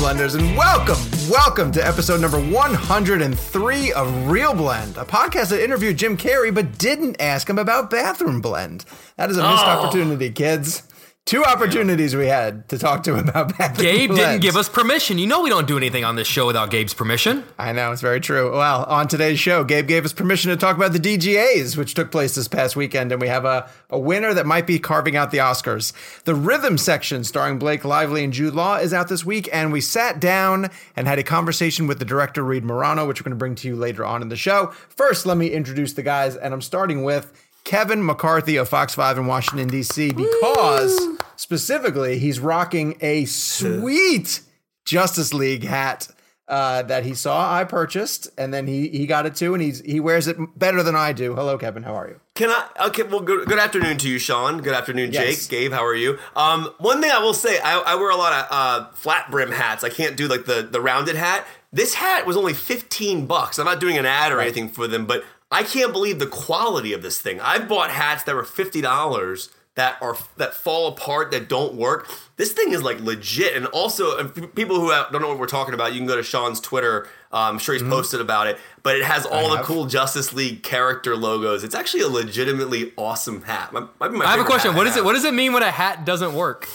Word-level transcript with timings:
Blenders, 0.00 0.34
and 0.34 0.56
welcome, 0.56 0.96
welcome 1.30 1.70
to 1.72 1.86
episode 1.86 2.22
number 2.22 2.40
103 2.40 3.92
of 3.92 4.30
Real 4.30 4.54
Blend, 4.54 4.96
a 4.96 5.04
podcast 5.04 5.50
that 5.50 5.62
interviewed 5.62 5.98
Jim 5.98 6.16
Carrey 6.16 6.52
but 6.54 6.78
didn't 6.78 7.20
ask 7.20 7.48
him 7.50 7.58
about 7.58 7.90
Bathroom 7.90 8.40
Blend. 8.40 8.86
That 9.16 9.30
is 9.30 9.36
a 9.36 9.42
missed 9.42 9.62
Oh. 9.64 9.68
opportunity, 9.68 10.30
kids. 10.30 10.84
Two 11.26 11.44
opportunities 11.44 12.16
we 12.16 12.26
had 12.26 12.68
to 12.70 12.78
talk 12.78 13.04
to 13.04 13.14
him 13.14 13.28
about 13.28 13.56
Bathroom 13.58 13.86
Gabe 13.86 14.10
didn't 14.10 14.40
give 14.40 14.56
us 14.56 14.68
permission. 14.68 15.16
You 15.16 15.28
know 15.28 15.42
we 15.42 15.50
don't 15.50 15.68
do 15.68 15.76
anything 15.76 16.02
on 16.04 16.16
this 16.16 16.26
show 16.26 16.44
without 16.44 16.70
Gabe's 16.72 16.92
permission. 16.92 17.44
I 17.56 17.70
know, 17.70 17.92
it's 17.92 18.00
very 18.00 18.18
true. 18.20 18.50
Well, 18.50 18.82
on 18.84 19.06
today's 19.06 19.38
show, 19.38 19.62
Gabe 19.62 19.86
gave 19.86 20.04
us 20.04 20.12
permission 20.12 20.50
to 20.50 20.56
talk 20.56 20.74
about 20.76 20.92
the 20.92 20.98
DGAs, 20.98 21.76
which 21.76 21.94
took 21.94 22.10
place 22.10 22.34
this 22.34 22.48
past 22.48 22.74
weekend, 22.74 23.12
and 23.12 23.20
we 23.20 23.28
have 23.28 23.44
a, 23.44 23.70
a 23.90 23.98
winner 23.98 24.34
that 24.34 24.44
might 24.44 24.66
be 24.66 24.80
carving 24.80 25.14
out 25.14 25.30
the 25.30 25.38
Oscars. 25.38 25.92
The 26.24 26.34
rhythm 26.34 26.76
section, 26.76 27.22
starring 27.22 27.60
Blake 27.60 27.84
Lively 27.84 28.24
and 28.24 28.32
Jude 28.32 28.54
Law, 28.54 28.78
is 28.78 28.92
out 28.92 29.06
this 29.06 29.24
week, 29.24 29.48
and 29.52 29.70
we 29.70 29.80
sat 29.80 30.18
down 30.18 30.68
and 30.96 31.06
had 31.06 31.20
a 31.20 31.22
conversation 31.22 31.86
with 31.86 32.00
the 32.00 32.04
director, 32.04 32.42
Reed 32.42 32.64
Morano, 32.64 33.06
which 33.06 33.20
we're 33.20 33.26
going 33.26 33.36
to 33.36 33.38
bring 33.38 33.54
to 33.56 33.68
you 33.68 33.76
later 33.76 34.04
on 34.04 34.20
in 34.20 34.30
the 34.30 34.36
show. 34.36 34.72
First, 34.88 35.26
let 35.26 35.36
me 35.36 35.46
introduce 35.48 35.92
the 35.92 36.02
guys, 36.02 36.34
and 36.34 36.52
I'm 36.52 36.62
starting 36.62 37.04
with 37.04 37.32
Kevin 37.64 38.04
McCarthy 38.04 38.56
of 38.56 38.68
Fox 38.68 38.94
5 38.94 39.18
in 39.18 39.26
Washington, 39.26 39.68
D.C., 39.68 40.12
because 40.12 40.98
specifically, 41.36 42.18
he's 42.18 42.40
rocking 42.40 42.96
a 43.00 43.24
sweet 43.26 44.40
Justice 44.84 45.32
League 45.32 45.64
hat 45.64 46.08
uh, 46.50 46.82
that 46.82 47.04
he 47.04 47.14
saw 47.14 47.54
I 47.54 47.62
purchased, 47.62 48.28
and 48.36 48.52
then 48.52 48.66
he 48.66 48.88
he 48.88 49.06
got 49.06 49.24
it 49.24 49.36
too, 49.36 49.54
and 49.54 49.62
he's 49.62 49.80
he 49.82 50.00
wears 50.00 50.26
it 50.26 50.36
better 50.58 50.82
than 50.82 50.96
I 50.96 51.12
do. 51.12 51.36
Hello, 51.36 51.56
Kevin. 51.56 51.84
How 51.84 51.94
are 51.94 52.08
you? 52.08 52.20
Can 52.34 52.50
I? 52.50 52.66
Okay. 52.88 53.04
Well, 53.04 53.20
good, 53.20 53.46
good 53.46 53.60
afternoon 53.60 53.98
to 53.98 54.08
you, 54.08 54.18
Sean. 54.18 54.60
Good 54.60 54.74
afternoon, 54.74 55.12
Jake. 55.12 55.28
Yes. 55.28 55.46
Gabe, 55.46 55.70
how 55.70 55.84
are 55.84 55.94
you? 55.94 56.18
Um, 56.34 56.68
one 56.78 57.00
thing 57.00 57.12
I 57.12 57.20
will 57.20 57.34
say, 57.34 57.60
I, 57.60 57.78
I 57.78 57.94
wear 57.94 58.10
a 58.10 58.16
lot 58.16 58.32
of 58.32 58.46
uh, 58.50 58.90
flat 58.94 59.30
brim 59.30 59.52
hats. 59.52 59.84
I 59.84 59.90
can't 59.90 60.16
do 60.16 60.26
like 60.26 60.44
the 60.44 60.62
the 60.62 60.80
rounded 60.80 61.14
hat. 61.14 61.46
This 61.72 61.94
hat 61.94 62.26
was 62.26 62.36
only 62.36 62.52
fifteen 62.54 63.26
bucks. 63.26 63.60
I'm 63.60 63.64
not 63.66 63.78
doing 63.78 63.96
an 63.96 64.04
ad 64.04 64.32
or 64.32 64.40
anything 64.40 64.68
for 64.68 64.88
them, 64.88 65.06
but 65.06 65.22
I 65.50 65.62
can't 65.64 65.92
believe 65.92 66.18
the 66.18 66.26
quality 66.26 66.92
of 66.92 67.02
this 67.02 67.20
thing. 67.20 67.40
I've 67.40 67.68
bought 67.68 67.90
hats 67.90 68.22
that 68.24 68.34
were 68.34 68.44
fifty 68.44 68.80
dollars 68.80 69.50
that 69.76 69.96
are 70.02 70.16
that 70.36 70.54
fall 70.54 70.88
apart 70.88 71.30
that 71.30 71.48
don't 71.48 71.74
work. 71.74 72.08
This 72.36 72.52
thing 72.52 72.72
is 72.72 72.82
like 72.82 73.00
legit. 73.00 73.56
And 73.56 73.66
also, 73.66 74.18
uh, 74.18 74.28
people 74.54 74.80
who 74.80 74.90
don't 74.90 75.20
know 75.22 75.28
what 75.28 75.38
we're 75.38 75.46
talking 75.46 75.74
about, 75.74 75.92
you 75.92 75.98
can 75.98 76.06
go 76.06 76.16
to 76.16 76.22
Sean's 76.22 76.60
Twitter. 76.60 77.06
Uh, 77.32 77.48
I'm 77.50 77.58
sure 77.58 77.74
he's 77.74 77.82
posted 77.82 78.20
about 78.20 78.46
it, 78.48 78.58
but 78.82 78.96
it 78.96 79.04
has 79.04 79.24
all 79.24 79.56
the 79.56 79.62
cool 79.62 79.86
Justice 79.86 80.32
League 80.32 80.62
character 80.62 81.16
logos. 81.16 81.62
It's 81.62 81.74
actually 81.74 82.02
a 82.02 82.08
legitimately 82.08 82.92
awesome 82.96 83.42
hat. 83.42 83.72
My, 83.72 83.86
my 84.00 84.24
I 84.24 84.30
have 84.32 84.40
a 84.40 84.44
question. 84.44 84.72
hat 84.72 84.76
What 84.76 84.84
does 84.84 84.96
it 84.96 85.04
what 85.04 85.12
does 85.12 85.24
it 85.24 85.34
mean 85.34 85.52
when 85.52 85.62
a 85.62 85.70
hat 85.70 86.04
doesn't 86.04 86.34
work? 86.34 86.68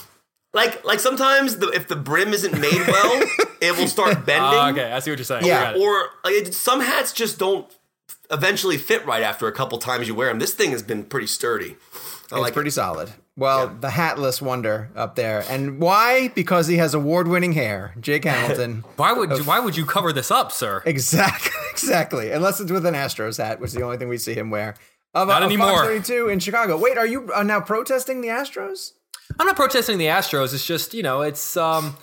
Like, 0.53 0.85
like 0.85 1.01
sometimes 1.01 1.57
the, 1.57 1.67
if 1.71 1.89
the 1.89 1.97
brim 1.97 2.33
isn't 2.33 2.57
made 2.57 2.87
well, 2.87 3.23
it 3.61 3.77
will 3.77 3.89
start 3.89 4.25
bending. 4.25 4.59
Ah, 4.59 4.69
okay, 4.71 4.89
I 4.89 4.99
see 4.99 5.11
what 5.11 5.19
you're 5.19 5.25
saying. 5.25 5.45
Yeah. 5.45 5.59
I 5.59 5.63
got 5.63 5.75
it. 5.75 5.81
Or 5.81 6.09
like, 6.23 6.33
it- 6.33 6.53
some 6.53 6.79
hats 6.79 7.11
just 7.11 7.37
don't 7.37 7.69
eventually 8.31 8.77
fit 8.77 9.05
right 9.05 9.23
after 9.23 9.47
a 9.47 9.51
couple 9.51 9.77
times 9.77 10.07
you 10.07 10.15
wear 10.15 10.29
them. 10.29 10.39
This 10.39 10.53
thing 10.53 10.71
has 10.71 10.83
been 10.83 11.03
pretty 11.03 11.27
sturdy. 11.27 11.71
I 11.71 11.75
It's 12.23 12.31
like 12.33 12.53
pretty 12.53 12.69
it. 12.69 12.73
solid. 12.73 13.13
Well, 13.37 13.67
the 13.67 13.89
hatless 13.89 14.41
wonder 14.41 14.89
up 14.95 15.15
there, 15.15 15.43
and 15.49 15.79
why? 15.81 16.29
Because 16.29 16.67
he 16.67 16.77
has 16.77 16.93
award-winning 16.93 17.51
hair. 17.51 17.93
Jake 17.99 18.23
Hamilton. 18.25 18.85
Why 18.95 19.11
would 19.11 19.29
you, 19.31 19.43
why 19.43 19.59
would 19.59 19.75
you 19.75 19.85
cover 19.85 20.13
this 20.13 20.31
up, 20.31 20.51
sir? 20.53 20.81
exactly, 20.85 21.51
exactly. 21.71 22.31
Unless 22.31 22.61
it's 22.61 22.71
with 22.71 22.85
an 22.85 22.93
Astros 22.95 23.37
hat, 23.43 23.59
which 23.59 23.69
is 23.69 23.73
the 23.73 23.83
only 23.83 23.97
thing 23.97 24.07
we 24.07 24.17
see 24.17 24.33
him 24.33 24.49
wear. 24.51 24.75
Of, 25.13 25.27
Not 25.27 25.43
of 25.43 25.47
anymore. 25.47 25.69
Fox 25.69 26.07
32 26.07 26.29
in 26.29 26.39
Chicago. 26.39 26.77
Wait, 26.77 26.97
are 26.97 27.05
you 27.07 27.29
uh, 27.33 27.43
now 27.43 27.59
protesting 27.61 28.21
the 28.21 28.29
Astros? 28.29 28.91
I'm 29.39 29.47
not 29.47 29.55
protesting 29.57 29.97
the 29.97 30.05
Astros. 30.05 30.53
It's 30.53 30.65
just 30.65 30.93
you 30.93 31.03
know, 31.03 31.21
it's 31.21 31.57
um, 31.57 31.97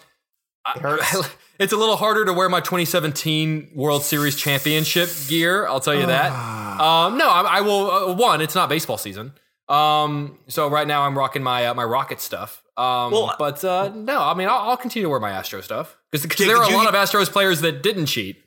It 0.76 0.82
hurts. 0.82 1.28
it's 1.62 1.72
a 1.72 1.76
little 1.76 1.96
harder 1.96 2.24
to 2.24 2.32
wear 2.32 2.48
my 2.48 2.60
2017 2.60 3.70
World 3.74 4.02
Series 4.02 4.36
championship 4.36 5.08
gear. 5.28 5.66
I'll 5.66 5.80
tell 5.80 5.94
you 5.94 6.06
that. 6.06 6.30
Ah. 6.32 7.06
Um, 7.06 7.18
no, 7.18 7.28
I, 7.28 7.58
I 7.58 7.60
will. 7.60 7.90
Uh, 7.90 8.14
one, 8.14 8.40
it's 8.40 8.54
not 8.54 8.68
baseball 8.68 8.98
season. 8.98 9.32
Um, 9.68 10.38
so 10.48 10.68
right 10.68 10.86
now 10.86 11.02
I'm 11.02 11.16
rocking 11.16 11.42
my 11.42 11.66
uh, 11.66 11.74
my 11.74 11.84
Rocket 11.84 12.20
stuff. 12.20 12.62
Um, 12.76 13.12
Well, 13.12 13.34
but 13.38 13.64
uh, 13.64 13.90
no, 13.94 14.20
I 14.20 14.34
mean 14.34 14.48
I'll, 14.48 14.70
I'll 14.70 14.76
continue 14.76 15.04
to 15.06 15.10
wear 15.10 15.20
my 15.20 15.30
Astro 15.30 15.60
stuff 15.60 15.96
because 16.10 16.28
there 16.46 16.56
are 16.56 16.64
a 16.64 16.74
lot 16.74 16.82
you- 16.82 16.88
of 16.88 16.94
Astros 16.94 17.30
players 17.30 17.60
that 17.60 17.82
didn't 17.82 18.06
cheat. 18.06 18.42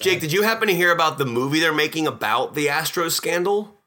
Jake, 0.00 0.20
did 0.20 0.32
you 0.32 0.42
happen 0.42 0.68
to 0.68 0.74
hear 0.74 0.92
about 0.92 1.18
the 1.18 1.26
movie 1.26 1.58
they're 1.58 1.74
making 1.74 2.06
about 2.06 2.54
the 2.54 2.66
Astros 2.68 3.10
scandal? 3.10 3.80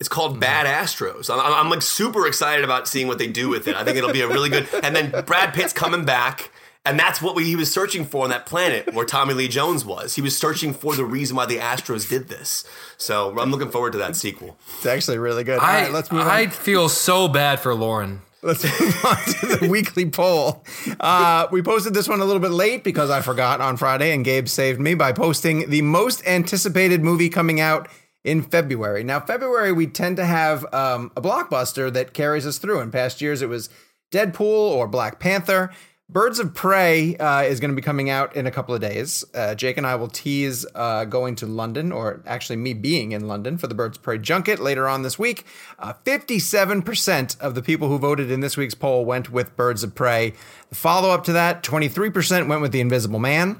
It's 0.00 0.08
called 0.08 0.40
Bad 0.40 0.66
Astros. 0.66 1.32
I'm, 1.32 1.38
I'm, 1.38 1.52
I'm, 1.54 1.70
like 1.70 1.82
super 1.82 2.26
excited 2.26 2.64
about 2.64 2.88
seeing 2.88 3.06
what 3.06 3.18
they 3.18 3.28
do 3.28 3.48
with 3.48 3.68
it. 3.68 3.76
I 3.76 3.84
think 3.84 3.96
it'll 3.96 4.12
be 4.12 4.22
a 4.22 4.26
really 4.26 4.48
good. 4.50 4.68
And 4.82 4.96
then 4.96 5.24
Brad 5.24 5.54
Pitt's 5.54 5.72
coming 5.72 6.04
back, 6.04 6.50
and 6.84 6.98
that's 6.98 7.22
what 7.22 7.34
we, 7.36 7.44
he 7.44 7.56
was 7.56 7.72
searching 7.72 8.04
for 8.04 8.24
on 8.24 8.30
that 8.30 8.46
planet 8.46 8.92
where 8.92 9.06
Tommy 9.06 9.34
Lee 9.34 9.48
Jones 9.48 9.84
was. 9.84 10.16
He 10.16 10.22
was 10.22 10.36
searching 10.36 10.74
for 10.74 10.96
the 10.96 11.04
reason 11.04 11.36
why 11.36 11.46
the 11.46 11.58
Astros 11.58 12.08
did 12.08 12.28
this. 12.28 12.64
So 12.96 13.38
I'm 13.38 13.50
looking 13.50 13.70
forward 13.70 13.92
to 13.92 13.98
that 13.98 14.16
sequel. 14.16 14.56
It's 14.76 14.86
actually 14.86 15.18
really 15.18 15.44
good. 15.44 15.58
All 15.60 15.64
I 15.64 15.82
right, 15.82 15.92
let's 15.92 16.10
move 16.10 16.22
on. 16.22 16.28
I 16.28 16.46
feel 16.48 16.88
so 16.88 17.28
bad 17.28 17.60
for 17.60 17.74
Lauren. 17.74 18.22
Let's 18.42 18.64
move 18.64 19.04
on 19.04 19.16
to 19.16 19.56
the 19.56 19.68
weekly 19.70 20.10
poll. 20.10 20.64
Uh, 20.98 21.46
we 21.52 21.62
posted 21.62 21.94
this 21.94 22.08
one 22.08 22.20
a 22.20 22.24
little 22.24 22.42
bit 22.42 22.50
late 22.50 22.82
because 22.82 23.08
I 23.08 23.20
forgot 23.20 23.60
on 23.60 23.76
Friday, 23.76 24.12
and 24.12 24.24
Gabe 24.24 24.48
saved 24.48 24.80
me 24.80 24.94
by 24.94 25.12
posting 25.12 25.70
the 25.70 25.82
most 25.82 26.26
anticipated 26.26 27.04
movie 27.04 27.28
coming 27.28 27.60
out 27.60 27.88
in 28.24 28.42
February. 28.42 29.04
Now, 29.04 29.20
February, 29.20 29.72
we 29.72 29.86
tend 29.86 30.16
to 30.16 30.24
have 30.24 30.64
um, 30.74 31.12
a 31.16 31.22
blockbuster 31.22 31.92
that 31.92 32.14
carries 32.14 32.44
us 32.44 32.58
through. 32.58 32.80
In 32.80 32.90
past 32.90 33.20
years, 33.20 33.42
it 33.42 33.48
was 33.48 33.68
Deadpool 34.10 34.40
or 34.40 34.88
Black 34.88 35.20
Panther. 35.20 35.70
Birds 36.12 36.38
of 36.38 36.52
Prey 36.52 37.16
uh, 37.16 37.40
is 37.40 37.58
going 37.58 37.70
to 37.70 37.74
be 37.74 37.80
coming 37.80 38.10
out 38.10 38.36
in 38.36 38.46
a 38.46 38.50
couple 38.50 38.74
of 38.74 38.82
days. 38.82 39.24
Uh, 39.32 39.54
Jake 39.54 39.78
and 39.78 39.86
I 39.86 39.94
will 39.94 40.08
tease 40.08 40.66
uh, 40.74 41.06
going 41.06 41.36
to 41.36 41.46
London, 41.46 41.90
or 41.90 42.22
actually 42.26 42.56
me 42.56 42.74
being 42.74 43.12
in 43.12 43.28
London 43.28 43.56
for 43.56 43.66
the 43.66 43.74
Birds 43.74 43.96
of 43.96 44.02
Prey 44.02 44.18
junket 44.18 44.58
later 44.58 44.86
on 44.86 45.02
this 45.02 45.18
week. 45.18 45.46
Uh, 45.78 45.94
57% 46.04 47.40
of 47.40 47.54
the 47.54 47.62
people 47.62 47.88
who 47.88 47.98
voted 47.98 48.30
in 48.30 48.40
this 48.40 48.58
week's 48.58 48.74
poll 48.74 49.06
went 49.06 49.32
with 49.32 49.56
Birds 49.56 49.82
of 49.82 49.94
Prey. 49.94 50.34
The 50.68 50.74
follow 50.74 51.08
up 51.08 51.24
to 51.24 51.32
that, 51.32 51.62
23% 51.62 52.46
went 52.46 52.60
with 52.60 52.72
The 52.72 52.80
Invisible 52.82 53.18
Man. 53.18 53.58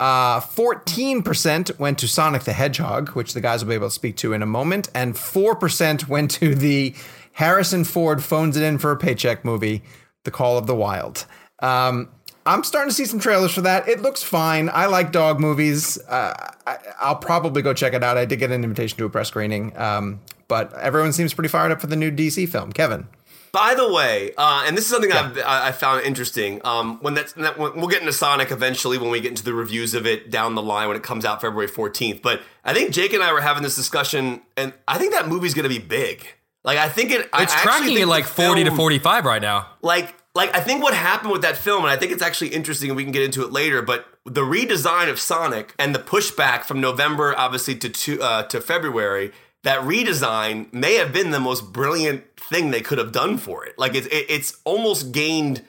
Uh, 0.00 0.40
14% 0.40 1.78
went 1.78 2.00
to 2.00 2.08
Sonic 2.08 2.42
the 2.42 2.54
Hedgehog, 2.54 3.10
which 3.10 3.34
the 3.34 3.40
guys 3.40 3.62
will 3.62 3.68
be 3.68 3.76
able 3.76 3.86
to 3.86 3.94
speak 3.94 4.16
to 4.16 4.32
in 4.32 4.42
a 4.42 4.46
moment. 4.46 4.90
And 4.96 5.14
4% 5.14 6.08
went 6.08 6.32
to 6.32 6.56
the 6.56 6.92
Harrison 7.34 7.84
Ford 7.84 8.24
phones 8.24 8.56
it 8.56 8.64
in 8.64 8.78
for 8.78 8.90
a 8.90 8.96
paycheck 8.96 9.44
movie, 9.44 9.84
The 10.24 10.32
Call 10.32 10.58
of 10.58 10.66
the 10.66 10.74
Wild. 10.74 11.26
Um, 11.64 12.08
I'm 12.46 12.62
starting 12.62 12.90
to 12.90 12.94
see 12.94 13.06
some 13.06 13.18
trailers 13.18 13.52
for 13.52 13.62
that. 13.62 13.88
It 13.88 14.02
looks 14.02 14.22
fine. 14.22 14.68
I 14.68 14.86
like 14.86 15.12
dog 15.12 15.40
movies. 15.40 15.98
Uh, 16.06 16.52
I, 16.66 16.76
I'll 17.00 17.16
probably 17.16 17.62
go 17.62 17.72
check 17.72 17.94
it 17.94 18.04
out. 18.04 18.18
I 18.18 18.26
did 18.26 18.38
get 18.38 18.50
an 18.50 18.62
invitation 18.62 18.98
to 18.98 19.06
a 19.06 19.08
press 19.08 19.28
screening, 19.28 19.76
um, 19.78 20.20
but 20.46 20.72
everyone 20.74 21.12
seems 21.14 21.32
pretty 21.32 21.48
fired 21.48 21.72
up 21.72 21.80
for 21.80 21.86
the 21.86 21.96
new 21.96 22.10
DC 22.10 22.48
film. 22.48 22.72
Kevin. 22.72 23.08
By 23.50 23.74
the 23.74 23.90
way, 23.90 24.32
uh, 24.36 24.64
and 24.66 24.76
this 24.76 24.84
is 24.84 24.90
something 24.90 25.12
I've, 25.12 25.38
I 25.38 25.68
I 25.68 25.72
found 25.72 26.04
interesting. 26.04 26.60
Um, 26.64 26.98
when 27.02 27.14
that's 27.14 27.34
that, 27.34 27.56
when, 27.56 27.76
we'll 27.76 27.86
get 27.86 28.00
into 28.00 28.12
Sonic 28.12 28.50
eventually 28.50 28.98
when 28.98 29.10
we 29.10 29.20
get 29.20 29.28
into 29.28 29.44
the 29.44 29.54
reviews 29.54 29.94
of 29.94 30.06
it 30.06 30.28
down 30.28 30.56
the 30.56 30.62
line 30.62 30.88
when 30.88 30.96
it 30.96 31.04
comes 31.04 31.24
out 31.24 31.40
February 31.40 31.68
fourteenth. 31.68 32.20
But 32.20 32.42
I 32.64 32.74
think 32.74 32.90
Jake 32.90 33.12
and 33.12 33.22
I 33.22 33.32
were 33.32 33.40
having 33.40 33.62
this 33.62 33.76
discussion, 33.76 34.42
and 34.56 34.74
I 34.88 34.98
think 34.98 35.12
that 35.12 35.28
movie's 35.28 35.54
going 35.54 35.62
to 35.62 35.68
be 35.68 35.78
big. 35.78 36.26
Like 36.64 36.78
I 36.78 36.88
think 36.88 37.12
it. 37.12 37.20
It's 37.20 37.32
actually 37.32 37.62
tracking 37.62 37.86
think 37.86 38.00
at 38.00 38.08
like 38.08 38.24
the 38.24 38.32
40 38.32 38.64
to 38.64 38.70
45 38.72 39.24
right 39.24 39.40
now. 39.40 39.68
like 39.82 40.12
like 40.34 40.54
I 40.56 40.60
think 40.60 40.82
what 40.82 40.94
happened 40.94 41.32
with 41.32 41.42
that 41.42 41.56
film, 41.56 41.84
and 41.84 41.90
I 41.92 41.96
think 41.96 42.12
it's 42.12 42.22
actually 42.22 42.48
interesting, 42.48 42.90
and 42.90 42.96
we 42.96 43.02
can 43.04 43.12
get 43.12 43.22
into 43.22 43.42
it 43.42 43.52
later. 43.52 43.82
But 43.82 44.06
the 44.24 44.42
redesign 44.42 45.08
of 45.08 45.18
Sonic 45.20 45.74
and 45.78 45.94
the 45.94 45.98
pushback 45.98 46.64
from 46.64 46.80
November, 46.80 47.34
obviously 47.36 47.74
to 47.76 47.88
to, 47.88 48.20
uh, 48.22 48.42
to 48.44 48.60
February, 48.60 49.32
that 49.62 49.80
redesign 49.82 50.72
may 50.72 50.94
have 50.94 51.12
been 51.12 51.30
the 51.30 51.40
most 51.40 51.72
brilliant 51.72 52.24
thing 52.36 52.70
they 52.70 52.80
could 52.80 52.98
have 52.98 53.12
done 53.12 53.38
for 53.38 53.64
it. 53.64 53.78
Like 53.78 53.94
it's 53.94 54.06
it, 54.08 54.26
it's 54.28 54.58
almost 54.64 55.12
gained 55.12 55.62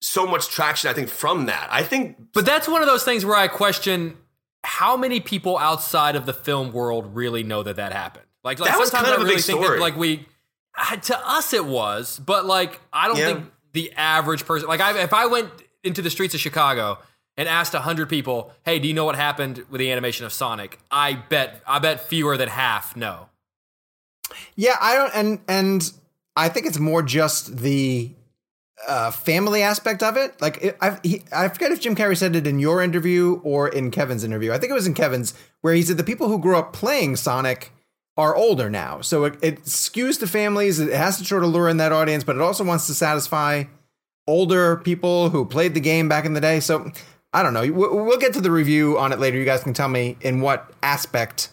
so 0.00 0.26
much 0.26 0.48
traction. 0.48 0.90
I 0.90 0.94
think 0.94 1.08
from 1.08 1.46
that. 1.46 1.68
I 1.70 1.82
think 1.82 2.16
But 2.34 2.44
that's 2.44 2.68
one 2.68 2.82
of 2.82 2.88
those 2.88 3.04
things 3.04 3.24
where 3.24 3.36
I 3.36 3.48
question 3.48 4.16
how 4.64 4.96
many 4.96 5.20
people 5.20 5.58
outside 5.58 6.14
of 6.16 6.26
the 6.26 6.32
film 6.32 6.70
world 6.72 7.16
really 7.16 7.42
know 7.42 7.62
that 7.64 7.76
that 7.76 7.92
happened. 7.92 8.26
Like, 8.44 8.60
like 8.60 8.70
That 8.70 8.78
was 8.78 8.90
kind 8.90 9.06
of 9.06 9.12
I 9.12 9.16
a 9.16 9.18
really 9.18 9.34
big 9.36 9.42
story. 9.44 9.78
that 9.78 9.80
like 9.80 9.96
we 9.96 10.26
to 11.02 11.28
us 11.28 11.52
it 11.52 11.64
was, 11.64 12.18
but 12.24 12.44
like 12.46 12.80
I 12.92 13.08
don't 13.08 13.16
Yeah. 13.16 13.26
think 13.34 13.46
the 13.72 13.92
average 13.92 14.44
person 14.44 14.68
like 14.68 14.80
I, 14.80 15.00
if 15.00 15.12
I 15.12 15.26
went 15.26 15.50
into 15.82 16.02
the 16.02 16.10
streets 16.10 16.34
of 16.34 16.40
Chicago 16.40 16.98
and 17.36 17.48
asked 17.48 17.72
hundred 17.72 18.08
people, 18.08 18.52
"Hey, 18.64 18.78
do 18.78 18.88
you 18.88 18.94
know 18.94 19.04
what 19.04 19.16
happened 19.16 19.64
with 19.70 19.78
the 19.78 19.90
animation 19.90 20.26
of 20.26 20.32
Sonic?" 20.32 20.78
I 20.90 21.14
bet 21.14 21.62
I 21.66 21.78
bet 21.78 22.00
fewer 22.00 22.36
than 22.36 22.48
half 22.48 22.96
know. 22.96 23.28
Yeah, 24.54 24.76
I 24.80 24.94
don't, 24.96 25.14
and 25.14 25.40
and 25.48 25.92
I 26.36 26.48
think 26.48 26.66
it's 26.66 26.78
more 26.78 27.02
just 27.02 27.58
the 27.58 28.12
uh, 28.86 29.10
family 29.10 29.62
aspect 29.62 30.02
of 30.02 30.16
it. 30.16 30.40
Like, 30.40 30.76
I 30.80 30.98
I 31.32 31.48
forget 31.48 31.72
if 31.72 31.80
Jim 31.80 31.94
Carrey 31.94 32.16
said 32.16 32.36
it 32.36 32.46
in 32.46 32.58
your 32.58 32.82
interview 32.82 33.40
or 33.44 33.68
in 33.68 33.90
Kevin's 33.90 34.24
interview. 34.24 34.52
I 34.52 34.58
think 34.58 34.70
it 34.70 34.74
was 34.74 34.86
in 34.86 34.94
Kevin's 34.94 35.34
where 35.60 35.74
he 35.74 35.82
said 35.82 35.96
the 35.96 36.04
people 36.04 36.28
who 36.28 36.38
grew 36.38 36.56
up 36.56 36.72
playing 36.72 37.16
Sonic 37.16 37.72
are 38.16 38.36
older 38.36 38.68
now, 38.68 39.00
so 39.00 39.24
it, 39.24 39.38
it 39.42 39.64
skews 39.64 40.18
to 40.20 40.26
families. 40.26 40.78
It 40.78 40.92
has 40.92 41.18
to 41.18 41.24
sort 41.24 41.44
of 41.44 41.50
lure 41.50 41.68
in 41.68 41.78
that 41.78 41.92
audience, 41.92 42.24
but 42.24 42.36
it 42.36 42.42
also 42.42 42.62
wants 42.62 42.86
to 42.88 42.94
satisfy 42.94 43.64
older 44.26 44.76
people 44.76 45.30
who 45.30 45.44
played 45.44 45.74
the 45.74 45.80
game 45.80 46.08
back 46.08 46.24
in 46.24 46.34
the 46.34 46.40
day. 46.40 46.60
So 46.60 46.92
I 47.32 47.42
don't 47.42 47.54
know. 47.54 47.70
We'll 47.72 48.18
get 48.18 48.34
to 48.34 48.40
the 48.40 48.50
review 48.50 48.98
on 48.98 49.12
it 49.12 49.18
later. 49.18 49.38
You 49.38 49.44
guys 49.44 49.62
can 49.62 49.72
tell 49.72 49.88
me 49.88 50.16
in 50.20 50.42
what 50.42 50.70
aspect 50.82 51.48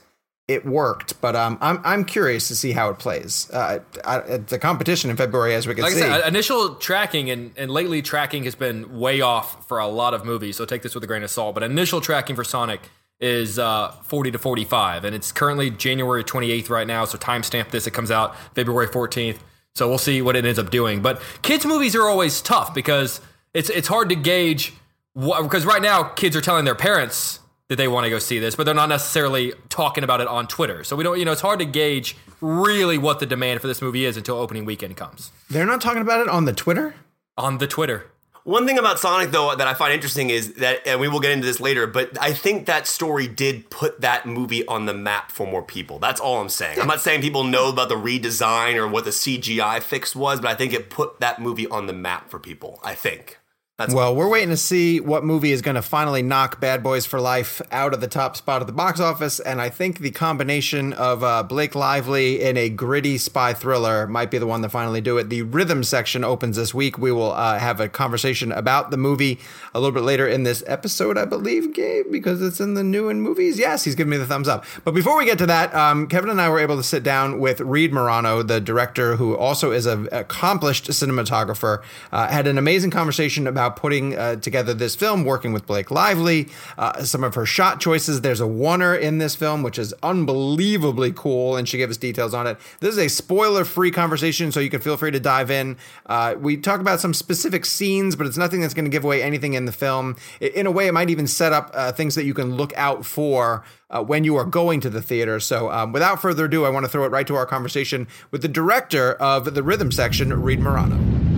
it 0.49 0.65
worked, 0.65 1.21
but 1.21 1.35
um, 1.35 1.59
I'm 1.61 1.79
I'm 1.85 2.03
curious 2.03 2.47
to 2.47 2.55
see 2.55 2.71
how 2.71 2.89
it 2.89 2.97
plays. 2.97 3.49
Uh, 3.51 3.79
it's 4.27 4.51
a 4.51 4.57
competition 4.57 5.11
in 5.11 5.15
February, 5.15 5.53
as 5.53 5.67
we 5.67 5.75
can 5.75 5.83
like 5.83 5.93
see. 5.93 6.01
I 6.01 6.21
said, 6.21 6.27
initial 6.27 6.73
tracking 6.75 7.29
and, 7.29 7.51
and 7.55 7.69
lately 7.69 8.01
tracking 8.01 8.45
has 8.45 8.55
been 8.55 8.99
way 8.99 9.21
off 9.21 9.67
for 9.67 9.77
a 9.77 9.87
lot 9.87 10.15
of 10.15 10.25
movies, 10.25 10.57
so 10.57 10.65
take 10.65 10.81
this 10.81 10.95
with 10.95 11.03
a 11.03 11.07
grain 11.07 11.21
of 11.21 11.29
salt. 11.29 11.53
But 11.53 11.61
initial 11.61 12.01
tracking 12.01 12.35
for 12.35 12.43
Sonic 12.43 12.81
is 13.19 13.59
uh, 13.59 13.91
40 14.03 14.31
to 14.31 14.37
45, 14.39 15.03
and 15.05 15.15
it's 15.15 15.31
currently 15.31 15.69
January 15.69 16.23
28th 16.23 16.69
right 16.69 16.87
now. 16.87 17.05
So 17.05 17.17
timestamp 17.17 17.71
this; 17.71 17.87
it 17.87 17.91
comes 17.91 18.11
out 18.11 18.35
February 18.55 18.87
14th. 18.87 19.39
So 19.75 19.87
we'll 19.87 19.97
see 19.97 20.21
what 20.21 20.35
it 20.35 20.45
ends 20.45 20.59
up 20.59 20.71
doing. 20.71 21.01
But 21.01 21.21
kids' 21.41 21.65
movies 21.65 21.95
are 21.95 22.07
always 22.07 22.41
tough 22.41 22.73
because 22.73 23.21
it's 23.53 23.69
it's 23.69 23.87
hard 23.87 24.09
to 24.09 24.15
gauge 24.15 24.73
because 25.15 25.65
right 25.65 25.81
now 25.81 26.03
kids 26.03 26.35
are 26.35 26.41
telling 26.41 26.65
their 26.65 26.75
parents 26.75 27.39
that 27.69 27.75
they 27.75 27.87
want 27.87 28.03
to 28.03 28.09
go 28.09 28.19
see 28.19 28.39
this, 28.39 28.55
but 28.55 28.65
they're 28.65 28.73
not 28.73 28.89
necessarily 28.89 29.53
talking 29.69 30.03
about 30.03 30.21
it 30.21 30.27
on 30.27 30.47
Twitter. 30.47 30.83
So 30.83 30.95
we 30.95 31.03
don't, 31.03 31.19
you 31.19 31.25
know, 31.25 31.31
it's 31.31 31.41
hard 31.41 31.59
to 31.59 31.65
gauge 31.65 32.17
really 32.41 32.97
what 32.97 33.19
the 33.19 33.27
demand 33.27 33.61
for 33.61 33.67
this 33.67 33.81
movie 33.81 34.05
is 34.05 34.17
until 34.17 34.37
opening 34.37 34.65
weekend 34.65 34.97
comes. 34.97 35.31
They're 35.49 35.67
not 35.67 35.79
talking 35.79 36.01
about 36.01 36.19
it 36.21 36.27
on 36.29 36.45
the 36.45 36.53
Twitter? 36.53 36.95
On 37.37 37.59
the 37.59 37.67
Twitter. 37.67 38.07
One 38.49 38.65
thing 38.65 38.79
about 38.79 38.99
Sonic, 38.99 39.29
though, 39.29 39.55
that 39.55 39.67
I 39.67 39.75
find 39.75 39.93
interesting 39.93 40.31
is 40.31 40.53
that, 40.53 40.87
and 40.87 40.99
we 40.99 41.07
will 41.07 41.19
get 41.19 41.29
into 41.29 41.45
this 41.45 41.59
later, 41.59 41.85
but 41.85 42.19
I 42.19 42.33
think 42.33 42.65
that 42.65 42.87
story 42.87 43.27
did 43.27 43.69
put 43.69 44.01
that 44.01 44.25
movie 44.25 44.65
on 44.65 44.87
the 44.87 44.93
map 44.95 45.31
for 45.31 45.45
more 45.45 45.61
people. 45.61 45.99
That's 45.99 46.19
all 46.19 46.41
I'm 46.41 46.49
saying. 46.49 46.81
I'm 46.81 46.87
not 46.87 46.99
saying 46.99 47.21
people 47.21 47.43
know 47.43 47.69
about 47.69 47.89
the 47.89 47.95
redesign 47.95 48.77
or 48.77 48.87
what 48.87 49.05
the 49.05 49.11
CGI 49.11 49.83
fix 49.83 50.15
was, 50.15 50.41
but 50.41 50.49
I 50.49 50.55
think 50.55 50.73
it 50.73 50.89
put 50.89 51.19
that 51.19 51.39
movie 51.39 51.67
on 51.67 51.85
the 51.85 51.93
map 51.93 52.31
for 52.31 52.39
people. 52.39 52.79
I 52.83 52.95
think. 52.95 53.38
That's 53.79 53.93
well, 53.93 54.13
we're 54.13 54.27
waiting 54.27 54.49
to 54.49 54.57
see 54.57 54.99
what 54.99 55.23
movie 55.23 55.53
is 55.53 55.61
going 55.61 55.75
to 55.75 55.81
finally 55.81 56.21
knock 56.21 56.59
Bad 56.59 56.83
Boys 56.83 57.05
for 57.05 57.21
Life 57.21 57.61
out 57.71 57.93
of 57.93 58.01
the 58.01 58.09
top 58.09 58.35
spot 58.35 58.59
of 58.59 58.67
the 58.67 58.73
box 58.73 58.99
office. 58.99 59.39
And 59.39 59.61
I 59.61 59.69
think 59.69 59.99
the 59.99 60.11
combination 60.11 60.91
of 60.91 61.23
uh, 61.23 61.43
Blake 61.43 61.75
Lively 61.75 62.41
in 62.41 62.57
a 62.57 62.67
gritty 62.67 63.17
spy 63.17 63.53
thriller 63.53 64.05
might 64.05 64.31
be 64.31 64.37
the 64.37 64.45
one 64.45 64.61
to 64.63 64.69
finally 64.69 64.99
do 64.99 65.17
it. 65.17 65.29
The 65.29 65.43
rhythm 65.43 65.85
section 65.85 66.25
opens 66.25 66.57
this 66.57 66.73
week. 66.73 66.97
We 66.97 67.13
will 67.13 67.31
uh, 67.31 67.57
have 67.57 67.79
a 67.79 67.87
conversation 67.87 68.51
about 68.51 68.91
the 68.91 68.97
movie 68.97 69.39
a 69.73 69.79
little 69.79 69.93
bit 69.93 70.03
later 70.03 70.27
in 70.27 70.43
this 70.43 70.61
episode, 70.67 71.17
I 71.17 71.23
believe, 71.23 71.73
Gabe, 71.73 72.11
because 72.11 72.41
it's 72.41 72.59
in 72.59 72.73
the 72.73 72.83
new 72.83 73.07
in 73.07 73.21
movies. 73.21 73.57
Yes, 73.57 73.85
he's 73.85 73.95
giving 73.95 74.11
me 74.11 74.17
the 74.17 74.25
thumbs 74.25 74.49
up. 74.49 74.65
But 74.83 74.93
before 74.93 75.17
we 75.17 75.23
get 75.23 75.37
to 75.37 75.45
that, 75.45 75.73
um, 75.73 76.07
Kevin 76.07 76.29
and 76.29 76.41
I 76.41 76.49
were 76.49 76.59
able 76.59 76.75
to 76.75 76.83
sit 76.83 77.01
down 77.01 77.39
with 77.39 77.61
Reed 77.61 77.93
Morano, 77.93 78.43
the 78.43 78.59
director 78.59 79.15
who 79.15 79.37
also 79.37 79.71
is 79.71 79.85
an 79.85 80.09
accomplished 80.11 80.89
cinematographer, 80.89 81.81
uh, 82.11 82.27
had 82.27 82.45
an 82.45 82.57
amazing 82.57 82.91
conversation 82.91 83.47
about 83.47 83.68
about 83.69 83.79
putting 83.79 84.17
uh, 84.17 84.35
together 84.37 84.73
this 84.73 84.95
film, 84.95 85.23
working 85.23 85.53
with 85.53 85.65
Blake 85.65 85.91
Lively, 85.91 86.49
uh, 86.77 87.03
some 87.03 87.23
of 87.23 87.35
her 87.35 87.45
shot 87.45 87.79
choices. 87.79 88.21
There's 88.21 88.41
a 88.41 88.45
oner 88.45 88.95
in 88.95 89.19
this 89.19 89.35
film, 89.35 89.63
which 89.63 89.77
is 89.77 89.93
unbelievably 90.01 91.13
cool, 91.13 91.55
and 91.55 91.67
she 91.67 91.77
gave 91.77 91.89
us 91.89 91.97
details 91.97 92.33
on 92.33 92.47
it. 92.47 92.57
This 92.79 92.93
is 92.93 92.99
a 92.99 93.07
spoiler 93.07 93.65
free 93.65 93.91
conversation, 93.91 94.51
so 94.51 94.59
you 94.59 94.69
can 94.69 94.81
feel 94.81 94.97
free 94.97 95.11
to 95.11 95.19
dive 95.19 95.51
in. 95.51 95.77
Uh, 96.05 96.35
we 96.39 96.57
talk 96.57 96.79
about 96.81 96.99
some 96.99 97.13
specific 97.13 97.65
scenes, 97.65 98.15
but 98.15 98.25
it's 98.25 98.37
nothing 98.37 98.61
that's 98.61 98.73
going 98.73 98.85
to 98.85 98.91
give 98.91 99.03
away 99.03 99.21
anything 99.21 99.53
in 99.53 99.65
the 99.65 99.71
film. 99.71 100.15
In 100.39 100.65
a 100.65 100.71
way, 100.71 100.87
it 100.87 100.93
might 100.93 101.09
even 101.09 101.27
set 101.27 101.53
up 101.53 101.71
uh, 101.73 101.91
things 101.91 102.15
that 102.15 102.25
you 102.25 102.33
can 102.33 102.55
look 102.55 102.73
out 102.75 103.05
for. 103.05 103.63
Uh, 103.91 104.03
when 104.03 104.23
you 104.23 104.35
are 104.35 104.45
going 104.45 104.79
to 104.79 104.87
the 104.87 105.01
theater. 105.01 105.39
So, 105.39 105.71
um, 105.71 105.91
without 105.91 106.21
further 106.21 106.45
ado, 106.45 106.63
I 106.63 106.69
want 106.69 106.85
to 106.85 106.87
throw 106.91 107.05
it 107.05 107.11
right 107.11 107.25
to 107.25 107.33
our 107.33 107.47
conversation 107.47 108.07
with 108.29 108.43
the 108.43 108.47
director 108.47 109.13
of 109.13 109.55
the 109.55 109.63
rhythm 109.63 109.91
section, 109.91 110.31
Reed 110.43 110.59
Morano. 110.59 111.28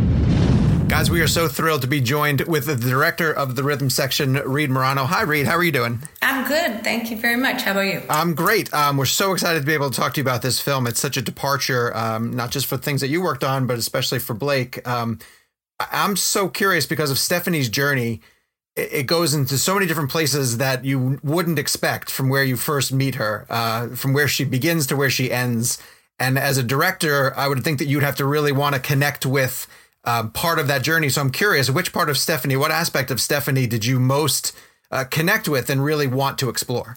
Guys, 0.91 1.09
we 1.09 1.21
are 1.21 1.27
so 1.27 1.47
thrilled 1.47 1.83
to 1.83 1.87
be 1.87 2.01
joined 2.01 2.41
with 2.41 2.65
the 2.65 2.75
director 2.75 3.31
of 3.31 3.55
the 3.55 3.63
rhythm 3.63 3.89
section, 3.89 4.33
Reed 4.33 4.69
Morano. 4.69 5.05
Hi, 5.05 5.21
Reed. 5.21 5.47
How 5.47 5.55
are 5.55 5.63
you 5.63 5.71
doing? 5.71 5.99
I'm 6.21 6.45
good. 6.45 6.83
Thank 6.83 7.09
you 7.09 7.15
very 7.15 7.37
much. 7.37 7.61
How 7.61 7.71
about 7.71 7.85
you? 7.85 8.01
I'm 8.09 8.35
great. 8.35 8.71
Um, 8.73 8.97
we're 8.97 9.05
so 9.05 9.31
excited 9.31 9.61
to 9.61 9.65
be 9.65 9.73
able 9.73 9.89
to 9.89 9.97
talk 9.97 10.13
to 10.15 10.17
you 10.19 10.23
about 10.23 10.41
this 10.41 10.59
film. 10.59 10.87
It's 10.87 10.99
such 10.99 11.15
a 11.15 11.21
departure, 11.21 11.95
um, 11.95 12.35
not 12.35 12.51
just 12.51 12.65
for 12.65 12.75
things 12.75 12.99
that 12.99 13.07
you 13.07 13.21
worked 13.21 13.45
on, 13.45 13.67
but 13.67 13.77
especially 13.77 14.19
for 14.19 14.33
Blake. 14.33 14.85
Um, 14.85 15.19
I'm 15.79 16.17
so 16.17 16.49
curious 16.49 16.85
because 16.85 17.09
of 17.09 17.17
Stephanie's 17.17 17.69
journey. 17.69 18.19
It 18.75 19.03
goes 19.03 19.33
into 19.33 19.57
so 19.57 19.75
many 19.75 19.85
different 19.85 20.11
places 20.11 20.57
that 20.57 20.83
you 20.83 21.21
wouldn't 21.23 21.57
expect 21.57 22.11
from 22.11 22.27
where 22.27 22.43
you 22.43 22.57
first 22.57 22.91
meet 22.91 23.15
her, 23.15 23.45
uh, 23.49 23.95
from 23.95 24.11
where 24.11 24.27
she 24.27 24.43
begins 24.43 24.87
to 24.87 24.97
where 24.97 25.09
she 25.09 25.31
ends. 25.31 25.81
And 26.19 26.37
as 26.37 26.57
a 26.57 26.63
director, 26.63 27.33
I 27.37 27.47
would 27.47 27.63
think 27.63 27.79
that 27.79 27.85
you'd 27.85 28.03
have 28.03 28.17
to 28.17 28.25
really 28.25 28.51
want 28.51 28.75
to 28.75 28.81
connect 28.81 29.25
with 29.25 29.67
um, 30.03 30.31
part 30.31 30.59
of 30.59 30.67
that 30.67 30.83
journey. 30.83 31.09
So 31.09 31.21
I'm 31.21 31.31
curious, 31.31 31.69
which 31.69 31.93
part 31.93 32.09
of 32.09 32.17
Stephanie, 32.17 32.55
what 32.55 32.71
aspect 32.71 33.11
of 33.11 33.21
Stephanie 33.21 33.67
did 33.67 33.85
you 33.85 33.99
most 33.99 34.53
uh, 34.89 35.03
connect 35.05 35.47
with 35.47 35.69
and 35.69 35.83
really 35.83 36.07
want 36.07 36.37
to 36.39 36.49
explore? 36.49 36.95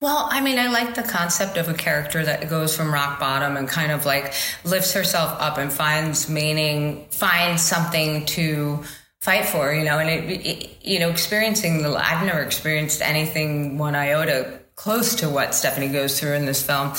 Well, 0.00 0.28
I 0.30 0.40
mean, 0.40 0.58
I 0.58 0.66
like 0.66 0.96
the 0.96 1.04
concept 1.04 1.56
of 1.56 1.68
a 1.68 1.74
character 1.74 2.24
that 2.24 2.50
goes 2.50 2.76
from 2.76 2.92
rock 2.92 3.20
bottom 3.20 3.56
and 3.56 3.68
kind 3.68 3.92
of 3.92 4.04
like 4.04 4.34
lifts 4.64 4.92
herself 4.92 5.40
up 5.40 5.58
and 5.58 5.72
finds 5.72 6.28
meaning, 6.28 7.06
finds 7.10 7.62
something 7.62 8.26
to 8.26 8.82
fight 9.20 9.46
for, 9.46 9.72
you 9.72 9.84
know, 9.84 10.00
and 10.00 10.10
it, 10.10 10.44
it 10.44 10.70
you 10.82 10.98
know, 10.98 11.08
experiencing 11.08 11.84
the, 11.84 11.90
I've 11.90 12.26
never 12.26 12.40
experienced 12.40 13.00
anything 13.00 13.78
one 13.78 13.94
iota 13.94 14.58
close 14.74 15.14
to 15.16 15.28
what 15.28 15.54
Stephanie 15.54 15.86
goes 15.86 16.18
through 16.18 16.32
in 16.32 16.46
this 16.46 16.66
film. 16.66 16.92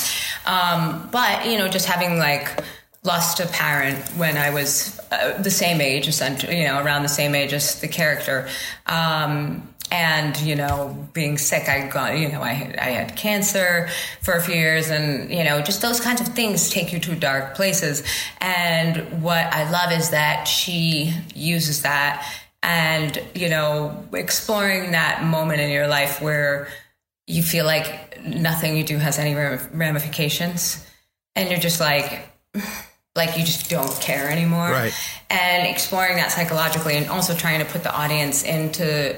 Um, 0.46 1.06
but, 1.12 1.44
you 1.44 1.58
know, 1.58 1.68
just 1.68 1.84
having 1.84 2.18
like, 2.18 2.64
lost 3.04 3.38
a 3.38 3.46
parent 3.46 3.98
when 4.16 4.36
I 4.36 4.50
was 4.50 4.98
uh, 5.12 5.40
the 5.40 5.50
same 5.50 5.80
age, 5.80 6.08
essentially, 6.08 6.58
you 6.58 6.66
know, 6.66 6.82
around 6.82 7.02
the 7.02 7.08
same 7.08 7.34
age 7.34 7.52
as 7.52 7.80
the 7.80 7.88
character. 7.88 8.48
Um, 8.86 9.68
and 9.90 10.40
you 10.40 10.56
know, 10.56 11.08
being 11.12 11.38
sick, 11.38 11.68
I 11.68 11.86
got 11.86 12.18
you 12.18 12.28
know, 12.28 12.42
I 12.42 12.52
had, 12.52 12.76
I 12.76 12.90
had 12.90 13.16
cancer 13.16 13.88
for 14.22 14.34
a 14.34 14.42
few 14.42 14.54
years, 14.54 14.90
and 14.90 15.30
you 15.30 15.44
know, 15.44 15.60
just 15.60 15.82
those 15.82 16.00
kinds 16.00 16.20
of 16.20 16.28
things 16.28 16.70
take 16.70 16.92
you 16.92 16.98
to 17.00 17.14
dark 17.14 17.54
places. 17.54 18.02
And 18.40 19.22
what 19.22 19.44
I 19.52 19.70
love 19.70 19.92
is 19.92 20.10
that 20.10 20.48
she 20.48 21.14
uses 21.34 21.82
that, 21.82 22.26
and 22.62 23.22
you 23.34 23.48
know, 23.48 24.04
exploring 24.14 24.92
that 24.92 25.22
moment 25.22 25.60
in 25.60 25.70
your 25.70 25.86
life 25.86 26.20
where 26.20 26.68
you 27.26 27.42
feel 27.42 27.66
like 27.66 28.20
nothing 28.24 28.76
you 28.76 28.84
do 28.84 28.96
has 28.96 29.18
any 29.18 29.34
ramifications, 29.34 30.84
and 31.36 31.50
you're 31.50 31.60
just 31.60 31.78
like 31.78 32.26
like 33.16 33.38
you 33.38 33.44
just 33.44 33.70
don't 33.70 34.00
care 34.00 34.28
anymore. 34.28 34.70
Right. 34.70 34.92
And 35.30 35.66
exploring 35.66 36.16
that 36.16 36.32
psychologically 36.32 36.96
and 36.96 37.08
also 37.08 37.34
trying 37.34 37.60
to 37.60 37.64
put 37.64 37.82
the 37.82 37.94
audience 37.94 38.42
into 38.42 39.16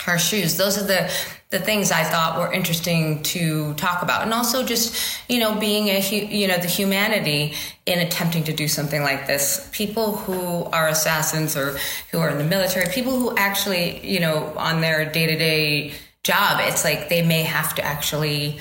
her 0.00 0.18
shoes. 0.18 0.56
Those 0.56 0.78
are 0.78 0.86
the 0.86 1.10
the 1.50 1.58
things 1.58 1.90
I 1.90 2.04
thought 2.04 2.38
were 2.38 2.52
interesting 2.52 3.22
to 3.22 3.72
talk 3.74 4.02
about, 4.02 4.22
and 4.22 4.34
also 4.34 4.64
just 4.64 5.18
you 5.28 5.38
know 5.38 5.58
being 5.58 5.88
a 5.88 6.00
you 6.00 6.46
know 6.46 6.58
the 6.58 6.68
humanity 6.68 7.54
in 7.86 7.98
attempting 8.00 8.44
to 8.44 8.52
do 8.52 8.68
something 8.68 9.02
like 9.02 9.26
this. 9.26 9.68
People 9.72 10.16
who 10.16 10.64
are 10.64 10.88
assassins 10.88 11.56
or 11.56 11.78
who 12.10 12.18
are 12.18 12.30
in 12.30 12.38
the 12.38 12.44
military, 12.44 12.86
people 12.92 13.18
who 13.18 13.36
actually 13.36 14.06
you 14.06 14.20
know 14.20 14.52
on 14.56 14.80
their 14.80 15.10
day 15.10 15.26
to 15.26 15.36
day 15.36 15.94
job, 16.22 16.60
it's 16.62 16.84
like 16.84 17.08
they 17.08 17.22
may 17.22 17.42
have 17.42 17.74
to 17.74 17.82
actually 17.84 18.60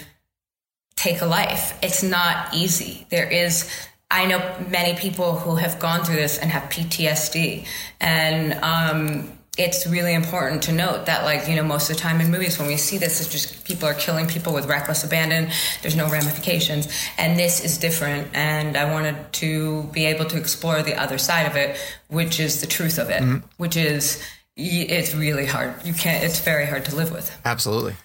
take 0.96 1.22
a 1.22 1.26
life. 1.26 1.78
It's 1.84 2.02
not 2.02 2.54
easy. 2.56 3.06
There 3.10 3.30
is 3.30 3.70
I 4.10 4.26
know 4.26 4.56
many 4.70 4.98
people 4.98 5.34
who 5.34 5.56
have 5.56 5.80
gone 5.80 6.06
through 6.06 6.16
this 6.16 6.38
and 6.38 6.50
have 6.52 6.64
PTSD, 6.70 7.66
and 8.00 8.54
um, 8.64 9.38
it's 9.58 9.86
really 9.88 10.14
important 10.14 10.64
to 10.64 10.72
note 10.72 11.08
that, 11.08 11.26
like 11.26 11.50
you 11.50 11.56
know, 11.56 11.64
most 11.64 11.90
of 11.90 11.98
the 11.98 12.02
time 12.02 12.22
in 12.22 12.32
movies 12.32 12.58
when 12.58 12.68
we 12.68 12.78
see 12.78 12.98
this, 12.98 13.20
it's 13.20 13.30
just 13.30 13.66
people 13.66 13.88
are 13.88 13.94
killing 13.94 14.28
people 14.28 14.54
with 14.54 14.66
reckless 14.68 15.04
abandon. 15.04 15.50
There's 15.82 15.96
no 15.96 16.10
ramifications, 16.10 16.88
and 17.18 17.38
this 17.38 17.64
is 17.66 17.78
different. 17.78 18.30
And 18.34 18.78
I 18.78 18.90
wanted 18.92 19.34
to 19.34 19.84
be 19.92 20.06
able 20.06 20.26
to 20.26 20.38
explore 20.38 20.82
the 20.84 20.96
other 20.96 21.18
side 21.18 21.46
of 21.46 21.58
it, 21.58 21.78
which 22.08 22.40
is 22.40 22.62
the 22.62 22.68
truth 22.68 23.00
of 23.00 23.10
it, 23.10 23.22
mm-hmm. 23.22 23.46
which 23.58 23.76
is 23.76 24.24
it's 24.56 25.14
really 25.14 25.46
hard. 25.46 25.74
You 25.86 25.94
can't. 25.94 26.24
It's 26.24 26.40
very 26.40 26.66
hard 26.66 26.86
to 26.86 26.96
live 26.96 27.12
with. 27.12 27.36
Absolutely. 27.44 27.96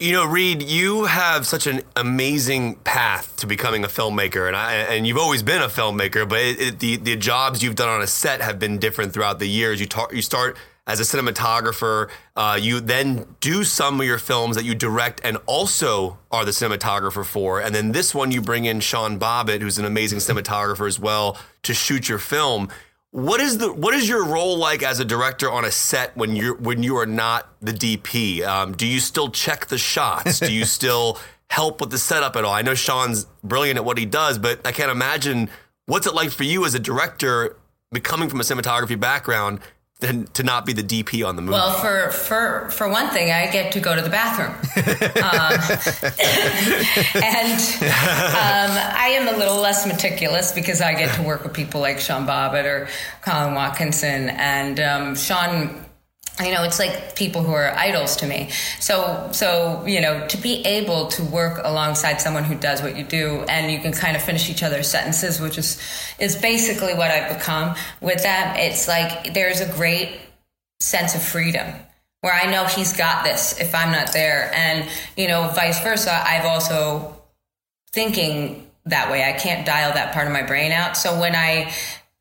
You 0.00 0.10
know, 0.10 0.24
Reed, 0.24 0.60
you 0.60 1.04
have 1.04 1.46
such 1.46 1.68
an 1.68 1.82
amazing 1.94 2.74
path 2.76 3.36
to 3.36 3.46
becoming 3.46 3.84
a 3.84 3.88
filmmaker, 3.88 4.48
and 4.48 4.56
I, 4.56 4.74
and 4.74 5.06
you've 5.06 5.18
always 5.18 5.44
been 5.44 5.62
a 5.62 5.68
filmmaker. 5.68 6.28
But 6.28 6.40
it, 6.40 6.60
it, 6.60 6.78
the 6.80 6.96
the 6.96 7.16
jobs 7.16 7.62
you've 7.62 7.76
done 7.76 7.88
on 7.88 8.02
a 8.02 8.06
set 8.08 8.42
have 8.42 8.58
been 8.58 8.78
different 8.78 9.12
throughout 9.12 9.38
the 9.38 9.46
years. 9.48 9.78
You 9.78 9.86
ta- 9.86 10.08
you 10.12 10.20
start 10.20 10.56
as 10.88 10.98
a 10.98 11.04
cinematographer. 11.04 12.10
Uh, 12.34 12.58
you 12.60 12.80
then 12.80 13.36
do 13.38 13.62
some 13.62 14.00
of 14.00 14.06
your 14.06 14.18
films 14.18 14.56
that 14.56 14.64
you 14.64 14.74
direct 14.74 15.20
and 15.22 15.38
also 15.46 16.18
are 16.32 16.44
the 16.44 16.50
cinematographer 16.50 17.24
for. 17.24 17.60
And 17.60 17.72
then 17.72 17.92
this 17.92 18.12
one, 18.12 18.32
you 18.32 18.42
bring 18.42 18.64
in 18.64 18.80
Sean 18.80 19.18
Bobbitt, 19.18 19.60
who's 19.60 19.78
an 19.78 19.84
amazing 19.84 20.18
cinematographer 20.18 20.88
as 20.88 20.98
well, 20.98 21.38
to 21.62 21.72
shoot 21.72 22.08
your 22.08 22.18
film. 22.18 22.68
What 23.14 23.40
is 23.40 23.58
the 23.58 23.72
what 23.72 23.94
is 23.94 24.08
your 24.08 24.24
role 24.24 24.58
like 24.58 24.82
as 24.82 24.98
a 24.98 25.04
director 25.04 25.48
on 25.48 25.64
a 25.64 25.70
set 25.70 26.16
when 26.16 26.34
you're 26.34 26.56
when 26.56 26.82
you 26.82 26.96
are 26.96 27.06
not 27.06 27.48
the 27.60 27.70
DP? 27.70 28.42
Um, 28.42 28.72
do 28.72 28.88
you 28.88 28.98
still 28.98 29.30
check 29.30 29.66
the 29.66 29.78
shots? 29.78 30.40
do 30.40 30.52
you 30.52 30.64
still 30.64 31.20
help 31.48 31.80
with 31.80 31.92
the 31.92 31.98
setup 31.98 32.34
at 32.34 32.44
all? 32.44 32.52
I 32.52 32.62
know 32.62 32.74
Sean's 32.74 33.26
brilliant 33.44 33.76
at 33.76 33.84
what 33.84 33.98
he 33.98 34.04
does, 34.04 34.40
but 34.40 34.66
I 34.66 34.72
can't 34.72 34.90
imagine 34.90 35.48
what's 35.86 36.08
it 36.08 36.14
like 36.16 36.32
for 36.32 36.42
you 36.42 36.64
as 36.64 36.74
a 36.74 36.80
director 36.80 37.56
coming 38.02 38.28
from 38.28 38.40
a 38.40 38.42
cinematography 38.42 38.98
background 38.98 39.60
than 40.00 40.26
to 40.28 40.42
not 40.42 40.66
be 40.66 40.72
the 40.72 40.82
DP 40.82 41.26
on 41.26 41.36
the 41.36 41.42
movie. 41.42 41.52
Well, 41.52 41.72
for 41.72 42.10
for 42.10 42.68
for 42.70 42.88
one 42.88 43.08
thing, 43.10 43.30
I 43.30 43.50
get 43.50 43.72
to 43.72 43.80
go 43.80 43.94
to 43.94 44.02
the 44.02 44.10
bathroom, 44.10 44.50
um, 44.50 45.52
and 47.22 47.60
um, 47.84 48.70
I 48.96 49.14
am 49.14 49.34
a 49.34 49.38
little 49.38 49.60
less 49.60 49.86
meticulous 49.86 50.52
because 50.52 50.80
I 50.80 50.94
get 50.94 51.14
to 51.14 51.22
work 51.22 51.44
with 51.44 51.52
people 51.52 51.80
like 51.80 52.00
Sean 52.00 52.26
Bobbitt 52.26 52.64
or 52.64 52.88
Colin 53.22 53.54
Watkinson, 53.54 54.30
and 54.30 54.80
um, 54.80 55.16
Sean 55.16 55.83
you 56.40 56.50
know 56.50 56.64
it's 56.64 56.78
like 56.78 57.14
people 57.14 57.42
who 57.42 57.52
are 57.52 57.72
idols 57.76 58.16
to 58.16 58.26
me. 58.26 58.50
So 58.80 59.28
so 59.32 59.84
you 59.86 60.00
know 60.00 60.26
to 60.28 60.36
be 60.36 60.64
able 60.64 61.08
to 61.08 61.24
work 61.24 61.60
alongside 61.64 62.20
someone 62.20 62.44
who 62.44 62.54
does 62.54 62.82
what 62.82 62.96
you 62.96 63.04
do 63.04 63.44
and 63.48 63.70
you 63.70 63.78
can 63.78 63.92
kind 63.92 64.16
of 64.16 64.22
finish 64.22 64.50
each 64.50 64.62
other's 64.62 64.88
sentences 64.88 65.40
which 65.40 65.58
is 65.58 65.80
is 66.18 66.36
basically 66.36 66.94
what 66.94 67.10
i've 67.10 67.36
become 67.36 67.76
with 68.00 68.22
them 68.22 68.56
it's 68.56 68.88
like 68.88 69.32
there's 69.32 69.60
a 69.60 69.72
great 69.74 70.18
sense 70.80 71.14
of 71.14 71.22
freedom 71.22 71.72
where 72.22 72.34
i 72.34 72.50
know 72.50 72.64
he's 72.64 72.96
got 72.96 73.22
this 73.24 73.60
if 73.60 73.74
i'm 73.74 73.92
not 73.92 74.12
there. 74.12 74.50
And 74.54 74.88
you 75.16 75.28
know 75.28 75.48
vice 75.54 75.80
versa 75.82 76.20
i've 76.26 76.46
also 76.46 77.16
thinking 77.92 78.64
that 78.86 79.10
way. 79.10 79.24
I 79.24 79.32
can't 79.32 79.64
dial 79.64 79.94
that 79.94 80.12
part 80.12 80.26
of 80.26 80.32
my 80.32 80.42
brain 80.42 80.72
out. 80.72 80.96
So 80.96 81.18
when 81.18 81.34
i 81.34 81.72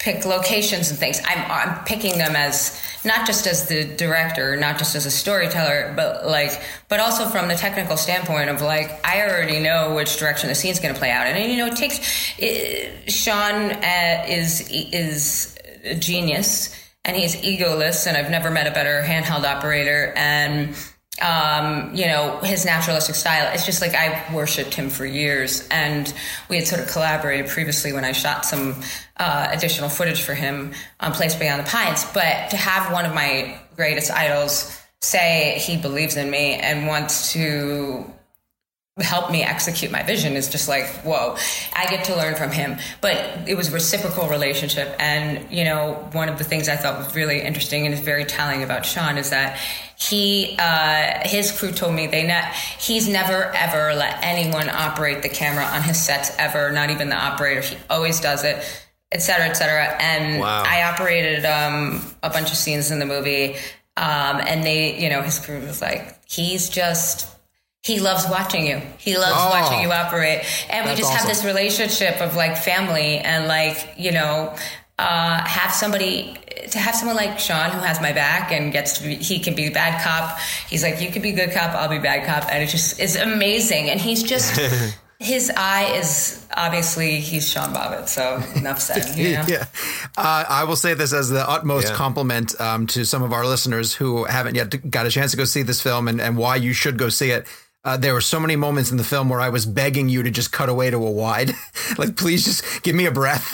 pick 0.03 0.25
locations 0.25 0.89
and 0.89 0.99
things. 0.99 1.21
I'm 1.25 1.49
I'm 1.49 1.83
picking 1.85 2.17
them 2.17 2.35
as 2.35 2.77
not 3.05 3.25
just 3.25 3.47
as 3.47 3.67
the 3.67 3.85
director, 3.85 4.57
not 4.57 4.77
just 4.77 4.95
as 4.95 5.05
a 5.05 5.11
storyteller, 5.11 5.93
but 5.95 6.27
like 6.27 6.61
but 6.89 6.99
also 6.99 7.25
from 7.27 7.47
the 7.47 7.55
technical 7.55 7.95
standpoint 7.95 8.49
of 8.49 8.61
like 8.61 8.99
I 9.07 9.21
already 9.21 9.59
know 9.59 9.95
which 9.95 10.17
direction 10.17 10.49
the 10.49 10.55
scene's 10.55 10.81
going 10.81 10.93
to 10.93 10.99
play 10.99 11.09
out, 11.09 11.25
and 11.25 11.51
you 11.51 11.57
know 11.57 11.67
it 11.67 11.77
takes 11.77 11.99
it, 12.37 13.09
Sean 13.09 13.71
uh, 13.71 14.25
is 14.27 14.69
is 14.69 15.57
a 15.85 15.95
genius 15.95 16.77
and 17.05 17.15
he's 17.15 17.35
egoless, 17.37 18.05
and 18.05 18.17
I've 18.17 18.29
never 18.29 18.51
met 18.51 18.67
a 18.67 18.71
better 18.71 19.03
handheld 19.05 19.43
operator 19.43 20.13
and 20.15 20.75
um, 21.21 21.93
you 21.93 22.07
know, 22.07 22.39
his 22.39 22.65
naturalistic 22.65 23.15
style. 23.15 23.51
It's 23.53 23.65
just 23.65 23.81
like 23.81 23.93
I 23.93 24.23
worshipped 24.33 24.73
him 24.73 24.89
for 24.89 25.05
years, 25.05 25.67
and 25.69 26.11
we 26.49 26.55
had 26.55 26.67
sort 26.67 26.81
of 26.81 26.87
collaborated 26.87 27.47
previously 27.47 27.93
when 27.93 28.03
I 28.03 28.11
shot 28.11 28.45
some 28.45 28.81
uh, 29.17 29.47
additional 29.51 29.89
footage 29.89 30.23
for 30.23 30.33
him 30.33 30.73
on 30.99 31.11
Place 31.11 31.35
Beyond 31.35 31.65
the 31.65 31.69
Pines. 31.69 32.05
But 32.13 32.49
to 32.49 32.57
have 32.57 32.91
one 32.91 33.05
of 33.05 33.13
my 33.13 33.59
greatest 33.75 34.11
idols 34.11 34.79
say 35.01 35.59
he 35.59 35.77
believes 35.77 36.17
in 36.17 36.31
me 36.31 36.55
and 36.55 36.87
wants 36.87 37.33
to 37.33 38.05
help 39.01 39.31
me 39.31 39.41
execute 39.41 39.91
my 39.91 40.03
vision 40.03 40.33
is 40.33 40.47
just 40.49 40.69
like 40.69 40.85
whoa 41.03 41.35
i 41.75 41.87
get 41.87 42.03
to 42.05 42.15
learn 42.15 42.35
from 42.35 42.51
him. 42.51 42.77
But 43.01 43.47
it 43.49 43.55
was 43.55 43.69
a 43.69 43.71
reciprocal 43.71 44.27
relationship. 44.29 44.95
And 44.99 45.51
you 45.51 45.63
know 45.63 46.07
one 46.11 46.29
of 46.29 46.37
the 46.37 46.43
things 46.43 46.69
i 46.69 46.75
thought 46.75 46.99
was 46.99 47.15
really 47.15 47.41
interesting 47.41 47.85
and 47.85 47.93
is 47.93 48.01
very 48.01 48.23
telling 48.23 48.61
about 48.61 48.85
sean 48.85 49.17
is 49.17 49.31
that 49.31 49.57
he 49.97 50.55
uh, 50.59 51.27
his 51.27 51.51
crew 51.57 51.71
told 51.71 51.95
me 51.95 52.05
they 52.05 52.27
not 52.27 52.53
he's 52.53 53.07
never 53.07 53.45
ever 53.55 53.95
let 53.95 54.19
anyone 54.21 54.69
operate 54.69 55.23
the 55.23 55.29
camera 55.29 55.63
on 55.65 55.81
his 55.81 55.99
sets 55.99 56.31
ever 56.37 56.71
not 56.71 56.89
even 56.91 57.09
the 57.09 57.15
operator. 57.15 57.61
He 57.61 57.77
always 57.89 58.19
does 58.19 58.43
it 58.43 58.63
et 59.11 59.23
cetera 59.23 59.47
et 59.47 59.53
cetera. 59.53 59.85
And 59.99 60.39
Wow. 60.41 60.63
i 60.67 60.83
operated 60.83 61.45
um, 61.45 62.03
a 62.21 62.29
bunch 62.29 62.51
of 62.51 62.57
scenes 62.57 62.91
in 62.91 62.99
the 62.99 63.05
movie. 63.07 63.55
Um, 63.97 64.39
and 64.41 64.63
they 64.63 64.99
you 65.01 65.09
know 65.09 65.21
his 65.23 65.39
crew 65.39 65.59
was 65.61 65.81
like 65.81 66.19
he's 66.29 66.69
just 66.69 67.27
he 67.83 67.99
loves 67.99 68.25
watching 68.29 68.65
you. 68.65 68.81
He 68.97 69.17
loves 69.17 69.35
Oh. 69.37 69.49
watching 69.49 69.81
you 69.81 69.91
operate. 69.91 70.41
And 70.69 70.85
we 70.85 70.89
That's 70.91 71.01
just 71.01 71.13
have 71.13 71.27
this 71.27 71.43
relationship 71.43 72.21
of 72.21 72.35
like 72.35 72.57
family 72.57 73.17
and 73.17 73.47
like, 73.47 73.77
you 73.97 74.11
know, 74.11 74.55
uh, 74.97 75.43
have 75.45 75.73
somebody 75.73 76.37
to 76.71 76.79
have 76.79 76.95
someone 76.95 77.17
like 77.17 77.39
Sean 77.39 77.71
who 77.71 77.79
has 77.79 77.99
my 77.99 78.13
back 78.13 78.51
and 78.53 78.71
gets 78.71 78.99
to 78.99 79.03
be, 79.03 79.15
he 79.15 79.39
can 79.39 79.53
be 79.53 79.67
bad 79.69 80.01
cop. 80.01 80.39
He's 80.69 80.81
like, 80.81 81.01
you 81.01 81.11
can 81.11 81.21
be 81.21 81.33
good 81.33 81.51
cop, 81.51 81.71
I'll 81.75 81.89
be 81.89 81.99
bad 81.99 82.25
cop. 82.25 82.49
And 82.49 82.63
it 82.63 82.67
just 82.67 82.99
is 83.01 83.17
amazing. 83.17 83.89
And 83.89 83.99
he's 83.99 84.23
just, 84.23 84.57
his 85.19 85.51
eye 85.57 85.91
is 85.97 86.45
obviously 86.55 87.19
he's 87.19 87.49
Sean 87.49 87.73
Bobbitt. 87.73 88.07
So 88.07 88.41
enough 88.55 88.79
said, 88.79 89.13
you 89.17 89.33
know? 89.33 89.45
yeah. 89.47 89.65
Uh, 90.15 90.45
I 90.47 90.63
will 90.63 90.75
say 90.77 90.93
this 90.93 91.11
as 91.11 91.29
the 91.29 91.47
utmost 91.49 91.89
Yeah. 91.89 91.95
compliment 91.95 92.59
um, 92.61 92.87
to 92.87 93.03
some 93.03 93.23
of 93.23 93.33
our 93.33 93.45
listeners 93.45 93.93
who 93.93 94.23
haven't 94.23 94.55
yet 94.55 94.89
got 94.89 95.05
a 95.05 95.09
chance 95.09 95.31
to 95.31 95.37
go 95.37 95.43
see 95.43 95.63
this 95.63 95.81
film 95.81 96.07
and, 96.07 96.21
and 96.21 96.37
why 96.37 96.55
you 96.55 96.71
should 96.71 96.97
go 96.97 97.09
see 97.09 97.31
it. 97.31 97.45
Uh, 97.85 97.97
there 97.97 98.13
were 98.13 98.21
so 98.21 98.39
many 98.39 98.55
moments 98.55 98.91
in 98.91 98.97
the 98.97 99.03
film 99.03 99.27
where 99.27 99.41
I 99.41 99.49
was 99.49 99.65
begging 99.65 100.07
you 100.07 100.23
to 100.23 100.31
just 100.31 100.53
cut 100.53 100.69
away 100.69 100.89
to 100.89 100.95
a 100.95 101.11
wide. 101.11 101.51
like, 101.97 102.15
please 102.15 102.45
just 102.45 102.81
give 102.83 102.95
me 102.95 103.05
a 103.05 103.11
breath. 103.11 103.45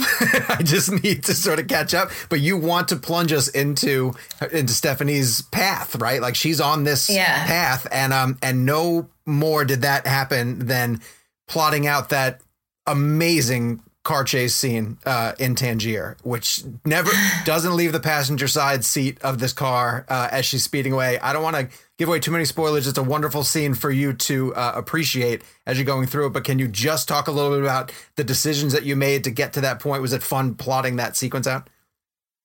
I 0.52 0.62
just 0.62 0.92
need 1.04 1.24
to 1.24 1.34
sort 1.34 1.58
of 1.60 1.68
catch 1.68 1.96
up. 1.96 2.12
But 2.30 2.40
you 2.40 2.56
want 2.56 2.90
to 2.90 2.96
plunge 2.96 3.32
us 3.34 3.48
into 3.48 4.14
into 4.52 4.74
Stephanie's 4.74 5.42
path, 5.42 5.96
right? 5.96 6.22
Like 6.22 6.36
she's 6.36 6.62
on 6.62 6.84
this 6.84 7.10
Yeah. 7.10 7.46
path, 7.48 7.88
and 7.92 8.14
um, 8.14 8.38
and 8.44 8.66
no 8.68 9.10
more 9.26 9.66
did 9.66 9.82
that 9.82 10.06
happen 10.06 10.68
than 10.68 11.02
plotting 11.48 11.88
out 11.88 12.10
that 12.10 12.40
amazing 12.86 13.82
car 14.04 14.24
chase 14.24 14.56
scene 14.56 14.98
uh, 15.06 15.34
in 15.40 15.56
Tangier, 15.56 16.18
which 16.24 16.64
never 16.86 17.10
doesn't 17.46 17.76
leave 17.76 17.94
the 17.94 18.00
passenger 18.00 18.48
side 18.48 18.86
seat 18.86 19.18
of 19.22 19.40
this 19.40 19.54
car 19.54 20.06
uh, 20.08 20.28
as 20.32 20.46
she's 20.46 20.64
speeding 20.64 20.94
away. 20.94 21.18
I 21.20 21.34
don't 21.34 21.44
want 21.44 21.56
to 21.56 21.68
give 22.00 22.08
away 22.08 22.20
too 22.20 22.32
many 22.32 22.46
spoilers. 22.46 22.88
It's 22.88 22.98
a 22.98 23.04
wonderful 23.04 23.44
scene 23.44 23.76
for 23.76 23.92
you 23.92 24.14
to 24.14 24.56
uh, 24.56 24.72
appreciate 24.74 25.44
as 25.68 25.78
you're 25.78 25.86
going 25.86 26.08
through 26.08 26.28
it. 26.28 26.30
But 26.30 26.46
can 26.46 26.58
you 26.58 26.68
just 26.68 27.08
talk 27.08 27.28
a 27.28 27.32
little 27.32 27.52
bit 27.52 27.62
about 27.62 27.92
the 28.16 28.24
decisions 28.24 28.74
that 28.74 28.84
you 28.84 28.96
made 28.96 29.26
to 29.26 29.32
get 29.32 29.54
to 29.54 29.62
that 29.62 29.80
point? 29.80 30.02
Was 30.02 30.14
it 30.14 30.24
fun 30.24 30.56
plotting 30.56 30.96
that 30.96 31.16
sequence 31.18 31.46
out? 31.46 31.70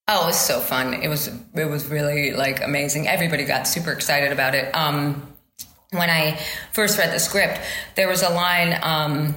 Oh, 0.08 0.25
it 0.25 0.26
was 0.26 0.40
so 0.40 0.61
fun. 0.61 0.92
It 0.92 1.08
was 1.08 1.28
it 1.54 1.64
was 1.64 1.87
really 1.87 2.32
like 2.32 2.62
amazing. 2.62 3.08
Everybody 3.08 3.44
got 3.44 3.66
super 3.66 3.90
excited 3.90 4.32
about 4.32 4.54
it. 4.54 4.75
Um, 4.75 5.26
when 5.92 6.11
I 6.11 6.38
first 6.73 6.99
read 6.99 7.14
the 7.14 7.20
script, 7.20 7.61
there 7.94 8.08
was 8.08 8.23
a 8.23 8.28
line 8.28 8.78
um, 8.82 9.34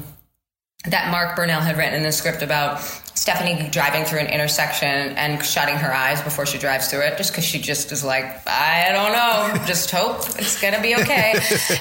that 0.87 1.11
Mark 1.11 1.35
Burnell 1.35 1.61
had 1.61 1.77
written 1.77 1.95
in 1.95 2.03
the 2.03 2.11
script 2.11 2.41
about 2.41 2.81
Stephanie 3.15 3.69
driving 3.69 4.05
through 4.05 4.19
an 4.19 4.27
intersection 4.27 4.87
and 4.87 5.43
shutting 5.43 5.75
her 5.75 5.93
eyes 5.93 6.21
before 6.21 6.45
she 6.45 6.57
drives 6.57 6.89
through 6.89 7.01
it, 7.01 7.17
just 7.17 7.31
because 7.31 7.43
she 7.43 7.59
just 7.59 7.91
is 7.91 8.03
like, 8.03 8.25
I 8.47 8.91
don't 8.91 9.11
know, 9.11 9.65
just 9.65 9.91
hope 9.91 10.19
it's 10.39 10.61
gonna 10.61 10.81
be 10.81 10.95
okay. 10.95 11.33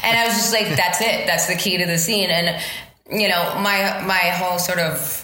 and 0.02 0.18
I 0.18 0.24
was 0.26 0.36
just 0.36 0.52
like, 0.52 0.68
that's 0.76 1.00
it. 1.00 1.26
That's 1.26 1.46
the 1.46 1.56
key 1.56 1.78
to 1.78 1.86
the 1.86 1.98
scene. 1.98 2.30
And 2.30 2.60
you 3.10 3.28
know, 3.28 3.54
my 3.56 4.02
my 4.06 4.30
whole 4.34 4.58
sort 4.58 4.78
of 4.78 5.22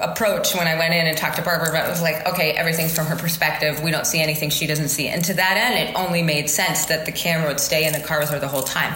approach 0.00 0.54
when 0.54 0.68
I 0.68 0.78
went 0.78 0.94
in 0.94 1.06
and 1.06 1.16
talked 1.16 1.36
to 1.36 1.42
Barbara 1.42 1.70
about 1.70 1.86
it 1.86 1.90
was 1.90 2.02
like, 2.02 2.26
okay, 2.28 2.52
everything's 2.52 2.94
from 2.94 3.06
her 3.06 3.16
perspective. 3.16 3.82
We 3.82 3.90
don't 3.90 4.06
see 4.06 4.20
anything 4.20 4.50
she 4.50 4.66
doesn't 4.66 4.88
see. 4.88 5.08
And 5.08 5.24
to 5.24 5.34
that 5.34 5.56
end, 5.56 5.88
it 5.88 5.98
only 5.98 6.22
made 6.22 6.48
sense 6.48 6.86
that 6.86 7.06
the 7.06 7.12
camera 7.12 7.48
would 7.48 7.60
stay 7.60 7.86
in 7.86 7.92
the 7.92 8.00
car 8.00 8.20
with 8.20 8.30
her 8.30 8.38
the 8.38 8.48
whole 8.48 8.62
time. 8.62 8.94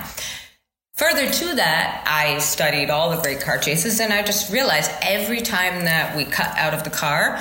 Further 0.99 1.31
to 1.31 1.55
that, 1.55 2.03
I 2.09 2.39
studied 2.39 2.91
all 2.91 3.11
the 3.11 3.23
great 3.23 3.41
car 3.41 3.57
chases 3.59 4.01
and 4.01 4.13
I 4.13 4.23
just 4.23 4.53
realized 4.53 4.91
every 5.01 5.41
time 5.41 5.85
that 5.85 6.17
we 6.17 6.25
cut 6.25 6.49
out 6.59 6.75
of 6.75 6.83
the 6.83 6.91
car, 6.91 7.41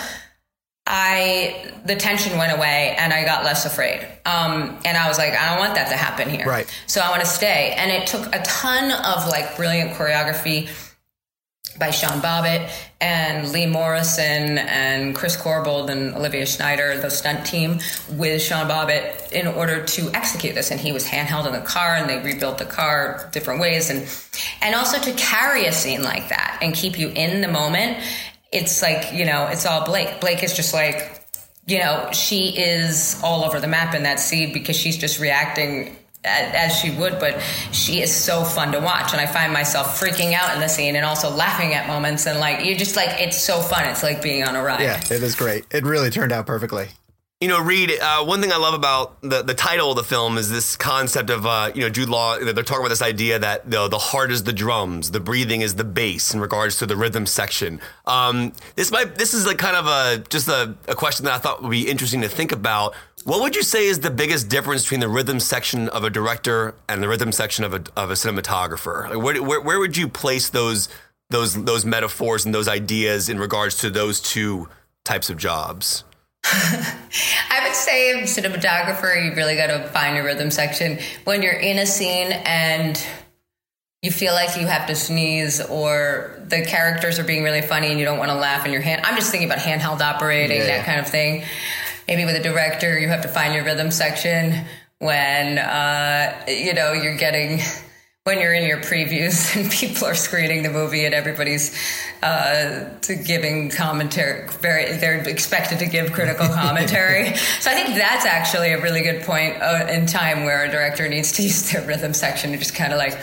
I 0.85 1.73
the 1.83 1.95
tension 1.95 2.37
went 2.37 2.55
away 2.55 2.95
and 2.99 3.11
I 3.11 3.25
got 3.25 3.43
less 3.43 3.65
afraid. 3.65 4.07
Um, 4.25 4.77
and 4.85 4.95
I 4.95 5.07
was 5.07 5.17
like, 5.17 5.33
I 5.33 5.49
don't 5.49 5.59
want 5.59 5.73
that 5.73 5.89
to 5.89 5.97
happen 5.97 6.29
here. 6.29 6.45
Right. 6.45 6.67
So 6.85 7.01
I 7.01 7.09
want 7.09 7.21
to 7.21 7.27
stay. 7.27 7.73
And 7.75 7.89
it 7.89 8.05
took 8.05 8.27
a 8.27 8.43
ton 8.43 8.91
of 8.91 9.27
like 9.27 9.55
brilliant 9.55 9.91
choreography 9.93 10.69
by 11.77 11.91
Sean 11.91 12.19
Bobbitt 12.21 12.69
and 12.99 13.51
Lee 13.51 13.65
Morrison 13.65 14.57
and 14.57 15.15
Chris 15.15 15.35
Corbold 15.35 15.89
and 15.89 16.15
Olivia 16.15 16.45
Schneider, 16.45 16.97
the 16.99 17.09
stunt 17.09 17.45
team, 17.45 17.79
with 18.11 18.41
Sean 18.41 18.67
Bobbitt 18.67 19.31
in 19.31 19.47
order 19.47 19.83
to 19.83 20.09
execute 20.13 20.55
this. 20.55 20.71
And 20.71 20.79
he 20.79 20.91
was 20.91 21.05
handheld 21.05 21.45
in 21.45 21.53
the 21.53 21.61
car, 21.61 21.95
and 21.95 22.09
they 22.09 22.17
rebuilt 22.21 22.57
the 22.57 22.65
car 22.65 23.29
different 23.31 23.59
ways, 23.59 23.89
and 23.89 24.07
and 24.61 24.75
also 24.75 24.99
to 24.99 25.13
carry 25.13 25.65
a 25.65 25.71
scene 25.71 26.03
like 26.03 26.29
that 26.29 26.59
and 26.61 26.73
keep 26.73 26.97
you 26.97 27.09
in 27.09 27.41
the 27.41 27.47
moment. 27.47 27.97
It's 28.51 28.81
like 28.81 29.13
you 29.13 29.25
know, 29.25 29.47
it's 29.47 29.65
all 29.65 29.85
Blake. 29.85 30.19
Blake 30.21 30.43
is 30.43 30.55
just 30.55 30.73
like 30.73 31.13
you 31.67 31.79
know, 31.79 32.09
she 32.13 32.57
is 32.57 33.19
all 33.21 33.43
over 33.43 33.59
the 33.59 33.67
map 33.67 33.93
in 33.93 34.03
that 34.03 34.21
scene 34.21 34.53
because 34.53 34.77
she's 34.77 34.97
just 34.97 35.19
reacting 35.19 35.97
as 36.27 36.75
she 36.77 36.91
would, 36.91 37.19
but 37.19 37.41
she 37.71 38.01
is 38.01 38.13
so 38.13 38.43
fun 38.43 38.71
to 38.73 38.79
watch. 38.79 39.13
And 39.13 39.21
I 39.21 39.25
find 39.25 39.51
myself 39.53 39.99
freaking 39.99 40.33
out 40.33 40.53
in 40.53 40.61
the 40.61 40.67
scene 40.67 40.95
and 40.95 41.05
also 41.05 41.29
laughing 41.29 41.73
at 41.73 41.87
moments. 41.87 42.27
And 42.27 42.39
like, 42.39 42.65
you're 42.65 42.77
just 42.77 42.95
like, 42.95 43.19
it's 43.19 43.37
so 43.37 43.59
fun. 43.61 43.85
It's 43.85 44.03
like 44.03 44.21
being 44.21 44.43
on 44.43 44.55
a 44.55 44.61
ride. 44.61 44.81
Yeah, 44.81 44.99
it 44.99 45.23
is 45.23 45.35
great. 45.35 45.65
It 45.71 45.85
really 45.85 46.09
turned 46.09 46.31
out 46.31 46.45
perfectly. 46.45 46.89
You 47.39 47.49
know, 47.49 47.61
Reed, 47.61 47.91
uh, 48.01 48.25
one 48.25 48.41
thing 48.41 48.51
I 48.51 48.57
love 48.57 48.73
about 48.73 49.21
the, 49.21 49.43
the 49.43 49.53
title 49.53 49.91
of 49.91 49.95
the 49.95 50.03
film 50.03 50.39
is 50.39 50.49
this 50.49 50.75
concept 50.75 51.29
of, 51.29 51.45
uh, 51.45 51.71
you 51.75 51.81
know, 51.81 51.89
Jude 51.89 52.09
Law, 52.09 52.39
they're 52.39 52.51
talking 52.63 52.79
about 52.79 52.89
this 52.89 53.03
idea 53.03 53.37
that 53.37 53.69
the, 53.69 53.87
the 53.87 53.99
heart 53.99 54.31
is 54.31 54.43
the 54.43 54.53
drums, 54.53 55.11
the 55.11 55.19
breathing 55.19 55.61
is 55.61 55.75
the 55.75 55.83
bass 55.83 56.33
in 56.33 56.39
regards 56.39 56.79
to 56.79 56.87
the 56.87 56.95
rhythm 56.95 57.27
section. 57.27 57.79
Um, 58.07 58.53
this 58.75 58.89
might, 58.91 59.19
this 59.19 59.35
is 59.35 59.45
like 59.45 59.59
kind 59.59 59.75
of 59.75 59.85
a, 59.85 60.23
just 60.29 60.47
a, 60.47 60.73
a 60.87 60.95
question 60.95 61.25
that 61.25 61.35
I 61.35 61.37
thought 61.37 61.61
would 61.61 61.69
be 61.69 61.87
interesting 61.87 62.21
to 62.21 62.27
think 62.27 62.51
about. 62.51 62.95
What 63.27 63.41
would 63.41 63.57
you 63.57 63.61
say 63.61 63.87
is 63.87 63.99
the 63.99 64.09
biggest 64.09 64.47
difference 64.47 64.83
between 64.83 65.01
the 65.01 65.09
rhythm 65.09 65.41
section 65.41 65.89
of 65.89 66.05
a 66.05 66.09
director 66.09 66.75
and 66.87 67.03
the 67.03 67.09
rhythm 67.09 67.33
section 67.33 67.65
of 67.65 67.73
a, 67.73 67.83
of 67.97 68.09
a 68.09 68.13
cinematographer? 68.13 69.09
Like 69.09 69.21
where, 69.21 69.43
where, 69.43 69.59
where 69.59 69.79
would 69.79 69.97
you 69.97 70.07
place 70.07 70.47
those, 70.47 70.87
those, 71.29 71.61
those 71.65 71.83
metaphors 71.83 72.45
and 72.45 72.55
those 72.55 72.69
ideas 72.69 73.27
in 73.27 73.37
regards 73.37 73.79
to 73.79 73.89
those 73.89 74.21
two 74.21 74.69
types 75.03 75.29
of 75.29 75.35
jobs? 75.35 76.05
I 76.45 77.65
would 77.65 77.75
say 77.75 78.13
cinematographer, 78.23 79.21
you 79.21 79.35
really 79.35 79.57
got 79.57 79.67
to 79.67 79.89
find 79.89 80.15
your 80.15 80.23
rhythm 80.23 80.49
section 80.49 80.97
when 81.25 81.41
you're 81.41 81.51
in 81.51 81.79
a 81.79 81.85
scene 81.85 82.31
and 82.31 82.97
you 84.01 84.09
feel 84.09 84.31
like 84.31 84.57
you 84.57 84.67
have 84.67 84.87
to 84.87 84.95
sneeze 84.95 85.59
or 85.59 86.39
the 86.47 86.63
characters 86.63 87.19
are 87.19 87.25
being 87.25 87.43
really 87.43 87.61
funny 87.61 87.87
and 87.87 87.99
you 87.99 88.05
don't 88.05 88.19
want 88.19 88.31
to 88.31 88.37
laugh 88.37 88.65
in 88.65 88.71
your 88.71 88.79
hand. 88.79 89.01
I'm 89.03 89.17
just 89.17 89.31
thinking 89.31 89.49
about 89.49 89.59
handheld 89.59 89.99
operating, 89.99 90.59
Yeah. 90.59 90.77
that 90.77 90.85
kind 90.85 91.01
of 91.01 91.09
thing. 91.09 91.43
Maybe 92.07 92.25
with 92.25 92.35
a 92.35 92.43
director, 92.43 92.97
you 92.97 93.07
have 93.09 93.21
to 93.23 93.27
find 93.27 93.53
your 93.53 93.63
rhythm 93.63 93.91
section 93.91 94.65
when 94.99 95.59
uh, 95.59 96.45
you 96.47 96.73
know 96.73 96.93
you're 96.93 97.17
getting 97.17 97.59
when 98.27 98.41
you're 98.41 98.53
in 98.53 98.67
your 98.67 98.79
previews 98.79 99.55
and 99.61 99.71
people 99.71 100.05
are 100.05 100.13
screening 100.13 100.61
the 100.61 100.69
movie 100.69 101.05
and 101.05 101.13
everybody's 101.13 101.73
uh, 102.21 102.89
giving 103.25 103.69
commentary. 103.69 104.47
Very, 104.59 104.97
they're 104.97 105.25
expected 105.29 105.79
to 105.79 105.85
give 105.85 106.11
critical 106.11 106.45
commentary. 106.53 107.33
so 107.35 107.71
I 107.71 107.73
think 107.73 107.95
that's 107.95 108.25
actually 108.25 108.73
a 108.73 108.81
really 108.81 109.01
good 109.01 109.23
point 109.23 109.61
uh, 109.61 109.87
in 109.89 110.07
time 110.07 110.43
where 110.43 110.65
a 110.65 110.69
director 110.69 111.07
needs 111.07 111.31
to 111.33 111.43
use 111.43 111.71
their 111.71 111.87
rhythm 111.87 112.13
section 112.13 112.51
to 112.51 112.57
just 112.57 112.75
kind 112.75 112.91
of 112.91 112.99
like 112.99 113.17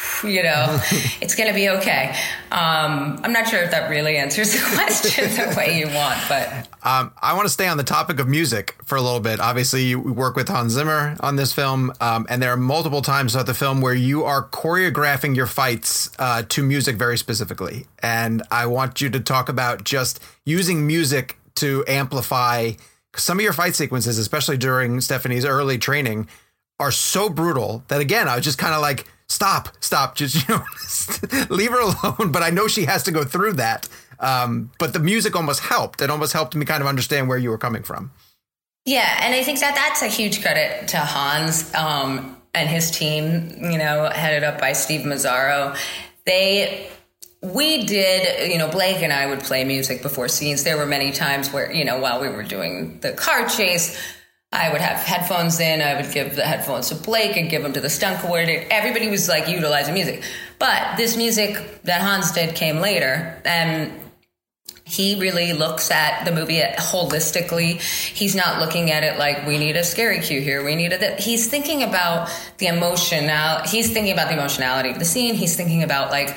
you 0.24 0.42
know, 0.42 0.80
it's 1.20 1.34
going 1.34 1.48
to 1.48 1.54
be 1.54 1.68
okay. 1.68 2.14
Um, 2.50 3.20
I'm 3.22 3.32
not 3.32 3.48
sure 3.48 3.62
if 3.62 3.70
that 3.70 3.90
really 3.90 4.16
answers 4.16 4.52
the 4.52 4.58
question 4.74 5.24
the 5.30 5.54
way 5.56 5.78
you 5.78 5.86
want, 5.86 6.18
but 6.28 6.68
Um, 6.82 7.12
I 7.20 7.34
want 7.34 7.46
to 7.46 7.50
stay 7.50 7.68
on 7.68 7.76
the 7.76 7.84
topic 7.84 8.20
of 8.20 8.28
music 8.28 8.76
for 8.84 8.96
a 8.96 9.02
little 9.02 9.20
bit. 9.20 9.40
Obviously, 9.40 9.84
you 9.84 10.00
work 10.00 10.36
with 10.36 10.48
Hans 10.48 10.72
Zimmer 10.72 11.16
on 11.20 11.36
this 11.36 11.52
film, 11.52 11.92
um, 12.00 12.26
and 12.28 12.42
there 12.42 12.52
are 12.52 12.56
multiple 12.56 13.02
times 13.02 13.32
throughout 13.32 13.46
the 13.46 13.54
film 13.54 13.80
where 13.80 13.94
you 13.94 14.24
are 14.24 14.48
choreographing 14.48 15.36
your 15.36 15.46
fights 15.46 16.10
uh, 16.18 16.42
to 16.48 16.62
music 16.62 16.96
very 16.96 17.18
specifically. 17.18 17.86
And 18.02 18.42
I 18.50 18.66
want 18.66 19.00
you 19.00 19.10
to 19.10 19.20
talk 19.20 19.48
about 19.48 19.84
just 19.84 20.22
using 20.44 20.86
music 20.86 21.38
to 21.56 21.84
amplify 21.86 22.72
some 23.16 23.38
of 23.38 23.42
your 23.42 23.52
fight 23.52 23.74
sequences, 23.74 24.18
especially 24.18 24.56
during 24.56 25.00
Stephanie's 25.00 25.44
early 25.44 25.78
training, 25.78 26.28
are 26.78 26.92
so 26.92 27.28
brutal 27.28 27.84
that 27.88 28.00
again, 28.00 28.28
I 28.28 28.36
was 28.36 28.44
just 28.44 28.56
kind 28.56 28.74
of 28.74 28.80
like, 28.80 29.06
stop, 29.30 29.68
stop, 29.80 30.14
just 30.16 30.36
you 30.48 30.54
know, 30.54 30.64
leave 31.48 31.70
her 31.70 31.80
alone. 31.80 32.32
But 32.32 32.42
I 32.42 32.50
know 32.50 32.68
she 32.68 32.84
has 32.84 33.02
to 33.04 33.12
go 33.12 33.24
through 33.24 33.54
that. 33.54 33.88
Um, 34.18 34.70
but 34.78 34.92
the 34.92 34.98
music 34.98 35.34
almost 35.34 35.60
helped. 35.60 36.02
It 36.02 36.10
almost 36.10 36.34
helped 36.34 36.54
me 36.54 36.66
kind 36.66 36.82
of 36.82 36.86
understand 36.86 37.28
where 37.28 37.38
you 37.38 37.48
were 37.48 37.58
coming 37.58 37.82
from. 37.82 38.10
Yeah, 38.84 39.18
and 39.22 39.34
I 39.34 39.42
think 39.42 39.60
that 39.60 39.74
that's 39.74 40.02
a 40.02 40.08
huge 40.08 40.42
credit 40.42 40.88
to 40.88 40.98
Hans 40.98 41.72
um, 41.74 42.36
and 42.54 42.68
his 42.68 42.90
team. 42.90 43.56
You 43.62 43.78
know, 43.78 44.10
headed 44.12 44.42
up 44.42 44.60
by 44.60 44.72
Steve 44.72 45.02
Mazzaro. 45.02 45.76
They, 46.26 46.90
we 47.42 47.84
did. 47.84 48.50
You 48.50 48.58
know, 48.58 48.68
Blake 48.68 49.02
and 49.02 49.12
I 49.12 49.26
would 49.26 49.40
play 49.40 49.64
music 49.64 50.02
before 50.02 50.28
scenes. 50.28 50.64
There 50.64 50.76
were 50.76 50.86
many 50.86 51.12
times 51.12 51.52
where 51.52 51.72
you 51.72 51.84
know 51.84 51.98
while 51.98 52.20
we 52.20 52.28
were 52.28 52.42
doing 52.42 53.00
the 53.00 53.12
car 53.12 53.48
chase. 53.48 53.98
I 54.52 54.70
would 54.72 54.80
have 54.80 54.98
headphones 54.98 55.60
in. 55.60 55.80
I 55.80 55.94
would 56.00 56.12
give 56.12 56.34
the 56.34 56.44
headphones 56.44 56.88
to 56.88 56.96
Blake 56.96 57.36
and 57.36 57.48
give 57.48 57.62
them 57.62 57.72
to 57.72 57.80
the 57.80 57.90
stunt 57.90 58.20
coordinator. 58.20 58.66
Everybody 58.70 59.08
was 59.08 59.28
like 59.28 59.48
utilizing 59.48 59.94
music. 59.94 60.24
But 60.58 60.96
this 60.96 61.16
music 61.16 61.82
that 61.84 62.00
Hans 62.00 62.32
did 62.32 62.56
came 62.56 62.78
later. 62.80 63.40
And 63.44 63.92
he 64.84 65.20
really 65.20 65.52
looks 65.52 65.92
at 65.92 66.24
the 66.24 66.32
movie 66.32 66.60
holistically. 66.60 67.80
He's 67.80 68.34
not 68.34 68.58
looking 68.58 68.90
at 68.90 69.04
it 69.04 69.18
like 69.18 69.46
we 69.46 69.56
need 69.56 69.76
a 69.76 69.84
scary 69.84 70.18
cue 70.18 70.40
here. 70.40 70.64
We 70.64 70.74
need 70.74 70.92
a. 70.92 70.98
Th-. 70.98 71.22
He's 71.22 71.48
thinking 71.48 71.84
about 71.84 72.28
the 72.58 72.66
emotion 72.66 73.26
now. 73.26 73.62
He's 73.64 73.92
thinking 73.92 74.12
about 74.12 74.28
the 74.28 74.34
emotionality 74.34 74.90
of 74.90 74.98
the 74.98 75.04
scene. 75.04 75.36
He's 75.36 75.56
thinking 75.56 75.84
about 75.84 76.10
like, 76.10 76.36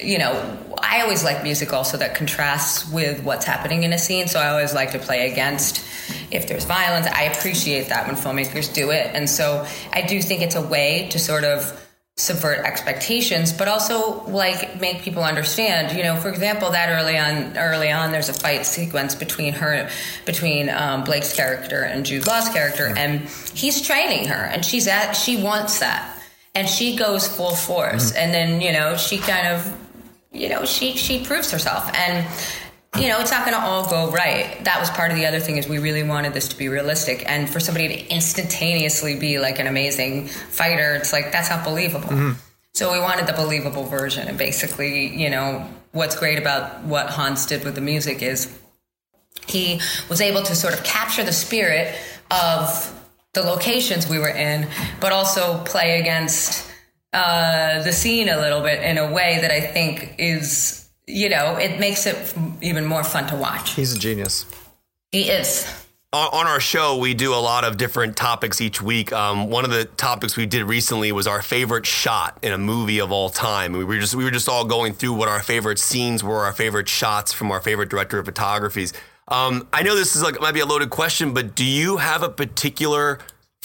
you 0.00 0.18
know, 0.18 0.58
I 0.78 1.00
always 1.00 1.24
like 1.24 1.42
music 1.42 1.72
also 1.72 1.96
that 1.96 2.14
contrasts 2.14 2.88
with 2.90 3.22
what's 3.24 3.44
happening 3.44 3.82
in 3.82 3.92
a 3.92 3.98
scene. 3.98 4.28
So 4.28 4.38
I 4.38 4.48
always 4.48 4.72
like 4.72 4.92
to 4.92 4.98
play 4.98 5.30
against 5.30 5.84
if 6.30 6.46
there's 6.46 6.64
violence. 6.64 7.06
I 7.06 7.24
appreciate 7.24 7.88
that 7.88 8.06
when 8.06 8.16
filmmakers 8.16 8.72
do 8.72 8.90
it, 8.90 9.10
and 9.14 9.28
so 9.28 9.66
I 9.92 10.02
do 10.02 10.22
think 10.22 10.42
it's 10.42 10.54
a 10.54 10.62
way 10.62 11.08
to 11.10 11.18
sort 11.18 11.44
of 11.44 11.84
subvert 12.16 12.66
expectations 12.66 13.52
but 13.52 13.68
also 13.68 14.24
like 14.24 14.80
make 14.80 15.02
people 15.02 15.22
understand 15.22 15.96
you 15.96 16.02
know 16.02 16.16
for 16.16 16.28
example 16.28 16.68
that 16.68 16.88
early 16.88 17.16
on 17.16 17.56
early 17.56 17.92
on 17.92 18.10
there's 18.10 18.28
a 18.28 18.32
fight 18.32 18.66
sequence 18.66 19.14
between 19.14 19.52
her 19.52 19.88
between 20.26 20.68
um, 20.68 21.04
blake's 21.04 21.32
character 21.32 21.82
and 21.82 22.04
jude 22.04 22.26
law's 22.26 22.48
character 22.48 22.92
and 22.96 23.20
he's 23.54 23.80
training 23.80 24.26
her 24.26 24.34
and 24.34 24.64
she's 24.64 24.88
at 24.88 25.12
she 25.12 25.40
wants 25.40 25.78
that. 25.80 26.14
And 26.54 26.68
she 26.68 26.96
goes 26.96 27.28
full 27.28 27.54
force. 27.54 28.12
And 28.12 28.32
then 28.34 28.60
you 28.60 28.72
know 28.72 28.96
she 28.96 29.18
kind 29.18 29.46
of 29.48 29.87
you 30.38 30.48
know 30.48 30.64
she 30.64 30.96
she 30.96 31.24
proves 31.24 31.50
herself. 31.50 31.90
And 31.94 32.26
you 32.98 33.08
know 33.08 33.20
it's 33.20 33.30
not 33.30 33.44
going 33.44 33.56
to 33.56 33.62
all 33.62 33.88
go 33.88 34.10
right. 34.10 34.64
That 34.64 34.80
was 34.80 34.90
part 34.90 35.10
of 35.10 35.16
the 35.16 35.26
other 35.26 35.40
thing 35.40 35.56
is 35.56 35.68
we 35.68 35.78
really 35.78 36.02
wanted 36.02 36.32
this 36.32 36.48
to 36.48 36.58
be 36.58 36.68
realistic. 36.68 37.28
And 37.28 37.48
for 37.48 37.60
somebody 37.60 37.88
to 37.88 38.12
instantaneously 38.12 39.18
be 39.18 39.38
like 39.38 39.58
an 39.58 39.66
amazing 39.66 40.28
fighter 40.28 40.94
it's 40.94 41.12
like 41.12 41.32
that's 41.32 41.50
not 41.50 41.64
believable. 41.64 42.08
Mm-hmm. 42.08 42.32
So 42.74 42.92
we 42.92 43.00
wanted 43.00 43.26
the 43.26 43.32
believable 43.32 43.84
version. 43.84 44.28
And 44.28 44.38
basically 44.38 45.14
you 45.16 45.30
know 45.30 45.68
what's 45.92 46.16
great 46.16 46.38
about 46.38 46.84
what 46.84 47.10
hans 47.10 47.46
did 47.46 47.64
with 47.64 47.74
the 47.74 47.80
music 47.80 48.22
is 48.22 48.58
he 49.46 49.80
was 50.08 50.20
able 50.20 50.42
to 50.42 50.54
sort 50.54 50.74
of 50.74 50.84
capture 50.84 51.24
the 51.24 51.32
spirit 51.32 51.94
of 52.30 52.94
the 53.32 53.42
locations 53.42 54.08
we 54.08 54.18
were 54.18 54.28
in 54.28 54.68
but 55.00 55.12
also 55.12 55.62
play 55.64 56.00
against 56.00 56.67
uh, 57.12 57.82
the 57.82 57.92
scene 57.92 58.28
a 58.28 58.36
little 58.36 58.60
bit 58.60 58.82
in 58.82 58.98
a 58.98 59.12
way 59.12 59.38
that 59.40 59.50
i 59.50 59.60
think 59.60 60.14
is 60.18 60.88
you 61.08 61.28
know, 61.28 61.56
it 61.56 61.80
makes 61.80 62.06
it 62.06 62.34
even 62.60 62.84
more 62.84 63.02
fun 63.02 63.26
to 63.28 63.36
watch. 63.36 63.72
He's 63.72 63.92
a 63.94 63.98
genius. 63.98 64.44
He 65.10 65.22
is. 65.22 65.66
on 66.12 66.28
on 66.32 66.46
our 66.46 66.60
show, 66.60 66.98
we 66.98 67.14
do 67.14 67.34
a 67.34 67.40
lot 67.40 67.64
of 67.64 67.78
different 67.78 68.14
topics 68.14 68.60
each 68.60 68.82
week. 68.82 69.12
Um, 69.12 69.48
one 69.48 69.64
of 69.64 69.70
the 69.70 69.86
topics 69.86 70.36
we 70.36 70.44
did 70.44 70.64
recently 70.64 71.10
was 71.10 71.26
our 71.26 71.40
favorite 71.40 71.86
shot 71.86 72.38
in 72.42 72.52
a 72.52 72.58
movie 72.58 73.00
of 73.00 73.10
all 73.10 73.30
time. 73.30 73.72
We 73.72 73.84
were 73.84 73.98
just 73.98 74.14
we 74.14 74.24
were 74.24 74.30
just 74.30 74.48
all 74.48 74.66
going 74.66 74.92
through 74.92 75.14
what 75.14 75.28
our 75.28 75.42
favorite 75.42 75.78
scenes 75.78 76.22
were, 76.22 76.44
our 76.44 76.52
favorite 76.52 76.88
shots 76.88 77.32
from 77.32 77.50
our 77.50 77.60
favorite 77.60 77.88
director 77.88 78.18
of 78.18 78.26
photographies. 78.26 78.92
Um, 79.28 79.66
I 79.72 79.82
know 79.82 79.94
this 79.94 80.14
is 80.14 80.22
like 80.22 80.38
might 80.40 80.52
be 80.52 80.60
a 80.60 80.66
loaded 80.66 80.90
question, 80.90 81.32
but 81.32 81.54
do 81.54 81.64
you 81.64 81.96
have 81.96 82.22
a 82.22 82.28
particular 82.28 83.18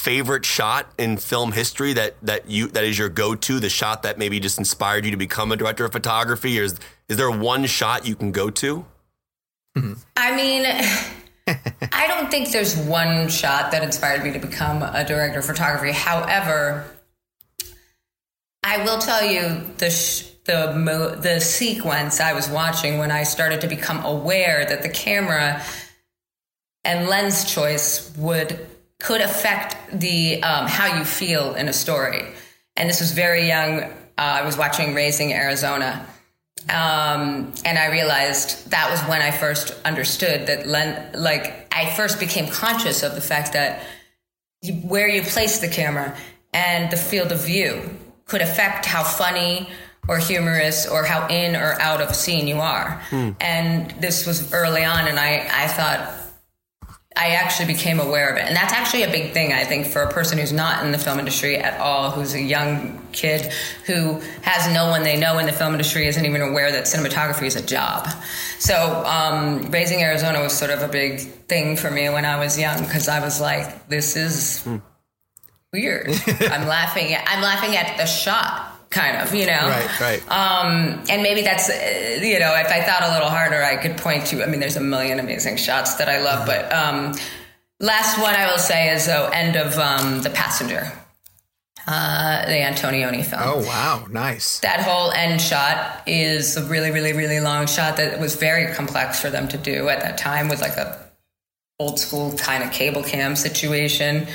favorite 0.03 0.43
shot 0.43 0.85
in 0.97 1.15
film 1.15 1.53
history 1.53 1.93
that 1.93 2.13
that 2.21 2.49
you 2.49 2.67
that 2.67 2.83
is 2.83 2.99
your 2.99 3.07
go 3.07 3.35
to, 3.35 3.59
the 3.59 3.69
shot 3.69 4.03
that 4.03 4.17
maybe 4.17 4.37
just 4.37 4.59
inspired 4.59 5.05
you 5.05 5.11
to 5.11 5.17
become 5.17 5.49
a 5.53 5.55
director 5.55 5.85
of 5.85 5.93
photography, 5.93 6.59
or 6.59 6.63
is 6.63 6.77
is 7.07 7.15
there 7.15 7.31
one 7.31 7.65
shot 7.65 8.05
you 8.05 8.13
can 8.13 8.33
go 8.33 8.49
to? 8.49 8.85
I 10.17 10.35
mean, 10.35 10.65
I 11.93 12.07
don't 12.07 12.29
think 12.29 12.51
there's 12.51 12.75
one 12.77 13.29
shot 13.29 13.71
that 13.71 13.81
inspired 13.81 14.23
me 14.23 14.33
to 14.33 14.39
become 14.39 14.83
a 14.83 15.05
director 15.05 15.39
of 15.39 15.45
photography. 15.45 15.93
However, 15.93 16.85
I 18.61 18.83
will 18.83 18.99
tell 18.99 19.25
you 19.25 19.63
the 19.77 19.89
sh- 19.89 20.27
the 20.43 20.73
mo- 20.75 21.15
the 21.15 21.39
sequence 21.39 22.19
I 22.19 22.33
was 22.33 22.49
watching 22.49 22.97
when 22.97 23.09
I 23.09 23.23
started 23.23 23.61
to 23.61 23.67
become 23.69 24.03
aware 24.03 24.65
that 24.65 24.81
the 24.81 24.89
camera 24.89 25.63
and 26.83 27.07
lens 27.07 27.45
choice 27.45 28.11
would 28.17 28.67
could 29.03 29.19
affect 29.19 29.99
the 29.99 30.41
um, 30.41 30.65
how 30.65 30.97
you 30.97 31.03
feel 31.03 31.53
in 31.55 31.67
a 31.67 31.73
story. 31.73 32.23
And 32.77 32.89
this 32.89 33.01
was 33.01 33.11
very 33.11 33.47
young. 33.47 33.83
Uh, 33.83 33.91
I 34.17 34.41
was 34.43 34.57
watching 34.57 34.95
Raising 34.95 35.33
Arizona, 35.33 36.07
um, 36.69 37.51
and 37.65 37.77
I 37.77 37.91
realized 37.91 38.71
that 38.71 38.89
was 38.89 39.01
when 39.01 39.21
I 39.21 39.31
first 39.31 39.75
understood 39.83 40.47
that 40.47 40.67
len- 40.67 41.11
like 41.13 41.67
I 41.75 41.91
first 41.91 42.17
became 42.19 42.47
conscious 42.47 43.03
of 43.03 43.13
the 43.15 43.21
fact 43.21 43.51
that 43.53 43.83
you, 44.61 44.73
where 44.75 45.09
you 45.09 45.21
place 45.21 45.59
the 45.59 45.67
camera 45.67 46.15
and 46.53 46.89
the 46.89 46.97
field 46.97 47.31
of 47.33 47.43
view 47.43 47.89
could 48.25 48.41
affect 48.41 48.85
how 48.85 49.03
funny 49.03 49.67
or 50.07 50.17
humorous 50.17 50.87
or 50.87 51.03
how 51.03 51.27
in 51.27 51.55
or 51.57 51.73
out 51.81 51.99
of 51.99 52.09
a 52.09 52.13
scene 52.13 52.47
you 52.47 52.61
are. 52.61 53.01
And 53.41 53.91
this 53.99 54.25
was 54.25 54.53
early 54.53 54.85
on, 54.85 55.07
and 55.09 55.19
I, 55.19 55.49
I 55.51 55.67
thought 55.67 56.22
I 57.15 57.35
actually 57.35 57.67
became 57.67 57.99
aware 57.99 58.29
of 58.29 58.37
it. 58.37 58.45
And 58.45 58.55
that's 58.55 58.73
actually 58.73 59.03
a 59.03 59.11
big 59.11 59.33
thing, 59.33 59.53
I 59.53 59.65
think, 59.65 59.85
for 59.85 60.01
a 60.01 60.11
person 60.11 60.39
who's 60.39 60.51
not 60.51 60.83
in 60.83 60.91
the 60.91 60.97
film 60.97 61.19
industry 61.19 61.57
at 61.57 61.79
all, 61.79 62.09
who's 62.09 62.33
a 62.33 62.41
young 62.41 63.05
kid 63.11 63.53
who 63.85 64.19
has 64.41 64.73
no 64.73 64.89
one 64.89 65.03
they 65.03 65.19
know 65.19 65.37
in 65.37 65.45
the 65.45 65.51
film 65.51 65.73
industry, 65.73 66.07
isn't 66.07 66.25
even 66.25 66.41
aware 66.41 66.71
that 66.71 66.85
cinematography 66.85 67.43
is 67.43 67.55
a 67.55 67.65
job. 67.65 68.07
So, 68.57 69.03
um, 69.05 69.69
Raising 69.69 70.01
Arizona 70.01 70.41
was 70.41 70.53
sort 70.53 70.71
of 70.71 70.81
a 70.81 70.87
big 70.87 71.19
thing 71.19 71.77
for 71.77 71.91
me 71.91 72.09
when 72.09 72.25
I 72.25 72.39
was 72.39 72.57
young 72.57 72.79
because 72.83 73.07
I 73.07 73.19
was 73.19 73.39
like, 73.39 73.87
this 73.89 74.15
is 74.15 74.67
weird. 75.71 76.07
I'm 76.27 76.67
laughing 76.67 77.13
at, 77.13 77.23
I'm 77.27 77.43
laughing 77.43 77.75
at 77.75 77.97
the 77.97 78.05
shot. 78.05 78.72
Kind 78.93 79.17
of, 79.17 79.33
you 79.33 79.47
know, 79.47 79.67
Right, 79.67 79.99
right. 79.99 80.21
um, 80.31 81.03
and 81.09 81.23
maybe 81.23 81.41
that's 81.41 81.67
uh, 81.67 82.19
you 82.21 82.37
know 82.39 82.53
if 82.55 82.67
I 82.67 82.81
thought 82.83 83.01
a 83.01 83.11
little 83.11 83.29
harder 83.29 83.63
I 83.63 83.75
could 83.75 83.97
point 83.97 84.27
to 84.27 84.43
I 84.43 84.45
mean 84.45 84.59
there's 84.59 84.75
a 84.77 84.81
million 84.81 85.19
amazing 85.19 85.57
shots 85.57 85.95
that 85.95 86.07
I 86.07 86.21
love 86.21 86.45
but 86.45 86.71
um, 86.71 87.15
last 87.79 88.19
one 88.21 88.35
I 88.35 88.45
will 88.51 88.59
say 88.59 88.93
is 88.93 89.07
the 89.07 89.29
end 89.33 89.55
of 89.55 89.77
um, 89.79 90.21
the 90.21 90.29
passenger 90.29 90.91
uh, 91.85 92.45
the 92.45 92.53
Antonioni 92.53 93.25
film. 93.25 93.41
Oh 93.43 93.59
wow, 93.67 94.05
nice. 94.09 94.59
That 94.59 94.79
whole 94.81 95.11
end 95.11 95.41
shot 95.41 96.03
is 96.07 96.55
a 96.55 96.63
really, 96.63 96.91
really, 96.91 97.11
really 97.13 97.41
long 97.41 97.67
shot 97.67 97.97
that 97.97 98.19
was 98.21 98.35
very 98.35 98.73
complex 98.73 99.19
for 99.19 99.29
them 99.29 99.47
to 99.49 99.57
do 99.57 99.89
at 99.89 99.99
that 100.01 100.17
time 100.17 100.47
with 100.47 100.61
like 100.61 100.77
a 100.77 101.03
old 101.79 101.99
school 101.99 102.31
kind 102.37 102.63
of 102.63 102.71
cable 102.71 103.03
cam 103.03 103.35
situation 103.35 104.27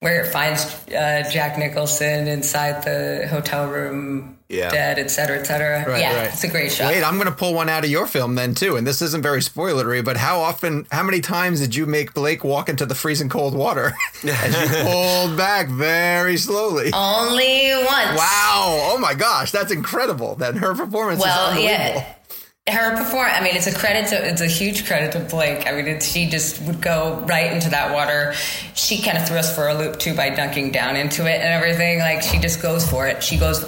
where 0.00 0.22
it 0.22 0.28
finds 0.32 0.64
uh, 0.88 1.28
Jack 1.32 1.58
Nicholson 1.58 2.28
inside 2.28 2.84
the 2.84 3.26
hotel 3.28 3.66
room, 3.68 4.38
Yeah. 4.48 4.70
dead, 4.70 4.96
et 4.98 5.08
cetera, 5.10 5.38
et 5.40 5.44
cetera. 5.44 5.84
Right, 5.88 6.00
yeah, 6.00 6.14
right. 6.20 6.32
it's 6.32 6.44
a 6.44 6.48
great 6.48 6.70
shot. 6.70 6.92
Wait, 6.92 7.02
I'm 7.02 7.14
going 7.16 7.26
to 7.28 7.34
pull 7.34 7.52
one 7.52 7.68
out 7.68 7.82
of 7.84 7.90
your 7.90 8.06
film 8.06 8.36
then 8.36 8.54
too, 8.54 8.76
and 8.76 8.86
this 8.86 9.02
isn't 9.02 9.22
very 9.22 9.40
spoilery. 9.40 10.04
But 10.04 10.16
how 10.16 10.38
often, 10.38 10.86
how 10.92 11.02
many 11.02 11.20
times 11.20 11.58
did 11.60 11.74
you 11.74 11.84
make 11.84 12.14
Blake 12.14 12.44
walk 12.44 12.68
into 12.68 12.86
the 12.86 12.94
freezing 12.94 13.28
cold 13.28 13.54
water 13.54 13.92
as 14.24 14.54
you 14.54 14.84
pulled 14.86 15.36
back 15.36 15.68
very 15.68 16.36
slowly? 16.36 16.92
Only 16.92 17.72
once. 17.74 18.16
Wow! 18.16 18.90
Oh 18.92 18.98
my 19.00 19.14
gosh, 19.14 19.50
that's 19.50 19.72
incredible. 19.72 20.36
That 20.36 20.54
her 20.58 20.74
performance 20.76 21.18
is 21.18 21.24
Well, 21.26 21.50
unbelievable. 21.50 21.74
yeah. 21.96 22.14
Her 22.68 22.96
perform. 22.96 23.28
I 23.30 23.40
mean, 23.40 23.56
it's 23.56 23.66
a 23.66 23.74
credit 23.74 24.08
to. 24.10 24.28
It's 24.28 24.40
a 24.40 24.46
huge 24.46 24.86
credit 24.86 25.12
to 25.12 25.20
Blake. 25.20 25.66
I 25.66 25.80
mean, 25.80 26.00
she 26.00 26.28
just 26.28 26.60
would 26.62 26.80
go 26.82 27.24
right 27.26 27.52
into 27.52 27.70
that 27.70 27.94
water. 27.94 28.34
She 28.74 29.00
kind 29.00 29.16
of 29.16 29.26
threw 29.26 29.38
us 29.38 29.54
for 29.54 29.68
a 29.68 29.74
loop 29.74 29.98
too 29.98 30.14
by 30.14 30.30
dunking 30.30 30.72
down 30.72 30.96
into 30.96 31.22
it 31.22 31.40
and 31.40 31.48
everything. 31.48 31.98
Like 31.98 32.22
she 32.22 32.38
just 32.38 32.60
goes 32.60 32.88
for 32.88 33.06
it. 33.06 33.22
She 33.22 33.38
goes 33.38 33.64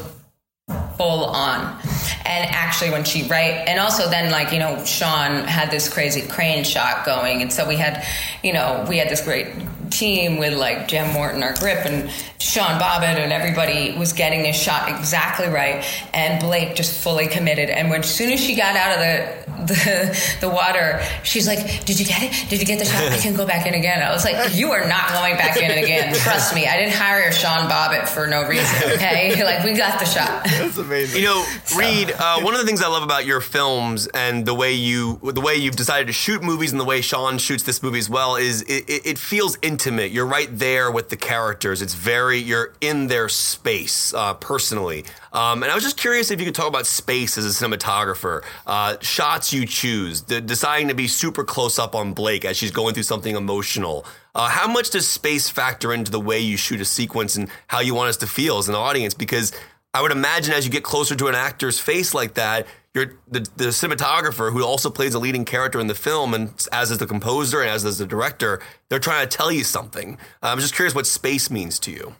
full 0.96 1.24
on. 1.24 1.80
And 2.26 2.50
actually, 2.50 2.90
when 2.90 3.04
she 3.04 3.26
right, 3.26 3.66
and 3.66 3.80
also 3.80 4.08
then 4.10 4.30
like 4.30 4.52
you 4.52 4.58
know, 4.58 4.84
Sean 4.84 5.44
had 5.44 5.70
this 5.70 5.88
crazy 5.88 6.22
crane 6.22 6.62
shot 6.62 7.06
going, 7.06 7.42
and 7.42 7.52
so 7.52 7.66
we 7.66 7.76
had, 7.76 8.04
you 8.42 8.52
know, 8.52 8.84
we 8.88 8.98
had 8.98 9.08
this 9.08 9.22
great 9.22 9.48
team 9.90 10.38
with 10.38 10.54
like 10.54 10.88
Jem 10.88 11.12
Morton, 11.12 11.42
our 11.42 11.54
grip, 11.54 11.84
and 11.84 12.10
Sean 12.38 12.80
Bobbitt, 12.80 13.16
and 13.16 13.32
everybody 13.32 13.96
was 13.96 14.12
getting 14.12 14.42
this 14.42 14.60
shot 14.60 14.88
exactly 14.88 15.48
right, 15.48 15.84
and 16.14 16.40
Blake 16.40 16.74
just 16.74 17.00
fully 17.00 17.26
committed. 17.26 17.68
And 17.70 17.90
when 17.90 18.00
as 18.00 18.12
soon 18.12 18.32
as 18.32 18.40
she 18.40 18.54
got 18.56 18.76
out 18.76 18.92
of 18.92 19.00
the 19.00 19.50
the, 19.60 20.36
the 20.40 20.48
water, 20.48 21.02
she's 21.22 21.46
like, 21.46 21.84
"Did 21.84 22.00
you 22.00 22.06
get 22.06 22.22
it? 22.22 22.48
Did 22.48 22.60
you 22.60 22.66
get 22.66 22.78
the 22.78 22.84
shot? 22.84 23.02
I 23.02 23.18
can 23.18 23.34
go 23.34 23.46
back 23.46 23.66
in 23.66 23.74
again." 23.74 24.02
I 24.02 24.10
was 24.10 24.24
like, 24.24 24.54
"You 24.54 24.70
are 24.72 24.86
not 24.88 25.08
going 25.10 25.36
back 25.36 25.56
in 25.58 25.70
again. 25.70 26.14
Trust 26.14 26.54
me. 26.54 26.66
I 26.66 26.76
didn't 26.78 26.94
hire 26.94 27.30
Sean 27.32 27.68
Bobbitt 27.68 28.08
for 28.08 28.26
no 28.26 28.46
reason. 28.48 28.90
Okay, 28.92 29.44
like 29.50 29.64
we 29.64 29.74
got 29.74 29.98
the 29.98 30.06
shot." 30.06 30.44
That's 30.44 30.78
amazing. 30.78 31.20
You 31.20 31.26
know, 31.28 31.46
Reed. 31.76 32.12
Uh, 32.18 32.40
one 32.42 32.54
of 32.54 32.60
the 32.60 32.66
things 32.66 32.82
I 32.82 32.88
love 32.88 33.02
about 33.02 33.26
your 33.26 33.40
films 33.40 34.06
and 34.08 34.46
the 34.46 34.54
way 34.54 34.72
you, 34.72 35.20
the 35.22 35.40
way 35.40 35.56
you've 35.56 35.76
decided 35.76 36.06
to 36.06 36.12
shoot 36.12 36.42
movies 36.42 36.72
and 36.72 36.80
the 36.80 36.84
way 36.84 37.00
Sean 37.00 37.38
shoots 37.38 37.62
this 37.62 37.82
movie 37.82 37.98
as 37.98 38.08
well 38.08 38.36
is 38.36 38.62
it, 38.62 38.88
it, 38.88 39.06
it 39.06 39.18
feels 39.18 39.56
intimate. 39.80 40.10
You're 40.12 40.26
right 40.26 40.48
there 40.50 40.90
with 40.90 41.08
the 41.08 41.16
characters. 41.16 41.80
It's 41.80 41.94
very 41.94 42.36
you're 42.36 42.74
in 42.82 43.06
their 43.06 43.30
space 43.30 44.12
uh, 44.12 44.34
personally. 44.34 45.06
Um, 45.32 45.62
and 45.62 45.72
I 45.72 45.74
was 45.74 45.82
just 45.82 45.96
curious 45.96 46.30
if 46.30 46.38
you 46.38 46.44
could 46.44 46.54
talk 46.54 46.68
about 46.68 46.84
space 46.84 47.38
as 47.38 47.46
a 47.46 47.64
cinematographer, 47.64 48.42
uh, 48.66 48.98
shots 49.00 49.54
you 49.54 49.64
choose, 49.64 50.22
the, 50.22 50.42
deciding 50.42 50.88
to 50.88 50.94
be 50.94 51.08
super 51.08 51.44
close 51.44 51.78
up 51.78 51.94
on 51.94 52.12
Blake 52.12 52.44
as 52.44 52.58
she's 52.58 52.70
going 52.70 52.92
through 52.92 53.04
something 53.04 53.34
emotional. 53.34 54.04
Uh, 54.34 54.50
how 54.50 54.68
much 54.68 54.90
does 54.90 55.08
space 55.08 55.48
factor 55.48 55.94
into 55.94 56.10
the 56.10 56.20
way 56.20 56.38
you 56.38 56.58
shoot 56.58 56.80
a 56.82 56.84
sequence 56.84 57.36
and 57.36 57.48
how 57.68 57.80
you 57.80 57.94
want 57.94 58.10
us 58.10 58.18
to 58.18 58.26
feel 58.26 58.58
as 58.58 58.68
an 58.68 58.74
audience? 58.74 59.14
Because 59.14 59.50
I 59.94 60.02
would 60.02 60.12
imagine 60.12 60.52
as 60.52 60.66
you 60.66 60.70
get 60.70 60.84
closer 60.84 61.16
to 61.16 61.28
an 61.28 61.34
actor's 61.34 61.80
face 61.80 62.12
like 62.12 62.34
that, 62.34 62.66
you're 62.94 63.14
the, 63.28 63.40
the 63.56 63.66
cinematographer 63.66 64.52
who 64.52 64.64
also 64.64 64.90
plays 64.90 65.14
a 65.14 65.18
leading 65.18 65.44
character 65.44 65.78
in 65.78 65.86
the 65.86 65.94
film, 65.94 66.34
and 66.34 66.66
as 66.72 66.90
is 66.90 66.98
the 66.98 67.06
composer 67.06 67.60
and 67.60 67.70
as 67.70 67.84
is 67.84 67.98
the 67.98 68.06
director, 68.06 68.60
they're 68.88 68.98
trying 68.98 69.28
to 69.28 69.36
tell 69.36 69.52
you 69.52 69.64
something. 69.64 70.18
I'm 70.42 70.58
just 70.58 70.74
curious 70.74 70.94
what 70.94 71.06
space 71.06 71.50
means 71.50 71.78
to 71.80 71.92
you. 71.92 72.14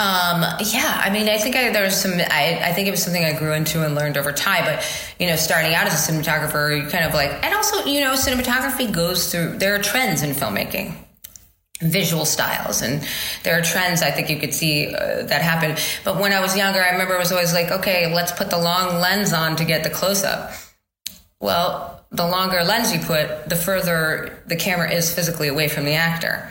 Um, 0.00 0.40
yeah, 0.64 0.98
I 1.04 1.10
mean, 1.10 1.28
I 1.28 1.36
think 1.36 1.56
I, 1.56 1.70
there 1.72 1.84
was 1.84 1.94
some. 1.94 2.12
I, 2.14 2.58
I 2.62 2.72
think 2.72 2.88
it 2.88 2.90
was 2.90 3.02
something 3.02 3.22
I 3.22 3.34
grew 3.34 3.52
into 3.52 3.84
and 3.84 3.94
learned 3.94 4.16
over 4.16 4.32
time. 4.32 4.64
But 4.64 4.82
you 5.18 5.26
know, 5.26 5.36
starting 5.36 5.74
out 5.74 5.86
as 5.86 5.92
a 5.92 6.12
cinematographer, 6.12 6.82
you 6.82 6.88
kind 6.88 7.04
of 7.04 7.12
like, 7.12 7.30
and 7.44 7.54
also, 7.54 7.84
you 7.84 8.00
know, 8.00 8.14
cinematography 8.14 8.90
goes 8.90 9.30
through. 9.30 9.58
There 9.58 9.74
are 9.74 9.78
trends 9.78 10.22
in 10.22 10.30
filmmaking, 10.30 10.94
visual 11.80 12.24
styles, 12.24 12.82
and 12.82 13.06
there 13.42 13.58
are 13.58 13.62
trends. 13.62 14.02
I 14.02 14.10
think 14.10 14.28
you 14.30 14.38
could 14.38 14.54
see 14.54 14.94
uh, 14.94 15.22
that 15.22 15.42
happen. 15.42 15.76
But 16.04 16.18
when 16.20 16.32
I 16.32 16.40
was 16.40 16.56
younger, 16.56 16.82
I 16.82 16.90
remember 16.90 17.14
it 17.14 17.18
was 17.18 17.32
always 17.32 17.52
like, 17.52 17.70
okay, 17.70 18.12
let's 18.12 18.32
put 18.32 18.50
the 18.50 18.58
long 18.58 19.00
lens 19.00 19.32
on 19.32 19.56
to 19.56 19.64
get 19.64 19.82
the 19.82 19.90
close 19.90 20.24
up. 20.24 20.52
Well, 21.40 22.04
the 22.10 22.26
longer 22.26 22.62
lens 22.64 22.92
you 22.92 22.98
put, 22.98 23.48
the 23.48 23.56
further 23.56 24.42
the 24.46 24.56
camera 24.56 24.90
is 24.92 25.14
physically 25.14 25.48
away 25.48 25.68
from 25.68 25.84
the 25.84 25.94
actor. 25.94 26.46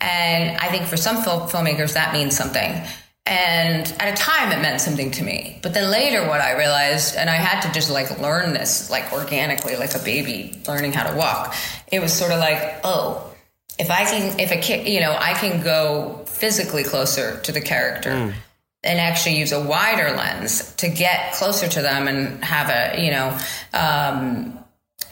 And 0.00 0.56
I 0.58 0.68
think 0.68 0.86
for 0.86 0.96
some 0.96 1.22
film- 1.22 1.48
filmmakers, 1.48 1.94
that 1.94 2.12
means 2.12 2.36
something. 2.36 2.82
And 3.24 3.86
at 4.00 4.12
a 4.12 4.16
time, 4.20 4.50
it 4.50 4.60
meant 4.60 4.80
something 4.80 5.12
to 5.12 5.22
me. 5.22 5.60
But 5.62 5.74
then 5.74 5.92
later, 5.92 6.26
what 6.26 6.40
I 6.40 6.56
realized, 6.58 7.14
and 7.14 7.30
I 7.30 7.36
had 7.36 7.60
to 7.60 7.72
just 7.72 7.88
like 7.88 8.18
learn 8.18 8.52
this, 8.52 8.90
like 8.90 9.12
organically, 9.12 9.76
like 9.76 9.94
a 9.94 10.00
baby 10.00 10.60
learning 10.66 10.92
how 10.92 11.08
to 11.08 11.16
walk. 11.16 11.54
It 11.92 12.00
was 12.00 12.12
sort 12.12 12.32
of 12.32 12.40
like, 12.40 12.80
oh, 12.82 13.31
if 13.78 13.90
I 13.90 14.04
can, 14.04 14.38
if 14.38 14.50
a 14.50 14.56
kid, 14.56 14.86
you 14.86 15.00
know, 15.00 15.16
I 15.18 15.34
can 15.34 15.62
go 15.62 16.24
physically 16.26 16.84
closer 16.84 17.40
to 17.40 17.52
the 17.52 17.60
character 17.60 18.34
and 18.84 19.00
actually 19.00 19.38
use 19.38 19.52
a 19.52 19.62
wider 19.62 20.16
lens 20.16 20.74
to 20.76 20.88
get 20.88 21.34
closer 21.34 21.68
to 21.68 21.82
them 21.82 22.08
and 22.08 22.44
have 22.44 22.68
a, 22.68 23.02
you 23.02 23.10
know, 23.10 23.38
um, 23.72 24.58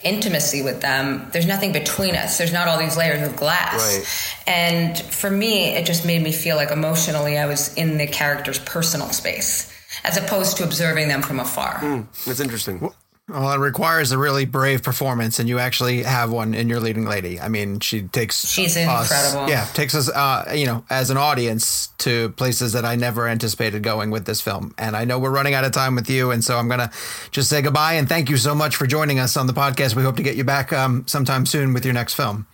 intimacy 0.03 0.63
with 0.63 0.81
them. 0.81 1.29
There's 1.33 1.47
nothing 1.47 1.73
between 1.73 2.17
us. 2.17 2.39
There's 2.39 2.53
not 2.53 2.69
all 2.69 2.79
these 2.79 2.97
layers 2.97 3.27
of 3.27 3.37
glass. 3.37 3.99
Right. 3.99 4.49
And 4.49 4.99
for 4.99 5.31
me, 5.31 5.69
it 5.69 5.87
just 5.87 6.07
made 6.07 6.23
me 6.23 6.33
feel 6.33 6.57
like 6.57 6.71
emotionally 6.71 7.39
I 7.39 7.47
was 7.47 7.75
in 7.75 7.99
the 7.99 8.07
character's 8.07 8.59
personal 8.59 9.11
space 9.11 9.73
as 10.05 10.17
opposed 10.17 10.57
to 10.57 10.65
observing 10.65 11.09
them 11.09 11.23
from 11.23 11.41
afar. 11.41 12.05
That's 12.27 12.41
interesting. 12.41 12.93
Well, 13.31 13.53
it 13.53 13.59
requires 13.59 14.11
a 14.13 14.19
really 14.19 14.45
brave 14.45 14.83
performance, 14.83 15.39
and 15.39 15.49
you 15.49 15.59
actually 15.61 16.03
have 16.03 16.31
one 16.33 16.53
in 16.53 16.69
your 16.69 16.81
leading 16.81 17.05
lady. 17.07 17.41
I 17.41 17.49
mean, 17.49 17.79
she 17.81 18.03
takes 18.03 18.45
She's 18.49 18.77
us- 18.77 19.11
incredible. 19.11 19.49
yeah, 19.49 19.67
takes 19.73 19.95
us, 19.95 20.09
uh, 20.11 20.53
you 20.55 20.67
know, 20.67 20.85
as 20.91 21.11
an 21.11 21.17
audience 21.17 21.89
to 21.99 22.31
places 22.31 22.73
that 22.73 22.85
I 22.85 22.97
never 22.97 23.29
anticipated 23.29 23.83
going 23.83 24.11
with 24.11 24.25
this 24.25 24.41
film. 24.41 24.75
And 24.79 24.97
I 24.97 25.05
know 25.05 25.19
we're 25.19 25.31
running 25.31 25.55
out 25.55 25.65
of 25.65 25.71
time 25.73 25.95
with 25.95 26.11
you, 26.11 26.33
and 26.33 26.43
so 26.43 26.59
I'm 26.59 26.69
gonna 26.69 26.91
just 27.31 27.49
say 27.49 27.63
goodbye 27.63 27.95
and 27.95 28.09
thank 28.09 28.29
you 28.31 28.37
so 28.37 28.55
much 28.55 28.75
for 28.77 28.87
joining 28.87 29.19
us 29.19 29.37
on 29.37 29.47
the 29.47 29.53
podcast. 29.55 29.95
We 29.95 30.03
hope 30.03 30.17
to 30.17 30.23
get 30.25 30.37
you 30.37 30.45
back 30.45 30.73
um, 30.73 31.05
sometime 31.07 31.47
soon 31.47 31.73
with 31.73 31.85
your 31.85 31.95
next 31.95 32.15
film. 32.15 32.47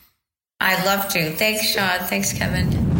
I'd 0.60 0.84
love 0.84 1.08
to. 1.10 1.32
Thanks, 1.36 1.66
Sean. 1.66 2.00
Thanks, 2.00 2.32
Kevin. 2.32 2.95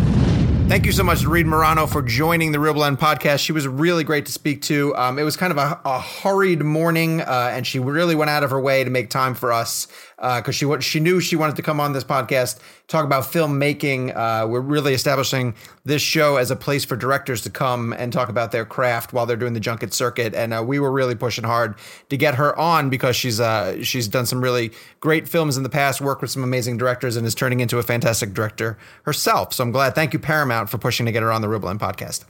Thank 0.68 0.84
you 0.84 0.90
so 0.90 1.04
much 1.04 1.20
to 1.20 1.28
Reed 1.28 1.46
Morano 1.46 1.86
for 1.86 2.02
joining 2.02 2.50
the 2.50 2.58
Real 2.58 2.74
Blend 2.74 2.98
podcast. 2.98 3.38
She 3.38 3.52
was 3.52 3.68
really 3.68 4.02
great 4.02 4.26
to 4.26 4.32
speak 4.32 4.62
to. 4.62 4.94
Um, 4.96 5.16
it 5.16 5.22
was 5.22 5.36
kind 5.36 5.52
of 5.52 5.58
a, 5.58 5.80
a 5.84 6.00
hurried 6.00 6.60
morning, 6.64 7.20
uh, 7.20 7.50
and 7.52 7.64
she 7.64 7.78
really 7.78 8.16
went 8.16 8.30
out 8.30 8.42
of 8.42 8.50
her 8.50 8.60
way 8.60 8.82
to 8.82 8.90
make 8.90 9.08
time 9.08 9.34
for 9.34 9.52
us 9.52 9.86
because 10.16 10.54
she 10.54 10.66
she 10.80 10.98
knew 10.98 11.20
she 11.20 11.36
wanted 11.36 11.56
to 11.56 11.62
come 11.62 11.78
on 11.78 11.92
this 11.92 12.04
podcast, 12.04 12.58
talk 12.88 13.04
about 13.04 13.24
filmmaking. 13.24 14.16
Uh, 14.16 14.46
we're 14.48 14.60
really 14.60 14.94
establishing 14.94 15.54
this 15.84 16.00
show 16.00 16.36
as 16.36 16.50
a 16.50 16.56
place 16.56 16.84
for 16.84 16.96
directors 16.96 17.42
to 17.42 17.50
come 17.50 17.92
and 17.92 18.12
talk 18.12 18.28
about 18.28 18.50
their 18.50 18.64
craft 18.64 19.12
while 19.12 19.26
they're 19.26 19.36
doing 19.36 19.52
the 19.52 19.60
junket 19.60 19.92
circuit. 19.92 20.34
And 20.34 20.54
uh, 20.54 20.64
we 20.66 20.80
were 20.80 20.90
really 20.90 21.14
pushing 21.14 21.44
hard 21.44 21.74
to 22.08 22.16
get 22.16 22.36
her 22.36 22.58
on 22.58 22.88
because 22.88 23.14
she's 23.14 23.40
uh, 23.40 23.82
she's 23.82 24.08
done 24.08 24.24
some 24.24 24.42
really 24.42 24.72
great 25.00 25.28
films 25.28 25.56
in 25.56 25.62
the 25.62 25.68
past, 25.68 26.00
worked 26.00 26.22
with 26.22 26.30
some 26.30 26.42
amazing 26.42 26.78
directors, 26.78 27.16
and 27.16 27.26
is 27.26 27.34
turning 27.34 27.60
into 27.60 27.78
a 27.78 27.82
fantastic 27.82 28.32
director 28.32 28.78
herself. 29.02 29.52
So 29.52 29.64
I'm 29.64 29.70
glad. 29.70 29.94
Thank 29.94 30.14
you, 30.14 30.18
Paramount, 30.18 30.55
for 30.64 30.78
pushing 30.78 31.06
to 31.06 31.12
get 31.12 31.22
her 31.22 31.30
on 31.30 31.42
the 31.42 31.58
Blend 31.58 31.80
podcast. 31.80 32.24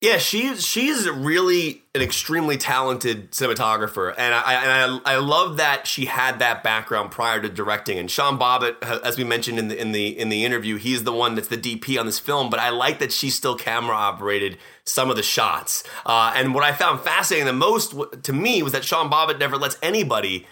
Yeah, 0.00 0.16
she's 0.16 0.66
she's 0.66 1.06
really 1.10 1.82
an 1.94 2.00
extremely 2.00 2.56
talented 2.56 3.32
cinematographer, 3.32 4.14
and 4.16 4.32
I 4.32 4.54
and 4.54 5.02
I, 5.04 5.12
I 5.16 5.16
love 5.18 5.58
that 5.58 5.86
she 5.86 6.06
had 6.06 6.38
that 6.38 6.62
background 6.62 7.10
prior 7.10 7.38
to 7.42 7.50
directing. 7.50 7.98
And 7.98 8.10
Sean 8.10 8.38
Bobbitt, 8.38 8.82
as 8.82 9.18
we 9.18 9.24
mentioned 9.24 9.58
in 9.58 9.68
the 9.68 9.78
in 9.78 9.92
the 9.92 10.18
in 10.18 10.30
the 10.30 10.42
interview, 10.42 10.76
he's 10.76 11.04
the 11.04 11.12
one 11.12 11.34
that's 11.34 11.48
the 11.48 11.58
DP 11.58 12.00
on 12.00 12.06
this 12.06 12.18
film. 12.18 12.48
But 12.48 12.60
I 12.60 12.70
like 12.70 12.98
that 13.00 13.12
she 13.12 13.28
still 13.28 13.56
camera 13.56 13.94
operated 13.94 14.56
some 14.84 15.10
of 15.10 15.16
the 15.16 15.22
shots. 15.22 15.84
Uh, 16.06 16.32
and 16.34 16.54
what 16.54 16.64
I 16.64 16.72
found 16.72 17.00
fascinating 17.00 17.44
the 17.44 17.52
most 17.52 17.94
to 18.22 18.32
me 18.32 18.62
was 18.62 18.72
that 18.72 18.84
Sean 18.84 19.10
Bobbitt 19.10 19.38
never 19.38 19.58
lets 19.58 19.76
anybody 19.82 20.46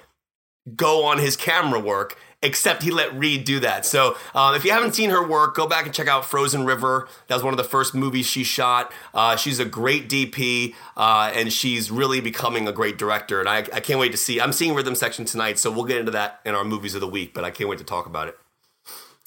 go 0.76 1.06
on 1.06 1.16
his 1.16 1.36
camera 1.36 1.80
work 1.80 2.18
except 2.42 2.82
he 2.82 2.90
let 2.90 3.12
Reed 3.14 3.44
do 3.44 3.60
that. 3.60 3.84
So 3.84 4.16
um, 4.34 4.54
if 4.54 4.64
you 4.64 4.70
haven't 4.70 4.94
seen 4.94 5.10
her 5.10 5.26
work, 5.26 5.56
go 5.56 5.66
back 5.66 5.86
and 5.86 5.94
check 5.94 6.06
out 6.06 6.24
Frozen 6.24 6.64
River. 6.64 7.08
That 7.26 7.34
was 7.34 7.42
one 7.42 7.52
of 7.52 7.58
the 7.58 7.64
first 7.64 7.94
movies 7.94 8.26
she 8.26 8.44
shot. 8.44 8.92
Uh, 9.12 9.36
she's 9.36 9.58
a 9.58 9.64
great 9.64 10.08
DP, 10.08 10.74
uh, 10.96 11.32
and 11.34 11.52
she's 11.52 11.90
really 11.90 12.20
becoming 12.20 12.68
a 12.68 12.72
great 12.72 12.98
director. 12.98 13.40
And 13.40 13.48
I, 13.48 13.58
I 13.58 13.80
can't 13.80 13.98
wait 13.98 14.12
to 14.12 14.18
see. 14.18 14.40
I'm 14.40 14.52
seeing 14.52 14.74
Rhythm 14.74 14.94
Section 14.94 15.24
tonight, 15.24 15.58
so 15.58 15.70
we'll 15.70 15.84
get 15.84 15.98
into 15.98 16.12
that 16.12 16.40
in 16.44 16.54
our 16.54 16.64
movies 16.64 16.94
of 16.94 17.00
the 17.00 17.08
week. 17.08 17.34
But 17.34 17.44
I 17.44 17.50
can't 17.50 17.68
wait 17.68 17.78
to 17.78 17.84
talk 17.84 18.06
about 18.06 18.28
it. 18.28 18.38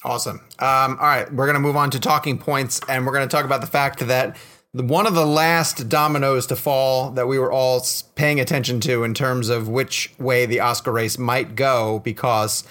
Awesome. 0.03 0.39
Um, 0.57 0.97
all 0.99 1.07
right, 1.07 1.31
we're 1.31 1.45
going 1.45 1.55
to 1.55 1.59
move 1.59 1.75
on 1.75 1.91
to 1.91 1.99
talking 1.99 2.39
points, 2.39 2.81
and 2.89 3.05
we're 3.05 3.13
going 3.13 3.27
to 3.27 3.35
talk 3.35 3.45
about 3.45 3.61
the 3.61 3.67
fact 3.67 3.99
that 4.07 4.35
one 4.73 5.05
of 5.05 5.13
the 5.13 5.25
last 5.25 5.89
dominoes 5.89 6.47
to 6.47 6.55
fall 6.55 7.11
that 7.11 7.27
we 7.27 7.37
were 7.37 7.51
all 7.51 7.85
paying 8.15 8.39
attention 8.39 8.79
to 8.79 9.03
in 9.03 9.13
terms 9.13 9.49
of 9.49 9.67
which 9.67 10.13
way 10.17 10.45
the 10.45 10.61
Oscar 10.61 10.93
race 10.93 11.17
might 11.17 11.55
go, 11.55 11.99
because 11.99 12.63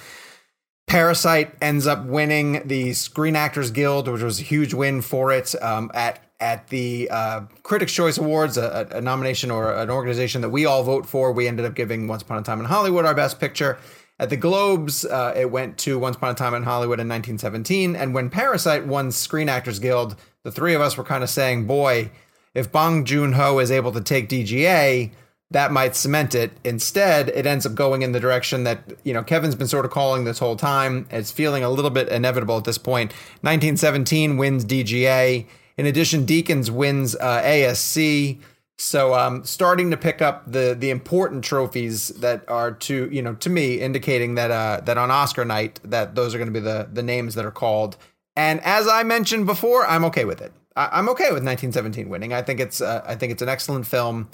Parasite 0.91 1.55
ends 1.63 1.87
up 1.87 2.05
winning 2.05 2.67
the 2.67 2.93
Screen 2.95 3.37
Actors 3.37 3.71
Guild, 3.71 4.09
which 4.09 4.23
was 4.23 4.41
a 4.41 4.43
huge 4.43 4.75
win 4.75 5.03
for 5.03 5.31
it 5.31 5.55
um, 5.63 5.89
at 5.95 6.19
at 6.41 6.67
the 6.67 7.09
uh, 7.13 7.43
Critics' 7.63 7.93
Choice 7.93 8.19
Awards, 8.19 8.57
a, 8.57 8.89
a, 8.91 9.01
nomination 9.01 9.53
or 9.53 9.73
an 9.73 9.89
organization 9.89 10.41
that 10.41 10.49
we 10.49 10.67
all 10.67 10.83
vote 10.83 11.07
for. 11.07 11.31
We 11.31 11.47
ended 11.47 11.65
up 11.65 11.77
giving 11.77 12.09
Once 12.09 12.23
Upon 12.23 12.39
a 12.39 12.43
Time 12.43 12.59
in 12.59 12.65
Hollywood 12.65 13.05
our 13.05 13.15
best 13.15 13.39
picture. 13.39 13.79
At 14.19 14.31
the 14.31 14.37
Globes, 14.37 15.05
uh, 15.05 15.33
it 15.37 15.53
went 15.53 15.79
to 15.79 15.97
Once 15.97 16.17
Upon 16.17 16.31
a 16.31 16.35
Time 16.35 16.55
in 16.55 16.65
Hollywood 16.65 16.99
in 16.99 17.07
1917. 17.07 17.95
And 17.95 18.13
when 18.13 18.29
Parasite 18.29 18.85
won 18.85 19.13
Screen 19.13 19.49
Actors 19.49 19.79
Guild, 19.79 20.17
the 20.43 20.51
three 20.51 20.75
of 20.75 20.81
us 20.81 20.97
were 20.97 21.05
kind 21.05 21.23
of 21.23 21.31
saying, 21.31 21.67
boy, 21.67 22.11
if 22.53 22.73
Bong 22.73 23.05
Joon 23.05 23.35
Ho 23.35 23.61
is 23.61 23.71
able 23.71 23.93
to 23.93 24.01
take 24.01 24.29
DGA, 24.29 25.13
that 25.51 25.73
might 25.73 25.97
cement 25.97 26.35
it. 26.35 26.53
Instead, 26.65 27.29
it 27.31 27.45
ends 27.45 27.67
up 27.67 27.75
going 27.75 28.03
in 28.03 28.13
the 28.13 28.21
direction 28.21 28.65
that, 28.65 28.85
you 29.03 29.13
know, 29.13 29.23
Kevin's 29.23 29.57
been 29.57 29.67
sort 29.67 29.85
of 29.85 29.91
calling 29.91 30.25
this 30.25 30.39
whole 30.39 30.57
time. 30.57 31.07
It's 31.11 31.33
feeling 31.33 31.65
a 31.65 31.71
little 31.71 31.91
bit 31.91 32.09
inevitable 32.09 32.57
at 32.57 32.65
this 32.65 32.79
point. 32.79 33.13
1917 33.43 34.37
wins 34.37 34.65
DGA. 34.65 35.47
In 35.77 35.87
addition, 35.87 36.25
Deakins 36.25 36.71
wins 36.71 37.17
uh, 37.17 37.43
ASC. 37.43 38.39
So 38.79 39.15
um, 39.15 39.45
starting 39.45 39.91
to 39.91 39.97
pick 39.99 40.23
up 40.23 40.51
the 40.51 40.75
the 40.79 40.89
important 40.89 41.45
trophies 41.45 42.09
that 42.09 42.49
are 42.49 42.73
to 42.73 43.11
you 43.13 43.21
know 43.21 43.35
to 43.35 43.51
me 43.51 43.79
indicating 43.79 44.37
that 44.37 44.51
uh, 44.51 44.81
that 44.85 44.97
on 44.97 45.11
Oscar 45.11 45.45
night 45.45 45.81
that 45.85 46.15
those 46.15 46.35
are 46.35 46.39
going 46.39 46.53
to 46.53 46.59
be 46.59 46.65
the 46.65 46.89
the 46.91 47.03
names 47.03 47.35
that 47.35 47.45
are 47.45 47.51
called. 47.51 47.99
And 48.37 48.59
as 48.61 48.89
I 48.89 49.03
mentioned 49.03 49.45
before, 49.45 49.87
I'm 49.87 50.03
okay 50.07 50.25
with 50.25 50.41
it. 50.41 50.53
I, 50.77 50.99
am 50.99 51.11
okay 51.11 51.25
with 51.25 51.45
1917 51.45 52.09
winning. 52.09 52.33
I 52.33 52.41
think 52.41 52.59
it's 52.59 52.81
uh, 52.81 53.05
I 53.07 53.17
think 53.17 53.33
it's 53.33 53.43
an 53.43 53.51
excellent 53.51 53.87
film. 53.87 54.31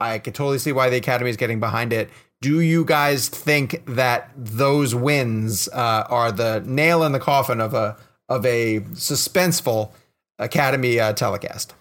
I 0.00 0.18
could 0.18 0.34
totally 0.34 0.58
see 0.58 0.72
why 0.72 0.90
the 0.90 0.96
Academy 0.96 1.30
is 1.30 1.36
getting 1.36 1.60
behind 1.60 1.92
it. 1.92 2.10
Do 2.40 2.60
you 2.60 2.84
guys 2.84 3.28
think 3.28 3.84
that 3.86 4.30
those 4.36 4.94
wins 4.94 5.68
uh, 5.68 6.04
are 6.08 6.30
the 6.30 6.62
nail 6.64 7.02
in 7.02 7.12
the 7.12 7.18
coffin 7.18 7.60
of 7.60 7.74
a 7.74 7.96
of 8.28 8.46
a 8.46 8.80
suspenseful 8.80 9.90
Academy 10.38 11.00
uh, 11.00 11.14
telecast? 11.14 11.74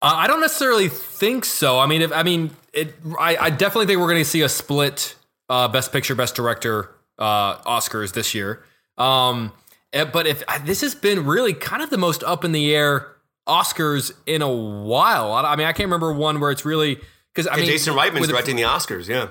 Uh, 0.00 0.14
I 0.16 0.26
don't 0.26 0.40
necessarily 0.40 0.88
think 0.88 1.44
so. 1.44 1.78
I 1.78 1.86
mean, 1.86 2.02
if, 2.02 2.12
I 2.12 2.22
mean, 2.22 2.50
it. 2.72 2.94
I, 3.18 3.36
I 3.36 3.50
definitely 3.50 3.86
think 3.86 4.00
we're 4.00 4.08
going 4.10 4.22
to 4.22 4.28
see 4.28 4.42
a 4.42 4.48
split 4.48 5.16
uh, 5.48 5.68
Best 5.68 5.92
Picture, 5.92 6.14
Best 6.14 6.34
Director 6.34 6.90
uh, 7.18 7.58
Oscars 7.62 8.12
this 8.12 8.34
year. 8.34 8.64
Um, 8.96 9.52
eh, 9.92 10.04
but 10.04 10.26
if 10.26 10.44
this 10.64 10.80
has 10.82 10.94
been 10.94 11.24
really 11.24 11.54
kind 11.54 11.82
of 11.82 11.90
the 11.90 11.98
most 11.98 12.22
up 12.24 12.44
in 12.44 12.52
the 12.52 12.74
air 12.74 13.11
Oscars 13.46 14.12
in 14.26 14.42
a 14.42 14.52
while. 14.52 15.32
I, 15.32 15.52
I 15.52 15.56
mean, 15.56 15.66
I 15.66 15.72
can't 15.72 15.86
remember 15.86 16.12
one 16.12 16.40
where 16.40 16.50
it's 16.50 16.64
really 16.64 17.00
because 17.34 17.48
I 17.48 17.56
mean, 17.56 17.66
Jason 17.66 17.94
Reitman's 17.94 18.28
directing 18.28 18.56
the, 18.56 18.62
Oscars. 18.62 19.08
Yeah. 19.08 19.28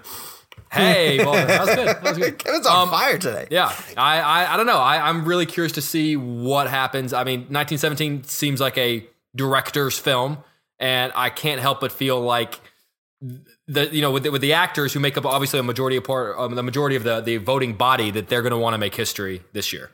Hey, 0.71 1.17
well, 1.26 1.34
that 1.34 1.65
was 1.65 1.76
good. 1.76 1.88
That 1.88 2.04
was 2.04 2.17
good. 2.17 2.38
Kevin's 2.39 2.65
on 2.65 2.84
um, 2.84 2.89
fire 2.89 3.17
today. 3.17 3.47
Yeah, 3.52 3.74
I, 3.97 4.19
I, 4.19 4.54
I 4.54 4.58
don't 4.58 4.65
know. 4.65 4.78
I, 4.78 5.10
I'm 5.10 5.26
really 5.26 5.45
curious 5.45 5.74
to 5.74 5.82
see 5.82 6.15
what 6.15 6.69
happens. 6.69 7.13
I 7.13 7.24
mean, 7.24 7.41
1917 7.50 8.24
seems 8.24 8.60
like 8.60 8.78
a 8.78 9.06
director's 9.36 9.97
film 9.97 10.43
and 10.82 11.13
I 11.15 11.30
can't 11.30 11.62
help 11.62 11.80
but 11.80 11.91
feel 11.91 12.19
like 12.19 12.60
the 13.67 13.88
you 13.93 14.02
know 14.02 14.12
with 14.12 14.24
the, 14.24 14.32
with 14.32 14.41
the 14.41 14.54
actors 14.54 14.93
who 14.93 15.00
make 15.00 15.15
up 15.15 15.26
obviously 15.26 15.60
a 15.60 15.63
majority 15.63 15.95
of 15.95 16.04
part 16.04 16.38
um, 16.38 16.56
the 16.56 16.63
majority 16.63 16.95
of 16.95 17.04
the 17.04 17.21
the 17.21 17.38
voting 17.38 17.74
body 17.74 18.10
that 18.12 18.28
they're 18.28 18.41
going 18.41 18.52
to 18.52 18.58
want 18.58 18.74
to 18.74 18.80
make 18.80 18.95
history 18.95 19.43
this 19.54 19.71
year. 19.71 19.91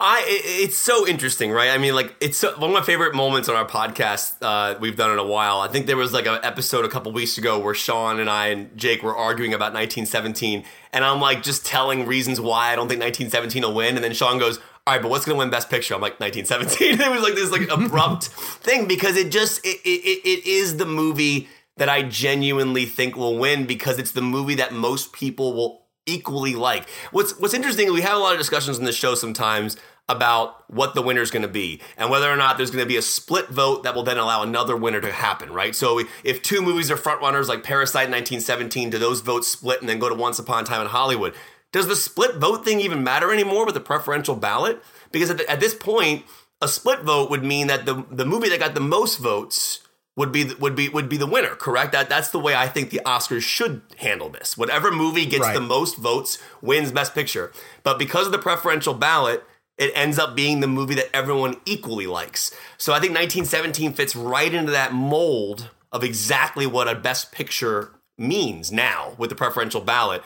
I 0.00 0.24
it's 0.26 0.76
so 0.76 1.06
interesting, 1.06 1.50
right? 1.50 1.70
I 1.70 1.78
mean, 1.78 1.94
like 1.94 2.14
it's 2.20 2.42
one 2.42 2.64
of 2.64 2.70
my 2.70 2.82
favorite 2.82 3.14
moments 3.14 3.48
on 3.48 3.56
our 3.56 3.66
podcast 3.66 4.36
uh, 4.42 4.78
we've 4.78 4.96
done 4.96 5.10
in 5.10 5.18
a 5.18 5.26
while. 5.26 5.60
I 5.60 5.68
think 5.68 5.86
there 5.86 5.96
was 5.96 6.12
like 6.12 6.26
an 6.26 6.38
episode 6.42 6.84
a 6.84 6.88
couple 6.88 7.10
weeks 7.12 7.38
ago 7.38 7.58
where 7.58 7.74
Sean 7.74 8.20
and 8.20 8.30
I 8.30 8.48
and 8.48 8.76
Jake 8.76 9.02
were 9.02 9.16
arguing 9.16 9.54
about 9.54 9.72
1917, 9.74 10.64
and 10.92 11.04
I'm 11.04 11.20
like 11.20 11.42
just 11.42 11.66
telling 11.66 12.06
reasons 12.06 12.40
why 12.40 12.72
I 12.72 12.76
don't 12.76 12.88
think 12.88 13.00
1917 13.00 13.62
will 13.62 13.74
win, 13.74 13.96
and 13.96 14.04
then 14.04 14.12
Sean 14.12 14.38
goes, 14.38 14.58
all 14.86 14.94
right, 14.94 15.02
but 15.02 15.10
what's 15.10 15.24
to 15.26 15.34
win 15.34 15.50
Best 15.50 15.68
Picture? 15.68 15.94
I'm 15.94 16.00
like 16.00 16.18
1917. 16.20 17.00
it 17.06 17.10
was 17.10 17.22
like 17.22 17.34
this 17.34 17.50
like 17.50 17.68
abrupt 17.68 18.24
thing 18.24 18.86
because 18.86 19.16
it 19.16 19.30
just 19.30 19.64
it, 19.64 19.80
it 19.84 20.20
it 20.24 20.46
is 20.46 20.76
the 20.76 20.86
movie 20.86 21.48
that 21.76 21.88
I 21.88 22.02
genuinely 22.02 22.86
think 22.86 23.16
will 23.16 23.38
win 23.38 23.66
because 23.66 23.98
it's 23.98 24.12
the 24.12 24.22
movie 24.22 24.54
that 24.56 24.72
most 24.72 25.12
people 25.12 25.54
will 25.54 25.87
equally 26.08 26.54
like. 26.54 26.88
What's 27.12 27.38
what's 27.38 27.54
interesting, 27.54 27.92
we 27.92 28.00
have 28.02 28.16
a 28.16 28.20
lot 28.20 28.32
of 28.32 28.38
discussions 28.38 28.78
in 28.78 28.84
the 28.84 28.92
show 28.92 29.14
sometimes 29.14 29.76
about 30.08 30.64
what 30.70 30.94
the 30.94 31.02
winner 31.02 31.20
is 31.20 31.30
going 31.30 31.42
to 31.42 31.48
be 31.48 31.80
and 31.98 32.08
whether 32.08 32.32
or 32.32 32.36
not 32.36 32.56
there's 32.56 32.70
going 32.70 32.82
to 32.82 32.88
be 32.88 32.96
a 32.96 33.02
split 33.02 33.48
vote 33.48 33.82
that 33.82 33.94
will 33.94 34.02
then 34.02 34.16
allow 34.16 34.42
another 34.42 34.74
winner 34.74 35.02
to 35.02 35.12
happen, 35.12 35.52
right? 35.52 35.76
So 35.76 36.00
if 36.24 36.42
two 36.42 36.62
movies 36.62 36.90
are 36.90 36.96
frontrunners 36.96 37.46
like 37.46 37.62
Parasite 37.62 38.08
1917, 38.08 38.88
do 38.90 38.98
those 38.98 39.20
votes 39.20 39.48
split 39.48 39.80
and 39.80 39.88
then 39.88 39.98
go 39.98 40.08
to 40.08 40.14
Once 40.14 40.38
Upon 40.38 40.62
a 40.62 40.66
Time 40.66 40.80
in 40.80 40.86
Hollywood? 40.86 41.34
Does 41.72 41.86
the 41.86 41.96
split 41.96 42.36
vote 42.36 42.64
thing 42.64 42.80
even 42.80 43.04
matter 43.04 43.30
anymore 43.30 43.66
with 43.66 43.74
the 43.74 43.80
preferential 43.80 44.34
ballot? 44.34 44.82
Because 45.12 45.28
at, 45.28 45.36
the, 45.36 45.50
at 45.50 45.60
this 45.60 45.74
point, 45.74 46.24
a 46.62 46.68
split 46.68 47.00
vote 47.00 47.30
would 47.30 47.44
mean 47.44 47.66
that 47.66 47.86
the 47.86 48.04
the 48.10 48.24
movie 48.24 48.48
that 48.48 48.58
got 48.58 48.74
the 48.74 48.80
most 48.80 49.18
votes 49.18 49.80
would 50.18 50.32
be 50.32 50.52
would 50.54 50.74
be 50.74 50.88
would 50.88 51.08
be 51.08 51.16
the 51.16 51.26
winner, 51.26 51.54
correct? 51.54 51.92
That 51.92 52.08
that's 52.08 52.30
the 52.30 52.40
way 52.40 52.54
I 52.54 52.66
think 52.66 52.90
the 52.90 53.00
Oscars 53.06 53.42
should 53.42 53.82
handle 53.98 54.28
this. 54.28 54.58
Whatever 54.58 54.90
movie 54.90 55.24
gets 55.24 55.42
right. 55.42 55.54
the 55.54 55.60
most 55.60 55.96
votes 55.96 56.38
wins 56.60 56.90
Best 56.90 57.14
Picture. 57.14 57.52
But 57.84 58.00
because 58.00 58.26
of 58.26 58.32
the 58.32 58.38
preferential 58.38 58.94
ballot, 58.94 59.44
it 59.78 59.92
ends 59.94 60.18
up 60.18 60.34
being 60.34 60.58
the 60.58 60.66
movie 60.66 60.96
that 60.96 61.14
everyone 61.14 61.60
equally 61.64 62.08
likes. 62.08 62.50
So 62.78 62.92
I 62.92 62.98
think 62.98 63.12
1917 63.12 63.92
fits 63.92 64.16
right 64.16 64.52
into 64.52 64.72
that 64.72 64.92
mold 64.92 65.70
of 65.92 66.02
exactly 66.02 66.66
what 66.66 66.88
a 66.88 66.96
Best 66.96 67.30
Picture 67.30 67.92
means 68.18 68.72
now 68.72 69.14
with 69.18 69.30
the 69.30 69.36
preferential 69.36 69.80
ballot. 69.80 70.24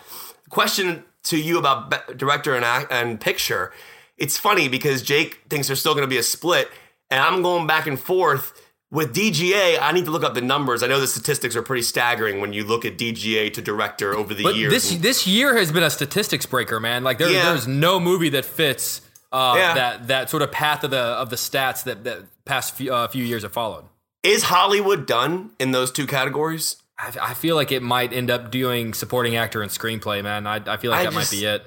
Question 0.48 1.04
to 1.24 1.38
you 1.38 1.58
about 1.58 2.16
director 2.16 2.54
and, 2.54 2.64
act, 2.64 2.90
and 2.90 3.20
picture, 3.20 3.72
it's 4.16 4.38
funny 4.38 4.68
because 4.68 5.02
Jake 5.02 5.42
thinks 5.50 5.66
there's 5.66 5.80
still 5.80 5.94
going 5.94 6.04
to 6.04 6.10
be 6.10 6.16
a 6.16 6.22
split, 6.22 6.70
and 7.10 7.20
I'm 7.20 7.42
going 7.42 7.66
back 7.66 7.86
and 7.86 8.00
forth. 8.00 8.61
With 8.92 9.14
DGA, 9.14 9.78
I 9.80 9.90
need 9.92 10.04
to 10.04 10.10
look 10.10 10.22
up 10.22 10.34
the 10.34 10.42
numbers. 10.42 10.82
I 10.82 10.86
know 10.86 11.00
the 11.00 11.06
statistics 11.06 11.56
are 11.56 11.62
pretty 11.62 11.80
staggering 11.80 12.42
when 12.42 12.52
you 12.52 12.62
look 12.62 12.84
at 12.84 12.98
DGA 12.98 13.50
to 13.54 13.62
director 13.62 14.14
over 14.14 14.34
the 14.34 14.42
but 14.42 14.54
years. 14.54 14.70
This 14.70 14.94
this 14.98 15.26
year 15.26 15.56
has 15.56 15.72
been 15.72 15.82
a 15.82 15.88
statistics 15.88 16.44
breaker, 16.44 16.78
man. 16.78 17.02
Like 17.02 17.16
there, 17.16 17.30
yeah. 17.30 17.44
there's 17.46 17.66
no 17.66 17.98
movie 17.98 18.28
that 18.28 18.44
fits 18.44 19.00
uh, 19.32 19.54
yeah. 19.56 19.74
that 19.74 20.08
that 20.08 20.28
sort 20.28 20.42
of 20.42 20.52
path 20.52 20.84
of 20.84 20.90
the 20.90 20.98
of 20.98 21.30
the 21.30 21.36
stats 21.36 21.84
that 21.84 22.04
that 22.04 22.18
past 22.44 22.74
few, 22.74 22.92
uh, 22.92 23.08
few 23.08 23.24
years 23.24 23.44
have 23.44 23.52
followed. 23.54 23.86
Is 24.22 24.44
Hollywood 24.44 25.06
done 25.06 25.52
in 25.58 25.70
those 25.70 25.90
two 25.90 26.06
categories? 26.06 26.76
I, 26.98 27.14
I, 27.18 27.34
feel 27.34 27.56
like 27.56 27.72
it 27.72 27.82
might 27.82 28.12
end 28.12 28.30
up 28.30 28.50
doing 28.50 28.92
supporting 28.92 29.36
actor 29.36 29.62
and 29.62 29.70
screenplay. 29.70 30.22
Man, 30.22 30.46
I, 30.46 30.56
I 30.66 30.76
feel 30.76 30.90
like 30.90 31.00
I 31.00 31.04
that 31.04 31.12
just, 31.14 31.32
might 31.32 31.38
be 31.38 31.46
it. 31.46 31.64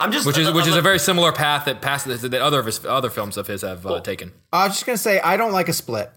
I'm 0.00 0.12
just 0.12 0.26
which 0.26 0.38
is 0.38 0.48
uh, 0.48 0.52
which 0.52 0.66
is 0.66 0.76
a 0.76 0.82
very 0.82 0.98
similar 0.98 1.30
path 1.30 1.66
that 1.66 1.82
past 1.82 2.06
that 2.06 2.34
other 2.34 2.58
of 2.58 2.64
his 2.64 2.86
other 2.86 3.10
films 3.10 3.36
of 3.36 3.48
his 3.48 3.60
have 3.60 3.84
uh, 3.86 4.00
taken. 4.00 4.32
I 4.50 4.66
was 4.66 4.76
just 4.76 4.86
gonna 4.86 4.96
say 4.96 5.20
I 5.20 5.36
don't 5.36 5.52
like 5.52 5.68
a 5.68 5.74
split. 5.74 6.10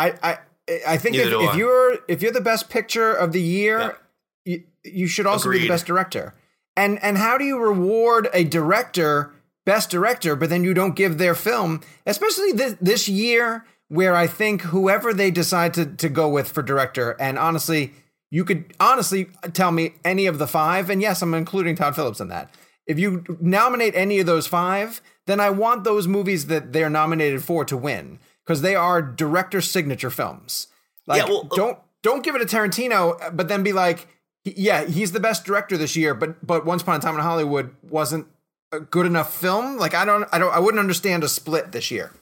I 0.00 0.14
I 0.22 0.38
I 0.86 0.96
think 0.98 1.16
if, 1.16 1.32
if, 1.32 1.56
you're 1.56 1.98
if 2.08 2.22
you're 2.22 2.32
the 2.32 2.40
best 2.40 2.68
picture 2.68 3.12
of 3.12 3.32
the 3.32 3.40
year, 3.40 3.96
yeah. 4.44 4.54
you, 4.54 4.64
you 4.84 5.06
should 5.06 5.26
also 5.26 5.48
Agreed. 5.48 5.60
be 5.60 5.64
the 5.66 5.72
best 5.72 5.86
director. 5.86 6.34
And 6.76 7.02
and 7.02 7.18
how 7.18 7.36
do 7.38 7.44
you 7.44 7.58
reward 7.58 8.28
a 8.32 8.44
director 8.44 9.32
best 9.66 9.90
director, 9.90 10.34
but 10.34 10.48
then 10.48 10.64
you 10.64 10.74
don't 10.74 10.96
give 10.96 11.18
their 11.18 11.34
film, 11.34 11.80
especially 12.06 12.52
this 12.52 12.76
this 12.80 13.08
year 13.08 13.64
where 13.88 14.14
I 14.14 14.26
think 14.26 14.62
whoever 14.62 15.12
they 15.12 15.30
decide 15.30 15.74
to, 15.74 15.84
to 15.84 16.08
go 16.08 16.28
with 16.28 16.48
for 16.48 16.62
director, 16.62 17.16
and 17.20 17.38
honestly, 17.38 17.92
you 18.30 18.44
could 18.44 18.72
honestly 18.78 19.28
tell 19.52 19.72
me 19.72 19.94
any 20.04 20.26
of 20.26 20.38
the 20.38 20.46
five, 20.46 20.90
and 20.90 21.02
yes, 21.02 21.22
I'm 21.22 21.34
including 21.34 21.74
Todd 21.74 21.96
Phillips 21.96 22.20
in 22.20 22.28
that. 22.28 22.54
If 22.86 22.98
you 22.98 23.24
nominate 23.40 23.94
any 23.94 24.20
of 24.20 24.26
those 24.26 24.46
five, 24.46 25.00
then 25.26 25.40
I 25.40 25.50
want 25.50 25.84
those 25.84 26.06
movies 26.06 26.46
that 26.46 26.72
they're 26.72 26.90
nominated 26.90 27.42
for 27.44 27.64
to 27.64 27.76
win 27.76 28.18
because 28.44 28.62
they 28.62 28.74
are 28.74 29.02
director 29.02 29.60
signature 29.60 30.10
films. 30.10 30.68
Like, 31.06 31.22
yeah, 31.22 31.28
well, 31.28 31.48
uh, 31.50 31.56
don't 31.56 31.78
don't 32.02 32.22
give 32.22 32.34
it 32.34 32.46
to 32.46 32.56
Tarantino, 32.56 33.36
but 33.36 33.48
then 33.48 33.62
be 33.62 33.72
like, 33.72 34.08
yeah, 34.44 34.84
he's 34.84 35.12
the 35.12 35.20
best 35.20 35.44
director 35.44 35.76
this 35.76 35.96
year, 35.96 36.14
but 36.14 36.44
but 36.46 36.64
Once 36.64 36.82
Upon 36.82 36.96
a 36.96 37.00
Time 37.00 37.14
in 37.14 37.20
Hollywood 37.20 37.74
wasn't 37.82 38.26
a 38.72 38.80
good 38.80 39.06
enough 39.06 39.34
film. 39.34 39.76
Like, 39.76 39.94
I 39.94 40.04
don't, 40.04 40.28
I 40.32 40.38
don't, 40.38 40.52
I 40.52 40.58
wouldn't 40.58 40.80
understand 40.80 41.24
a 41.24 41.28
split 41.28 41.72
this 41.72 41.90
year. 41.90 42.12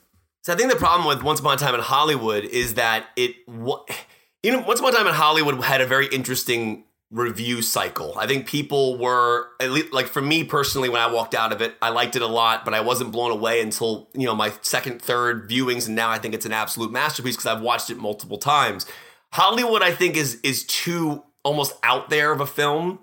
So 0.41 0.53
I 0.53 0.55
think 0.55 0.71
the 0.71 0.77
problem 0.77 1.07
with 1.07 1.23
Once 1.23 1.39
Upon 1.39 1.55
a 1.55 1.57
Time 1.57 1.75
in 1.75 1.81
Hollywood 1.81 2.45
is 2.45 2.75
that 2.75 3.07
it, 3.15 3.35
what 3.45 3.89
you 4.43 4.51
know, 4.51 4.59
Once 4.61 4.79
Upon 4.79 4.93
a 4.93 4.97
Time 4.97 5.07
in 5.07 5.13
Hollywood 5.13 5.63
had 5.63 5.81
a 5.81 5.87
very 5.87 6.07
interesting 6.07 6.85
review 7.11 7.61
cycle. 7.61 8.13
I 8.17 8.27
think 8.27 8.45
people 8.45 8.97
were 8.97 9.47
at 9.59 9.71
least 9.71 9.93
like 9.93 10.07
for 10.07 10.21
me 10.21 10.43
personally 10.43 10.89
when 10.89 11.01
I 11.01 11.11
walked 11.11 11.33
out 11.33 11.51
of 11.51 11.61
it, 11.61 11.75
I 11.81 11.89
liked 11.89 12.15
it 12.15 12.21
a 12.21 12.27
lot, 12.27 12.65
but 12.65 12.73
I 12.73 12.81
wasn't 12.81 13.11
blown 13.11 13.31
away 13.31 13.61
until, 13.61 14.09
you 14.13 14.25
know, 14.25 14.35
my 14.35 14.53
second, 14.61 15.01
third 15.01 15.49
viewings 15.49 15.87
and 15.87 15.95
now 15.95 16.09
I 16.09 16.19
think 16.19 16.35
it's 16.35 16.45
an 16.45 16.53
absolute 16.53 16.91
masterpiece 16.91 17.35
because 17.35 17.47
I've 17.47 17.61
watched 17.61 17.89
it 17.89 17.97
multiple 17.97 18.37
times. 18.37 18.85
Hollywood 19.33 19.81
I 19.81 19.91
think 19.91 20.17
is 20.17 20.39
is 20.43 20.65
too 20.65 21.23
almost 21.43 21.73
out 21.83 22.09
there 22.09 22.31
of 22.31 22.41
a 22.41 22.47
film 22.47 22.99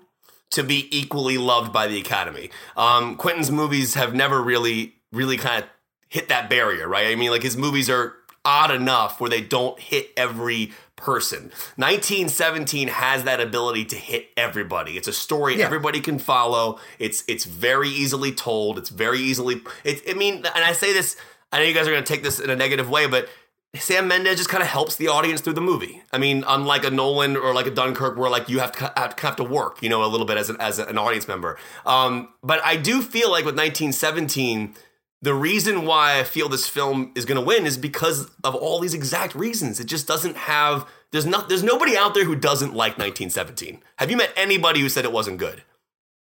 to 0.51 0.63
be 0.63 0.87
equally 0.97 1.37
loved 1.37 1.73
by 1.73 1.87
the 1.87 1.99
Academy. 1.99 2.49
Um 2.77 3.17
Quentin's 3.17 3.51
movies 3.51 3.95
have 3.95 4.13
never 4.13 4.41
really 4.41 4.95
really 5.11 5.37
kind 5.37 5.63
of 5.63 5.69
hit 6.07 6.29
that 6.29 6.49
barrier, 6.49 6.87
right? 6.87 7.07
I 7.07 7.15
mean, 7.15 7.31
like 7.31 7.43
his 7.43 7.57
movies 7.57 7.89
are 7.89 8.13
odd 8.47 8.71
enough 8.71 9.19
where 9.19 9.29
they 9.29 9.41
don't 9.41 9.77
hit 9.77 10.11
every 10.15 10.71
person. 10.95 11.51
1917 11.75 12.87
has 12.87 13.25
that 13.25 13.41
ability 13.41 13.83
to 13.85 13.97
hit 13.97 14.29
everybody. 14.37 14.93
It's 14.93 15.09
a 15.09 15.13
story 15.13 15.59
yeah. 15.59 15.65
everybody 15.65 15.99
can 15.99 16.17
follow. 16.17 16.79
It's 16.97 17.25
it's 17.27 17.43
very 17.43 17.89
easily 17.89 18.31
told. 18.31 18.77
It's 18.77 18.89
very 18.89 19.19
easily 19.19 19.61
it, 19.83 20.01
I 20.09 20.13
mean, 20.13 20.37
and 20.37 20.63
I 20.63 20.71
say 20.71 20.93
this, 20.93 21.17
I 21.51 21.59
know 21.59 21.65
you 21.65 21.73
guys 21.73 21.87
are 21.87 21.91
going 21.91 22.03
to 22.03 22.13
take 22.13 22.23
this 22.23 22.39
in 22.39 22.49
a 22.49 22.55
negative 22.55 22.89
way, 22.89 23.05
but 23.05 23.27
Sam 23.75 24.07
Mendes 24.07 24.37
just 24.37 24.49
kind 24.49 24.63
of 24.63 24.69
helps 24.69 24.95
the 24.95 25.09
audience 25.09 25.41
through 25.41 25.53
the 25.53 25.61
movie. 25.61 26.01
I 26.13 26.17
mean, 26.17 26.45
unlike 26.47 26.85
a 26.85 26.89
Nolan 26.89 27.35
or 27.35 27.53
like 27.53 27.67
a 27.67 27.71
Dunkirk, 27.71 28.17
where 28.17 28.29
like 28.29 28.47
you 28.47 28.59
have 28.59 28.71
to 28.73 28.93
have 28.95 29.15
to, 29.15 29.21
have 29.25 29.35
to 29.35 29.43
work, 29.43 29.83
you 29.83 29.89
know, 29.89 30.03
a 30.05 30.07
little 30.07 30.25
bit 30.25 30.37
as 30.37 30.49
an, 30.49 30.57
as 30.59 30.79
an 30.79 30.97
audience 30.97 31.27
member. 31.27 31.57
Um, 31.85 32.29
but 32.41 32.63
I 32.63 32.77
do 32.77 33.01
feel 33.01 33.29
like 33.29 33.45
with 33.45 33.55
1917, 33.55 34.73
the 35.21 35.33
reason 35.33 35.85
why 35.85 36.19
I 36.19 36.23
feel 36.23 36.47
this 36.49 36.67
film 36.67 37.11
is 37.15 37.25
going 37.25 37.39
to 37.39 37.45
win 37.45 37.65
is 37.65 37.77
because 37.77 38.29
of 38.43 38.53
all 38.55 38.79
these 38.79 38.93
exact 38.93 39.33
reasons. 39.35 39.79
It 39.79 39.85
just 39.87 40.07
doesn't 40.07 40.37
have. 40.37 40.87
There's 41.11 41.25
not. 41.25 41.49
There's 41.49 41.63
nobody 41.63 41.95
out 41.97 42.13
there 42.13 42.25
who 42.25 42.35
doesn't 42.35 42.69
like 42.73 42.97
1917. 42.97 43.81
Have 43.97 44.11
you 44.11 44.17
met 44.17 44.31
anybody 44.35 44.79
who 44.81 44.89
said 44.89 45.05
it 45.05 45.11
wasn't 45.11 45.37
good? 45.37 45.63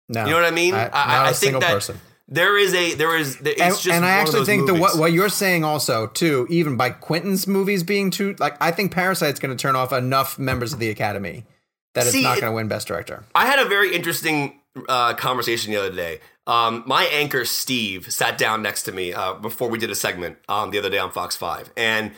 No, 0.09 0.25
You 0.25 0.31
know 0.33 0.37
what 0.37 0.45
I 0.45 0.51
mean? 0.51 0.75
I, 0.75 0.85
I- 0.85 0.89
not 0.89 0.93
I 1.09 1.23
a 1.25 1.27
think 1.29 1.37
single 1.37 1.61
that- 1.63 1.73
person. 1.73 2.01
There 2.27 2.57
is 2.57 2.73
a. 2.73 2.95
There 2.95 3.17
is. 3.19 3.37
It's 3.43 3.61
And, 3.61 3.75
just. 3.75 3.87
and 3.89 4.05
I 4.05 4.11
actually 4.11 4.47
think 4.47 4.63
movies. 4.67 4.81
what, 4.81 4.97
what 4.99 5.13
you're 5.13 5.29
saying 5.29 5.63
also 5.63 6.07
too, 6.07 6.47
even 6.49 6.77
by 6.79 6.89
Quentin's 6.89 7.47
movies 7.47 7.83
being 7.83 8.11
too 8.11 8.35
like, 8.39 8.57
I 8.63 8.71
think 8.71 8.93
Parasite's 8.93 9.39
going 9.39 9.55
to 9.55 9.61
turn 9.61 9.77
off 9.77 9.93
enough 9.93 10.39
members 10.39 10.73
of 10.73 10.79
the 10.79 10.89
Academy 10.89 11.45
that 11.95 12.07
it's 12.07 12.15
not 12.23 12.41
going 12.41 12.51
to 12.51 12.57
win 12.57 12.67
Best 12.67 12.89
Director. 12.89 13.25
I 13.35 13.45
had 13.45 13.59
a 13.59 13.67
very 13.67 13.95
interesting 13.95 14.59
uh, 14.89 15.15
conversation 15.15 15.73
the 15.73 15.79
other 15.79 15.93
day. 15.95 16.21
Um, 16.47 16.83
my 16.87 17.05
anchor 17.05 17.45
Steve 17.45 18.13
sat 18.13 18.37
down 18.37 18.61
next 18.63 18.83
to 18.85 18.93
me 18.93 19.13
uh, 19.13 19.35
before 19.35 19.69
we 19.69 19.79
did 19.79 19.91
a 19.91 19.95
segment 19.95 20.37
um, 20.49 20.71
the 20.71 20.79
other 20.79 20.91
day 20.91 20.99
on 20.99 21.11
Fox 21.11 21.37
Five, 21.37 21.71
and 21.77 22.13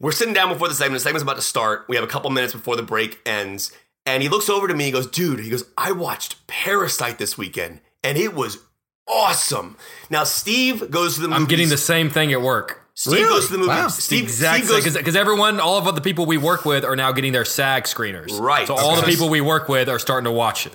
we're 0.00 0.12
sitting 0.12 0.34
down 0.34 0.48
before 0.48 0.68
the 0.68 0.74
segment. 0.74 1.00
The 1.00 1.04
segment's 1.04 1.22
about 1.22 1.36
to 1.36 1.42
start. 1.42 1.84
We 1.88 1.96
have 1.96 2.04
a 2.04 2.08
couple 2.08 2.30
minutes 2.30 2.52
before 2.52 2.76
the 2.76 2.82
break 2.82 3.20
ends, 3.26 3.72
and 4.06 4.22
he 4.22 4.28
looks 4.28 4.48
over 4.48 4.66
to 4.68 4.74
me. 4.74 4.84
He 4.86 4.90
goes, 4.90 5.06
"Dude," 5.06 5.40
he 5.40 5.50
goes, 5.50 5.64
"I 5.76 5.92
watched 5.92 6.44
Parasite 6.46 7.18
this 7.18 7.38
weekend, 7.38 7.80
and 8.02 8.18
it 8.18 8.34
was 8.34 8.58
awesome." 9.06 9.76
Now 10.10 10.24
Steve 10.24 10.90
goes 10.90 11.16
to 11.16 11.26
the. 11.26 11.34
I'm 11.34 11.46
getting 11.46 11.68
the 11.68 11.76
same 11.76 12.10
thing 12.10 12.32
at 12.32 12.40
work. 12.42 12.84
Steve 12.94 13.28
goes 13.28 13.46
to 13.46 13.52
the 13.52 13.58
movies. 13.58 13.68
Wow. 13.76 13.88
Steve, 13.88 14.24
Exactly, 14.24 14.80
because 14.82 15.14
everyone, 15.14 15.60
all 15.60 15.78
of 15.78 15.94
the 15.94 16.00
people 16.00 16.26
we 16.26 16.36
work 16.36 16.64
with 16.64 16.84
are 16.84 16.96
now 16.96 17.12
getting 17.12 17.32
their 17.32 17.44
SAG 17.44 17.84
screeners. 17.84 18.36
Right. 18.40 18.66
So 18.66 18.74
all 18.76 18.94
Okay. 18.94 19.02
the 19.02 19.06
people 19.06 19.28
we 19.28 19.40
work 19.40 19.68
with 19.68 19.88
are 19.88 20.00
starting 20.00 20.24
to 20.24 20.32
watch 20.32 20.66
it. 20.66 20.72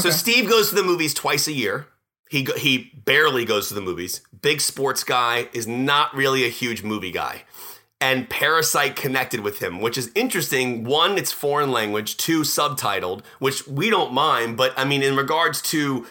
So 0.00 0.10
Steve 0.10 0.48
goes 0.48 0.68
to 0.70 0.74
the 0.74 0.82
movies 0.82 1.14
twice 1.14 1.46
a 1.48 1.52
year. 1.52 1.86
He 2.30 2.42
go, 2.42 2.54
he 2.56 2.90
barely 3.04 3.44
goes 3.44 3.68
to 3.68 3.74
the 3.74 3.80
movies. 3.80 4.20
Big 4.42 4.60
sports 4.60 5.04
guy 5.04 5.48
is 5.52 5.66
not 5.66 6.14
really 6.14 6.44
a 6.44 6.48
huge 6.48 6.82
movie 6.82 7.10
guy. 7.12 7.42
And 8.00 8.28
Parasite 8.28 8.96
connected 8.96 9.40
with 9.40 9.60
him, 9.62 9.80
which 9.80 9.96
is 9.96 10.10
interesting. 10.14 10.84
One, 10.84 11.16
it's 11.16 11.32
foreign 11.32 11.70
language. 11.70 12.16
Two, 12.16 12.40
subtitled, 12.42 13.22
which 13.38 13.66
we 13.68 13.88
don't 13.88 14.12
mind. 14.12 14.56
But 14.56 14.74
I 14.76 14.84
mean, 14.84 15.02
in 15.02 15.16
regards 15.16 15.62
to 15.62 16.06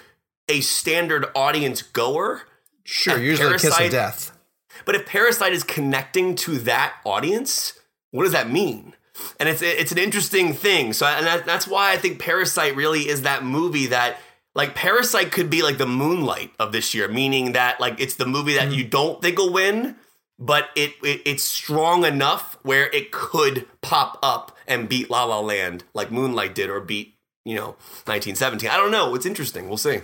a 0.49 0.61
standard 0.61 1.25
audience 1.35 1.81
goer, 1.81 2.43
Sure, 2.83 3.17
usually 3.17 3.51
Kiss 3.53 3.65
of 3.65 3.69
Parasite- 3.71 3.91
Death. 3.91 4.37
but 4.85 4.95
if 4.95 5.05
Parasite 5.05 5.53
is 5.53 5.63
connecting 5.63 6.35
to 6.35 6.57
that 6.59 6.95
audience, 7.05 7.73
what 8.11 8.23
does 8.23 8.31
that 8.33 8.49
mean? 8.49 8.93
And 9.39 9.47
it's 9.47 9.61
it's 9.61 9.91
an 9.91 9.97
interesting 9.97 10.53
thing. 10.53 10.93
So 10.93 11.05
and 11.05 11.25
that, 11.25 11.45
that's 11.45 11.67
why 11.67 11.91
I 11.91 11.97
think 11.97 12.19
Parasite 12.19 12.75
really 12.75 13.07
is 13.07 13.21
that 13.23 13.43
movie 13.43 13.87
that 13.87 14.17
like 14.55 14.75
Parasite 14.75 15.31
could 15.31 15.49
be 15.49 15.61
like 15.61 15.77
the 15.77 15.85
Moonlight 15.85 16.51
of 16.59 16.71
this 16.71 16.93
year, 16.93 17.07
meaning 17.07 17.53
that 17.53 17.79
like 17.79 17.99
it's 17.99 18.15
the 18.15 18.25
movie 18.25 18.55
that 18.55 18.69
mm-hmm. 18.69 18.79
you 18.79 18.83
don't 18.85 19.21
think 19.21 19.37
will 19.37 19.53
win, 19.53 19.95
but 20.39 20.69
it, 20.75 20.93
it 21.03 21.21
it's 21.25 21.43
strong 21.43 22.05
enough 22.05 22.57
where 22.63 22.87
it 22.91 23.11
could 23.11 23.67
pop 23.81 24.19
up 24.23 24.55
and 24.67 24.89
beat 24.89 25.09
La 25.09 25.23
La 25.23 25.39
Land 25.39 25.83
like 25.93 26.11
Moonlight 26.11 26.55
did 26.55 26.69
or 26.69 26.79
beat 26.79 27.15
you 27.45 27.55
know 27.55 27.75
1917. 28.05 28.69
I 28.69 28.77
don't 28.77 28.91
know. 28.91 29.15
It's 29.15 29.25
interesting. 29.25 29.67
We'll 29.67 29.77
see. 29.77 30.01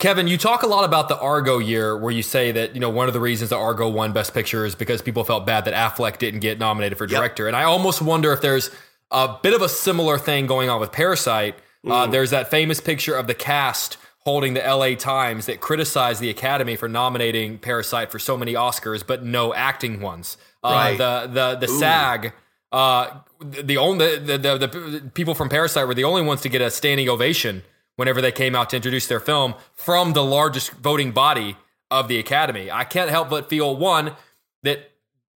Kevin, 0.00 0.26
you 0.26 0.38
talk 0.38 0.62
a 0.62 0.66
lot 0.66 0.84
about 0.84 1.08
the 1.08 1.18
Argo 1.20 1.58
year 1.58 1.96
where 1.96 2.10
you 2.10 2.22
say 2.22 2.50
that, 2.52 2.74
you 2.74 2.80
know, 2.80 2.88
one 2.88 3.06
of 3.06 3.12
the 3.12 3.20
reasons 3.20 3.50
that 3.50 3.56
Argo 3.56 3.86
won 3.86 4.12
Best 4.12 4.32
Picture 4.32 4.64
is 4.64 4.74
because 4.74 5.02
people 5.02 5.24
felt 5.24 5.44
bad 5.46 5.66
that 5.66 5.74
Affleck 5.74 6.16
didn't 6.16 6.40
get 6.40 6.58
nominated 6.58 6.96
for 6.96 7.06
director. 7.06 7.46
And 7.46 7.54
I 7.54 7.64
almost 7.64 8.00
wonder 8.00 8.32
if 8.32 8.40
there's 8.40 8.70
a 9.10 9.36
bit 9.42 9.52
of 9.52 9.60
a 9.60 9.68
similar 9.68 10.16
thing 10.16 10.46
going 10.46 10.70
on 10.70 10.80
with 10.80 10.90
Parasite. 10.90 11.54
Uh, 11.86 12.06
there's 12.06 12.30
that 12.30 12.50
famous 12.50 12.80
picture 12.80 13.14
of 13.14 13.26
the 13.26 13.34
cast 13.34 13.98
holding 14.20 14.54
the 14.54 14.60
LA 14.60 14.94
Times 14.94 15.46
that 15.46 15.60
criticized 15.60 16.20
the 16.20 16.30
Academy 16.30 16.76
for 16.76 16.88
nominating 16.88 17.58
Parasite 17.58 18.10
for 18.10 18.18
so 18.18 18.38
many 18.38 18.54
Oscars, 18.54 19.06
but 19.06 19.22
no 19.22 19.52
acting 19.54 20.00
ones. 20.00 20.38
Uh, 20.64 20.68
Right. 20.70 20.98
The 20.98 21.26
the 21.32 21.66
the 21.66 21.68
SAG, 21.68 22.32
uh, 22.72 23.20
the 23.40 23.76
only 23.76 24.18
the, 24.18 24.38
the 24.38 24.58
the 24.58 25.10
people 25.14 25.34
from 25.34 25.48
Parasite 25.50 25.86
were 25.86 25.94
the 25.94 26.04
only 26.04 26.22
ones 26.22 26.40
to 26.42 26.48
get 26.48 26.60
a 26.62 26.70
standing 26.70 27.08
ovation 27.08 27.62
whenever 28.00 28.22
they 28.22 28.32
came 28.32 28.56
out 28.56 28.70
to 28.70 28.76
introduce 28.76 29.06
their 29.08 29.20
film 29.20 29.54
from 29.74 30.14
the 30.14 30.24
largest 30.24 30.72
voting 30.72 31.12
body 31.12 31.54
of 31.90 32.08
the 32.08 32.18
Academy. 32.18 32.70
I 32.70 32.82
can't 32.82 33.10
help 33.10 33.28
but 33.28 33.50
feel 33.50 33.76
one 33.76 34.16
that 34.62 34.92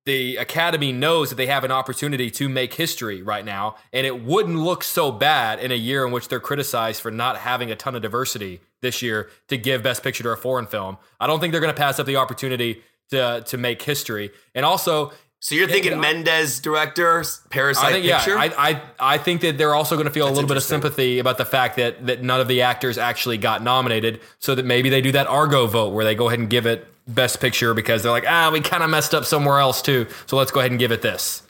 the 0.07 0.37
Academy 0.37 0.90
knows 0.90 1.29
that 1.29 1.37
they 1.37 1.44
have 1.44 1.64
an 1.64 1.70
opportunity 1.70 2.31
to 2.31 2.48
make 2.48 2.72
history 2.72 3.20
right 3.20 3.44
now, 3.44 3.77
and 3.92 4.07
it 4.07 4.24
wouldn't 4.24 4.57
look 4.57 4.83
so 4.83 5.12
bad 5.12 5.59
in 5.59 5.72
a 5.72 5.74
year 5.74 6.07
in 6.07 6.11
which 6.11 6.29
they're 6.29 6.40
criticized 6.40 7.03
for 7.03 7.11
not 7.11 7.37
having 7.37 7.70
a 7.70 7.77
ton 7.77 7.96
of 7.96 8.00
diversity 8.00 8.62
this 8.81 9.03
year 9.03 9.29
to 9.48 9.59
give 9.59 9.83
Best 9.83 10.03
Picture 10.03 10.22
to 10.22 10.31
a 10.31 10.37
foreign 10.37 10.66
film. 10.66 10.96
I 11.20 11.27
don't 11.27 11.40
think 11.40 11.53
they're 11.53 11.61
going 11.61 11.74
to 11.74 11.79
pass 11.79 11.98
up 11.98 12.07
the 12.07 12.16
opportunity 12.16 12.83
to 13.11 13.42
to 13.42 13.59
make 13.59 13.83
history, 13.83 14.31
and 14.55 14.64
also. 14.64 15.12
So 15.44 15.54
you're 15.54 15.68
thinking 15.68 16.00
Mendes 16.00 16.59
director 16.59 17.22
Parasite 17.50 17.85
I 17.85 17.92
think 17.92 18.07
picture? 18.07 18.30
yeah, 18.30 18.50
I, 18.57 18.70
I 18.70 18.83
I 18.98 19.18
think 19.18 19.42
that 19.42 19.59
they're 19.59 19.74
also 19.74 19.94
going 19.94 20.07
to 20.07 20.11
feel 20.11 20.26
a 20.26 20.33
little 20.33 20.48
bit 20.48 20.57
of 20.57 20.62
sympathy 20.62 21.18
about 21.18 21.37
the 21.37 21.44
fact 21.44 21.76
that 21.76 22.07
that 22.07 22.22
none 22.22 22.40
of 22.40 22.48
the 22.48 22.62
actors 22.62 22.96
actually 22.96 23.37
got 23.37 23.62
nominated, 23.62 24.22
so 24.38 24.54
that 24.54 24.64
maybe 24.64 24.88
they 24.88 25.02
do 25.02 25.12
that 25.12 25.26
Argo 25.26 25.66
vote 25.66 25.92
where 25.92 26.02
they 26.02 26.14
go 26.14 26.28
ahead 26.28 26.38
and 26.38 26.48
give 26.48 26.64
it 26.64 26.88
Best 27.07 27.42
Picture 27.42 27.74
because 27.74 28.02
they're 28.02 28.11
like, 28.11 28.24
ah, 28.26 28.48
we 28.50 28.62
kind 28.62 28.83
of 28.83 28.88
messed 28.88 29.14
up 29.14 29.26
somewhere 29.26 29.59
else 29.59 29.83
too, 29.83 30.07
so 30.24 30.38
let's 30.38 30.50
go 30.50 30.61
ahead 30.61 30.70
and 30.70 30.80
give 30.80 30.92
it 30.92 31.02
this. 31.02 31.42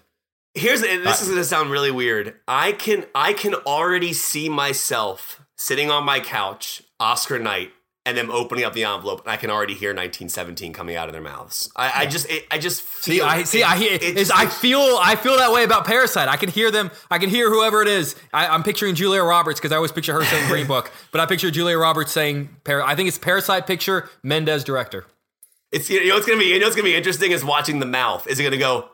Here's 0.54 0.83
and 0.83 1.07
Uh, 1.07 1.11
this 1.11 1.22
is 1.22 1.28
going 1.28 1.38
to 1.38 1.44
sound 1.44 1.70
really 1.70 1.92
weird. 1.92 2.35
I 2.48 2.72
can 2.72 3.07
I 3.14 3.33
can 3.33 3.54
already 3.54 4.12
see 4.12 4.48
myself 4.48 5.40
sitting 5.57 5.92
on 5.92 6.02
my 6.02 6.18
couch, 6.18 6.83
Oscar 6.98 7.38
night, 7.38 7.70
and 8.06 8.16
them 8.16 8.30
opening 8.30 8.64
up 8.64 8.74
the 8.74 8.84
envelope, 8.84 9.22
and 9.22 9.30
I 9.30 9.36
can 9.36 9.50
already 9.50 9.74
hear 9.74 9.90
1917 9.90 10.72
coming 10.72 10.96
out 10.96 11.08
of 11.08 11.12
their 11.12 11.22
mouths. 11.22 11.70
I, 11.74 12.02
I 12.02 12.06
just 12.06 12.28
it, 12.28 12.46
I 12.50 12.58
just 12.58 12.86
See, 13.02 13.18
feel 13.18 13.24
I 13.24 13.42
see. 13.44 13.62
I 13.62 13.76
hear. 13.76 13.98
it 14.00 14.30
I 14.30 14.46
feel. 14.46 14.98
I 15.00 15.16
feel 15.16 15.36
that 15.38 15.52
way 15.52 15.64
about 15.64 15.86
Parasite. 15.86 16.28
I 16.28 16.36
can 16.36 16.50
hear 16.50 16.70
them. 16.70 16.90
I 17.10 17.18
can 17.18 17.30
hear 17.30 17.50
whoever 17.50 17.80
it 17.82 17.88
is. 17.88 18.14
I, 18.32 18.48
I'm 18.48 18.62
picturing 18.62 18.94
Julia 18.94 19.22
Roberts 19.22 19.58
because 19.58 19.72
I 19.72 19.76
always 19.76 19.92
picture 19.92 20.12
her 20.12 20.24
saying 20.24 20.48
Green 20.48 20.66
Book, 20.66 20.92
but 21.12 21.20
I 21.20 21.26
picture 21.26 21.50
Julia 21.50 21.78
Roberts 21.78 22.12
saying. 22.12 22.50
Par- 22.64 22.82
I 22.82 22.94
think 22.94 23.08
it's 23.08 23.18
Parasite 23.18 23.66
picture. 23.66 24.08
Mendes 24.22 24.64
director. 24.64 25.06
It's 25.72 25.88
you 25.90 26.06
know 26.06 26.14
what's 26.14 26.26
gonna 26.26 26.38
be 26.38 26.46
you 26.46 26.58
know 26.60 26.66
what's 26.66 26.76
gonna 26.76 26.84
be 26.88 26.94
interesting 26.94 27.32
is 27.32 27.44
watching 27.44 27.80
the 27.80 27.86
mouth. 27.86 28.26
Is 28.26 28.38
it 28.38 28.44
gonna 28.44 28.56
go? 28.58 28.88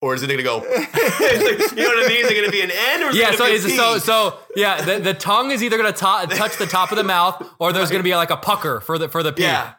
Or 0.00 0.14
is 0.14 0.22
it 0.22 0.28
gonna 0.28 0.42
go? 0.44 0.58
Like, 0.58 0.68
you 0.94 1.82
know 1.82 1.88
what 1.88 2.04
I 2.04 2.08
mean? 2.08 2.24
Is 2.24 2.30
it 2.30 2.34
gonna 2.36 2.52
be 2.52 2.60
an 2.62 2.70
N 2.70 3.02
or 3.02 3.10
is 3.10 3.16
Yeah, 3.16 3.30
it 3.32 3.38
so 3.38 3.46
be 3.46 3.50
a 3.52 3.54
is 3.54 3.64
P? 3.66 3.76
so 3.76 3.98
so 3.98 4.38
yeah. 4.54 4.80
The, 4.82 4.98
the 5.00 5.14
tongue 5.14 5.50
is 5.50 5.62
either 5.62 5.76
going 5.76 5.92
to 5.92 5.98
touch 5.98 6.56
the 6.56 6.66
top 6.66 6.92
of 6.92 6.96
the 6.98 7.04
mouth, 7.04 7.44
or 7.58 7.72
there's 7.72 7.90
going 7.90 7.98
to 8.00 8.04
be 8.08 8.14
like 8.14 8.30
a 8.30 8.36
pucker 8.36 8.80
for 8.80 8.96
the 8.98 9.08
for 9.08 9.22
the 9.24 9.32
P. 9.32 9.42
yeah. 9.42 9.74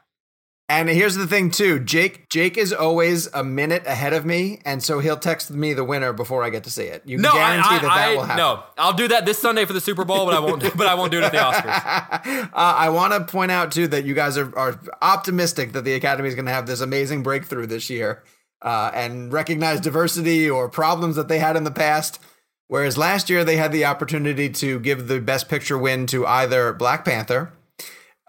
And 0.72 0.88
here's 0.88 1.16
the 1.16 1.26
thing 1.26 1.50
too, 1.50 1.80
Jake. 1.80 2.30
Jake 2.30 2.56
is 2.56 2.72
always 2.74 3.26
a 3.34 3.44
minute 3.44 3.88
ahead 3.88 4.14
of 4.14 4.24
me, 4.24 4.62
and 4.66 4.84
so 4.84 5.00
he'll 5.00 5.18
text 5.18 5.50
me 5.50 5.74
the 5.74 5.84
winner 5.84 6.14
before 6.14 6.44
I 6.44 6.52
get 6.52 6.64
to 6.66 6.70
see 6.70 6.84
it. 6.84 7.02
You 7.08 7.18
No, 7.18 7.32
I, 7.32 7.34
guarantee 7.34 7.70
I, 7.70 7.74
that 7.80 7.82
that 7.82 7.90
I- 7.92 8.14
will 8.16 8.22
happen. 8.24 8.38
no. 8.38 8.64
I'll 8.78 8.94
do 8.94 9.08
that 9.08 9.26
this 9.26 9.40
Sunday 9.40 9.66
for 9.66 9.74
the 9.74 9.82
Super 9.82 10.06
Bowl, 10.06 10.26
but 10.26 10.36
I 10.36 10.40
won't. 10.40 10.62
but 10.78 10.86
I 10.86 10.94
won't 10.94 11.12
do 11.12 11.18
it 11.20 11.24
at 11.24 11.32
the 11.32 11.38
Oscars. 11.40 12.50
Uh, 12.54 12.76
I 12.78 12.90
want 12.90 13.14
to 13.14 13.32
point 13.32 13.52
out 13.52 13.72
too 13.72 13.88
that 13.88 14.04
you 14.06 14.14
guys 14.14 14.38
are, 14.38 14.56
are 14.56 14.80
optimistic 15.02 15.72
that 15.72 15.86
the 15.86 15.94
Academy 15.94 16.28
is 16.28 16.36
going 16.36 16.46
to 16.46 16.52
have 16.52 16.68
this 16.68 16.82
amazing 16.82 17.24
breakthrough 17.24 17.66
this 17.66 17.90
year 17.90 18.22
uh, 18.62 18.92
and 18.94 19.32
recognize 19.32 19.80
diversity 19.80 20.50
or 20.50 20.70
problems 20.70 21.16
that 21.16 21.28
they 21.28 21.40
had 21.40 21.56
in 21.56 21.64
the 21.64 21.72
past. 21.72 22.20
Whereas 22.68 22.98
last 22.98 23.30
year 23.30 23.44
they 23.44 23.56
had 23.58 23.72
the 23.72 23.86
opportunity 23.86 24.50
to 24.50 24.80
give 24.80 25.08
the 25.08 25.20
Best 25.20 25.50
Picture 25.50 25.78
win 25.78 26.06
to 26.08 26.26
either 26.28 26.72
Black 26.74 27.04
Panther, 27.04 27.52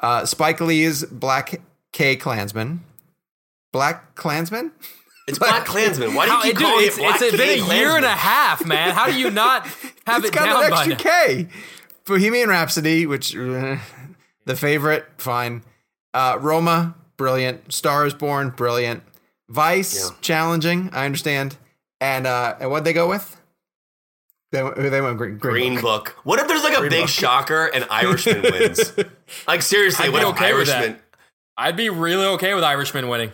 uh, 0.02 0.24
Spike 0.24 0.60
Lee's 0.60 1.04
Black 1.04 1.60
K 1.92 2.16
Klansman, 2.16 2.82
Black 3.72 4.14
Klansman. 4.14 4.72
It's 5.28 5.38
Black 5.38 5.64
Klansman. 5.66 6.14
Why 6.14 6.24
do 6.26 6.32
you 6.32 6.36
How, 6.36 6.42
keep 6.42 6.56
dude, 6.56 6.62
calling 6.66 6.86
it's, 6.86 6.96
it 6.96 7.00
Black 7.00 7.20
it's 7.22 7.36
been 7.36 7.40
a 7.40 7.58
Klansman? 7.58 7.76
year 7.76 7.96
and 7.96 8.04
a 8.04 8.08
half, 8.10 8.64
man. 8.66 8.94
How 8.94 9.06
do 9.06 9.18
you 9.18 9.30
not 9.30 9.66
have 10.06 10.24
It's 10.24 10.28
it 10.28 10.34
got 10.34 10.46
down 10.46 10.64
an 10.64 10.70
by 10.70 10.86
extra 10.86 10.94
now? 10.94 10.96
K. 10.96 11.48
Bohemian 12.06 12.48
Rhapsody, 12.48 13.06
which 13.06 13.36
uh, 13.36 13.76
the 14.46 14.56
favorite, 14.56 15.04
fine. 15.18 15.62
Uh, 16.14 16.38
Roma, 16.40 16.96
brilliant. 17.16 17.72
Star 17.72 18.06
is 18.06 18.14
Born, 18.14 18.50
brilliant. 18.50 19.02
Vice, 19.50 19.98
Yeah. 19.98 20.16
challenging. 20.22 20.88
I 20.92 21.04
understand. 21.04 21.56
And 22.00 22.26
uh, 22.26 22.56
and 22.60 22.70
what 22.70 22.84
they 22.84 22.92
go 22.94 23.08
with? 23.08 23.36
They 24.52 24.62
went, 24.62 24.76
they 24.76 25.00
went 25.00 25.16
green. 25.18 25.36
Green, 25.38 25.52
Green 25.52 25.74
Book. 25.80 25.82
Book. 26.06 26.16
What 26.24 26.40
if 26.40 26.48
there's 26.48 26.62
like 26.64 26.76
a 26.78 26.88
big 26.88 27.08
shocker 27.08 27.66
and 27.66 27.86
Irishman 27.90 28.42
wins? 28.42 28.92
Like 29.46 29.62
seriously, 29.62 30.06
I'd 30.06 30.12
what 30.12 30.22
be 30.22 30.28
if 30.28 30.34
okay 30.34 30.54
with 30.54 30.66
that. 30.66 30.76
Irishman? 30.78 31.00
I'd 31.56 31.76
be 31.76 31.88
really 31.88 32.26
okay 32.34 32.52
with 32.54 32.64
Irishman 32.64 33.06
winning. 33.08 33.30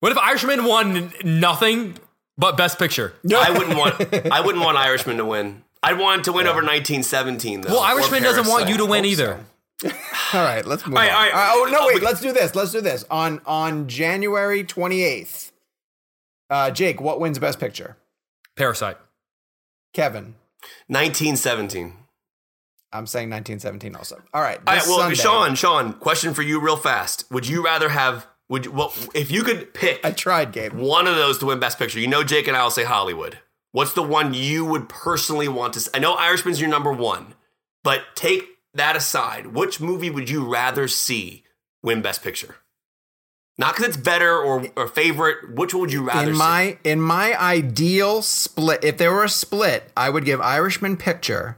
What 0.00 0.10
if 0.12 0.16
Irishman 0.18 0.64
won 0.64 1.12
nothing 1.22 1.98
but 2.38 2.56
Best 2.56 2.78
Picture? 2.78 3.12
No, 3.24 3.38
I 3.40 3.50
wouldn't 3.50 3.76
want. 3.76 4.00
I 4.32 4.40
wouldn't 4.40 4.64
want 4.64 4.78
Irishman 4.88 5.18
to 5.18 5.24
win. 5.26 5.62
I'd 5.82 5.98
want 5.98 6.20
it 6.20 6.24
to 6.24 6.32
win 6.32 6.46
over 6.46 6.56
1917 6.62 7.60
though. 7.60 7.70
Well, 7.74 7.80
or 7.80 7.86
Irishman 7.86 8.22
doesn't 8.22 8.46
want 8.46 8.64
Parasite. 8.64 8.70
you 8.70 8.76
to 8.78 8.90
win 8.90 9.04
either. 9.04 9.44
so. 9.82 9.90
All 10.32 10.44
right, 10.44 10.64
let's 10.64 10.86
move 10.86 10.96
All 10.96 11.02
right, 11.02 11.10
on. 11.10 11.16
all 11.16 11.22
right. 11.22 11.34
Uh, 11.34 11.52
oh 11.56 11.68
no, 11.70 11.86
wait. 11.88 11.96
we- 11.96 12.00
Let's 12.06 12.20
do 12.22 12.32
this. 12.32 12.54
Let's 12.54 12.72
do 12.72 12.80
this. 12.80 13.04
On 13.10 13.40
on 13.44 13.86
January 13.86 14.64
twenty 14.64 15.02
eighth. 15.02 15.52
Uh, 16.54 16.70
Jake, 16.70 17.00
what 17.00 17.18
wins 17.18 17.40
Best 17.40 17.58
Picture? 17.58 17.96
Parasite. 18.56 18.96
Kevin. 19.92 20.36
1917. 20.86 21.94
I'm 22.92 23.08
saying 23.08 23.28
1917 23.28 23.96
also. 23.96 24.22
All 24.32 24.40
right. 24.40 24.60
All 24.64 24.72
right, 24.74 24.84
well, 24.86 24.98
Sunday- 25.00 25.16
Sean, 25.16 25.56
Sean, 25.56 25.94
question 25.94 26.32
for 26.32 26.42
you 26.42 26.60
real 26.60 26.76
fast. 26.76 27.24
Would 27.32 27.48
you 27.48 27.64
rather 27.64 27.88
have 27.88 28.28
would 28.48 28.66
you, 28.66 28.70
well 28.70 28.92
if 29.16 29.32
you 29.32 29.42
could 29.42 29.74
pick 29.74 29.98
I 30.04 30.12
tried, 30.12 30.52
Gabe. 30.52 30.74
one 30.74 31.08
of 31.08 31.16
those 31.16 31.38
to 31.38 31.46
win 31.46 31.58
best 31.58 31.76
picture? 31.76 31.98
You 31.98 32.06
know 32.06 32.22
Jake 32.22 32.46
and 32.46 32.56
I 32.56 32.62
will 32.62 32.70
say 32.70 32.84
Hollywood. 32.84 33.38
What's 33.72 33.94
the 33.94 34.04
one 34.04 34.32
you 34.32 34.64
would 34.64 34.88
personally 34.88 35.48
want 35.48 35.74
to 35.74 35.90
I 35.92 35.98
know 35.98 36.14
Irishman's 36.14 36.60
your 36.60 36.70
number 36.70 36.92
1, 36.92 37.34
but 37.82 38.02
take 38.14 38.44
that 38.74 38.94
aside. 38.94 39.48
Which 39.48 39.80
movie 39.80 40.08
would 40.08 40.30
you 40.30 40.48
rather 40.48 40.86
see 40.86 41.42
win 41.82 42.00
best 42.00 42.22
picture? 42.22 42.58
Not 43.56 43.76
cuz 43.76 43.86
it's 43.86 43.96
better 43.96 44.36
or, 44.36 44.66
or 44.76 44.88
favorite, 44.88 45.54
which 45.54 45.72
one 45.74 45.82
would 45.82 45.92
you 45.92 46.02
rather 46.02 46.28
In 46.30 46.34
see? 46.34 46.38
my 46.38 46.78
in 46.84 47.00
my 47.00 47.40
ideal 47.40 48.20
split, 48.22 48.82
if 48.82 48.98
there 48.98 49.12
were 49.12 49.24
a 49.24 49.28
split, 49.28 49.92
I 49.96 50.10
would 50.10 50.24
give 50.24 50.40
Irishman 50.40 50.96
picture. 50.96 51.56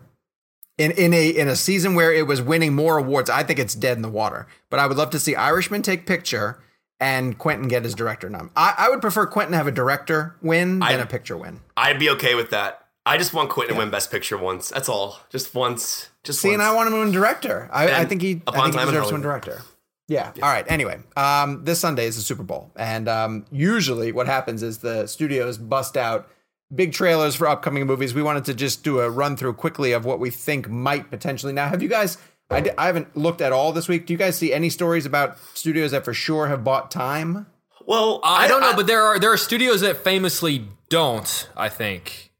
In, 0.78 0.90
in 0.90 1.14
a 1.14 1.28
in 1.30 1.48
a 1.48 1.56
season 1.56 1.94
where 1.94 2.12
it 2.12 2.26
was 2.26 2.42
winning 2.42 2.74
more 2.74 2.98
awards, 2.98 3.30
I 3.30 3.42
think 3.44 3.58
it's 3.58 3.74
dead 3.74 3.96
in 3.96 4.02
the 4.02 4.10
water. 4.10 4.46
But 4.68 4.78
I 4.78 4.86
would 4.86 4.98
love 4.98 5.08
to 5.10 5.18
see 5.18 5.34
Irishman 5.34 5.80
take 5.80 6.04
picture 6.04 6.58
and 7.00 7.38
Quentin 7.38 7.66
get 7.68 7.84
his 7.84 7.94
director 7.94 8.28
nom. 8.28 8.50
I, 8.54 8.74
I 8.76 8.88
would 8.90 9.00
prefer 9.00 9.24
Quentin 9.26 9.54
have 9.54 9.66
a 9.66 9.72
director 9.72 10.36
win 10.42 10.80
than 10.80 10.82
I- 10.82 11.02
a 11.02 11.06
picture 11.06 11.36
win. 11.36 11.60
I'd 11.78 11.98
be 11.98 12.10
okay 12.10 12.34
with 12.34 12.50
that. 12.50 12.82
I 13.06 13.16
just 13.16 13.32
want 13.32 13.48
Quentin 13.50 13.74
to 13.74 13.78
win 13.78 13.88
best 13.88 14.10
picture 14.10 14.36
once. 14.36 14.68
That's 14.68 14.88
all. 14.88 15.20
Just 15.30 15.54
once. 15.54 16.10
Just 16.24 16.40
See, 16.40 16.48
once. 16.48 16.54
and 16.54 16.62
I 16.62 16.74
want 16.74 16.88
him 16.88 16.94
to 16.94 17.00
win 17.00 17.12
director. 17.12 17.70
I, 17.72 18.00
I 18.02 18.04
think 18.04 18.20
he, 18.20 18.42
I 18.48 18.50
think 18.70 18.74
he 18.78 18.84
deserves 18.84 19.06
to 19.08 19.12
win 19.14 19.22
director. 19.22 19.62
Yeah. 20.08 20.32
All 20.36 20.48
right. 20.48 20.64
Anyway, 20.68 21.00
um, 21.16 21.64
this 21.64 21.80
Sunday 21.80 22.06
is 22.06 22.16
the 22.16 22.22
Super 22.22 22.44
Bowl, 22.44 22.70
and 22.76 23.08
um, 23.08 23.44
usually 23.50 24.12
what 24.12 24.26
happens 24.26 24.62
is 24.62 24.78
the 24.78 25.06
studios 25.06 25.58
bust 25.58 25.96
out 25.96 26.28
big 26.74 26.92
trailers 26.92 27.34
for 27.34 27.48
upcoming 27.48 27.86
movies. 27.86 28.14
We 28.14 28.22
wanted 28.22 28.44
to 28.46 28.54
just 28.54 28.84
do 28.84 29.00
a 29.00 29.10
run 29.10 29.36
through 29.36 29.54
quickly 29.54 29.92
of 29.92 30.04
what 30.04 30.20
we 30.20 30.30
think 30.30 30.68
might 30.68 31.10
potentially. 31.10 31.52
Now, 31.52 31.68
have 31.68 31.82
you 31.82 31.88
guys? 31.88 32.18
I, 32.48 32.72
haven't 32.78 33.16
looked 33.16 33.40
at 33.40 33.52
all 33.52 33.72
this 33.72 33.88
week. 33.88 34.06
Do 34.06 34.12
you 34.12 34.18
guys 34.18 34.38
see 34.38 34.52
any 34.52 34.70
stories 34.70 35.04
about 35.04 35.36
studios 35.54 35.90
that 35.90 36.04
for 36.04 36.14
sure 36.14 36.46
have 36.46 36.62
bought 36.62 36.92
time? 36.92 37.46
Well, 37.86 38.20
I, 38.22 38.46
don't 38.46 38.60
know, 38.60 38.74
but 38.76 38.86
there 38.86 39.02
are 39.02 39.18
there 39.18 39.32
are 39.32 39.36
studios 39.36 39.80
that 39.80 39.96
famously 39.98 40.68
don't. 40.88 41.48
I 41.56 41.68
think. 41.68 42.32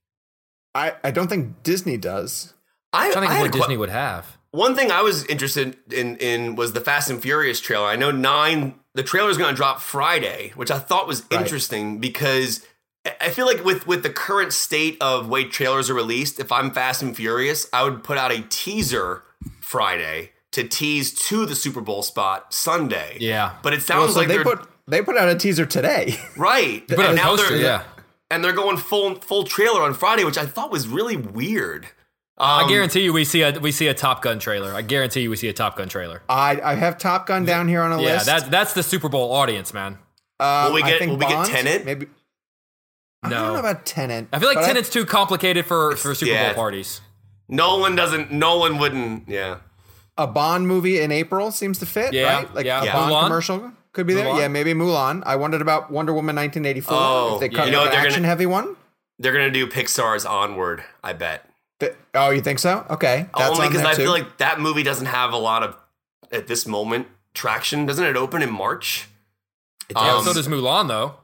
I, 0.75 0.95
I 1.03 1.11
don't 1.11 1.29
think 1.29 1.62
Disney 1.62 1.97
does. 1.97 2.55
I, 2.93 3.09
I 3.09 3.12
don't 3.12 3.23
think 3.23 3.33
had 3.33 3.41
what 3.41 3.49
a 3.49 3.53
que- 3.53 3.61
Disney 3.61 3.77
would 3.77 3.89
have. 3.89 4.36
One 4.53 4.74
thing 4.74 4.90
I 4.90 5.03
was 5.03 5.24
interested 5.26 5.76
in 5.92 6.16
in 6.16 6.57
was 6.57 6.72
the 6.72 6.80
Fast 6.80 7.11
and 7.11 7.20
Furious 7.20 7.61
trailer. 7.61 7.86
I 7.86 7.97
know 7.97 8.11
nine. 8.11 8.74
The 8.94 9.03
trailer 9.03 9.28
is 9.30 9.36
going 9.36 9.51
to 9.51 9.57
drop 9.57 9.80
Friday, 9.80 10.53
which 10.55 10.70
I 10.70 10.78
thought 10.78 11.07
was 11.07 11.22
Right. 11.30 11.40
interesting 11.42 11.99
because 11.99 12.62
I- 13.05 13.14
I 13.22 13.30
feel 13.30 13.44
like 13.47 13.62
with 13.64 13.86
with 13.86 14.03
the 14.03 14.11
current 14.11 14.53
state 14.55 14.97
of 15.01 15.28
way 15.28 15.44
trailers 15.44 15.90
are 15.90 15.94
released, 15.94 16.40
if 16.40 16.51
I'm 16.51 16.70
Fast 16.70 17.03
and 17.03 17.14
Furious, 17.14 17.66
I 17.72 17.82
would 17.84 18.03
put 18.03 18.16
out 18.16 18.32
a 18.32 18.42
teaser 18.49 19.22
Friday 19.61 20.32
to 20.53 20.64
tease 20.64 21.12
to 21.28 21.44
the 21.44 21.55
Super 21.55 21.82
Bowl 21.82 22.03
spot 22.03 22.55
Sunday. 22.55 23.18
Yeah. 23.20 23.53
but 23.62 23.72
it 23.74 23.76
Well, 23.80 23.86
sounds 23.86 24.14
so 24.14 24.20
like 24.20 24.28
they 24.28 24.38
they 24.38 24.42
put 24.44 24.68
they 24.88 25.03
put 25.03 25.16
out 25.18 25.28
a 25.28 25.34
teaser 25.34 25.66
today. 25.66 26.18
right. 26.36 26.84
But 26.88 27.01
And 27.01 27.16
now 27.16 27.30
poster, 27.36 27.51
they're- 27.51 27.62
yeah. 27.62 27.82
and 28.30 28.42
they're 28.42 28.53
going 28.53 28.78
full 28.78 29.16
full 29.16 29.44
trailer 29.44 29.82
on 29.82 29.92
Friday, 29.92 30.24
which 30.24 30.38
I 30.38 30.47
thought 30.47 30.70
was 30.70 30.88
really 30.88 31.16
weird. 31.16 31.88
I 32.39 32.62
Um, 32.62 32.68
guarantee 32.68 33.01
you, 33.01 33.12
we 33.12 33.24
see 33.24 33.43
a 33.43 33.59
we 33.59 33.72
see 33.72 33.87
a 33.89 33.95
Top 33.95 34.20
Gun 34.22 34.39
trailer. 34.39 34.74
I 34.74 34.82
guarantee 34.82 35.22
you, 35.22 35.30
we 35.30 35.37
see 35.37 35.49
a 35.49 35.53
Top 35.55 35.76
Gun 35.76 35.89
trailer. 35.89 36.22
I 36.28 36.61
I 36.62 36.74
have 36.74 36.99
Top 36.99 37.26
Gun 37.26 37.45
down 37.45 37.66
here 37.68 37.80
on 37.82 37.93
a 37.93 38.01
Yeah, 38.03 38.14
list. 38.14 38.26
Yeah, 38.26 38.32
that's 38.34 38.49
that's 38.51 38.72
the 38.74 38.82
Super 38.82 39.09
Bowl 39.09 39.32
audience, 39.32 39.72
man. 39.72 39.99
Um, 40.39 40.66
Will 40.66 40.74
we 40.74 40.82
get- 40.82 40.99
think 40.99 41.11
will 41.12 41.18
we 41.18 41.24
get 41.26 41.34
Bond, 41.34 41.49
Tenet? 41.51 41.84
Maybe. 41.87 42.07
I 43.22 43.28
No. 43.30 43.37
don't 43.45 43.53
know 43.55 43.59
about 43.61 43.87
Tenet. 43.87 44.28
I 44.32 44.39
feel 44.39 44.49
like 44.49 44.57
Tenant's 44.59 44.68
Tenet's 44.68 44.91
too 44.91 45.07
complicated 45.07 45.64
for 45.64 45.97
for 45.97 46.14
Super 46.14 46.32
yeah. 46.32 46.47
Bowl 46.49 46.55
parties. 46.57 47.01
Nolan 47.49 47.95
doesn't. 47.97 48.30
Nolan 48.32 48.78
wouldn't. 48.78 49.28
Yeah. 49.28 49.57
a 50.18 50.26
Bond 50.26 50.66
movie 50.66 50.99
in 51.01 51.12
April 51.12 51.51
seems 51.51 51.78
to 51.78 51.84
fit, 51.87 52.14
Yeah, 52.14 52.37
right? 52.37 52.55
Like 52.55 52.64
yeah. 52.66 52.82
a 52.82 52.93
Bond 52.93 53.12
Mulan? 53.12 53.22
commercial 53.24 53.72
could 53.93 54.07
be 54.07 54.14
there. 54.14 54.24
Mulan? 54.26 54.39
Yeah, 54.41 54.49
maybe 54.49 54.72
Mulan. 54.72 55.22
I 55.26 55.37
wondered 55.37 55.61
about 55.61 55.91
Wonder 55.91 56.12
Woman 56.14 56.34
1984. 56.37 56.97
Oh, 56.99 57.34
if 57.34 57.41
they 57.41 57.47
yeah. 57.51 57.57
cut 57.59 57.66
You 57.66 57.72
know 57.72 57.84
an 57.84 57.91
they're 57.91 58.01
action 58.01 58.20
gonna- 58.22 58.28
heavy 58.28 58.47
one. 58.47 58.76
They're 59.18 59.32
gonna 59.32 59.51
do 59.51 59.66
Pixar's 59.66 60.24
Onward. 60.24 60.84
I 61.05 61.12
bet. 61.12 61.49
Th- 61.81 61.93
Oh, 62.14 62.31
you 62.31 62.41
think 62.41 62.59
so? 62.59 62.87
Okay, 62.91 63.27
that's 63.37 63.51
Only 63.51 63.68
because 63.68 63.83
there 63.83 63.91
I 63.91 63.95
too. 63.95 64.03
feel 64.03 64.11
like 64.12 64.39
that 64.39 64.61
movie 64.61 64.83
doesn't 64.83 65.07
have 65.07 65.33
a 65.33 65.37
lot 65.39 65.62
of 65.62 65.77
at 66.33 66.47
this 66.47 66.66
moment 66.66 67.07
traction. 67.35 67.85
Doesn't 67.87 68.05
it 68.05 68.16
open 68.16 68.43
in 68.43 68.51
March? 68.51 69.09
Yeah, 69.91 70.16
Um, 70.16 70.24
so 70.24 70.33
does 70.33 70.49
Mulan 70.49 70.89
though. 70.89 71.14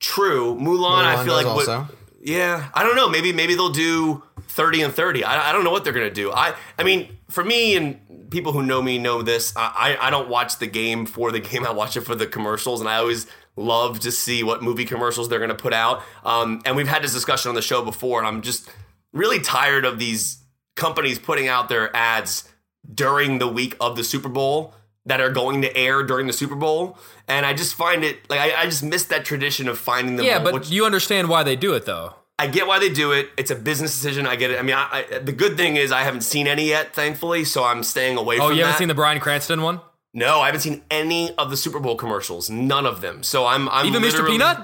True. 0.00 0.56
Mulan. 0.56 1.04
I 1.04 1.24
feel 1.24 1.34
like 1.34 1.44
does 1.46 1.54
would- 1.56 1.68
also. 1.68 1.88
Yeah, 2.24 2.68
I 2.74 2.84
don't 2.84 2.94
know. 2.94 3.08
Maybe 3.08 3.32
maybe 3.32 3.54
they'll 3.56 3.70
do 3.70 4.22
thirty 4.48 4.82
and 4.82 4.94
thirty. 4.94 5.24
I, 5.24 5.50
I 5.50 5.52
don't 5.52 5.64
know 5.64 5.70
what 5.72 5.82
they're 5.82 5.92
gonna 5.92 6.08
do. 6.10 6.30
I 6.32 6.54
I 6.78 6.84
mean, 6.84 7.16
for 7.28 7.42
me 7.42 7.74
and 7.76 8.30
people 8.30 8.52
who 8.52 8.62
know 8.62 8.80
me 8.80 8.98
know 8.98 9.22
this. 9.22 9.52
I 9.56 9.96
I 10.00 10.06
I 10.06 10.10
don't 10.10 10.28
watch 10.28 10.58
the 10.58 10.68
game 10.68 11.04
for 11.06 11.32
the 11.32 11.40
game. 11.48 11.66
I 11.66 11.72
watch 11.72 11.96
it 11.96 12.02
for 12.02 12.14
the 12.14 12.26
commercials, 12.26 12.80
and 12.80 12.88
I 12.88 12.96
always 12.96 13.26
love 13.56 13.98
to 14.00 14.12
see 14.12 14.42
what 14.44 14.62
movie 14.62 14.84
commercials 14.84 15.28
they're 15.28 15.40
gonna 15.40 15.54
put 15.56 15.72
out. 15.72 16.02
Um, 16.24 16.62
and 16.64 16.76
we've 16.76 16.86
had 16.86 17.02
this 17.02 17.12
discussion 17.12 17.48
on 17.48 17.54
the 17.56 17.62
show 17.62 17.82
before, 17.84 18.18
and 18.20 18.28
I'm 18.28 18.40
just 18.40 18.70
really 19.12 19.40
tired 19.40 19.84
of 19.84 19.98
these 19.98 20.42
companies 20.76 21.18
putting 21.18 21.48
out 21.48 21.68
their 21.68 21.94
ads 21.96 22.48
during 22.92 23.38
the 23.38 23.48
week 23.48 23.76
of 23.80 23.96
the 23.96 24.04
Super 24.04 24.28
Bowl 24.28 24.74
that 25.04 25.20
are 25.20 25.30
going 25.30 25.62
to 25.62 25.76
air 25.76 26.02
during 26.02 26.26
the 26.26 26.32
Super 26.32 26.54
Bowl. 26.54 26.96
And 27.28 27.44
I 27.46 27.54
just 27.54 27.74
find 27.74 28.04
it 28.04 28.18
like 28.30 28.40
I, 28.40 28.62
I 28.62 28.64
just 28.66 28.82
miss 28.82 29.04
that 29.04 29.24
tradition 29.24 29.68
of 29.68 29.78
finding 29.78 30.16
them. 30.16 30.24
Yeah, 30.26 30.38
all, 30.38 30.44
but 30.44 30.54
which- 30.54 30.70
you 30.70 30.84
understand 30.86 31.28
why 31.28 31.42
they 31.42 31.56
do 31.56 31.74
it 31.74 31.84
though. 31.86 32.14
I 32.38 32.46
get 32.48 32.66
why 32.66 32.78
they 32.80 32.88
do 32.88 33.12
it. 33.12 33.28
It's 33.36 33.50
a 33.52 33.54
business 33.54 33.92
decision. 33.94 34.26
I 34.26 34.34
get 34.36 34.50
it. 34.50 34.58
I 34.58 34.62
mean, 34.62 34.74
I, 34.74 35.04
I, 35.12 35.18
the 35.18 35.32
good 35.32 35.56
thing 35.56 35.76
is 35.76 35.92
I 35.92 36.00
haven't 36.02 36.22
seen 36.22 36.48
any 36.48 36.66
yet, 36.68 36.92
thankfully, 36.94 37.44
so 37.44 37.62
I'm 37.62 37.84
staying 37.84 38.16
away 38.16 38.36
Oh, 38.40 38.48
from 38.48 38.56
you 38.56 38.62
haven't 38.62 38.72
that. 38.72 38.78
seen 38.78 38.88
the 38.88 38.94
Bryan 38.94 39.20
Cranston 39.20 39.62
one? 39.62 39.80
no, 40.14 40.40
I 40.40 40.46
haven't 40.46 40.62
seen 40.62 40.82
any 40.90 41.34
of 41.36 41.50
the 41.50 41.56
Super 41.56 41.78
Bowl 41.78 41.94
commercials. 41.94 42.50
None 42.50 42.84
of 42.84 43.00
them. 43.00 43.22
So 43.22 43.46
I'm, 43.46 43.68
I'm 43.68 43.86
Even 43.86 44.02
Mr. 44.02 44.26
Peanut? 44.26 44.58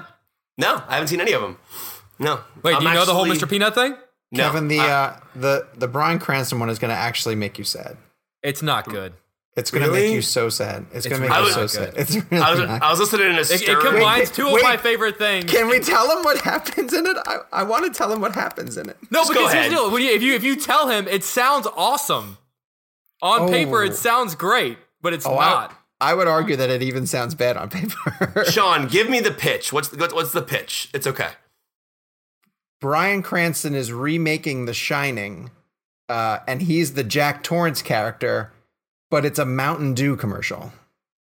No, 0.57 0.83
I 0.87 0.95
haven't 0.95 1.07
seen 1.07 1.21
any 1.21 1.31
of 1.31 1.41
them. 1.41 1.57
No. 2.17 2.41
Wait, 2.63 2.75
I'm 2.75 2.81
do 2.81 2.87
you 2.89 2.93
know 2.95 3.05
the 3.05 3.13
whole 3.13 3.25
Mr. 3.27 3.49
Peanut 3.49 3.75
thing? 3.75 3.95
No, 4.31 4.43
Kevin, 4.43 4.67
the 4.67 4.79
I- 4.79 4.89
uh, 4.91 5.19
the 5.35 5.67
the 5.75 5.87
Bryan 5.87 6.19
Cranston 6.19 6.59
one 6.59 6.69
is 6.69 6.79
going 6.79 6.89
to 6.91 6.97
actually 6.97 7.35
make 7.35 7.57
you 7.57 7.63
sad. 7.63 7.97
It's 8.43 8.61
not 8.61 8.85
good. 8.85 9.13
It's 9.57 9.71
going 9.71 9.83
to 9.83 9.89
Really? 9.91 10.03
make 10.07 10.13
you 10.15 10.21
so 10.21 10.47
sad. 10.47 10.85
It's, 10.93 11.05
going 11.05 11.21
to 11.21 11.27
make 11.27 11.35
really 11.35 11.47
you 11.47 11.53
so 11.53 11.61
not 11.61 11.69
sad. 11.69 11.93
It's 11.97 12.15
really 12.15 12.41
I 12.41 12.51
was, 12.51 12.59
not. 12.61 12.81
I 12.83 12.89
was 12.91 12.99
listening 12.99 13.27
to 13.33 13.37
a 13.37 13.41
It, 13.41 13.61
it 13.67 13.79
combines 13.81 14.29
Wait, 14.29 14.33
two 14.35 14.47
of 14.47 14.61
my 14.63 14.77
favorite 14.77 15.17
things. 15.17 15.51
Can 15.51 15.67
we 15.67 15.79
tell 15.79 16.09
him 16.15 16.23
what 16.23 16.39
happens 16.43 16.93
in 16.93 17.05
it? 17.05 17.17
I, 17.25 17.37
I 17.51 17.63
want 17.63 17.83
to 17.85 17.91
tell 17.91 18.13
him 18.13 18.21
what 18.21 18.33
happens 18.35 18.77
in 18.77 18.87
it. 18.89 18.95
no, 19.11 19.21
Just 19.21 19.31
because 19.31 19.51
here's 19.51 19.65
ahead. 19.65 19.71
the 19.71 19.75
deal. 19.89 19.95
If 20.15 20.21
you 20.23 20.33
if 20.35 20.43
you 20.43 20.55
tell 20.55 20.87
him, 20.87 21.07
it 21.09 21.23
sounds 21.25 21.67
awesome. 21.75 22.37
On 23.21 23.41
Oh. 23.41 23.47
paper, 23.49 23.83
it 23.83 23.95
sounds 23.95 24.35
great, 24.35 24.77
but 25.01 25.11
it's 25.11 25.25
Oh, 25.25 25.37
I- 25.37 25.49
not. 25.49 25.75
I 25.99 26.13
would 26.13 26.29
argue 26.29 26.55
that 26.55 26.69
it 26.69 26.81
even 26.81 27.05
sounds 27.05 27.35
bad 27.35 27.57
on 27.57 27.69
paper. 27.69 28.45
Sean, 28.49 28.87
give 28.87 29.09
me 29.09 29.19
the 29.19 29.31
pitch. 29.31 29.73
What's 29.73 29.89
the, 29.89 30.07
what's 30.13 30.31
the 30.31 30.41
pitch? 30.41 30.89
It's 30.93 31.05
okay. 31.07 31.31
Bryan 32.81 33.21
Cranston 33.21 33.75
is 33.75 33.91
remaking 33.91 34.65
The 34.65 34.73
Shining, 34.73 35.51
uh, 36.07 36.39
and 36.47 36.61
he's 36.61 36.93
the 36.93 37.03
Jack 37.03 37.43
Torrance 37.43 37.81
character, 37.81 38.53
but 39.09 39.25
it's 39.25 39.39
a 39.39 39.45
Mountain 39.45 39.93
Dew 39.95 40.15
commercial. 40.15 40.71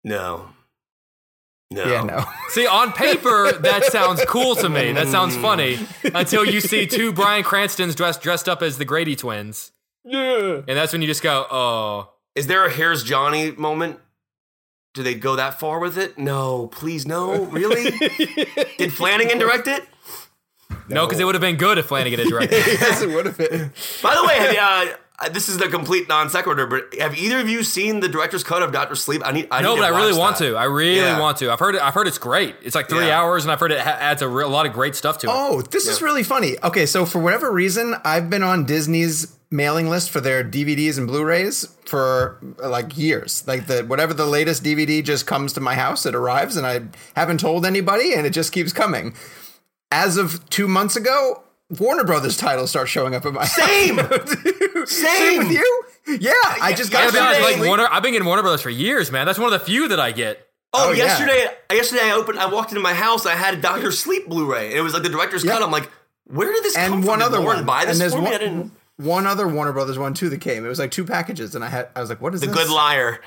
No. 0.03 0.49
No. 1.71 1.85
Yeah, 1.85 2.03
no. 2.03 2.25
See, 2.49 2.67
on 2.67 2.93
paper, 2.93 3.53
that 3.53 3.85
sounds 3.87 4.25
cool 4.27 4.55
to 4.57 4.69
me. 4.69 4.93
That 4.93 5.09
sounds 5.09 5.37
funny 5.37 5.79
until 6.15 6.45
you 6.45 6.61
see 6.61 6.87
two 6.87 7.13
Bryan 7.13 7.45
Cranstons 7.45 7.95
dressed 7.97 8.23
dressed 8.23 8.49
up 8.49 8.63
as 8.63 8.79
the 8.79 8.85
Grady 8.85 9.17
twins, 9.17 9.73
yeah. 10.05 10.57
and 10.57 10.77
that's 10.77 10.93
when 10.93 11.01
you 11.01 11.09
just 11.09 11.23
go, 11.23 11.47
"Oh, 11.51 12.11
Is 12.35 12.47
there 12.47 12.67
a 12.67 12.71
Here's 12.71 13.03
Johnny 13.03 13.53
moment? 13.53 14.01
Do 14.93 15.03
they 15.03 15.15
go 15.15 15.37
that 15.37 15.59
far 15.59 15.79
with 15.79 15.97
it? 15.97 16.19
No, 16.19 16.67
please, 16.67 17.07
no. 17.07 17.45
Really? 17.45 17.91
Did 18.77 18.93
Flanagan 18.93 19.39
direct 19.39 19.67
it? 19.67 19.83
No," 20.89 21.07
because 21.07 21.21
it 21.21 21.25
would 21.25 21.35
have 21.35 21.43
been 21.43 21.57
good 21.57 21.79
if 21.79 21.87
Flanagan 21.87 22.19
had 22.21 22.29
directed. 22.29 22.57
yes, 22.67 23.03
it 23.03 23.11
would 23.11 23.27
have 23.27 23.39
been. 23.39 23.73
By 24.03 24.15
the 24.15 24.25
way, 24.25 24.35
have 24.37 24.53
you, 24.89 24.95
uh, 25.21 25.29
this 25.29 25.49
is 25.49 25.59
the 25.59 25.69
complete 25.69 26.09
non 26.09 26.29
sequitur, 26.29 26.67
but 26.67 26.95
have 26.99 27.17
either 27.17 27.39
of 27.39 27.49
you 27.49 27.63
seen 27.63 28.01
the 28.01 28.09
director's 28.09 28.43
cut 28.43 28.63
of 28.63 28.73
Doctor 28.73 28.95
Sleep? 28.97 29.23
I 29.25 29.33
need. 29.33 29.49
I 29.51 29.63
No, 29.63 29.75
need 29.75 29.81
but 29.83 29.89
to 29.89 29.95
I 29.95 29.99
really 29.99 30.13
watch 30.13 30.19
want 30.19 30.39
that. 30.39 30.45
to. 30.51 30.57
I 30.57 30.65
really 30.65 30.97
Yeah. 30.97 31.21
want 31.21 31.37
to. 31.39 31.53
I've 31.53 31.61
heard 31.61 31.75
it. 31.77 31.83
I've 31.83 31.95
heard 31.95 32.09
it's 32.09 32.19
great. 32.19 32.57
It's 32.63 32.75
like 32.75 32.89
three 32.89 33.07
Yeah. 33.07 33.21
hours, 33.21 33.45
and 33.45 33.53
I've 33.53 33.61
heard 33.61 33.73
it 33.73 33.81
ha- 33.81 33.99
adds 34.01 34.23
a, 34.23 34.29
re- 34.29 34.45
a 34.45 34.49
lot 34.49 34.67
of 34.67 34.73
great 34.73 34.97
stuff 34.97 35.19
to 35.19 35.29
it. 35.29 35.33
Oh, 35.33 35.63
this 35.63 35.87
is 35.87 36.03
really 36.03 36.23
funny. 36.25 36.57
Okay, 36.65 36.87
so 36.87 37.07
for 37.07 37.21
whatever 37.21 37.53
reason, 37.53 37.95
I've 38.05 38.29
been 38.31 38.43
on 38.43 38.65
Disney's 38.65 39.29
mailing 39.51 39.91
list 39.91 40.11
for 40.11 40.19
their 40.21 40.43
DVDs 40.43 40.97
and 40.97 41.07
Blu-rays 41.07 41.69
for 41.85 42.39
uh, 42.63 42.71
like 42.71 42.97
years. 42.97 43.45
Like 43.47 43.67
the 43.67 43.83
whatever 43.85 44.15
the 44.15 44.25
latest 44.27 44.65
DVD 44.65 45.05
just 45.05 45.27
comes 45.27 45.53
to 45.53 45.61
my 45.61 45.75
house, 45.75 46.07
it 46.07 46.15
arrives, 46.15 46.57
and 46.57 46.67
I 46.67 46.81
haven't 47.15 47.39
told 47.39 47.65
anybody, 47.67 48.15
and 48.15 48.27
it 48.27 48.31
just 48.31 48.51
keeps 48.51 48.73
coming. 48.73 49.15
As 49.93 50.17
of 50.17 50.49
two 50.49 50.67
months 50.69 50.97
ago, 50.97 51.43
Warner 51.79 52.05
Brothers 52.05 52.37
titles 52.37 52.71
start 52.71 52.89
showing 52.89 53.15
up 53.15 53.25
in 53.27 53.35
my 53.35 53.45
Same! 53.45 53.97
Same 54.87 54.87
Same! 54.87 55.39
with 55.39 55.51
you? 55.53 55.83
Yeah, 56.21 56.33
I 56.61 56.73
just 56.77 56.91
got 56.91 57.13
gotta 57.13 57.21
honest, 57.21 57.41
yesterday- 57.41 57.61
like 57.61 57.69
Warner, 57.69 57.89
I've 57.91 58.03
been 58.03 58.13
getting 58.13 58.27
Warner 58.27 58.43
Brothers 58.43 58.63
for 58.63 58.71
years, 58.71 59.13
man. 59.13 59.27
That's 59.27 59.39
one 59.39 59.53
of 59.53 59.59
the 59.61 59.65
few 59.65 59.89
that 59.89 60.01
I 60.01 60.13
get. 60.13 60.49
Oh, 60.75 60.89
Oh, 60.89 60.93
yeah. 60.93 61.05
yesterday, 61.05 61.47
yesterday 61.71 62.03
I 62.05 62.13
opened. 62.13 62.39
I 62.39 62.47
walked 62.47 62.71
into 62.73 62.81
my 62.81 62.95
house. 62.95 63.27
I 63.27 63.35
had 63.35 63.55
a 63.55 63.61
Doctor 63.61 63.93
Sleep 63.93 64.27
Blu-ray. 64.29 64.69
and 64.71 64.75
It 64.79 64.81
was 64.81 64.95
like 64.95 65.03
the 65.03 65.11
director's 65.11 65.45
Yeah. 65.45 65.53
cut. 65.53 65.63
I'm 65.63 65.71
like, 65.71 65.91
Where 66.25 66.51
did 66.53 66.65
this 66.65 66.75
come 66.75 66.85
and 66.95 67.03
from? 67.03 67.07
one 67.09 67.19
Did 67.19 67.27
other 67.27 67.39
Lauren 67.41 67.59
one. 67.59 67.67
buy 67.67 67.85
this 67.85 67.93
and 67.97 68.01
there's 68.01 68.13
for 68.15 68.19
me? 68.21 68.25
one, 68.25 68.35
I 68.35 68.39
didn't. 68.39 68.73
one 68.97 69.27
other 69.27 69.47
Warner 69.47 69.73
Brothers 69.73 69.99
one 69.99 70.15
too 70.15 70.31
that 70.31 70.41
came. 70.41 70.65
It 70.65 70.69
was 70.69 70.79
like 70.79 70.91
two 70.91 71.05
packages, 71.05 71.55
and 71.55 71.63
I 71.65 71.69
had 71.69 71.89
I 71.95 72.01
was 72.01 72.09
like, 72.09 72.21
"What 72.23 72.35
is 72.35 72.41
this? 72.41 72.49
The 72.49 72.57
this?" 72.57 72.65
Good 72.69 72.75
Liar. 72.75 73.21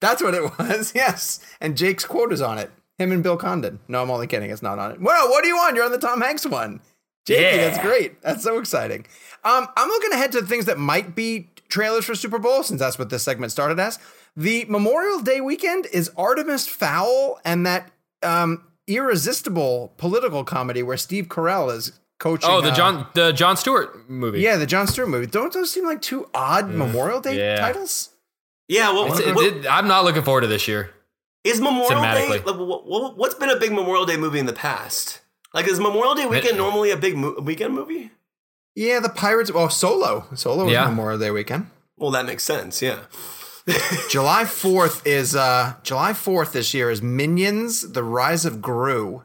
That's 0.00 0.22
what 0.22 0.34
it 0.34 0.42
was. 0.58 0.92
Yes, 0.94 1.40
and 1.60 1.76
Jake's 1.76 2.04
quote 2.04 2.32
is 2.32 2.40
on 2.40 2.58
it. 2.58 2.70
Him 2.98 3.12
and 3.12 3.22
Bill 3.22 3.36
Condon. 3.36 3.78
No, 3.88 4.02
I'm 4.02 4.10
only 4.10 4.26
kidding. 4.26 4.50
It's 4.50 4.62
not 4.62 4.78
on 4.78 4.90
it. 4.92 5.00
Well, 5.00 5.28
what 5.30 5.42
do 5.42 5.48
you 5.48 5.56
want? 5.56 5.76
You're 5.76 5.84
on 5.84 5.92
the 5.92 5.98
Tom 5.98 6.20
Hanks 6.20 6.44
one. 6.46 6.80
Jakey, 7.26 7.42
Yeah. 7.42 7.56
that's 7.68 7.78
great. 7.78 8.20
That's 8.22 8.42
so 8.42 8.58
exciting. 8.58 9.06
Um, 9.44 9.68
I'm 9.76 9.88
looking 9.88 10.12
ahead 10.12 10.32
to 10.32 10.42
things 10.42 10.64
that 10.64 10.78
might 10.78 11.14
be 11.14 11.50
trailers 11.68 12.04
for 12.06 12.14
Super 12.14 12.38
Bowl, 12.38 12.62
since 12.62 12.80
that's 12.80 12.98
what 12.98 13.10
this 13.10 13.22
segment 13.22 13.52
started 13.52 13.78
as. 13.78 13.98
The 14.36 14.64
Memorial 14.68 15.20
Day 15.20 15.40
weekend 15.40 15.86
is 15.92 16.10
Artemis 16.16 16.66
Fowl 16.66 17.38
and 17.44 17.66
that 17.66 17.90
um, 18.22 18.64
irresistible 18.86 19.92
political 19.96 20.44
comedy 20.44 20.82
where 20.82 20.96
Steve 20.96 21.26
Carell 21.28 21.74
is 21.74 21.92
coaching. 22.18 22.48
Oh, 22.50 22.60
the 22.60 22.70
uh, 22.70 22.74
John 22.74 23.06
the 23.14 23.32
Jon 23.32 23.56
Stewart 23.56 24.08
movie. 24.08 24.40
Yeah, 24.40 24.56
the 24.56 24.66
Jon 24.66 24.86
Stewart 24.86 25.08
movie. 25.08 25.26
Don't 25.26 25.52
those 25.52 25.70
seem 25.70 25.84
like 25.84 26.00
two 26.02 26.28
odd 26.34 26.68
Memorial 26.70 27.20
Day 27.20 27.38
yeah. 27.38 27.60
titles? 27.60 28.10
Yeah, 28.68 28.90
well, 28.92 29.06
It's- 29.14 29.34
what- 29.34 29.44
it- 29.46 29.56
it- 29.58 29.66
I'm 29.70 29.86
not 29.88 30.04
looking 30.04 30.22
forward 30.22 30.42
to 30.42 30.46
this 30.46 30.66
year. 30.68 30.90
Is 31.44 31.60
Memorial 31.60 32.02
Day? 32.02 32.28
Like, 32.28 32.42
wh- 32.44 32.56
wh- 32.56 33.16
what's 33.18 33.34
been 33.34 33.50
a 33.50 33.56
big 33.56 33.72
Memorial 33.72 34.04
Day 34.06 34.16
movie 34.16 34.38
in 34.38 34.46
the 34.46 34.52
past? 34.52 35.20
Like, 35.54 35.66
is 35.68 35.78
Memorial 35.80 36.14
Day 36.14 36.26
weekend 36.26 36.56
normally 36.58 36.90
a 36.90 36.96
big 36.96 37.16
mo- 37.16 37.36
weekend 37.40 37.74
movie? 37.74 38.10
Yeah, 38.74 39.00
the 39.00 39.08
Pirates. 39.08 39.50
Oh, 39.54 39.68
Solo. 39.68 40.26
Solo 40.34 40.64
was 40.64 40.72
Yeah. 40.72 40.86
Memorial 40.86 41.18
Day 41.18 41.30
weekend. 41.30 41.70
Well, 41.96 42.10
that 42.12 42.26
makes 42.26 42.44
sense. 42.44 42.80
Yeah. 42.82 43.00
July 44.08 44.44
4th 44.44 45.06
is 45.06 45.36
uh 45.36 45.74
July 45.82 46.12
4th 46.12 46.52
this 46.52 46.72
year 46.72 46.90
is 46.90 47.02
Minions: 47.02 47.92
The 47.92 48.02
Rise 48.02 48.44
of 48.46 48.62
Gru 48.62 49.22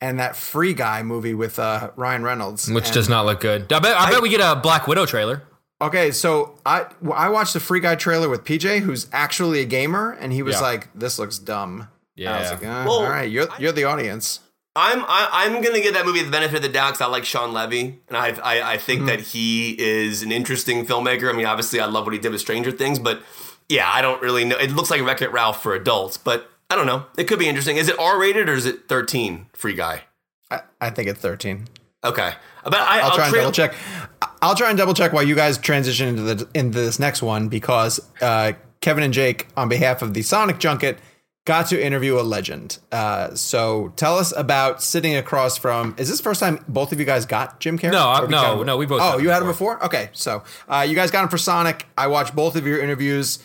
and 0.00 0.18
that 0.18 0.34
Free 0.36 0.74
Guy 0.74 1.02
movie 1.02 1.34
with 1.34 1.58
uh 1.58 1.90
Ryan 1.96 2.22
Reynolds. 2.24 2.68
Which 2.70 2.86
And- 2.86 2.94
does 2.94 3.08
not 3.08 3.26
look 3.26 3.40
good. 3.40 3.72
I 3.72 3.78
bet 3.78 3.96
I, 3.96 4.10
bet 4.10 4.22
we 4.22 4.28
get 4.28 4.40
a 4.40 4.58
Black 4.60 4.86
Widow 4.88 5.06
trailer. 5.06 5.42
Okay, 5.80 6.10
so 6.10 6.58
I 6.64 6.86
well, 7.02 7.18
I 7.18 7.28
watched 7.28 7.52
the 7.52 7.60
Free 7.60 7.80
Guy 7.80 7.96
trailer 7.96 8.28
with 8.28 8.44
PJ 8.44 8.80
who's 8.80 9.08
actually 9.12 9.60
a 9.60 9.64
gamer 9.66 10.12
and 10.12 10.32
he 10.32 10.42
was 10.42 10.54
Yeah. 10.56 10.60
like 10.62 10.88
this 10.94 11.18
looks 11.18 11.38
dumb. 11.38 11.88
And 12.16 12.28
I 12.28 12.38
was 12.40 12.46
Yeah. 12.46 12.50
like, 12.52 12.62
uh, 12.64 12.84
Well, 12.88 12.92
all 13.04 13.10
right, 13.10 13.30
you're 13.30 13.48
you're 13.58 13.72
the 13.72 13.84
audience. 13.84 14.40
I'm 14.74 15.04
I, 15.04 15.28
I'm 15.32 15.62
gonna 15.62 15.80
give 15.80 15.94
that 15.94 16.06
movie 16.06 16.22
the 16.22 16.30
benefit 16.30 16.56
of 16.56 16.62
the 16.62 16.68
doubt 16.70 16.92
because 16.94 17.00
I 17.02 17.06
like 17.06 17.24
Shawn 17.26 17.52
Levy 17.52 18.00
and 18.08 18.16
I 18.16 18.28
I, 18.42 18.72
I 18.74 18.76
think 18.78 19.06
that 19.06 19.20
he 19.20 19.72
is 19.78 20.22
an 20.22 20.32
interesting 20.32 20.86
filmmaker. 20.86 21.28
I 21.30 21.36
mean, 21.36 21.46
obviously, 21.46 21.78
I 21.80 21.86
love 21.86 22.04
what 22.04 22.14
he 22.14 22.18
did 22.18 22.32
with 22.32 22.40
Stranger 22.40 22.70
Things, 22.72 22.98
but 22.98 23.22
yeah, 23.68 23.90
I 23.92 24.00
don't 24.00 24.20
really 24.22 24.44
know. 24.44 24.56
It 24.56 24.70
looks 24.72 24.90
like 24.90 25.02
Wreck 25.02 25.20
It 25.22 25.30
Ralph 25.32 25.62
for 25.62 25.74
adults, 25.74 26.16
but 26.16 26.50
I 26.70 26.76
don't 26.76 26.86
know. 26.86 27.04
It 27.18 27.24
could 27.24 27.38
be 27.38 27.48
interesting. 27.48 27.76
Is 27.76 27.88
it 27.88 27.98
R 27.98 28.18
rated 28.18 28.48
or 28.48 28.54
is 28.54 28.64
it 28.66 28.88
13? 28.88 29.46
Free 29.54 29.74
Guy. 29.74 30.02
I, 30.50 30.60
I 30.80 30.90
think 30.90 31.08
it's 31.08 31.20
13. 31.20 31.68
Okay, 32.04 32.34
but 32.70 32.80
I, 32.80 33.00
I'll 33.00 33.12
try 33.14 33.26
and 33.26 33.34
double 33.34 33.52
check. 33.52 33.74
I'll 34.42 34.54
try 34.54 34.68
and 34.70 34.78
double 34.78 34.94
check 34.94 35.12
while 35.12 35.22
you 35.22 35.34
guys 35.34 35.58
transition 35.58 36.08
into 36.08 36.22
the 36.22 36.48
into 36.54 36.78
this 36.80 36.98
next 36.98 37.22
one 37.22 37.48
because 37.48 38.00
uh, 38.20 38.52
Kevin 38.80 39.02
and 39.02 39.12
Jake, 39.14 39.48
on 39.56 39.68
behalf 39.68 40.02
of 40.02 40.14
the 40.14 40.22
Sonic 40.22 40.58
Junket, 40.58 40.98
got 41.44 41.66
to 41.68 41.82
interview 41.82 42.18
a 42.18 42.22
legend. 42.22 42.78
Uh, 42.92 43.34
so 43.34 43.92
tell 43.96 44.16
us 44.18 44.32
about 44.36 44.82
sitting 44.82 45.16
across 45.16 45.56
from. 45.56 45.94
Is 45.98 46.08
this 46.08 46.18
the 46.18 46.22
first 46.24 46.40
time 46.40 46.64
both 46.68 46.92
of 46.92 46.98
you 47.00 47.06
guys 47.06 47.24
got 47.26 47.60
Jim 47.60 47.78
Carrey? 47.78 47.92
No, 47.92 48.08
I- 48.08 48.26
no, 48.26 48.62
no, 48.62 48.76
we 48.76 48.86
both 48.86 49.00
Oh, 49.02 49.18
you 49.18 49.30
had 49.30 49.42
him 49.42 49.48
before. 49.48 49.74
before. 49.76 49.86
Okay, 49.86 50.10
so 50.12 50.42
uh, 50.68 50.84
you 50.88 50.94
guys 50.94 51.10
got 51.10 51.22
him 51.22 51.28
for 51.28 51.38
Sonic. 51.38 51.86
I 51.96 52.06
watched 52.08 52.34
both 52.34 52.56
of 52.56 52.66
your 52.66 52.80
interviews. 52.80 53.38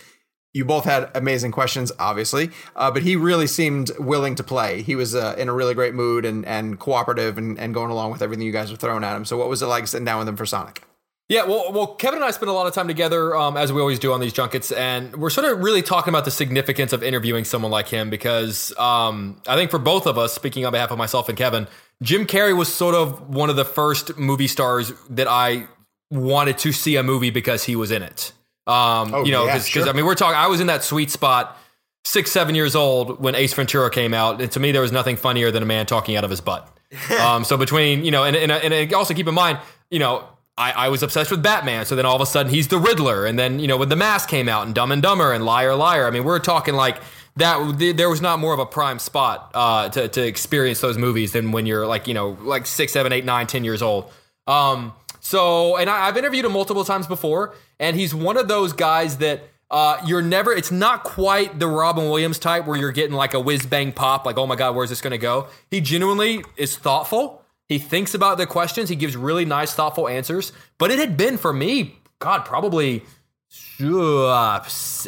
You 0.53 0.65
both 0.65 0.83
had 0.83 1.09
amazing 1.15 1.51
questions, 1.51 1.91
obviously, 1.97 2.51
uh, 2.75 2.91
but 2.91 3.03
he 3.03 3.15
really 3.15 3.47
seemed 3.47 3.91
willing 3.97 4.35
to 4.35 4.43
play. 4.43 4.81
He 4.81 4.95
was 4.95 5.15
uh, 5.15 5.35
in 5.37 5.47
a 5.47 5.53
really 5.53 5.73
great 5.73 5.93
mood 5.93 6.25
and, 6.25 6.45
and 6.45 6.77
cooperative 6.77 7.37
and, 7.37 7.57
and 7.57 7.73
going 7.73 7.89
along 7.89 8.11
with 8.11 8.21
everything 8.21 8.45
you 8.45 8.51
guys 8.51 8.69
were 8.69 8.77
throwing 8.77 9.03
at 9.03 9.15
him. 9.15 9.23
So, 9.23 9.37
what 9.37 9.47
was 9.47 9.61
it 9.61 9.67
like 9.67 9.87
sitting 9.87 10.05
down 10.05 10.19
with 10.19 10.27
him 10.27 10.35
for 10.35 10.45
Sonic? 10.45 10.83
Yeah, 11.31 11.45
well, 11.45 11.71
well, 11.71 11.87
Kevin 11.87 12.17
and 12.17 12.25
I 12.25 12.31
spend 12.31 12.49
a 12.49 12.53
lot 12.53 12.67
of 12.67 12.73
time 12.73 12.89
together, 12.89 13.33
um, 13.33 13.55
as 13.55 13.71
we 13.71 13.79
always 13.79 13.99
do 13.99 14.11
on 14.11 14.19
these 14.19 14.33
junkets, 14.33 14.69
and 14.73 15.15
we're 15.15 15.29
sort 15.29 15.49
of 15.49 15.59
really 15.63 15.81
talking 15.81 16.11
about 16.11 16.25
the 16.25 16.31
significance 16.31 16.91
of 16.91 17.03
interviewing 17.03 17.45
someone 17.45 17.71
like 17.71 17.87
him 17.87 18.09
because 18.09 18.77
um, 18.77 19.41
I 19.47 19.55
think 19.55 19.71
for 19.71 19.79
both 19.79 20.07
of 20.07 20.17
us, 20.17 20.33
speaking 20.33 20.65
on 20.65 20.73
behalf 20.73 20.91
of 20.91 20.97
myself 20.97 21.29
and 21.29 21.37
Kevin, 21.37 21.69
Jim 22.03 22.25
Carrey 22.25 22.53
was 22.57 22.67
sort 22.67 22.95
of 22.95 23.33
one 23.33 23.49
of 23.49 23.55
the 23.55 23.63
first 23.63 24.17
movie 24.17 24.47
stars 24.47 24.91
that 25.09 25.29
I 25.29 25.67
wanted 26.09 26.57
to 26.57 26.73
see 26.73 26.97
a 26.97 27.03
movie 27.03 27.29
because 27.29 27.63
he 27.63 27.77
was 27.77 27.91
in 27.91 28.03
it. 28.03 28.33
Um, 28.71 29.13
Oh, 29.13 29.23
you 29.25 29.31
know, 29.31 29.45
yeah, 29.45 29.53
because 29.53 29.67
sure. 29.67 29.89
I 29.89 29.93
mean, 29.93 30.05
we're 30.05 30.15
talking. 30.15 30.35
I 30.37 30.47
was 30.47 30.59
in 30.61 30.67
that 30.67 30.83
sweet 30.83 31.11
spot, 31.11 31.57
six, 32.05 32.31
seven 32.31 32.55
years 32.55 32.75
old 32.75 33.19
when 33.19 33.35
Ace 33.35 33.53
Ventura 33.53 33.89
came 33.89 34.13
out, 34.13 34.41
and 34.41 34.51
to 34.51 34.59
me, 34.59 34.71
there 34.71 34.81
was 34.81 34.91
nothing 34.91 35.15
funnier 35.17 35.51
than 35.51 35.61
a 35.63 35.65
man 35.65 35.85
talking 35.85 36.15
out 36.15 36.23
of 36.23 36.29
his 36.29 36.41
butt. 36.41 36.67
um, 37.19 37.43
so 37.43 37.57
between 37.57 38.03
you 38.05 38.11
know, 38.11 38.23
and, 38.23 38.35
and 38.35 38.51
and 38.51 38.93
also 38.93 39.13
keep 39.13 39.27
in 39.27 39.33
mind, 39.33 39.59
you 39.89 39.99
know, 39.99 40.23
I, 40.57 40.71
I 40.71 40.89
was 40.89 41.03
obsessed 41.03 41.31
with 41.31 41.41
Batman. 41.41 41.85
So 41.85 41.95
then 41.95 42.05
all 42.05 42.15
of 42.15 42.21
a 42.21 42.25
sudden 42.25 42.51
he's 42.51 42.67
the 42.67 42.77
Riddler, 42.77 43.25
and 43.25 43.39
then 43.39 43.59
you 43.59 43.67
know 43.67 43.77
when 43.77 43.89
the 43.89 43.95
Mask 43.95 44.27
came 44.29 44.49
out 44.49 44.65
and 44.65 44.75
Dumb 44.75 44.91
and 44.91 45.01
Dumber 45.01 45.31
and 45.31 45.45
Liar 45.45 45.75
Liar. 45.75 46.05
I 46.07 46.11
mean, 46.11 46.23
we're 46.23 46.39
talking 46.39 46.73
like 46.75 46.97
that. 47.37 47.79
th- 47.79 47.95
There 47.95 48.09
was 48.09 48.19
not 48.21 48.39
more 48.39 48.53
of 48.53 48.59
a 48.59 48.65
prime 48.65 48.99
spot 48.99 49.51
uh, 49.53 49.87
to 49.89 50.07
to 50.09 50.21
experience 50.25 50.81
those 50.81 50.97
movies 50.97 51.31
than 51.31 51.51
when 51.53 51.65
you're 51.65 51.87
like 51.87 52.07
you 52.07 52.13
know 52.13 52.37
like 52.41 52.65
six, 52.65 52.91
seven, 52.91 53.13
eight, 53.13 53.23
nine, 53.25 53.47
ten 53.47 53.63
years 53.63 53.81
old. 53.81 54.11
Um, 54.47 54.93
so 55.21 55.77
and 55.77 55.89
I, 55.89 56.07
I've 56.07 56.17
interviewed 56.17 56.43
him 56.43 56.51
multiple 56.51 56.83
times 56.83 57.07
before, 57.07 57.55
and 57.79 57.95
he's 57.95 58.13
one 58.13 58.37
of 58.37 58.47
those 58.47 58.73
guys 58.73 59.17
that. 59.17 59.43
Uh, 59.73 59.97
you're 60.05 60.21
never. 60.21 60.51
It's 60.51 60.69
not 60.69 61.05
quite 61.05 61.57
the 61.57 61.65
Robin 61.65 62.09
Williams 62.09 62.37
type 62.37 62.67
where 62.67 62.77
you're 62.77 62.91
getting 62.91 63.15
like 63.15 63.33
a 63.33 63.39
whiz 63.39 63.65
bang 63.65 63.93
pop, 63.93 64.25
like 64.25 64.37
oh 64.37 64.45
my 64.45 64.57
god, 64.57 64.75
where's 64.75 64.89
this 64.89 64.99
going 64.99 65.11
to 65.11 65.17
go? 65.17 65.47
He 65.69 65.79
genuinely 65.79 66.43
is 66.57 66.75
thoughtful. 66.75 67.41
He 67.69 67.79
thinks 67.79 68.13
about 68.13 68.37
the 68.37 68.45
questions. 68.45 68.89
He 68.89 68.97
gives 68.97 69.15
really 69.15 69.45
nice, 69.45 69.73
thoughtful 69.73 70.09
answers. 70.09 70.51
But 70.77 70.91
it 70.91 70.99
had 70.99 71.15
been 71.15 71.37
for 71.37 71.53
me, 71.53 71.99
God, 72.19 72.43
probably 72.43 73.05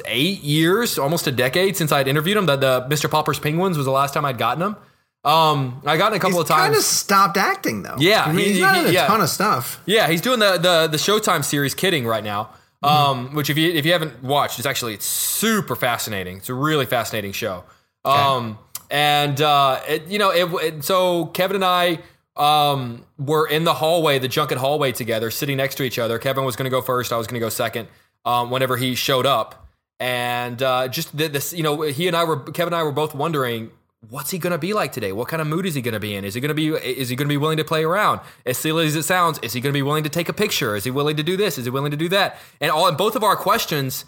eight 0.05 0.41
years, 0.43 0.97
almost 0.97 1.27
a 1.27 1.31
decade 1.33 1.75
since 1.75 1.91
I'd 1.91 2.07
interviewed 2.07 2.37
him. 2.37 2.45
That 2.45 2.61
the 2.61 2.87
Mr. 2.89 3.11
Popper's 3.11 3.39
Penguins 3.39 3.75
was 3.75 3.85
the 3.85 3.91
last 3.91 4.13
time 4.13 4.23
I'd 4.23 4.37
gotten 4.37 4.63
him. 4.63 4.75
Um, 5.23 5.81
I 5.85 5.95
got 5.97 6.11
in 6.11 6.17
a 6.17 6.19
couple 6.19 6.37
He's 6.37 6.41
of 6.41 6.47
times. 6.47 6.61
He 6.61 6.65
kind 6.67 6.75
of 6.75 6.83
stopped 6.83 7.37
acting 7.37 7.83
though. 7.83 7.95
Yeah, 7.97 8.23
I 8.25 8.31
mean, 8.33 8.45
he- 8.45 8.51
he's 8.53 8.61
not 8.61 8.75
he- 8.75 8.81
in 8.81 8.87
a 8.87 8.91
yeah. 8.91 9.07
ton 9.07 9.21
of 9.21 9.29
stuff. 9.29 9.79
Yeah, 9.85 10.07
he's 10.09 10.21
doing 10.21 10.39
the 10.39 10.57
the 10.57 10.87
the 10.91 10.97
Showtime 10.97 11.43
series 11.45 11.73
Kidding 11.73 12.05
right 12.05 12.23
now. 12.23 12.49
Um, 12.81 13.33
which 13.33 13.49
if 13.49 13.57
you 13.57 13.71
if 13.71 13.85
you 13.85 13.93
haven't 13.93 14.21
watched, 14.21 14.59
it's 14.59 14.65
actually 14.65 14.93
it's 14.93 15.05
super 15.05 15.73
fascinating. 15.77 16.37
It's 16.37 16.49
a 16.49 16.53
really 16.53 16.85
fascinating 16.85 17.31
show. 17.31 17.63
Um, 18.03 18.59
and 18.91 19.41
uh, 19.41 19.79
it, 19.87 20.07
you 20.07 20.19
know, 20.19 20.31
it, 20.31 20.51
it, 20.61 20.83
so 20.83 21.27
Kevin 21.27 21.55
and 21.55 21.63
I 21.65 21.99
um 22.35 23.05
were 23.17 23.47
in 23.47 23.63
the 23.63 23.75
hallway, 23.75 24.19
the 24.19 24.27
junket 24.27 24.57
hallway 24.57 24.91
together, 24.91 25.31
sitting 25.31 25.55
next 25.55 25.75
to 25.75 25.83
each 25.83 25.97
other. 25.97 26.19
Kevin 26.19 26.43
was 26.43 26.57
going 26.57 26.65
to 26.65 26.69
go 26.69 26.81
first. 26.81 27.13
I 27.13 27.17
was 27.17 27.25
going 27.27 27.39
to 27.39 27.45
go 27.45 27.47
second. 27.49 27.87
Um, 28.25 28.49
whenever 28.51 28.75
he 28.75 28.95
showed 28.95 29.25
up, 29.25 29.65
and 29.99 30.61
uh, 30.61 30.87
just 30.89 31.17
th- 31.17 31.31
this, 31.31 31.53
you 31.53 31.63
know, 31.63 31.81
he 31.83 32.07
and 32.07 32.17
I 32.17 32.25
were 32.25 32.39
Kevin 32.39 32.73
and 32.73 32.79
I 32.81 32.83
were 32.83 32.91
both 32.91 33.15
wondering 33.15 33.71
what's 34.09 34.31
he 34.31 34.37
going 34.37 34.51
to 34.51 34.57
be 34.57 34.73
like 34.73 34.91
today? 34.91 35.11
What 35.11 35.27
kind 35.27 35.41
of 35.41 35.47
mood 35.47 35.65
is 35.65 35.75
he 35.75 35.81
going 35.81 35.93
to 35.93 35.99
be 35.99 36.15
in? 36.15 36.25
Is 36.25 36.33
he 36.33 36.41
going 36.41 36.49
to 36.49 36.55
be 36.55 36.67
is 36.69 37.09
he 37.09 37.15
going 37.15 37.27
to 37.27 37.33
be 37.33 37.37
willing 37.37 37.57
to 37.57 37.63
play 37.63 37.83
around? 37.83 38.21
As 38.45 38.57
silly 38.57 38.85
as 38.85 38.95
it 38.95 39.03
sounds, 39.03 39.39
is 39.39 39.53
he 39.53 39.61
going 39.61 39.73
to 39.73 39.77
be 39.77 39.81
willing 39.81 40.03
to 40.03 40.09
take 40.09 40.29
a 40.29 40.33
picture? 40.33 40.75
Is 40.75 40.83
he 40.83 40.91
willing 40.91 41.17
to 41.17 41.23
do 41.23 41.37
this? 41.37 41.57
Is 41.57 41.65
he 41.65 41.71
willing 41.71 41.91
to 41.91 41.97
do 41.97 42.09
that? 42.09 42.37
And 42.59 42.71
all 42.71 42.87
and 42.87 42.97
both 42.97 43.15
of 43.15 43.23
our 43.23 43.35
questions 43.35 44.05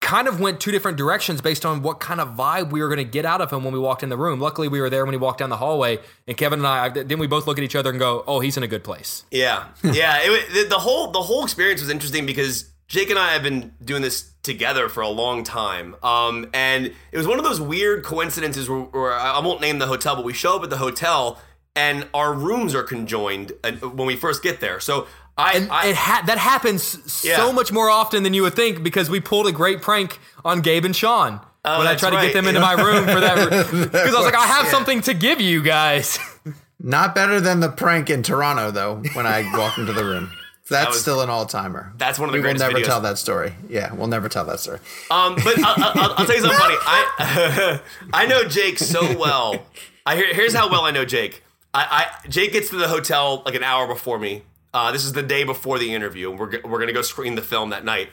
kind 0.00 0.28
of 0.28 0.38
went 0.38 0.60
two 0.60 0.70
different 0.70 0.96
directions 0.96 1.40
based 1.40 1.66
on 1.66 1.82
what 1.82 1.98
kind 1.98 2.20
of 2.20 2.28
vibe 2.36 2.70
we 2.70 2.80
were 2.80 2.88
going 2.88 2.98
to 2.98 3.04
get 3.04 3.24
out 3.24 3.40
of 3.40 3.52
him 3.52 3.64
when 3.64 3.72
we 3.72 3.78
walked 3.78 4.02
in 4.02 4.08
the 4.08 4.16
room. 4.16 4.40
Luckily, 4.40 4.68
we 4.68 4.80
were 4.80 4.90
there 4.90 5.04
when 5.04 5.12
he 5.12 5.18
walked 5.18 5.38
down 5.38 5.50
the 5.50 5.56
hallway, 5.56 5.98
and 6.26 6.36
Kevin 6.36 6.60
and 6.60 6.66
I 6.66 6.88
then 6.88 7.18
we 7.18 7.26
both 7.26 7.46
look 7.46 7.58
at 7.58 7.64
each 7.64 7.76
other 7.76 7.90
and 7.90 7.98
go, 7.98 8.24
"Oh, 8.26 8.40
he's 8.40 8.56
in 8.56 8.62
a 8.62 8.68
good 8.68 8.84
place." 8.84 9.24
Yeah, 9.30 9.68
yeah. 9.82 10.18
It, 10.20 10.52
the, 10.52 10.68
the 10.70 10.78
whole 10.78 11.10
the 11.10 11.22
whole 11.22 11.44
experience 11.44 11.80
was 11.80 11.90
interesting 11.90 12.26
because 12.26 12.70
Jake 12.86 13.10
and 13.10 13.18
I 13.18 13.32
have 13.32 13.42
been 13.42 13.72
doing 13.84 14.02
this 14.02 14.30
together 14.48 14.88
for 14.88 15.00
a 15.02 15.08
long 15.08 15.44
time, 15.44 15.94
um, 16.02 16.48
and 16.52 16.86
it 17.12 17.16
was 17.16 17.26
one 17.28 17.38
of 17.38 17.44
those 17.44 17.60
weird 17.60 18.02
coincidences 18.04 18.68
where, 18.68 18.80
where 18.80 19.12
I 19.12 19.34
I 19.34 19.40
won't 19.40 19.60
name 19.60 19.78
the 19.78 19.86
hotel, 19.86 20.16
but 20.16 20.24
we 20.24 20.32
show 20.32 20.56
up 20.56 20.64
at 20.64 20.70
the 20.70 20.78
hotel 20.78 21.40
and 21.76 22.08
our 22.12 22.32
rooms 22.34 22.74
are 22.74 22.82
conjoined 22.82 23.52
uh, 23.62 23.70
when 23.72 24.06
we 24.08 24.16
first 24.16 24.42
get 24.42 24.58
there. 24.60 24.80
So 24.80 25.06
I, 25.36 25.52
And 25.52 25.70
I 25.70 25.86
it 25.90 25.96
ha- 25.96 26.24
that 26.26 26.38
happens 26.38 27.22
Yeah. 27.24 27.36
so 27.36 27.52
much 27.52 27.70
more 27.70 27.88
often 27.88 28.24
than 28.24 28.34
you 28.34 28.42
would 28.42 28.54
think 28.56 28.82
because 28.82 29.08
we 29.08 29.20
pulled 29.20 29.46
a 29.46 29.52
great 29.52 29.80
prank 29.80 30.18
on 30.44 30.60
Gabe 30.60 30.84
and 30.84 30.96
Sean 30.96 31.34
when 31.34 31.40
I 31.64 31.76
Oh, 31.78 31.82
that's 31.84 32.00
tried 32.00 32.10
to 32.10 32.16
right. 32.16 32.24
get 32.26 32.32
them 32.32 32.48
into 32.48 32.58
my 32.60 32.72
room 32.72 33.04
for 33.04 33.20
that 33.20 33.36
because 33.92 34.12
I 34.14 34.16
was 34.18 34.24
like, 34.24 34.34
I 34.34 34.46
have 34.46 34.66
something 34.66 35.02
to 35.02 35.14
give 35.14 35.40
you 35.40 35.62
guys. 35.62 36.18
Not 36.80 37.14
better 37.14 37.40
than 37.40 37.60
the 37.60 37.68
prank 37.68 38.10
in 38.10 38.22
Toronto 38.24 38.70
though. 38.72 39.02
When 39.12 39.26
I 39.26 39.48
walked 39.56 39.78
into 39.78 39.92
the 39.92 40.04
room, 40.04 40.30
that's 40.74 40.88
was- 40.90 41.00
still 41.00 41.20
an 41.20 41.30
all 41.30 41.46
timer. 41.46 41.92
That's 41.96 42.18
one 42.18 42.28
of 42.28 42.32
the 42.32 42.38
we 42.38 42.42
greatest 42.42 42.64
never 42.64 42.78
videos. 42.78 42.84
tell 42.86 43.00
that 43.02 43.18
story. 43.18 43.52
Yeah, 43.68 43.92
we'll 43.94 44.06
never 44.08 44.28
tell 44.28 44.44
that 44.46 44.60
story. 44.60 44.78
Um, 45.10 45.34
but 45.36 45.58
I'll, 45.64 45.74
I'll, 45.78 46.12
I'll 46.18 46.26
tell 46.26 46.36
you 46.36 46.42
something 46.42 46.58
funny. 46.58 46.76
I 46.86 47.80
I 48.12 48.26
know 48.26 48.44
Jake 48.44 48.78
so 48.78 49.16
well. 49.18 49.64
I 50.06 50.16
here's 50.16 50.54
how 50.54 50.70
well 50.70 50.82
I 50.82 50.90
know 50.90 51.04
Jake. 51.04 51.42
I, 51.74 52.08
I 52.24 52.28
Jake 52.28 52.52
gets 52.52 52.70
to 52.70 52.76
the 52.76 52.88
hotel 52.88 53.42
like 53.44 53.54
an 53.54 53.62
hour 53.64 53.86
before 53.86 54.18
me. 54.18 54.42
Uh, 54.74 54.92
this 54.92 55.04
is 55.04 55.12
the 55.12 55.22
day 55.22 55.44
before 55.44 55.78
the 55.78 55.94
interview. 55.94 56.30
And 56.30 56.38
we're 56.38 56.60
we're 56.64 56.78
gonna 56.78 56.92
go 56.92 57.02
screen 57.02 57.34
the 57.34 57.42
film 57.42 57.70
that 57.70 57.84
night, 57.84 58.08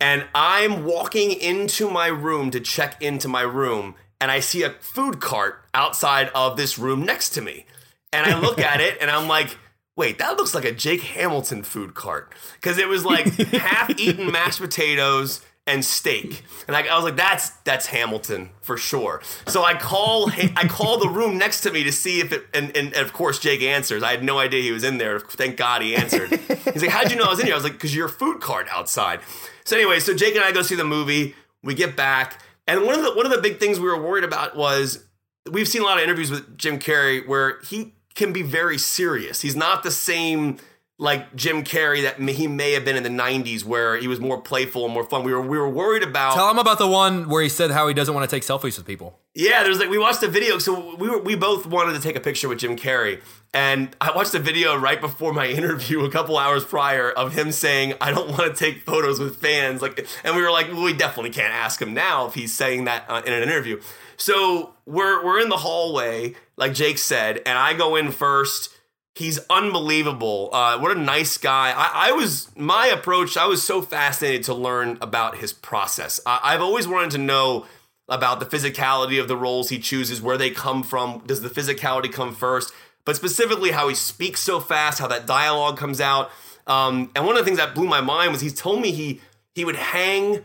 and 0.00 0.26
I'm 0.34 0.84
walking 0.84 1.32
into 1.32 1.90
my 1.90 2.06
room 2.08 2.50
to 2.52 2.60
check 2.60 3.00
into 3.02 3.28
my 3.28 3.42
room, 3.42 3.94
and 4.20 4.30
I 4.30 4.40
see 4.40 4.62
a 4.62 4.70
food 4.70 5.20
cart 5.20 5.62
outside 5.74 6.30
of 6.34 6.56
this 6.56 6.78
room 6.78 7.02
next 7.04 7.30
to 7.30 7.40
me, 7.40 7.66
and 8.12 8.26
I 8.32 8.38
look 8.40 8.58
at 8.58 8.80
it, 8.80 8.98
and 9.00 9.10
I'm 9.10 9.28
like. 9.28 9.56
Wait, 10.00 10.16
that 10.16 10.38
looks 10.38 10.54
like 10.54 10.64
a 10.64 10.72
Jake 10.72 11.02
Hamilton 11.02 11.62
food 11.62 11.94
cart. 11.94 12.32
Because 12.54 12.78
it 12.78 12.88
was 12.88 13.04
like 13.04 13.26
half 13.52 13.90
eaten 14.00 14.32
mashed 14.32 14.58
potatoes 14.58 15.44
and 15.66 15.84
steak. 15.84 16.42
And 16.66 16.74
I, 16.74 16.86
I, 16.86 16.96
was 16.96 17.04
like, 17.04 17.16
that's 17.16 17.50
that's 17.64 17.86
Hamilton 17.86 18.48
for 18.62 18.78
sure. 18.78 19.20
So 19.46 19.62
I 19.62 19.74
call 19.74 20.30
I 20.56 20.66
call 20.66 20.98
the 20.98 21.08
room 21.08 21.36
next 21.36 21.60
to 21.60 21.70
me 21.70 21.84
to 21.84 21.92
see 21.92 22.20
if 22.20 22.32
it 22.32 22.46
and, 22.54 22.74
and, 22.74 22.94
and, 22.94 23.06
of 23.06 23.12
course 23.12 23.38
Jake 23.38 23.62
answers. 23.62 24.02
I 24.02 24.10
had 24.12 24.24
no 24.24 24.38
idea 24.38 24.62
he 24.62 24.72
was 24.72 24.84
in 24.84 24.96
there. 24.96 25.20
Thank 25.20 25.58
God 25.58 25.82
he 25.82 25.94
answered. 25.94 26.30
He's 26.30 26.82
like, 26.82 26.90
How'd 26.90 27.10
you 27.10 27.18
know 27.18 27.24
I 27.24 27.28
was 27.30 27.38
in 27.38 27.44
here? 27.44 27.54
I 27.54 27.58
was 27.58 27.64
like, 27.64 27.74
because 27.74 27.94
your 27.94 28.08
food 28.08 28.40
cart 28.40 28.68
outside. 28.72 29.20
So 29.64 29.76
anyway, 29.76 30.00
so 30.00 30.14
Jake 30.14 30.34
and 30.34 30.42
I 30.42 30.50
go 30.50 30.62
see 30.62 30.76
the 30.76 30.84
movie. 30.84 31.34
We 31.62 31.74
get 31.74 31.94
back. 31.94 32.40
And 32.66 32.84
one 32.84 32.94
of 32.94 33.04
the 33.04 33.12
one 33.12 33.26
of 33.26 33.32
the 33.32 33.42
big 33.42 33.60
things 33.60 33.78
we 33.78 33.86
were 33.86 34.00
worried 34.00 34.24
about 34.24 34.56
was 34.56 35.04
we've 35.50 35.68
seen 35.68 35.82
a 35.82 35.84
lot 35.84 35.98
of 35.98 36.04
interviews 36.04 36.30
with 36.30 36.56
Jim 36.56 36.78
Carrey 36.78 37.26
where 37.28 37.60
he 37.60 37.92
can 38.20 38.32
be 38.32 38.42
very 38.42 38.78
serious. 38.78 39.40
He's 39.40 39.56
not 39.56 39.82
the 39.82 39.90
same 39.90 40.58
like 40.98 41.34
Jim 41.34 41.64
Carrey 41.64 42.02
that 42.02 42.20
he 42.20 42.46
may 42.46 42.72
have 42.72 42.84
been 42.84 42.96
in 42.96 43.02
the 43.02 43.08
'90s, 43.08 43.64
where 43.64 43.96
he 43.96 44.06
was 44.06 44.20
more 44.20 44.38
playful 44.38 44.84
and 44.84 44.92
more 44.92 45.04
fun. 45.04 45.24
We 45.24 45.32
were 45.32 45.40
we 45.40 45.58
were 45.58 45.68
worried 45.68 46.02
about. 46.02 46.34
Tell 46.34 46.50
him 46.50 46.58
about 46.58 46.78
the 46.78 46.86
one 46.86 47.28
where 47.30 47.42
he 47.42 47.48
said 47.48 47.70
how 47.70 47.88
he 47.88 47.94
doesn't 47.94 48.14
want 48.14 48.28
to 48.28 48.36
take 48.36 48.42
selfies 48.42 48.76
with 48.76 48.86
people. 48.86 49.18
Yeah, 49.34 49.62
there's 49.62 49.78
like 49.78 49.88
we 49.88 49.96
watched 49.96 50.22
a 50.22 50.28
video, 50.28 50.58
so 50.58 50.94
we 50.96 51.08
were 51.08 51.18
we 51.18 51.34
both 51.34 51.64
wanted 51.64 51.94
to 51.94 52.00
take 52.00 52.16
a 52.16 52.20
picture 52.20 52.48
with 52.48 52.58
Jim 52.58 52.76
Carrey, 52.76 53.22
and 53.54 53.96
I 54.00 54.14
watched 54.14 54.34
a 54.34 54.38
video 54.38 54.76
right 54.76 55.00
before 55.00 55.32
my 55.32 55.46
interview, 55.60 56.04
a 56.04 56.10
couple 56.10 56.36
hours 56.36 56.64
prior, 56.64 57.10
of 57.10 57.32
him 57.32 57.50
saying 57.50 57.94
I 58.00 58.10
don't 58.10 58.28
want 58.28 58.54
to 58.54 58.64
take 58.64 58.82
photos 58.82 59.18
with 59.18 59.36
fans, 59.36 59.80
like, 59.80 60.06
and 60.22 60.36
we 60.36 60.42
were 60.42 60.50
like, 60.50 60.68
well, 60.68 60.82
we 60.82 60.92
definitely 60.92 61.30
can't 61.30 61.54
ask 61.54 61.80
him 61.80 61.94
now 61.94 62.26
if 62.26 62.34
he's 62.34 62.52
saying 62.52 62.84
that 62.84 63.06
uh, 63.08 63.22
in 63.24 63.32
an 63.32 63.42
interview. 63.42 63.80
So 64.18 64.74
we're 64.84 65.24
we're 65.24 65.40
in 65.40 65.48
the 65.48 65.56
hallway, 65.56 66.34
like 66.60 66.74
Jake 66.74 66.98
said, 66.98 67.42
and 67.44 67.58
I 67.58 67.74
go 67.74 67.96
in 67.96 68.12
first 68.12 68.70
He's 69.14 69.40
unbelievable. 69.50 70.50
Uh, 70.52 70.78
what 70.78 70.96
a 70.96 71.00
nice 71.00 71.36
guy. 71.36 71.72
I, 71.76 72.10
I, 72.10 72.12
was 72.12 72.48
my 72.56 72.86
approach. 72.86 73.36
I 73.36 73.46
was 73.46 73.62
so 73.62 73.82
fascinated 73.82 74.44
to 74.44 74.54
learn 74.54 74.98
about 75.00 75.38
his 75.38 75.52
process. 75.52 76.20
I, 76.24 76.40
I've 76.42 76.62
always 76.62 76.86
wanted 76.86 77.10
to 77.12 77.18
know 77.18 77.66
about 78.08 78.38
the 78.40 78.46
physicality 78.46 79.20
of 79.20 79.26
the 79.26 79.36
roles 79.36 79.68
he 79.68 79.78
chooses, 79.78 80.22
where 80.22 80.38
they 80.38 80.50
come 80.50 80.84
from. 80.84 81.22
Does 81.26 81.42
the 81.42 81.50
physicality 81.50 82.12
come 82.12 82.34
first? 82.34 82.72
But 83.04 83.16
specifically, 83.16 83.72
how 83.72 83.88
he 83.88 83.96
speaks 83.96 84.40
so 84.40 84.60
fast, 84.60 85.00
how 85.00 85.08
that 85.08 85.26
dialogue 85.26 85.76
comes 85.76 86.00
out. 86.00 86.30
Um, 86.66 87.10
and 87.16 87.26
one 87.26 87.36
of 87.36 87.40
the 87.40 87.44
things 87.44 87.58
that 87.58 87.74
blew 87.74 87.88
my 87.88 88.00
mind 88.00 88.30
was 88.30 88.40
he 88.40 88.50
told 88.50 88.80
me 88.80 88.92
he 88.92 89.20
he 89.54 89.64
would 89.64 89.76
hang 89.76 90.44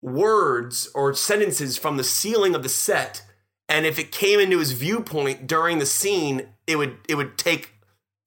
words 0.00 0.88
or 0.94 1.12
sentences 1.14 1.76
from 1.76 1.98
the 1.98 2.04
ceiling 2.04 2.54
of 2.54 2.62
the 2.62 2.68
set, 2.70 3.22
and 3.68 3.86
if 3.86 3.98
it 3.98 4.12
came 4.12 4.40
into 4.40 4.58
his 4.58 4.72
viewpoint 4.72 5.46
during 5.46 5.78
the 5.78 5.86
scene, 5.86 6.48
it 6.66 6.76
would 6.76 6.98
it 7.08 7.16
would 7.16 7.36
take 7.38 7.72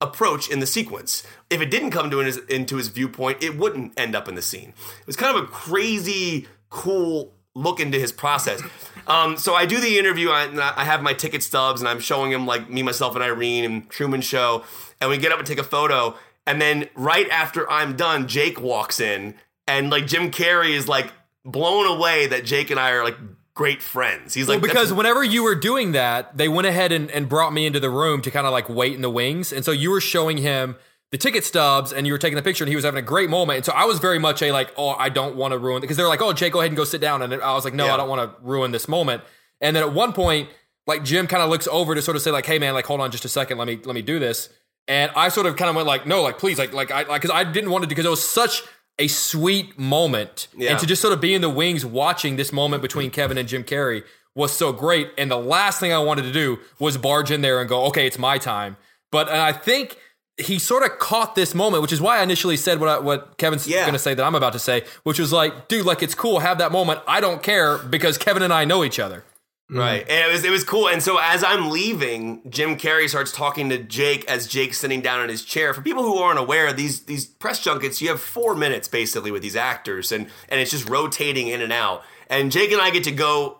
approach 0.00 0.48
in 0.50 0.60
the 0.60 0.66
sequence. 0.66 1.26
If 1.50 1.60
it 1.60 1.70
didn't 1.70 1.90
come 1.90 2.10
to 2.10 2.18
his, 2.18 2.38
into 2.38 2.76
his 2.76 2.88
viewpoint, 2.88 3.42
it 3.42 3.56
wouldn't 3.56 3.98
end 3.98 4.16
up 4.16 4.28
in 4.28 4.34
the 4.34 4.42
scene. 4.42 4.72
It 5.00 5.06
was 5.06 5.16
kind 5.16 5.36
of 5.36 5.44
a 5.44 5.46
crazy, 5.46 6.46
cool 6.70 7.34
look 7.54 7.80
into 7.80 7.98
his 7.98 8.12
process. 8.12 8.62
Um, 9.06 9.36
so 9.36 9.54
I 9.54 9.66
do 9.66 9.80
the 9.80 9.98
interview. 9.98 10.30
I, 10.30 10.72
I, 10.76 10.84
have 10.84 11.02
my 11.02 11.12
ticket 11.12 11.42
stubs, 11.42 11.80
and 11.80 11.88
I'm 11.88 12.00
showing 12.00 12.30
him 12.30 12.46
like 12.46 12.70
me, 12.70 12.82
myself, 12.82 13.14
and 13.14 13.24
Irene 13.24 13.64
and 13.64 13.90
Truman 13.90 14.20
Show, 14.20 14.64
and 15.00 15.10
we 15.10 15.18
get 15.18 15.32
up 15.32 15.38
and 15.38 15.46
take 15.46 15.58
a 15.58 15.64
photo. 15.64 16.16
And 16.46 16.60
then 16.62 16.88
right 16.94 17.28
after 17.28 17.70
I'm 17.70 17.96
done, 17.96 18.28
Jake 18.28 18.60
walks 18.60 19.00
in, 19.00 19.34
and 19.66 19.90
like 19.90 20.06
Jim 20.06 20.30
Carrey 20.30 20.70
is 20.70 20.88
like 20.88 21.12
blown 21.44 21.86
away 21.86 22.26
that 22.28 22.44
Jake 22.44 22.70
and 22.70 22.78
I 22.78 22.90
are 22.92 23.04
like 23.04 23.16
great 23.54 23.82
friends. 23.82 24.34
He's 24.34 24.48
like 24.48 24.60
well, 24.60 24.68
because 24.68 24.92
whenever 24.92 25.22
you 25.22 25.42
were 25.42 25.54
doing 25.54 25.92
that, 25.92 26.36
they 26.36 26.48
went 26.48 26.66
ahead 26.66 26.92
and, 26.92 27.10
and 27.10 27.28
brought 27.28 27.52
me 27.52 27.66
into 27.66 27.80
the 27.80 27.90
room 27.90 28.22
to 28.22 28.30
kind 28.30 28.46
of 28.46 28.52
like 28.52 28.68
wait 28.68 28.94
in 28.94 29.02
the 29.02 29.10
wings, 29.10 29.52
and 29.52 29.64
so 29.64 29.70
you 29.72 29.90
were 29.90 30.00
showing 30.00 30.38
him 30.38 30.76
the 31.10 31.18
ticket 31.18 31.44
stubs 31.44 31.92
and 31.92 32.06
you 32.06 32.12
were 32.12 32.18
taking 32.18 32.36
the 32.36 32.42
picture 32.42 32.62
and 32.62 32.68
he 32.68 32.76
was 32.76 32.84
having 32.84 32.98
a 32.98 33.06
great 33.06 33.28
moment. 33.28 33.56
And 33.56 33.64
so 33.64 33.72
I 33.72 33.84
was 33.84 33.98
very 33.98 34.18
much 34.18 34.42
a 34.42 34.52
like, 34.52 34.72
oh, 34.76 34.90
I 34.90 35.08
don't 35.08 35.34
want 35.34 35.52
to 35.52 35.58
ruin 35.58 35.80
because 35.80 35.96
they're 35.96 36.08
like, 36.08 36.22
oh, 36.22 36.32
Jake, 36.32 36.52
go 36.52 36.60
ahead 36.60 36.70
and 36.70 36.76
go 36.76 36.84
sit 36.84 37.00
down. 37.00 37.20
And 37.22 37.34
I 37.34 37.52
was 37.54 37.64
like, 37.64 37.74
no, 37.74 37.86
yeah. 37.86 37.94
I 37.94 37.96
don't 37.96 38.08
want 38.08 38.30
to 38.30 38.44
ruin 38.46 38.70
this 38.70 38.86
moment. 38.86 39.22
And 39.60 39.74
then 39.74 39.82
at 39.82 39.92
one 39.92 40.12
point, 40.12 40.50
like 40.86 41.04
Jim 41.04 41.26
kind 41.26 41.42
of 41.42 41.50
looks 41.50 41.66
over 41.68 41.94
to 41.94 42.02
sort 42.02 42.16
of 42.16 42.22
say 42.22 42.30
like, 42.30 42.46
hey 42.46 42.58
man, 42.58 42.74
like 42.74 42.86
hold 42.86 43.00
on 43.00 43.10
just 43.10 43.24
a 43.24 43.28
second, 43.28 43.58
let 43.58 43.66
me 43.66 43.80
let 43.84 43.94
me 43.94 44.02
do 44.02 44.18
this. 44.18 44.48
And 44.88 45.10
I 45.14 45.28
sort 45.28 45.46
of 45.46 45.56
kind 45.56 45.68
of 45.68 45.76
went 45.76 45.86
like, 45.86 46.06
no, 46.06 46.22
like 46.22 46.38
please, 46.38 46.58
like 46.58 46.72
like 46.72 46.90
I 46.90 47.02
like 47.02 47.22
because 47.22 47.34
I 47.34 47.44
didn't 47.44 47.70
want 47.70 47.82
to 47.82 47.88
because 47.88 48.06
it 48.06 48.10
was 48.10 48.26
such 48.26 48.62
a 48.98 49.08
sweet 49.08 49.78
moment. 49.78 50.48
Yeah. 50.56 50.70
And 50.70 50.78
to 50.80 50.86
just 50.86 51.00
sort 51.00 51.14
of 51.14 51.20
be 51.20 51.34
in 51.34 51.40
the 51.40 51.50
wings 51.50 51.84
watching 51.84 52.36
this 52.36 52.52
moment 52.52 52.82
between 52.82 53.10
Kevin 53.10 53.38
and 53.38 53.48
Jim 53.48 53.64
Carrey 53.64 54.04
was 54.34 54.56
so 54.56 54.72
great. 54.72 55.10
And 55.18 55.30
the 55.30 55.38
last 55.38 55.80
thing 55.80 55.92
I 55.92 55.98
wanted 55.98 56.22
to 56.22 56.32
do 56.32 56.58
was 56.78 56.96
barge 56.96 57.30
in 57.30 57.40
there 57.40 57.60
and 57.60 57.68
go, 57.68 57.84
okay, 57.86 58.06
it's 58.06 58.18
my 58.18 58.38
time. 58.38 58.76
But 59.10 59.28
and 59.28 59.38
I 59.38 59.52
think 59.52 59.96
he 60.36 60.58
sort 60.58 60.82
of 60.82 60.98
caught 60.98 61.34
this 61.34 61.54
moment, 61.54 61.82
which 61.82 61.92
is 61.92 62.00
why 62.00 62.18
I 62.18 62.22
initially 62.22 62.56
said 62.56 62.80
what 62.80 62.88
I, 62.88 62.98
what 62.98 63.36
Kevin's 63.38 63.66
yeah. 63.66 63.82
going 63.82 63.92
to 63.92 63.98
say 63.98 64.14
that 64.14 64.24
I'm 64.24 64.34
about 64.34 64.52
to 64.54 64.58
say, 64.58 64.84
which 65.02 65.18
was 65.18 65.32
like, 65.32 65.68
dude, 65.68 65.84
like 65.84 66.02
it's 66.02 66.14
cool, 66.14 66.40
have 66.40 66.58
that 66.58 66.72
moment. 66.72 67.00
I 67.06 67.20
don't 67.20 67.42
care 67.42 67.78
because 67.78 68.16
Kevin 68.18 68.42
and 68.42 68.52
I 68.52 68.64
know 68.64 68.84
each 68.84 68.98
other. 68.98 69.24
Mm. 69.70 69.78
Right. 69.78 70.08
And 70.08 70.28
it 70.28 70.32
was 70.32 70.44
it 70.44 70.50
was 70.50 70.64
cool. 70.64 70.88
And 70.88 71.02
so 71.02 71.18
as 71.20 71.44
I'm 71.44 71.70
leaving, 71.70 72.42
Jim 72.50 72.76
Carrey 72.76 73.08
starts 73.08 73.30
talking 73.30 73.68
to 73.68 73.78
Jake 73.78 74.24
as 74.28 74.48
Jake's 74.48 74.78
sitting 74.78 75.00
down 75.00 75.22
in 75.22 75.28
his 75.28 75.44
chair. 75.44 75.72
For 75.72 75.80
people 75.80 76.02
who 76.02 76.18
aren't 76.18 76.40
aware, 76.40 76.72
these 76.72 77.04
these 77.04 77.24
press 77.24 77.62
junkets, 77.62 78.02
you 78.02 78.08
have 78.08 78.20
four 78.20 78.56
minutes 78.56 78.88
basically 78.88 79.30
with 79.30 79.42
these 79.42 79.56
actors 79.56 80.10
and 80.10 80.26
and 80.48 80.60
it's 80.60 80.72
just 80.72 80.88
rotating 80.88 81.46
in 81.48 81.60
and 81.60 81.72
out. 81.72 82.02
And 82.28 82.50
Jake 82.50 82.72
and 82.72 82.80
I 82.80 82.90
get 82.90 83.04
to 83.04 83.12
go 83.12 83.58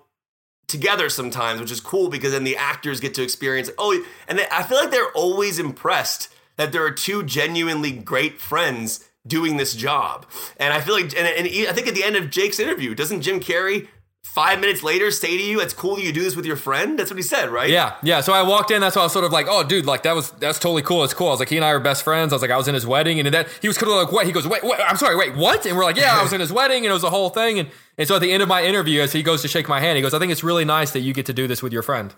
together 0.66 1.08
sometimes, 1.08 1.60
which 1.60 1.70
is 1.70 1.80
cool 1.80 2.08
because 2.08 2.32
then 2.32 2.44
the 2.44 2.56
actors 2.56 2.98
get 2.98 3.14
to 3.14 3.22
experience 3.22 3.70
oh 3.78 4.04
and 4.26 4.40
I 4.50 4.64
feel 4.64 4.78
like 4.78 4.90
they're 4.90 5.12
always 5.12 5.60
impressed 5.60 6.28
that 6.56 6.72
there 6.72 6.84
are 6.84 6.90
two 6.90 7.22
genuinely 7.22 7.92
great 7.92 8.40
friends 8.40 9.08
doing 9.26 9.58
this 9.58 9.74
job. 9.74 10.26
And 10.56 10.74
I 10.74 10.80
feel 10.80 10.94
like 10.94 11.16
and, 11.16 11.28
and 11.28 11.46
I 11.68 11.72
think 11.72 11.86
at 11.86 11.94
the 11.94 12.02
end 12.02 12.16
of 12.16 12.30
Jake's 12.30 12.58
interview, 12.58 12.96
doesn't 12.96 13.22
Jim 13.22 13.38
Carrey 13.38 13.86
five 14.22 14.60
minutes 14.60 14.82
later 14.82 15.10
say 15.10 15.36
to 15.36 15.42
you, 15.42 15.60
"It's 15.60 15.74
cool 15.74 15.98
you 15.98 16.12
do 16.12 16.22
this 16.22 16.36
with 16.36 16.46
your 16.46 16.56
friend." 16.56 16.98
That's 16.98 17.10
what 17.10 17.16
he 17.16 17.22
said, 17.22 17.50
right? 17.50 17.68
Yeah, 17.68 17.94
yeah. 18.02 18.20
So 18.20 18.32
I 18.32 18.42
walked 18.42 18.70
in. 18.70 18.80
That's 18.80 18.96
why 18.96 19.02
I 19.02 19.04
was 19.06 19.12
sort 19.12 19.24
of 19.24 19.32
like, 19.32 19.46
"Oh, 19.48 19.64
dude, 19.64 19.86
like 19.86 20.02
that 20.04 20.14
was 20.14 20.30
that's 20.32 20.58
totally 20.58 20.82
cool. 20.82 21.04
It's 21.04 21.14
cool." 21.14 21.28
I 21.28 21.30
was 21.30 21.40
like, 21.40 21.48
"He 21.48 21.56
and 21.56 21.64
I 21.64 21.70
are 21.70 21.80
best 21.80 22.04
friends." 22.04 22.32
I 22.32 22.36
was 22.36 22.42
like, 22.42 22.50
"I 22.50 22.56
was 22.56 22.68
in 22.68 22.74
his 22.74 22.86
wedding," 22.86 23.18
and 23.18 23.32
then 23.32 23.46
he 23.60 23.68
was 23.68 23.78
kind 23.78 23.90
of 23.90 23.98
like, 23.98 24.12
"What?" 24.12 24.26
He 24.26 24.32
goes, 24.32 24.46
"Wait, 24.46 24.62
wait, 24.62 24.80
I'm 24.86 24.96
sorry, 24.96 25.16
wait, 25.16 25.36
what?" 25.36 25.66
And 25.66 25.76
we're 25.76 25.84
like, 25.84 25.96
"Yeah, 25.96 26.18
I 26.18 26.22
was 26.22 26.32
in 26.32 26.40
his 26.40 26.52
wedding, 26.52 26.84
and 26.84 26.90
it 26.90 26.94
was 26.94 27.04
a 27.04 27.10
whole 27.10 27.30
thing." 27.30 27.58
And 27.58 27.70
and 27.98 28.08
so 28.08 28.16
at 28.16 28.20
the 28.20 28.32
end 28.32 28.42
of 28.42 28.48
my 28.48 28.64
interview, 28.64 29.00
as 29.00 29.12
he 29.12 29.22
goes 29.22 29.42
to 29.42 29.48
shake 29.48 29.68
my 29.68 29.80
hand, 29.80 29.96
he 29.96 30.02
goes, 30.02 30.14
"I 30.14 30.18
think 30.18 30.32
it's 30.32 30.44
really 30.44 30.64
nice 30.64 30.90
that 30.92 31.00
you 31.00 31.12
get 31.12 31.26
to 31.26 31.32
do 31.32 31.46
this 31.46 31.62
with 31.62 31.72
your 31.72 31.82
friend." 31.82 32.14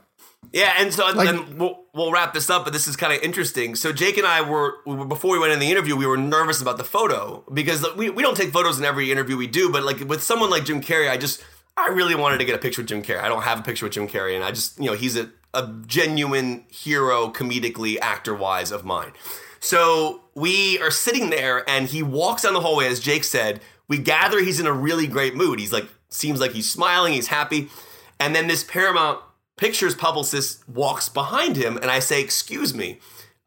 Yeah, 0.53 0.75
and 0.79 0.93
so 0.93 1.07
like, 1.13 1.29
and 1.29 1.59
we'll, 1.59 1.85
we'll 1.95 2.13
wrap 2.13 2.35
this 2.35 2.51
up, 2.51 2.65
but 2.65 2.73
this 2.73 2.87
is 2.87 2.97
kind 2.97 3.13
of 3.13 3.23
interesting. 3.23 3.75
So 3.75 3.93
Jake 3.93 4.19
and 4.19 4.27
I 4.27 4.43
were, 4.43 4.75
we 4.85 4.95
were 4.97 5.07
before 5.07 5.33
we 5.33 5.39
went 5.39 5.53
in 5.53 5.61
the 5.61 5.71
interview, 5.71 5.97
we 5.97 6.05
were 6.05 6.19
nervous 6.19 6.61
about 6.61 6.77
the 6.77 6.85
photo 6.85 7.45
because 7.55 7.87
we, 7.97 8.11
we 8.11 8.23
don't 8.23 8.37
take 8.37 8.51
photos 8.51 8.79
in 8.79 8.85
every 8.85 9.11
interview 9.11 9.37
we 9.37 9.47
do, 9.47 9.71
but 9.71 9.83
like 9.83 10.01
with 10.01 10.23
someone 10.23 10.51
like 10.51 10.65
Jim 10.65 10.83
Carrey, 10.83 11.09
I 11.09 11.17
just 11.17 11.43
I 11.77 11.89
really 11.89 12.15
wanted 12.15 12.39
to 12.39 12.45
get 12.45 12.55
a 12.55 12.59
picture 12.59 12.83
with 12.83 12.89
Jim 12.89 13.03
Carrey. 13.03 13.21
I 13.21 13.29
don't 13.29 13.43
have 13.43 13.61
a 13.61 13.63
picture 13.63 13.87
with 13.87 13.95
Jim 13.95 14.07
Carrey, 14.07 14.35
and 14.35 14.45
I 14.45 14.51
just, 14.51 14.79
you 14.79 14.87
know, 14.87 14.95
he's 14.95 15.17
a, 15.17 15.31
a 15.55 15.73
genuine 15.87 16.65
hero, 16.69 17.29
comedically, 17.29 17.99
actor 18.01 18.35
wise, 18.35 18.71
of 18.71 18.85
mine. 18.85 19.13
So 19.61 20.23
we 20.35 20.79
are 20.81 20.91
sitting 20.91 21.31
there, 21.31 21.69
and 21.69 21.89
he 21.89 22.03
walks 22.03 22.43
down 22.43 22.55
the 22.55 22.61
hallway, 22.61 22.87
as 22.87 23.01
Jake 23.01 23.25
said. 23.25 23.61
We 23.89 23.99
gather 23.99 24.41
he's 24.41 24.61
in 24.61 24.67
a 24.67 24.73
really 24.73 25.07
great 25.07 25.35
mood. 25.35 25.59
He's 25.59 25.73
like, 25.73 25.89
seems 26.09 26.41
like 26.41 26.53
he's 26.53 26.71
smiling, 26.71 27.15
he's 27.15 27.29
happy. 27.29 27.69
And 28.21 28.35
then 28.35 28.49
this 28.49 28.65
Paramount 28.65 29.21
Pictures 29.57 29.95
publicist 29.95 30.69
walks 30.69 31.09
behind 31.09 31.57
him, 31.57 31.77
and 31.77 31.91
I 31.91 32.01
say, 32.01 32.21
Excuse 32.21 32.75
me. 32.75 32.99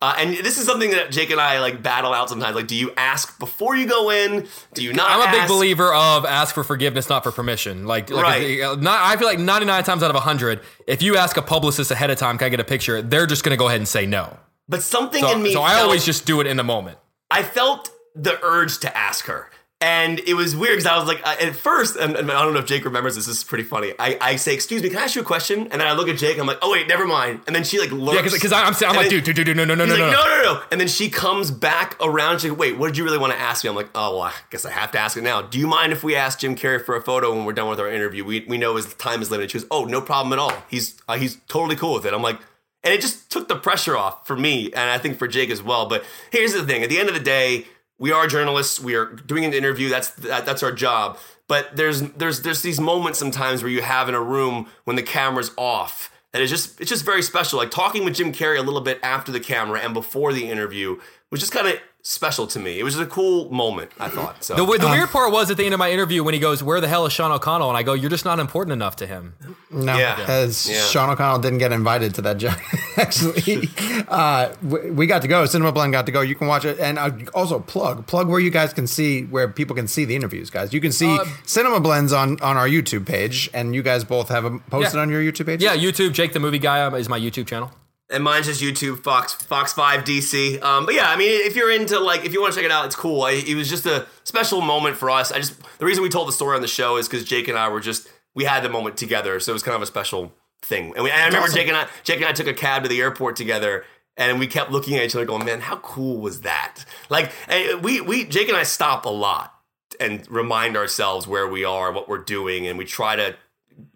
Uh, 0.02 0.14
and 0.18 0.36
this 0.38 0.58
is 0.58 0.66
something 0.66 0.92
that 0.92 1.10
Jake 1.10 1.32
and 1.32 1.40
I 1.40 1.60
like 1.60 1.82
battle 1.82 2.14
out 2.14 2.30
sometimes. 2.30 2.56
Like, 2.56 2.68
do 2.68 2.76
you 2.76 2.92
ask 2.98 3.40
before 3.40 3.76
you 3.76 3.88
go 3.88 4.12
in? 4.12 4.48
Do 4.74 4.84
you 4.84 4.92
not? 4.92 5.10
I'm 5.10 5.22
a 5.22 5.24
ask? 5.24 5.40
big 5.40 5.48
believer 5.48 5.94
of 5.94 6.26
ask 6.26 6.54
for 6.54 6.64
forgiveness, 6.64 7.08
not 7.10 7.24
for 7.24 7.32
permission. 7.32 7.88
Like, 7.88 8.10
like 8.10 8.24
right. 8.24 8.62
Uh, 8.62 8.76
not, 8.76 9.00
I 9.02 9.16
feel 9.16 9.28
like 9.28 9.40
99 9.40 9.84
times 9.84 10.04
out 10.04 10.12
of 10.12 10.16
100, 10.16 10.60
if 10.86 11.02
you 11.02 11.16
ask 11.16 11.38
a 11.38 11.42
publicist 11.42 11.92
ahead 11.92 12.10
of 12.10 12.18
time, 12.18 12.38
can 12.38 12.48
I 12.48 12.50
get 12.50 12.60
a 12.60 12.66
picture? 12.66 13.02
They're 13.02 13.26
just 13.26 13.44
going 13.44 13.52
to 13.52 13.58
go 13.58 13.68
ahead 13.68 13.80
and 13.80 13.88
say 13.88 14.06
no. 14.06 14.38
But 14.68 14.84
something 14.84 15.22
so, 15.22 15.32
in 15.32 15.42
me. 15.42 15.54
So 15.54 15.62
I 15.62 15.80
always 15.80 16.04
just 16.06 16.26
do 16.26 16.42
it 16.42 16.48
in 16.48 16.58
the 16.58 16.64
moment. 16.64 16.98
I 17.32 17.44
felt 17.44 17.90
the 18.16 18.38
urge 18.44 18.80
to 18.80 18.98
ask 18.98 19.26
her. 19.26 19.50
And 19.82 20.20
it 20.20 20.36
was 20.36 20.56
weird 20.56 20.78
because 20.78 20.86
I 20.86 20.98
was 20.98 21.06
like, 21.06 21.26
at 21.28 21.54
first, 21.54 21.98
and, 21.98 22.16
and, 22.16 22.32
I 22.32 22.42
don't 22.44 22.54
know 22.54 22.60
if 22.60 22.66
Jake 22.66 22.86
remembers 22.86 23.16
this. 23.16 23.26
This 23.26 23.40
is 23.40 23.44
pretty 23.44 23.66
funny. 23.66 23.94
I, 24.00 24.18
I 24.22 24.36
say, 24.38 24.54
"Excuse 24.54 24.82
me, 24.82 24.88
can 24.88 25.00
I 25.00 25.04
ask 25.04 25.16
you 25.16 25.22
a 25.22 25.26
question?" 25.26 25.64
And 25.64 25.82
then 25.82 25.82
I 25.82 25.92
look 25.92 26.08
at 26.08 26.18
Jake. 26.18 26.40
I'm 26.40 26.48
like, 26.48 26.60
"Oh 26.62 26.72
wait, 26.72 26.88
never 26.88 27.06
mind." 27.06 27.42
And 27.46 27.54
then 27.54 27.66
she 27.66 27.78
like 27.78 27.92
looks. 27.92 28.16
Yeah, 28.16 28.22
because 28.22 28.54
I'm, 28.54 28.74
I'm 28.90 28.96
like, 28.96 29.10
dude, 29.10 29.26
dude, 29.26 29.36
dude, 29.36 29.48
no, 29.48 29.66
no, 29.66 29.76
no, 29.76 29.86
no, 29.86 29.92
like, 29.92 30.00
no, 30.00 30.12
no, 30.12 30.38
no, 30.38 30.44
no. 30.44 30.64
And 30.72 30.80
then 30.80 30.88
she 30.88 31.10
comes 31.10 31.52
back 31.52 31.98
around. 32.02 32.40
She's 32.40 32.52
like, 32.52 32.60
"Wait, 32.60 32.78
what 32.78 32.88
did 32.88 32.98
you 32.98 33.04
really 33.04 33.18
want 33.18 33.34
to 33.34 33.40
ask 33.40 33.66
me?" 33.66 33.70
I'm 33.70 33.76
like, 33.76 33.90
"Oh, 33.94 34.16
well, 34.16 34.24
I 34.24 34.34
guess 34.50 34.64
I 34.64 34.72
have 34.72 34.92
to 34.92 35.00
ask 35.00 35.18
it 35.18 35.24
now. 35.24 35.42
Do 35.42 35.60
you 35.60 35.68
mind 35.68 35.92
if 35.92 36.06
we 36.06 36.16
ask 36.16 36.40
Jim 36.40 36.56
Carrey 36.56 36.84
for 36.84 36.96
a 36.96 37.02
photo 37.02 37.36
when 37.36 37.44
we're 37.44 37.52
done 37.52 37.70
with 37.70 37.82
our 37.82 37.92
interview? 37.92 38.24
We 38.24 38.46
we 38.48 38.58
know 38.58 38.78
his 38.78 38.94
time 38.94 39.22
is 39.22 39.30
limited." 39.30 39.52
She 39.52 39.60
goes, 39.60 39.68
"Oh, 39.70 39.84
no 39.84 40.00
problem 40.00 40.32
at 40.32 40.40
all. 40.40 40.54
He's 40.70 40.96
uh, 41.10 41.18
he's 41.18 41.36
totally 41.50 41.76
cool 41.76 41.96
with 41.96 42.06
it." 42.06 42.14
I'm 42.14 42.22
like. 42.22 42.40
And 42.84 42.94
it 42.94 43.02
just 43.02 43.32
took 43.32 43.48
the 43.48 43.56
pressure 43.56 43.98
off 43.98 44.28
for 44.28 44.38
me, 44.38 44.66
and 44.68 44.92
I 44.92 45.00
think 45.00 45.18
for 45.18 45.28
Jake 45.28 45.50
as 45.50 45.60
well. 45.60 45.88
But 45.88 46.06
here's 46.30 46.54
the 46.54 46.64
thing: 46.64 46.84
at 46.84 46.90
the 46.90 47.00
end 47.00 47.10
of 47.10 47.16
the 47.16 47.20
day, 47.20 47.66
we 47.98 48.12
are 48.12 48.28
journalists. 48.28 48.80
We 48.80 48.96
are 48.96 49.06
doing 49.06 49.46
an 49.46 49.54
interview. 49.54 49.90
That's 49.90 50.10
that, 50.16 50.46
that's 50.46 50.64
our 50.64 50.72
job. 50.72 51.18
But 51.48 51.76
there's 51.76 52.02
there's 52.02 52.42
there's 52.42 52.62
these 52.62 52.80
moments 52.80 53.20
sometimes 53.20 53.62
where 53.62 53.72
you 53.72 53.82
have 53.82 54.10
in 54.10 54.16
a 54.16 54.22
room 54.22 54.68
when 54.84 54.96
the 54.96 55.04
camera's 55.04 55.52
off 55.58 56.12
that 56.36 56.42
is 56.42 56.50
just 56.50 56.82
it's 56.82 56.90
just 56.90 57.06
very 57.06 57.22
special. 57.22 57.60
Like 57.60 57.72
talking 57.72 58.04
with 58.04 58.16
Jim 58.16 58.34
Carrey 58.34 58.60
a 58.60 58.62
little 58.62 58.82
bit 58.82 59.00
after 59.02 59.32
the 59.32 59.40
camera 59.40 59.80
and 59.80 59.94
before 59.94 60.34
the 60.34 60.50
interview 60.50 61.00
was 61.32 61.40
just 61.40 61.54
kind 61.54 61.66
of 61.66 61.80
special 62.08 62.46
to 62.46 62.60
me. 62.60 62.80
It 62.80 62.84
was 62.84 62.94
just 62.94 63.04
a 63.04 63.10
cool 63.10 63.50
moment, 63.52 63.90
I 64.00 64.10
thought. 64.10 64.44
So 64.44 64.54
The, 64.54 64.62
w- 64.62 64.80
the 64.80 64.88
weird 64.88 65.10
part 65.10 65.32
was 65.34 65.50
at 65.50 65.58
the 65.58 65.66
end 65.66 65.74
of 65.74 65.80
my 65.80 65.92
interview 65.92 66.24
when 66.24 66.36
he 66.36 66.40
goes, 66.40 66.62
"Where 66.62 66.80
the 66.80 66.88
hell 66.88 67.06
is 67.08 67.14
Sean 67.14 67.32
O'Connell?" 67.32 67.68
and 67.70 67.78
I 67.78 67.82
go, 67.84 67.94
"You're 67.94 68.12
just 68.12 68.26
not 68.26 68.40
important 68.40 68.74
enough 68.74 68.96
to 68.98 69.08
him." 69.08 69.34
No, 69.72 69.98
Yeah. 69.98 70.24
as 70.28 70.70
Yeah. 70.70 70.80
Sean 70.82 71.10
O'Connell 71.10 71.40
didn't 71.40 71.58
get 71.58 71.72
invited 71.72 72.14
to 72.16 72.22
that 72.22 72.38
job. 72.38 72.56
Actually, 72.98 73.70
uh, 74.08 74.54
we, 74.62 74.92
we 74.92 75.08
got 75.08 75.24
to 75.24 75.28
go. 75.28 75.46
Cinema 75.48 75.72
Blend 75.72 75.92
got 75.94 76.06
to 76.06 76.12
go. 76.12 76.22
You 76.22 76.36
can 76.36 76.48
watch 76.48 76.64
it, 76.64 76.80
and 76.80 77.00
uh, 77.00 77.10
also 77.34 77.60
plug 77.60 78.06
plug 78.06 78.28
where 78.30 78.40
you 78.40 78.52
guys 78.52 78.72
can 78.72 78.86
see 78.88 79.24
where 79.24 79.48
people 79.48 79.76
can 79.76 79.88
see 79.88 80.06
the 80.06 80.16
interviews. 80.16 80.50
Guys, 80.52 80.74
you 80.74 80.80
can 80.82 80.92
see 80.92 81.12
Uh, 81.18 81.26
Cinema 81.46 81.80
Blends 81.80 82.14
on 82.14 82.40
on 82.42 82.56
our 82.56 82.68
YouTube 82.68 83.06
page, 83.08 83.50
and 83.54 83.74
you 83.76 83.82
guys 83.82 84.04
both 84.04 84.30
have 84.30 84.44
them 84.44 84.60
posted 84.70 84.94
Yeah. 84.96 85.02
on 85.02 85.10
your 85.10 85.22
YouTube 85.22 85.48
page. 85.48 85.64
Yeah, 85.64 85.76
YouTube. 85.76 86.14
Jake 86.14 86.34
the 86.34 86.40
movie 86.40 86.60
guy 86.60 86.82
um, 86.82 86.94
is 86.96 87.10
my 87.10 87.20
YouTube 87.20 87.48
channel. 87.48 87.72
And 88.10 88.24
mine's 88.24 88.46
just 88.46 88.62
YouTube 88.62 89.00
Fox 89.04 89.34
Fox 89.34 89.74
Five 89.74 90.04
DC. 90.04 90.62
Um, 90.62 90.86
but 90.86 90.96
yeah, 90.96 91.10
I 91.10 91.18
mean, 91.18 91.30
if 91.46 91.56
you're 91.56 91.72
into 91.72 92.00
like, 92.00 92.26
if 92.26 92.34
you 92.34 92.42
want 92.42 92.54
to 92.54 92.60
check 92.60 92.66
it 92.66 92.72
out, 92.72 92.86
it's 92.86 92.96
cool. 92.96 93.24
I, 93.24 93.32
it 93.32 93.56
was 93.56 93.70
just 93.70 93.86
a 93.86 94.08
special 94.24 94.62
moment 94.62 94.98
for 94.98 95.10
us. 95.10 95.32
I 95.32 95.38
just 95.38 95.56
the 95.80 95.86
reason 95.86 96.04
we 96.04 96.10
told 96.10 96.28
the 96.28 96.34
story 96.34 96.56
on 96.56 96.62
the 96.62 96.68
show 96.68 96.98
is 96.98 97.08
because 97.08 97.24
Jake 97.24 97.48
and 97.48 97.58
I 97.58 97.70
were 97.70 97.80
just 97.80 98.08
we 98.34 98.44
had 98.44 98.64
the 98.64 98.70
moment 98.70 98.98
together, 98.98 99.40
so 99.40 99.52
it 99.52 99.54
was 99.54 99.64
kind 99.64 99.76
of 99.76 99.82
a 99.82 99.88
special 99.88 100.34
thing. 100.62 100.94
And, 100.96 101.04
we, 101.04 101.12
and 101.12 101.22
I 101.22 101.26
remember 101.26 101.46
awesome. 101.46 101.58
Jake 101.58 101.68
and 101.68 101.78
I 101.78 101.88
Jake 102.04 102.18
and 102.18 102.26
I 102.26 102.34
took 102.34 102.48
a 102.48 102.54
cab 102.54 102.84
to 102.84 102.90
the 102.90 103.02
airport 103.02 103.36
together. 103.36 103.86
And 104.18 104.40
we 104.40 104.48
kept 104.48 104.72
looking 104.72 104.96
at 104.96 105.04
each 105.04 105.14
other, 105.14 105.26
going, 105.26 105.44
"Man, 105.44 105.60
how 105.60 105.76
cool 105.76 106.22
was 106.22 106.42
that?" 106.42 106.86
Like, 107.10 107.34
we 107.82 108.00
we 108.00 108.24
Jake 108.24 108.48
and 108.48 108.56
I 108.56 108.64
stop 108.64 109.04
a 109.04 109.10
lot 109.10 109.54
and 110.00 110.26
remind 110.32 110.78
ourselves 110.78 111.28
where 111.28 111.46
we 111.46 111.66
are, 111.66 111.92
what 111.92 112.08
we're 112.08 112.24
doing, 112.24 112.66
and 112.66 112.78
we 112.78 112.86
try 112.86 113.18
to 113.18 113.36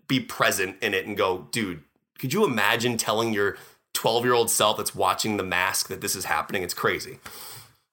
be 0.07 0.19
present 0.19 0.77
in 0.81 0.93
it 0.93 1.05
and 1.05 1.15
go, 1.15 1.47
dude, 1.51 1.83
could 2.17 2.33
you 2.33 2.43
imagine 2.43 2.97
telling 2.97 3.33
your 3.33 3.57
12 3.99 4.23
year 4.23 4.33
old 4.33 4.49
self 4.49 4.77
that's 4.77 4.95
watching 4.95 5.35
The 5.35 5.43
Mask 5.43 5.89
that 5.89 5.99
this 5.99 6.15
is 6.15 6.23
happening? 6.23 6.63
It's 6.63 6.73
crazy. 6.73 7.19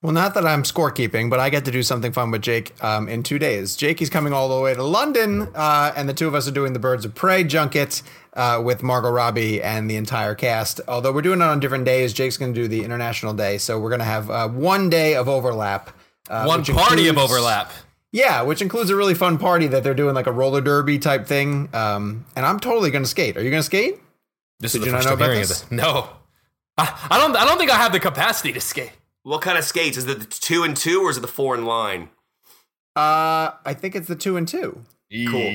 Well, 0.01 0.13
not 0.13 0.35
that 0.35 0.45
I'm 0.45 0.63
scorekeeping, 0.63 1.29
but 1.29 1.41
I 1.41 1.49
get 1.49 1.65
to 1.65 1.71
do 1.71 1.83
something 1.83 2.13
fun 2.13 2.31
with 2.31 2.41
Jake 2.41 2.71
um, 2.81 3.09
in 3.09 3.23
two 3.23 3.37
days. 3.37 3.75
Jake 3.75 4.01
is 4.01 4.09
coming 4.09 4.31
all 4.31 4.47
the 4.47 4.61
way 4.61 4.73
to 4.73 4.83
London, 4.83 5.49
uh, 5.53 5.91
and 5.97 6.07
the 6.07 6.13
two 6.13 6.25
of 6.25 6.33
us 6.33 6.47
are 6.47 6.51
doing 6.51 6.71
the 6.71 6.79
Birds 6.79 7.03
of 7.03 7.13
Prey 7.13 7.43
junket 7.43 8.03
uh, 8.35 8.61
with 8.63 8.83
Margot 8.83 9.09
Robbie 9.09 9.61
and 9.61 9.89
the 9.91 9.97
entire 9.97 10.33
cast. 10.33 10.79
Although 10.87 11.11
we're 11.11 11.23
doing 11.23 11.41
it 11.41 11.43
on 11.43 11.59
different 11.59 11.83
days, 11.83 12.13
Jake's 12.13 12.37
going 12.37 12.53
to 12.53 12.61
do 12.61 12.69
the 12.69 12.85
international 12.85 13.33
day, 13.33 13.57
so 13.57 13.77
we're 13.77 13.89
going 13.89 13.99
to 13.99 14.05
have 14.05 14.29
uh, 14.29 14.47
one 14.47 14.89
day 14.89 15.15
of 15.15 15.27
overlap. 15.27 15.89
Uh, 16.29 16.45
One 16.45 16.63
party 16.63 17.09
of 17.09 17.17
overlap. 17.17 17.73
Yeah, 18.13 18.43
which 18.43 18.61
includes 18.61 18.89
a 18.91 18.95
really 18.95 19.13
fun 19.13 19.37
party 19.37 19.67
that 19.67 19.83
they're 19.83 19.93
doing 19.93 20.15
like 20.15 20.27
a 20.27 20.31
roller 20.31 20.61
derby 20.61 20.99
type 20.99 21.27
thing. 21.27 21.67
Um, 21.73 22.23
and 22.37 22.45
I'm 22.45 22.61
totally 22.61 22.91
going 22.91 23.03
to 23.03 23.09
skate. 23.09 23.35
Are 23.35 23.43
you 23.43 23.49
going 23.49 23.59
to 23.59 23.65
skate? 23.65 23.99
This 24.59 24.71
Did 24.73 24.79
is 24.81 24.85
you 24.87 24.91
the 24.91 24.97
not 24.97 24.97
first 25.03 25.05
know 25.05 25.11
I'm 25.11 25.17
about 25.17 25.25
hearing 25.25 25.41
of 25.43 25.47
this? 25.49 25.61
this. 25.61 25.71
No, 25.71 26.09
I, 26.77 27.07
I 27.11 27.17
don't. 27.19 27.35
I 27.35 27.45
don't 27.45 27.57
think 27.57 27.71
I 27.71 27.75
have 27.75 27.91
the 27.91 27.99
capacity 27.99 28.53
to 28.53 28.61
skate. 28.61 28.91
What 29.23 29.41
kind 29.41 29.57
of 29.57 29.63
skates? 29.63 29.97
Is 29.97 30.07
it 30.07 30.19
the 30.19 30.25
two 30.25 30.63
and 30.63 30.75
two 30.75 31.01
or 31.03 31.09
is 31.11 31.17
it 31.17 31.21
the 31.21 31.27
four 31.27 31.53
and 31.55 31.65
line? 31.67 32.09
Uh, 32.95 33.51
I 33.65 33.73
think 33.75 33.95
it's 33.95 34.07
the 34.07 34.15
two 34.15 34.37
and 34.37 34.47
two. 34.47 34.81
Cool. 35.29 35.51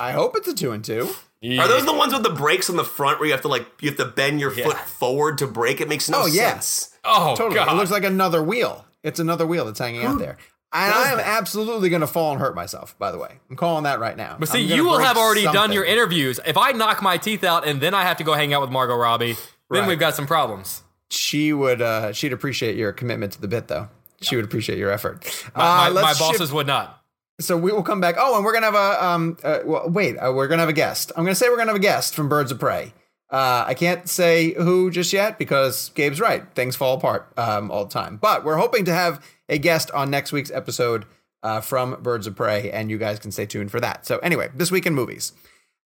I 0.00 0.12
hope 0.12 0.36
it's 0.36 0.48
a 0.48 0.54
two 0.54 0.70
and 0.72 0.84
two. 0.84 1.10
Are 1.58 1.68
those 1.68 1.84
the 1.84 1.92
ones 1.92 2.14
with 2.14 2.22
the 2.22 2.30
brakes 2.30 2.70
on 2.70 2.76
the 2.76 2.84
front 2.84 3.18
where 3.18 3.26
you 3.26 3.32
have 3.32 3.42
to 3.42 3.48
like 3.48 3.66
you 3.82 3.88
have 3.90 3.98
to 3.98 4.04
bend 4.06 4.40
your 4.40 4.50
foot 4.50 4.76
forward 4.78 5.38
to 5.38 5.46
brake? 5.46 5.80
It 5.80 5.88
makes 5.88 6.08
no 6.08 6.22
Oh, 6.22 6.26
yeah. 6.26 6.52
sense. 6.52 6.96
Oh 7.04 7.34
Totally. 7.36 7.56
god! 7.56 7.72
It 7.72 7.76
looks 7.76 7.90
like 7.90 8.04
another 8.04 8.42
wheel. 8.42 8.86
It's 9.02 9.20
another 9.20 9.46
wheel 9.46 9.66
that's 9.66 9.78
hanging 9.80 10.04
out 10.04 10.18
there. 10.18 10.38
And 10.74 10.92
I 10.92 11.12
am 11.12 11.20
absolutely 11.20 11.88
going 11.88 12.00
to 12.00 12.06
fall 12.06 12.32
and 12.32 12.40
hurt 12.40 12.54
myself, 12.56 12.98
by 12.98 13.12
the 13.12 13.18
way. 13.18 13.38
I'm 13.48 13.54
calling 13.56 13.84
that 13.84 14.00
right 14.00 14.16
now. 14.16 14.36
But 14.38 14.48
see, 14.48 14.60
you 14.60 14.84
will 14.84 14.98
have 14.98 15.16
already 15.16 15.44
done 15.44 15.72
your 15.72 15.84
interviews. 15.84 16.40
If 16.44 16.56
I 16.58 16.72
knock 16.72 17.00
my 17.00 17.16
teeth 17.16 17.44
out 17.44 17.66
and 17.66 17.80
then 17.80 17.94
I 17.94 18.02
have 18.02 18.16
to 18.18 18.24
go 18.24 18.34
hang 18.34 18.52
out 18.52 18.60
with 18.60 18.70
Margot 18.70 18.96
Robbie, 18.96 19.34
then 19.34 19.82
Right. 19.82 19.88
we've 19.88 19.98
got 20.00 20.14
some 20.16 20.26
problems. 20.26 20.82
She 21.10 21.52
would, 21.52 21.80
uh, 21.80 22.12
she'd 22.12 22.32
appreciate 22.32 22.76
your 22.76 22.92
commitment 22.92 23.32
to 23.34 23.40
the 23.40 23.46
bit, 23.48 23.68
though. 23.68 23.88
She 24.20 24.34
would 24.36 24.44
appreciate 24.44 24.78
your 24.78 24.90
effort. 24.90 25.24
My, 25.54 25.62
Uh, 25.62 25.90
my, 25.92 26.02
my 26.02 26.14
bosses 26.14 26.40
shift- 26.40 26.52
would 26.52 26.66
not. 26.66 27.00
So 27.40 27.56
we 27.56 27.72
will 27.72 27.82
come 27.82 28.00
back. 28.00 28.16
Oh, 28.18 28.36
and 28.36 28.44
we're 28.44 28.52
gonna 28.52 28.66
have 28.66 28.74
a 28.74 29.04
um. 29.04 29.36
Uh, 29.42 29.58
well, 29.64 29.88
wait, 29.90 30.16
uh, 30.16 30.32
we're 30.32 30.46
gonna 30.48 30.62
have 30.62 30.68
a 30.68 30.72
guest. 30.72 31.10
I'm 31.16 31.24
gonna 31.24 31.34
say 31.34 31.48
we're 31.48 31.56
gonna 31.56 31.70
have 31.72 31.76
a 31.76 31.80
guest 31.80 32.14
from 32.14 32.28
Birds 32.28 32.52
of 32.52 32.60
Prey. 32.60 32.94
Uh, 33.30 33.64
I 33.66 33.74
can't 33.74 34.08
say 34.08 34.52
who 34.54 34.90
just 34.90 35.12
yet 35.12 35.38
because 35.38 35.90
Gabe's 35.90 36.20
right. 36.20 36.44
Things 36.54 36.76
fall 36.76 36.96
apart 36.96 37.32
um, 37.36 37.70
all 37.70 37.84
the 37.84 37.90
time. 37.90 38.16
But 38.16 38.44
we're 38.44 38.58
hoping 38.58 38.84
to 38.84 38.92
have 38.92 39.24
a 39.48 39.58
guest 39.58 39.90
on 39.90 40.10
next 40.10 40.32
week's 40.32 40.50
episode 40.50 41.04
uh, 41.42 41.60
from 41.60 42.00
Birds 42.02 42.26
of 42.26 42.36
Prey, 42.36 42.70
and 42.70 42.90
you 42.90 42.98
guys 42.98 43.18
can 43.18 43.32
stay 43.32 43.46
tuned 43.46 43.70
for 43.70 43.80
that. 43.80 44.06
So 44.06 44.18
anyway, 44.18 44.50
this 44.54 44.70
week 44.70 44.86
in 44.86 44.94
movies. 44.94 45.32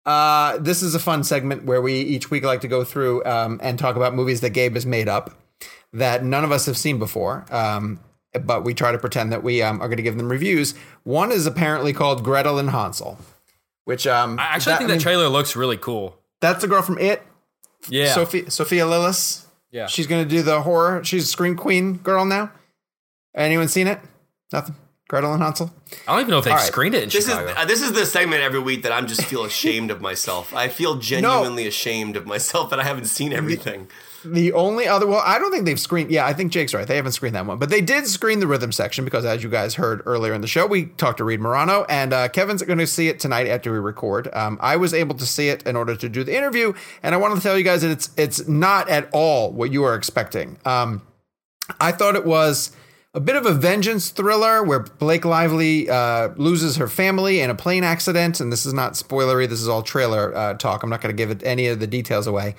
Uh, 0.05 0.57
this 0.59 0.81
is 0.81 0.95
a 0.95 0.99
fun 0.99 1.23
segment 1.23 1.65
where 1.65 1.81
we 1.81 1.99
each 1.99 2.31
week 2.31 2.45
like 2.45 2.61
to 2.61 2.67
go 2.67 2.85
through 2.85 3.25
um, 3.25 3.59
and 3.61 3.77
talk 3.77 3.97
about 3.97 4.15
movies 4.15 4.39
that 4.39 4.51
Gabe 4.51 4.73
has 4.75 4.85
made 4.85 5.09
up 5.09 5.37
that 5.93 6.23
none 6.23 6.43
of 6.43 6.51
us 6.51 6.65
have 6.65 6.77
seen 6.77 6.99
before. 6.99 7.45
Um, 7.51 7.99
but 8.33 8.63
we 8.63 8.73
try 8.73 8.91
to 8.91 8.97
pretend 8.97 9.31
that 9.31 9.43
we 9.43 9.61
um, 9.61 9.81
are 9.81 9.87
going 9.87 9.97
to 9.97 10.03
give 10.03 10.17
them 10.17 10.29
reviews. 10.29 10.75
One 11.03 11.31
is 11.31 11.45
apparently 11.45 11.91
called 11.93 12.23
Gretel 12.23 12.59
and 12.59 12.69
Hansel, 12.69 13.17
which 13.85 14.05
um, 14.05 14.39
I 14.39 14.43
actually 14.43 14.77
think 14.77 14.87
that 14.87 14.93
I 14.93 14.97
mean, 14.97 15.01
trailer 15.01 15.27
looks 15.27 15.55
really 15.55 15.77
cool. 15.77 16.16
That's 16.41 16.61
the 16.61 16.67
girl 16.67 16.81
from 16.81 16.97
It, 16.99 17.21
Yeah. 17.89 18.13
Sophia 18.13 18.49
Sophia 18.51 18.85
Lillis. 18.85 19.45
Yeah. 19.71 19.87
she's 19.87 20.07
going 20.07 20.23
to 20.23 20.29
do 20.29 20.41
the 20.43 20.61
horror. 20.61 21.03
She's 21.03 21.25
a 21.25 21.27
scream 21.27 21.55
queen 21.55 21.97
girl 21.97 22.25
now. 22.25 22.51
Anyone 23.35 23.67
seen 23.67 23.87
it? 23.87 23.99
Nothing. 24.51 24.75
Gretel 25.09 25.33
and 25.33 25.41
Hansel. 25.43 25.73
I 26.07 26.13
don't 26.13 26.21
even 26.21 26.31
know 26.31 26.37
if 26.39 26.43
they've 26.45 26.51
All 26.53 26.57
right. 26.59 26.65
screened 26.67 26.95
it 26.95 27.03
in 27.03 27.09
This 27.09 27.27
is 27.27 27.33
uh, 27.33 27.63
this 27.65 27.81
is 27.81 27.93
the 27.93 28.05
segment 28.05 28.41
every 28.41 28.59
week 28.59 28.83
that 28.83 28.91
I'm 28.91 29.07
just 29.07 29.23
feel 29.23 29.43
ashamed 29.53 29.89
of 29.91 30.01
myself. 30.01 30.53
I 30.53 30.67
feel 30.67 30.95
genuinely 30.95 31.65
ashamed 31.67 32.17
of 32.17 32.25
myself 32.25 32.69
that 32.71 32.79
I 32.79 32.83
haven't 32.83 33.05
seen 33.05 33.31
everything. 33.31 33.87
The 34.33 34.53
only 34.53 34.87
other, 34.87 35.07
well, 35.07 35.21
I 35.25 35.39
don't 35.39 35.51
think 35.51 35.65
they've 35.65 35.79
screened. 35.79 36.11
Yeah, 36.11 36.25
I 36.25 36.33
think 36.33 36.51
Jake's 36.51 36.73
right. 36.73 36.87
They 36.87 36.95
haven't 36.95 37.13
screened 37.13 37.35
that 37.35 37.45
one, 37.45 37.57
but 37.57 37.69
they 37.69 37.81
did 37.81 38.07
screen 38.07 38.39
the 38.39 38.47
rhythm 38.47 38.71
section 38.71 39.05
because, 39.05 39.25
as 39.25 39.43
you 39.43 39.49
guys 39.49 39.75
heard 39.75 40.01
earlier 40.05 40.33
in 40.33 40.41
the 40.41 40.47
show, 40.47 40.65
we 40.65 40.85
talked 40.85 41.17
to 41.17 41.23
Reed 41.23 41.39
Morano, 41.39 41.85
and 41.89 42.13
uh, 42.13 42.27
Kevin's 42.29 42.61
going 42.63 42.79
to 42.79 42.87
see 42.87 43.07
it 43.07 43.19
tonight 43.19 43.47
after 43.47 43.71
we 43.71 43.79
record. 43.79 44.33
Um, 44.33 44.57
I 44.61 44.75
was 44.75 44.93
able 44.93 45.15
to 45.15 45.25
see 45.25 45.49
it 45.49 45.63
in 45.63 45.75
order 45.75 45.95
to 45.95 46.09
do 46.09 46.23
the 46.23 46.35
interview, 46.35 46.73
and 47.03 47.15
I 47.15 47.17
wanted 47.17 47.35
to 47.35 47.41
tell 47.41 47.57
you 47.57 47.63
guys 47.63 47.81
that 47.81 47.91
it's 47.91 48.09
it's 48.17 48.47
not 48.47 48.89
at 48.89 49.09
all 49.13 49.51
what 49.51 49.71
you 49.71 49.83
are 49.83 49.95
expecting. 49.95 50.57
Um, 50.65 51.01
I 51.79 51.91
thought 51.91 52.15
it 52.15 52.25
was 52.25 52.71
a 53.17 53.19
bit 53.19 53.35
of 53.35 53.47
a 53.47 53.53
vengeance 53.53 54.09
thriller 54.09 54.63
where 54.63 54.81
Blake 54.81 55.25
Lively 55.25 55.89
uh, 55.89 56.29
loses 56.35 56.75
her 56.75 56.87
family 56.87 57.39
in 57.39 57.49
a 57.49 57.55
plane 57.55 57.83
accident. 57.83 58.39
And 58.39 58.51
this 58.51 58.63
is 58.63 58.73
not 58.73 58.93
spoilery, 58.93 59.49
this 59.49 59.59
is 59.59 59.67
all 59.67 59.81
trailer 59.81 60.35
uh, 60.35 60.53
talk. 60.53 60.83
I'm 60.83 60.89
not 60.91 61.01
going 61.01 61.15
to 61.15 61.17
give 61.17 61.31
it 61.31 61.41
any 61.43 61.65
of 61.67 61.79
the 61.79 61.87
details 61.87 62.27
away. 62.27 62.53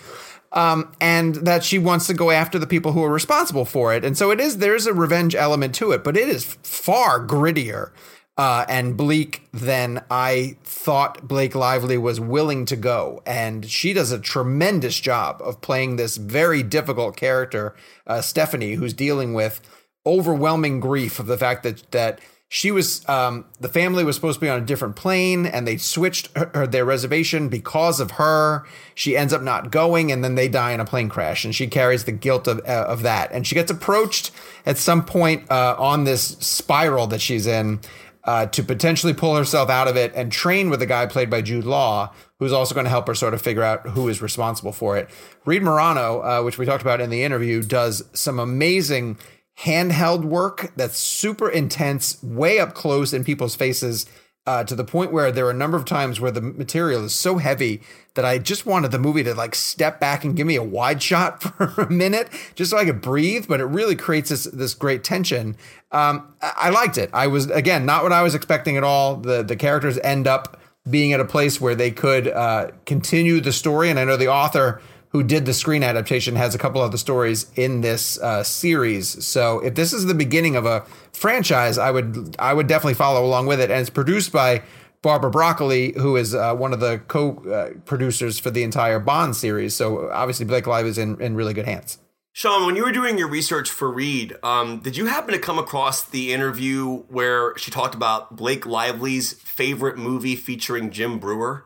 Um, 0.53 0.93
and 1.01 1.35
that 1.35 1.63
she 1.63 1.79
wants 1.79 2.07
to 2.07 2.15
go 2.15 2.31
after 2.31 2.59
the 2.59 2.67
people 2.67 2.93
who 2.93 3.05
are 3.05 3.13
responsible 3.13 3.67
for 3.67 3.95
it. 3.95 4.03
And 4.03 4.17
so 4.17 4.31
it 4.31 4.41
is, 4.41 4.59
there's 4.59 4.87
a 4.87 4.95
revenge 4.95 5.35
element 5.35 5.75
to 5.75 5.93
it, 5.93 6.03
but 6.03 6.17
it 6.17 6.29
is 6.29 6.45
far 6.63 7.25
grittier. 7.25 7.91
Uh, 8.39 8.65
and 8.69 8.97
bleak 8.97 9.43
than 9.53 10.05
I 10.09 10.59
thought 10.63 11.27
Blake 11.27 11.57
Lively 11.57 11.99
was 11.99 12.21
willing 12.21 12.67
to 12.67 12.77
go. 12.77 13.21
And 13.27 13.69
she 13.69 13.93
does 13.93 14.13
a 14.13 14.19
tremendous 14.21 15.01
job 15.01 15.43
of 15.43 15.61
playing 15.61 15.97
this 15.97 16.17
very 16.17 16.63
difficult 16.63 17.17
character, 17.17 17.75
uh, 18.07 18.21
Stephanie, 18.21 18.75
who's 18.75 18.95
dealing 18.95 19.35
with 19.35 19.61
overwhelming 20.07 20.79
grief 20.79 21.19
of 21.19 21.27
the 21.27 21.37
fact 21.37 21.65
that 21.65 21.91
that 21.91 22.21
she 22.49 22.71
was 22.71 23.07
um, 23.09 23.45
the 23.61 23.69
family 23.69 24.05
was 24.05 24.17
supposed 24.17 24.37
to 24.37 24.41
be 24.41 24.49
on 24.49 24.63
a 24.63 24.65
different 24.65 24.97
plane 24.97 25.45
and 25.45 25.67
they 25.67 25.77
switched 25.77 26.35
her, 26.37 26.51
her- 26.55 26.67
their 26.67 26.85
reservation 26.85 27.49
because 27.49 28.01
of 28.01 28.13
her 28.13 28.65
she 28.95 29.17
ends 29.17 29.33
up 29.33 29.43
not 29.43 29.71
going 29.71 30.11
and 30.11 30.25
then 30.25 30.35
they 30.35 30.49
die 30.49 30.73
in 30.73 30.81
a 30.81 30.85
plane 30.85 31.09
crash 31.09 31.45
and 31.45 31.55
she 31.55 31.67
carries 31.67 32.05
the 32.05 32.13
guilt 32.13 32.49
of, 32.49 32.59
uh, 32.61 32.87
of 32.89 33.03
that 33.03 33.31
and 33.33 33.47
she 33.47 33.55
gets 33.55 33.71
approached 33.71 34.31
at 34.65 34.79
some 34.79 35.05
point 35.05 35.49
uh, 35.51 35.77
on 35.79 36.05
this 36.05 36.23
spiral 36.41 37.07
that 37.07 37.21
she's 37.21 37.47
in 37.47 37.79
uh, 38.25 38.45
to 38.45 38.63
potentially 38.63 39.15
pull 39.15 39.37
herself 39.37 39.71
out 39.71 39.89
of 39.89 39.97
it 39.97 40.13
and 40.15 40.31
train 40.31 40.69
with 40.69 40.83
a 40.83 40.87
guy 40.87 41.07
played 41.07 41.31
by 41.31 41.41
Jude 41.41 41.65
Law, 41.65 42.13
who's 42.39 42.53
also 42.53 42.75
going 42.75 42.85
to 42.85 42.91
help 42.91 43.07
her 43.07 43.15
sort 43.15 43.33
of 43.33 43.41
figure 43.41 43.63
out 43.63 43.89
who 43.89 44.07
is 44.09 44.21
responsible 44.21 44.73
for 44.73 44.99
it. 44.99 45.09
Reed 45.47 45.63
Morano, 45.63 46.21
uh, 46.21 46.43
which 46.43 46.59
we 46.59 46.67
talked 46.67 46.83
about 46.83 47.01
in 47.01 47.09
the 47.09 47.23
interview, 47.23 47.63
does 47.63 48.05
some 48.13 48.39
amazing 48.39 49.17
handheld 49.63 50.25
work 50.25 50.73
that's 50.77 50.97
super 50.97 51.49
intense, 51.49 52.23
way 52.23 52.59
up 52.59 52.75
close 52.75 53.13
in 53.13 53.25
people's 53.25 53.57
faces. 53.57 54.07
Uh, 54.47 54.65
to 54.65 54.75
the 54.75 54.85
point 54.85 55.13
where 55.13 55.31
there 55.31 55.45
are 55.45 55.51
a 55.51 55.55
number 55.55 55.77
of 55.77 55.85
times 55.85 56.21
where 56.21 56.31
the 56.31 56.41
material 56.41 57.05
is 57.05 57.15
so 57.15 57.37
heavy 57.37 57.83
that 58.15 58.25
I 58.25 58.39
just 58.39 58.65
wanted 58.65 58.93
the 58.93 58.99
movie 58.99 59.23
to 59.25 59.35
like 59.35 59.55
step 59.55 60.01
back 60.01 60.25
and 60.25 60.35
give 60.35 60.47
me 60.47 60.57
a 60.57 60.63
wide 60.63 61.03
shot 61.03 61.43
for 61.59 61.83
a 61.83 61.91
minute 61.91 62.31
just 62.55 62.71
so 62.71 62.79
I 62.79 62.87
could 62.87 63.03
breathe. 63.03 63.45
But 63.47 63.61
it 63.61 63.67
really 63.67 63.95
creates 63.95 64.31
this 64.31 64.45
this 64.45 64.73
great 64.73 65.05
tension. 65.05 65.55
Um, 65.93 66.35
I, 66.41 66.71
liked 66.71 66.97
it. 66.97 67.11
I 67.13 67.27
was 67.27 67.51
again 67.51 67.85
not 67.85 68.05
what 68.05 68.13
I 68.13 68.23
was 68.23 68.35
expecting 68.35 68.79
at 68.79 68.85
all. 68.85 69.17
The 69.17 69.43
the 69.43 69.55
characters 69.55 69.99
end 69.99 70.27
up 70.27 70.59
being 70.89 71.13
at 71.13 71.21
a 71.21 71.27
place 71.27 71.61
where 71.61 71.75
they 71.75 71.91
could 71.91 72.29
uh, 72.29 72.71
continue 72.87 73.43
the 73.43 73.53
story, 73.53 73.91
and 73.91 73.99
I 73.99 74.05
know 74.05 74.17
the 74.17 74.29
author 74.29 74.81
who 75.11 75.23
did 75.23 75.47
the 75.47 75.55
screen 75.55 75.83
adaptation 75.83 76.37
has 76.37 76.55
a 76.55 76.59
couple 76.59 76.81
other 76.81 76.99
stories 76.99 77.51
in 77.57 77.81
this 77.81 78.19
uh, 78.21 78.43
series. 78.43 79.25
So 79.25 79.61
if 79.61 79.75
this 79.75 79.93
is 79.93 80.07
the 80.07 80.15
beginning 80.15 80.57
of 80.57 80.67
a 80.67 80.85
franchise, 81.13 81.79
I 81.79 81.91
would 81.91 82.37
I 82.39 82.53
would 82.53 82.67
definitely 82.67 82.95
follow 82.95 83.25
along 83.25 83.47
with 83.47 83.61
it. 83.61 83.71
And 83.71 83.81
it's 83.81 83.91
produced 83.91 84.33
by 84.33 84.63
Barbara 85.01 85.31
Broccoli, 85.31 85.93
who 85.97 86.17
is 86.17 86.35
uh, 86.35 86.55
one 86.55 86.73
of 86.73 86.81
the 86.81 86.99
co-producers 87.09 88.39
for 88.39 88.51
the 88.51 88.63
entire 88.63 88.99
Bond 88.99 89.37
series. 89.37 89.75
So 89.75 90.11
obviously 90.11 90.45
Blake 90.45 90.67
Lively 90.67 90.91
is 90.91 90.99
in, 90.99 91.21
in 91.21 91.35
really 91.35 91.55
good 91.55 91.67
hands. 91.67 91.99
Sean, 92.33 92.67
when 92.67 92.77
you 92.77 92.85
were 92.85 92.93
doing 92.93 93.19
your 93.19 93.29
research 93.29 93.71
for 93.71 93.91
Reed, 93.91 94.37
um, 94.45 94.79
did 94.79 94.97
you 94.97 95.07
happen 95.07 95.33
to 95.33 95.41
come 95.41 95.59
across 95.59 96.03
the 96.03 96.33
interview 96.33 96.99
where 97.09 97.57
she 97.57 97.71
talked 97.71 97.97
about 97.97 98.37
Blake 98.37 98.65
Lively's 98.65 99.33
favorite 99.33 99.97
movie 99.99 100.37
featuring 100.37 100.91
Jim 100.91 101.19
Breuer? 101.19 101.65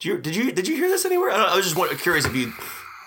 Did 0.00 0.08
you 0.08 0.18
did 0.18 0.36
you 0.36 0.52
did 0.52 0.66
you 0.66 0.76
hear 0.76 0.88
this 0.88 1.04
anywhere? 1.04 1.30
I, 1.30 1.52
I 1.52 1.56
was 1.56 1.70
just 1.70 2.00
curious 2.02 2.24
if 2.24 2.34
you 2.34 2.52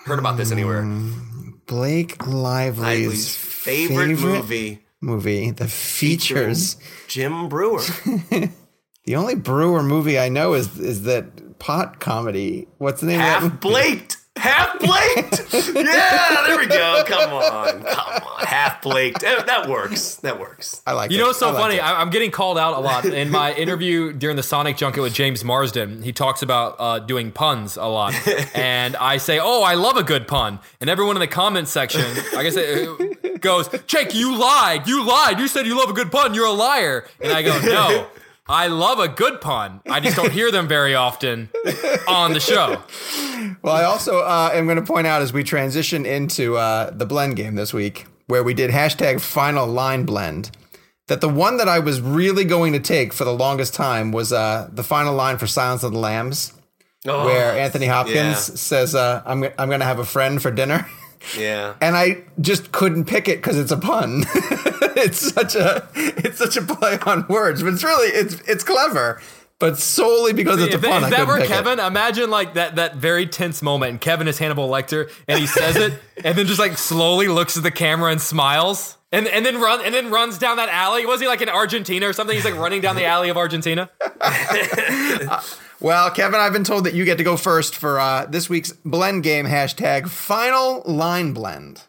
heard 0.04 0.20
about 0.20 0.36
this 0.36 0.52
anywhere. 0.52 0.82
Mm, 0.82 1.66
Blake 1.66 2.24
Lively's, 2.24 2.78
Lively's 2.78 3.36
favorite, 3.36 4.06
favorite, 4.16 4.20
movie 4.20 4.84
movie 5.00 5.50
that 5.50 5.70
features 5.70 6.76
Jim 7.08 7.48
Breuer. 7.48 7.80
the 9.04 9.16
only 9.16 9.34
Breuer 9.34 9.82
movie 9.82 10.20
I 10.20 10.28
know 10.28 10.54
is 10.54 10.78
is 10.78 11.02
that 11.02 11.58
pot 11.58 11.98
comedy. 11.98 12.68
What's 12.78 13.00
the 13.00 13.08
name 13.08 13.18
Half 13.18 13.42
of 13.42 13.50
that? 13.50 13.60
Blaked. 13.60 14.18
Half 14.36 14.80
Blaked. 14.80 15.54
yeah, 15.74 16.42
there 16.46 16.58
we 16.58 16.66
go. 16.66 17.04
Come 17.06 17.32
on, 17.32 17.82
come 17.84 18.22
on. 18.28 18.44
Half 18.46 18.82
Blaked. 18.82 19.20
That 19.20 19.68
works. 19.68 20.16
That 20.16 20.40
works. 20.40 20.82
I 20.86 20.92
like. 20.92 21.10
You 21.12 21.18
it. 21.18 21.20
know 21.20 21.26
what's 21.28 21.38
so 21.38 21.48
I 21.48 21.52
like 21.52 21.62
funny? 21.62 21.74
it. 21.76 21.84
I, 21.84 22.00
I'm 22.00 22.10
getting 22.10 22.30
called 22.32 22.58
out 22.58 22.74
a 22.76 22.80
lot 22.80 23.04
in 23.04 23.30
my 23.30 23.54
interview 23.54 24.12
during 24.12 24.36
the 24.36 24.42
Sonic 24.42 24.76
junket 24.76 25.02
with 25.02 25.14
James 25.14 25.44
Marsden. 25.44 26.02
He 26.02 26.12
talks 26.12 26.42
about 26.42 26.76
uh, 26.78 26.98
doing 26.98 27.30
puns 27.30 27.76
a 27.76 27.86
lot, 27.86 28.12
and 28.54 28.96
I 28.96 29.18
say, 29.18 29.38
"Oh, 29.40 29.62
I 29.62 29.74
love 29.74 29.96
a 29.96 30.02
good 30.02 30.26
pun," 30.26 30.58
and 30.80 30.90
everyone 30.90 31.16
in 31.16 31.20
the 31.20 31.26
comment 31.28 31.68
section, 31.68 32.02
I 32.36 32.42
guess, 32.42 32.56
it 32.56 33.40
goes, 33.40 33.68
"Jake, 33.86 34.14
you 34.14 34.36
lied. 34.36 34.88
You 34.88 35.04
lied. 35.06 35.38
You 35.38 35.46
said 35.48 35.64
you 35.66 35.78
love 35.78 35.90
a 35.90 35.94
good 35.94 36.10
pun. 36.10 36.34
You're 36.34 36.46
a 36.46 36.52
liar." 36.52 37.06
And 37.20 37.32
I 37.32 37.42
go, 37.42 37.58
"No." 37.60 38.08
I 38.46 38.66
love 38.66 38.98
a 38.98 39.08
good 39.08 39.40
pun. 39.40 39.80
I 39.88 40.00
just 40.00 40.16
don't 40.16 40.32
hear 40.32 40.50
them 40.50 40.68
very 40.68 40.94
often 40.94 41.48
on 42.06 42.32
the 42.34 42.40
show. 42.40 42.82
Well, 43.62 43.74
I 43.74 43.84
also 43.84 44.18
uh, 44.20 44.50
am 44.52 44.66
going 44.66 44.76
to 44.76 44.82
point 44.82 45.06
out 45.06 45.22
as 45.22 45.32
we 45.32 45.42
transition 45.44 46.04
into 46.04 46.56
uh, 46.56 46.90
the 46.90 47.06
blend 47.06 47.36
game 47.36 47.54
this 47.54 47.72
week, 47.72 48.06
where 48.26 48.42
we 48.42 48.52
did 48.52 48.70
hashtag 48.70 49.20
final 49.20 49.66
line 49.66 50.04
blend, 50.04 50.50
that 51.08 51.20
the 51.22 51.28
one 51.28 51.56
that 51.56 51.68
I 51.68 51.78
was 51.78 52.00
really 52.02 52.44
going 52.44 52.74
to 52.74 52.80
take 52.80 53.12
for 53.14 53.24
the 53.24 53.32
longest 53.34 53.72
time 53.74 54.12
was 54.12 54.32
uh, 54.32 54.68
the 54.72 54.82
final 54.84 55.14
line 55.14 55.38
for 55.38 55.46
Silence 55.46 55.82
of 55.82 55.92
the 55.92 55.98
Lambs, 55.98 56.52
Oh, 57.06 57.26
where 57.26 57.52
Anthony 57.58 57.86
Hopkins 57.86 58.16
yeah. 58.16 58.34
says, 58.34 58.94
uh, 58.94 59.22
"I'm 59.26 59.44
I'm 59.58 59.68
going 59.68 59.80
to 59.80 59.86
have 59.86 59.98
a 59.98 60.06
friend 60.06 60.40
for 60.40 60.50
dinner." 60.50 60.86
Yeah. 61.38 61.74
and 61.80 61.96
I 61.96 62.22
just 62.40 62.72
couldn't 62.72 63.04
pick 63.06 63.28
it 63.28 63.38
because 63.38 63.58
it's 63.58 63.72
a 63.72 63.76
pun. 63.76 64.24
it's 64.96 65.32
such 65.32 65.54
a 65.54 65.88
it's 65.96 66.38
such 66.38 66.56
a 66.56 66.62
play 66.62 66.98
on 67.06 67.26
words, 67.28 67.62
but 67.62 67.72
it's 67.72 67.84
really 67.84 68.08
it's 68.08 68.34
it's 68.46 68.64
clever, 68.64 69.20
but 69.58 69.78
solely 69.78 70.32
because 70.32 70.60
it's 70.60 70.72
a 70.72 70.76
If, 70.76 70.82
that- 70.82 70.90
pun. 70.90 71.04
if 71.04 71.12
I 71.12 71.16
that 71.16 71.26
were 71.26 71.36
pick 71.38 71.46
it. 71.46 71.48
Kevin, 71.48 71.78
imagine 71.80 72.30
like 72.30 72.54
that 72.54 72.76
that 72.76 72.96
very 72.96 73.26
tense 73.26 73.62
moment, 73.62 73.90
and 73.90 74.00
Kevin 74.00 74.28
is 74.28 74.38
Hannibal 74.38 74.68
Lecter, 74.68 75.10
and 75.28 75.38
he 75.38 75.46
says 75.46 75.76
it, 75.76 75.94
and 76.24 76.36
then 76.36 76.46
just 76.46 76.58
like 76.60 76.76
slowly 76.78 77.28
looks 77.28 77.56
at 77.56 77.62
the 77.62 77.70
camera 77.70 78.10
and 78.12 78.20
smiles, 78.20 78.96
and 79.12 79.26
and 79.26 79.44
then 79.46 79.60
run 79.60 79.80
and 79.84 79.94
then 79.94 80.10
runs 80.10 80.38
down 80.38 80.56
that 80.58 80.68
alley. 80.68 81.06
Was 81.06 81.20
he 81.20 81.26
like 81.26 81.40
in 81.42 81.48
Argentina 81.48 82.08
or 82.08 82.12
something? 82.12 82.34
He's 82.36 82.44
like 82.44 82.56
running 82.56 82.80
down 82.80 82.96
the 82.96 83.06
alley 83.06 83.28
of 83.30 83.36
Argentina. 83.36 83.90
Well, 85.80 86.10
Kevin, 86.10 86.40
I've 86.40 86.54
been 86.54 86.64
told 86.64 86.84
that 86.84 86.94
you 86.94 87.04
get 87.04 87.18
to 87.18 87.24
go 87.24 87.36
first 87.36 87.76
for 87.76 88.00
uh, 88.00 88.24
this 88.24 88.48
week's 88.48 88.72
blend 88.72 89.22
game 89.22 89.44
hashtag 89.44 90.08
final 90.08 90.82
line 90.86 91.34
blend. 91.34 91.82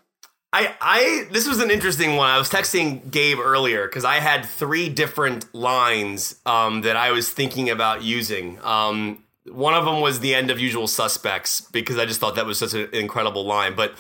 I, 0.52 0.76
I 0.82 1.28
this 1.32 1.48
was 1.48 1.62
an 1.62 1.72
interesting 1.72 2.18
one. 2.18 2.30
I 2.30 2.38
was 2.38 2.50
texting 2.50 3.10
Gabe 3.10 3.40
earlier 3.40 3.88
because 3.88 4.04
I 4.04 4.16
had 4.16 4.46
three 4.46 4.90
different 4.90 5.54
lines 5.56 6.36
um, 6.46 6.82
that 6.82 6.98
I 6.98 7.12
was 7.12 7.30
thinking 7.30 7.70
about 7.70 8.04
using. 8.04 8.60
Um, 8.64 9.24
one 9.50 9.74
of 9.74 9.86
them 9.86 10.02
was 10.02 10.20
the 10.20 10.34
end 10.34 10.50
of 10.50 10.60
Usual 10.60 10.88
Suspects 10.88 11.62
because 11.62 11.98
I 11.98 12.06
just 12.06 12.20
thought 12.20 12.36
that 12.36 12.46
was 12.46 12.58
such 12.58 12.74
an 12.74 12.90
incredible 12.92 13.46
line. 13.46 13.76
But 13.76 13.94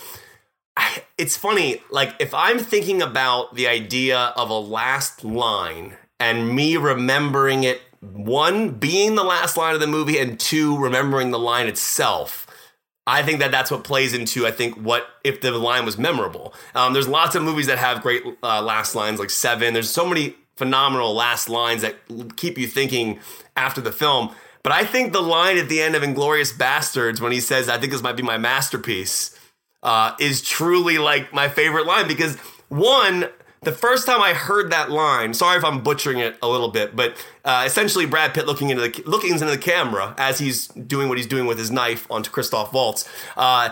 I, 0.75 1.03
it's 1.17 1.37
funny, 1.37 1.81
like 1.89 2.15
if 2.19 2.33
I'm 2.33 2.59
thinking 2.59 3.01
about 3.01 3.55
the 3.55 3.67
idea 3.67 4.33
of 4.35 4.49
a 4.49 4.59
last 4.59 5.23
line 5.23 5.95
and 6.19 6.53
me 6.53 6.75
remembering 6.75 7.63
it, 7.63 7.81
one 8.13 8.71
being 8.71 9.15
the 9.15 9.23
last 9.23 9.57
line 9.57 9.73
of 9.73 9.79
the 9.79 9.87
movie, 9.87 10.17
and 10.19 10.39
two 10.39 10.77
remembering 10.77 11.31
the 11.31 11.39
line 11.39 11.67
itself. 11.67 12.47
I 13.07 13.21
think 13.21 13.39
that 13.39 13.51
that's 13.51 13.69
what 13.69 13.83
plays 13.83 14.13
into 14.13 14.47
I 14.47 14.51
think 14.51 14.75
what 14.75 15.07
if 15.23 15.41
the 15.41 15.51
line 15.51 15.85
was 15.85 15.97
memorable. 15.97 16.53
Um, 16.73 16.93
there's 16.93 17.07
lots 17.07 17.35
of 17.35 17.43
movies 17.43 17.67
that 17.67 17.77
have 17.77 18.01
great 18.01 18.23
uh, 18.41 18.61
last 18.61 18.95
lines, 18.95 19.19
like 19.19 19.29
Seven. 19.29 19.73
There's 19.73 19.89
so 19.89 20.07
many 20.07 20.35
phenomenal 20.55 21.13
last 21.13 21.49
lines 21.49 21.81
that 21.81 21.95
keep 22.35 22.57
you 22.57 22.67
thinking 22.67 23.19
after 23.55 23.81
the 23.81 23.91
film. 23.91 24.33
But 24.63 24.71
I 24.71 24.83
think 24.85 25.13
the 25.13 25.21
line 25.21 25.57
at 25.57 25.69
the 25.69 25.81
end 25.81 25.95
of 25.95 26.01
Inglourious 26.01 26.57
Basterds 26.57 27.21
when 27.21 27.31
he 27.31 27.39
says, 27.39 27.69
"I 27.69 27.77
think 27.77 27.91
this 27.91 28.01
might 28.01 28.17
be 28.17 28.23
my 28.23 28.39
masterpiece," 28.39 29.37
uh, 29.83 30.13
is 30.19 30.41
truly 30.41 30.97
like 30.97 31.31
my 31.33 31.47
favorite 31.47 31.85
line 31.85 32.07
because 32.07 32.37
one. 32.69 33.29
The 33.65 33.71
first 33.71 34.05
time 34.05 34.21
I 34.21 34.33
heard 34.33 34.71
that 34.71 34.91
line, 34.91 35.33
sorry 35.33 35.57
if 35.57 35.65
I'm 35.65 35.81
butchering 35.81 36.19
it 36.19 36.37
a 36.41 36.47
little 36.47 36.69
bit, 36.69 36.95
but 36.95 37.17
uh, 37.43 37.63
essentially 37.65 38.05
Brad 38.05 38.33
Pitt 38.33 38.45
looking 38.45 38.69
into 38.69 38.83
the 38.87 39.03
looking 39.05 39.31
into 39.31 39.45
the 39.45 39.57
camera 39.57 40.13
as 40.19 40.37
he's 40.37 40.67
doing 40.67 41.09
what 41.09 41.17
he's 41.17 41.27
doing 41.27 41.47
with 41.47 41.57
his 41.57 41.71
knife 41.71 42.05
onto 42.11 42.29
Christoph 42.29 42.71
Waltz. 42.71 43.09
Uh, 43.35 43.69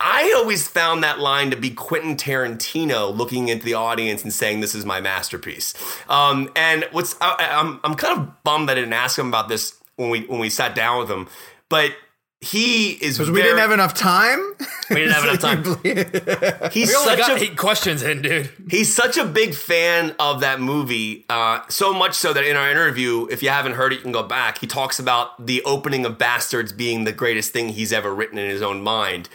I 0.00 0.32
always 0.36 0.66
found 0.66 1.04
that 1.04 1.20
line 1.20 1.50
to 1.50 1.56
be 1.56 1.70
Quentin 1.70 2.16
Tarantino 2.16 3.14
looking 3.14 3.48
into 3.48 3.64
the 3.64 3.74
audience 3.74 4.22
and 4.22 4.32
saying, 4.32 4.60
"This 4.60 4.74
is 4.74 4.86
my 4.86 5.00
masterpiece." 5.00 5.74
Um, 6.08 6.50
and 6.56 6.86
what's 6.92 7.14
I, 7.20 7.48
I'm 7.52 7.78
I'm 7.84 7.94
kind 7.94 8.18
of 8.18 8.42
bummed 8.42 8.68
that 8.68 8.78
I 8.78 8.80
didn't 8.80 8.94
ask 8.94 9.18
him 9.18 9.28
about 9.28 9.48
this 9.48 9.78
when 9.96 10.08
we 10.08 10.22
when 10.22 10.40
we 10.40 10.48
sat 10.48 10.74
down 10.74 10.98
with 10.98 11.10
him, 11.10 11.28
but 11.68 11.92
he 12.40 12.92
is 12.92 13.18
Because 13.18 13.30
we 13.30 13.42
didn't 13.42 13.58
have 13.58 13.70
enough 13.70 13.92
time. 13.92 14.40
we 14.88 14.96
didn't 14.96 15.12
have 15.12 15.24
enough 15.24 15.40
time. 15.40 15.62
He's 16.72 16.90
such 16.96 17.18
got 17.18 17.38
a 17.38 17.44
eight 17.44 17.56
questions 17.58 18.02
in, 18.02 18.22
dude. 18.22 18.50
He's 18.70 18.94
such 18.94 19.18
a 19.18 19.26
big 19.26 19.54
fan 19.54 20.14
of 20.18 20.40
that 20.40 20.58
movie, 20.58 21.26
uh, 21.28 21.60
so 21.68 21.92
much 21.92 22.14
so 22.14 22.32
that 22.32 22.44
in 22.44 22.56
our 22.56 22.70
interview, 22.70 23.26
if 23.30 23.42
you 23.42 23.50
haven't 23.50 23.72
heard 23.72 23.92
it, 23.92 23.96
you 23.96 24.02
can 24.02 24.12
go 24.12 24.22
back. 24.22 24.58
He 24.58 24.66
talks 24.66 24.98
about 24.98 25.44
the 25.46 25.62
opening 25.64 26.06
of 26.06 26.16
Basterds 26.16 26.74
being 26.74 27.04
the 27.04 27.12
greatest 27.12 27.52
thing 27.52 27.68
he's 27.70 27.92
ever 27.92 28.14
written 28.14 28.38
in 28.38 28.48
his 28.48 28.62
own 28.62 28.80
mind. 28.80 29.28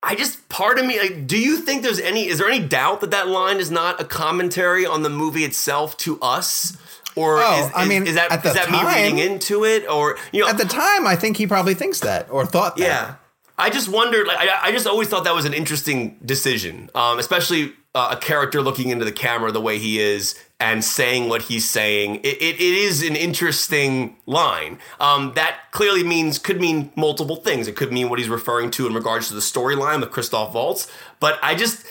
I 0.00 0.14
just, 0.14 0.48
part 0.48 0.78
of 0.78 0.86
me, 0.86 0.98
like, 1.00 1.26
do 1.26 1.38
you 1.38 1.56
think 1.56 1.82
there's 1.82 1.98
any, 1.98 2.28
is 2.28 2.38
there 2.38 2.48
any 2.48 2.64
doubt 2.64 3.00
that 3.00 3.10
that 3.10 3.26
line 3.26 3.56
is 3.56 3.70
not 3.70 4.00
a 4.00 4.04
commentary 4.04 4.86
on 4.86 5.02
the 5.02 5.08
movie 5.10 5.44
itself 5.44 5.96
to 5.98 6.20
us? 6.20 6.76
Or 7.16 7.38
Oh, 7.38 7.66
is, 7.66 7.72
I 7.74 7.82
is- 7.82 7.88
mean, 7.88 8.06
is 8.06 8.14
that, 8.16 8.32
at 8.32 8.42
the 8.42 8.48
is 8.48 8.54
that 8.54 8.66
time- 8.66 8.86
me 8.86 8.92
reading 9.02 9.18
into 9.18 9.64
it? 9.64 9.88
Or, 9.88 10.16
you 10.32 10.40
know, 10.42 10.48
At 10.48 10.58
the 10.58 10.64
time, 10.64 11.06
I 11.06 11.14
think 11.16 11.36
he 11.36 11.46
probably 11.46 11.74
thinks 11.74 12.00
that 12.00 12.26
or 12.30 12.44
thought 12.44 12.76
that. 12.76 12.82
yeah. 12.84 13.14
I 13.56 13.70
just 13.70 13.88
wondered. 13.88 14.26
Like, 14.26 14.38
I, 14.38 14.68
I 14.68 14.72
just 14.72 14.84
always 14.84 15.06
thought 15.06 15.22
that 15.24 15.34
was 15.34 15.44
an 15.44 15.54
interesting 15.54 16.18
decision, 16.24 16.90
um, 16.96 17.20
especially 17.20 17.72
uh, 17.94 18.08
a 18.10 18.16
character 18.16 18.60
looking 18.60 18.88
into 18.88 19.04
the 19.04 19.12
camera 19.12 19.52
the 19.52 19.60
way 19.60 19.78
he 19.78 20.00
is 20.00 20.34
and 20.58 20.82
saying 20.84 21.28
what 21.28 21.42
he's 21.42 21.70
saying. 21.70 22.16
It, 22.24 22.42
it, 22.42 22.56
it 22.56 22.60
is 22.60 23.04
an 23.04 23.14
interesting 23.14 24.16
line. 24.26 24.80
Um, 24.98 25.34
that 25.36 25.56
clearly 25.70 26.02
means 26.02 26.36
could 26.40 26.60
mean 26.60 26.90
multiple 26.96 27.36
things. 27.36 27.68
It 27.68 27.76
could 27.76 27.92
mean 27.92 28.08
what 28.08 28.18
he's 28.18 28.28
referring 28.28 28.72
to 28.72 28.88
in 28.88 28.92
regards 28.94 29.28
to 29.28 29.34
the 29.34 29.40
storyline 29.40 30.00
with 30.00 30.10
Christoph 30.10 30.52
Waltz. 30.52 30.90
But 31.20 31.38
I 31.40 31.54
just. 31.54 31.86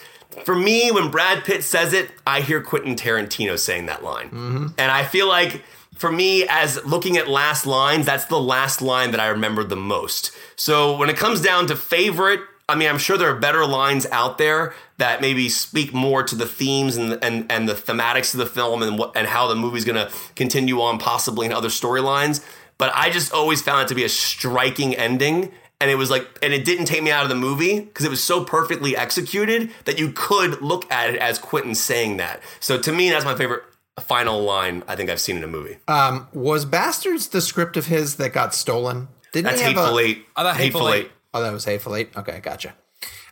For 0.45 0.55
me, 0.55 0.91
when 0.91 1.11
Brad 1.11 1.43
Pitt 1.43 1.63
says 1.63 1.93
it, 1.93 2.11
I 2.25 2.41
hear 2.41 2.61
Quentin 2.61 2.95
Tarantino 2.95 3.57
saying 3.57 3.85
that 3.87 4.03
line. 4.03 4.27
Mm-hmm. 4.27 4.67
And 4.77 4.91
I 4.91 5.03
feel 5.03 5.27
like 5.27 5.61
for 5.95 6.11
me, 6.11 6.45
as 6.47 6.83
looking 6.85 7.17
at 7.17 7.27
last 7.27 7.65
lines, 7.65 8.05
that's 8.05 8.25
the 8.25 8.39
last 8.39 8.81
line 8.81 9.11
that 9.11 9.19
I 9.19 9.27
remember 9.27 9.63
the 9.63 9.75
most. 9.75 10.31
So 10.55 10.97
when 10.97 11.09
it 11.09 11.17
comes 11.17 11.41
down 11.41 11.67
to 11.67 11.75
favorite, 11.75 12.41
I 12.67 12.75
mean, 12.75 12.89
I'm 12.89 12.97
sure 12.97 13.17
there 13.17 13.29
are 13.29 13.39
better 13.39 13.65
lines 13.65 14.05
out 14.11 14.37
there 14.37 14.73
that 14.97 15.21
maybe 15.21 15.49
speak 15.49 15.93
more 15.93 16.23
to 16.23 16.35
the 16.35 16.45
themes 16.45 16.95
and 16.97 17.23
and, 17.23 17.51
and 17.51 17.67
the 17.67 17.73
thematics 17.73 18.33
of 18.33 18.39
the 18.39 18.45
film 18.45 18.81
and 18.81 18.97
what 18.97 19.15
and 19.15 19.27
how 19.27 19.47
the 19.47 19.55
movie's 19.55 19.85
going 19.85 19.95
to 20.07 20.13
continue 20.35 20.81
on, 20.81 20.97
possibly 20.97 21.45
in 21.45 21.51
other 21.51 21.67
storylines. 21.67 22.43
But 22.77 22.91
I 22.95 23.09
just 23.09 23.33
always 23.33 23.61
found 23.61 23.83
it 23.83 23.87
to 23.89 23.95
be 23.95 24.03
a 24.03 24.09
striking 24.09 24.95
ending. 24.95 25.51
And 25.83 25.91
it 25.91 25.95
was 25.95 26.09
like, 26.09 26.25
and 26.41 26.53
it 26.53 26.63
didn't 26.63 26.85
take 26.85 27.03
me 27.03 27.11
out 27.11 27.23
of 27.23 27.29
the 27.29 27.35
movie 27.35 27.81
because 27.81 28.05
it 28.05 28.09
was 28.09 28.23
so 28.23 28.45
perfectly 28.45 28.95
executed 28.95 29.69
that 29.83 29.99
you 29.99 30.13
could 30.13 30.61
look 30.61 30.89
at 30.89 31.09
it 31.09 31.17
as 31.17 31.37
Quentin 31.37 31.75
saying 31.75 32.15
that. 32.17 32.41
So 32.61 32.79
to 32.79 32.93
me, 32.93 33.09
that's 33.09 33.25
my 33.25 33.35
favorite 33.35 33.63
final 33.99 34.41
line 34.41 34.81
I 34.87 34.95
think 34.95 35.09
I've 35.09 35.19
seen 35.19 35.35
in 35.35 35.43
a 35.43 35.47
movie. 35.47 35.79
Um, 35.89 36.29
was 36.31 36.65
Basterds 36.65 37.31
the 37.31 37.41
script 37.41 37.75
of 37.75 37.87
his 37.87 38.15
that 38.15 38.31
got 38.31 38.55
stolen? 38.55 39.09
Didn't 39.33 39.47
That's 39.47 39.59
he 39.59 39.65
have 39.65 39.75
hateful 39.75 39.97
a, 39.97 40.01
eight. 40.01 40.25
I 40.37 40.43
thought 40.43 40.55
Hateful 40.55 40.89
Eight. 40.89 41.11
Oh, 41.33 41.41
that 41.41 41.51
was 41.51 41.65
Hateful 41.65 41.97
Eight. 41.97 42.15
Okay, 42.15 42.39
gotcha. 42.39 42.75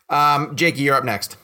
Um, 0.10 0.58
Jakey, 0.58 0.82
you're 0.82 0.96
up 0.96 1.06
next. 1.06 1.38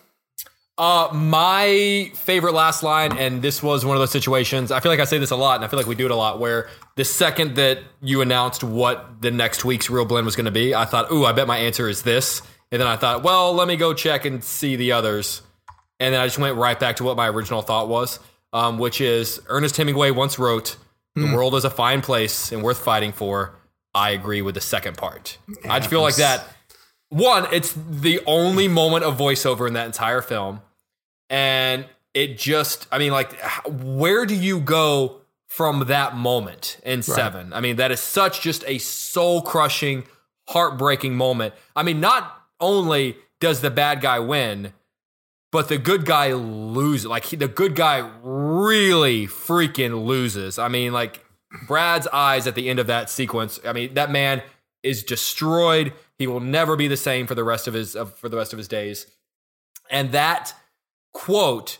Uh, 0.77 1.09
my 1.11 2.11
favorite 2.13 2.53
last 2.53 2.83
line, 2.83 3.17
and 3.17 3.41
this 3.41 3.63
was 3.63 3.83
one 3.83 3.95
of 3.95 3.99
those 3.99 4.11
situations. 4.11 4.71
I 4.71 4.79
feel 4.79 4.91
like 4.91 4.99
I 4.99 5.05
say 5.05 5.17
this 5.17 5.31
a 5.31 5.35
lot, 5.35 5.55
and 5.55 5.65
I 5.65 5.67
feel 5.67 5.77
like 5.77 5.87
we 5.87 5.95
do 5.95 6.05
it 6.05 6.11
a 6.11 6.15
lot. 6.15 6.39
Where 6.39 6.69
the 6.95 7.03
second 7.03 7.55
that 7.55 7.79
you 8.01 8.21
announced 8.21 8.63
what 8.63 9.21
the 9.21 9.31
next 9.31 9.65
week's 9.65 9.89
real 9.89 10.05
blend 10.05 10.25
was 10.25 10.35
going 10.35 10.45
to 10.45 10.51
be, 10.51 10.75
I 10.75 10.85
thought, 10.85 11.11
"Ooh, 11.11 11.25
I 11.25 11.31
bet 11.31 11.47
my 11.47 11.57
answer 11.57 11.89
is 11.89 12.03
this." 12.03 12.41
And 12.71 12.79
then 12.79 12.87
I 12.87 12.95
thought, 12.95 13.23
"Well, 13.23 13.53
let 13.53 13.67
me 13.67 13.75
go 13.75 13.93
check 13.93 14.25
and 14.25 14.43
see 14.43 14.75
the 14.75 14.91
others." 14.91 15.41
And 15.99 16.13
then 16.13 16.21
I 16.21 16.25
just 16.27 16.37
went 16.37 16.57
right 16.57 16.79
back 16.79 16.97
to 16.97 17.03
what 17.03 17.17
my 17.17 17.27
original 17.27 17.63
thought 17.63 17.87
was, 17.87 18.19
um, 18.53 18.77
which 18.77 19.01
is 19.01 19.41
Ernest 19.47 19.77
Hemingway 19.77 20.11
once 20.11 20.37
wrote, 20.37 20.77
the 21.15 21.35
world 21.35 21.55
is 21.55 21.65
a 21.65 21.69
fine 21.71 22.01
place 22.01 22.51
and 22.51 22.61
worth 22.61 22.77
fighting 22.77 23.11
for. 23.11 23.55
I 23.95 24.11
agree 24.11 24.43
with 24.43 24.53
the 24.53 24.61
second 24.61 24.97
part. 24.97 25.39
I 25.67 25.79
just 25.79 25.89
feel 25.89 26.01
like 26.01 26.17
that. 26.17 26.43
One, 27.09 27.47
it's 27.51 27.73
the 27.73 28.19
only 28.27 28.67
moment 28.67 29.03
of 29.03 29.17
voiceover 29.17 29.67
in 29.67 29.73
that 29.73 29.87
entire 29.87 30.21
film, 30.21 30.61
and 31.29 31.85
it 32.13 32.37
just. 32.37 32.87
I 32.91 32.97
mean, 32.99 33.11
like, 33.11 33.39
where 33.65 34.25
do 34.25 34.35
you 34.35 34.59
go 34.59 35.21
from 35.47 35.85
that 35.87 36.15
moment 36.15 36.79
in 36.83 37.01
Seven? 37.01 37.53
I 37.53 37.61
mean, 37.61 37.77
that 37.77 37.91
is 37.91 37.99
such 37.99 38.41
just 38.41 38.63
a 38.67 38.77
soul 38.77 39.41
crushing, 39.41 40.03
heartbreaking 40.49 41.15
moment. 41.15 41.53
I 41.75 41.83
mean, 41.83 41.99
not 41.99 42.41
only 42.59 43.17
does 43.39 43.61
the 43.61 43.71
bad 43.71 44.01
guy 44.01 44.19
win, 44.19 44.73
but 45.51 45.69
the 45.69 45.77
good 45.77 46.05
guy 46.05 46.33
loses. 46.33 47.05
Like 47.05 47.25
he, 47.25 47.35
the 47.35 47.47
good 47.47 47.75
guy 47.75 48.09
really 48.21 49.27
freaking 49.27 50.05
loses. 50.05 50.59
I 50.59 50.67
mean, 50.67 50.93
like 50.93 51.23
Brad's 51.67 52.07
eyes 52.07 52.47
at 52.47 52.55
the 52.55 52.69
end 52.69 52.79
of 52.79 52.87
that 52.87 53.09
sequence. 53.09 53.59
I 53.65 53.73
mean, 53.73 53.93
that 53.93 54.11
man 54.11 54.41
is 54.83 55.03
destroyed. 55.03 55.93
He 56.17 56.27
will 56.27 56.39
never 56.39 56.75
be 56.75 56.87
the 56.87 56.97
same 56.97 57.27
for 57.27 57.35
the 57.35 57.43
rest 57.43 57.67
of 57.67 57.73
his 57.73 57.95
of, 57.95 58.13
for 58.15 58.29
the 58.29 58.37
rest 58.37 58.53
of 58.53 58.57
his 58.57 58.67
days. 58.67 59.07
And 59.89 60.11
that 60.11 60.53
quote, 61.17 61.79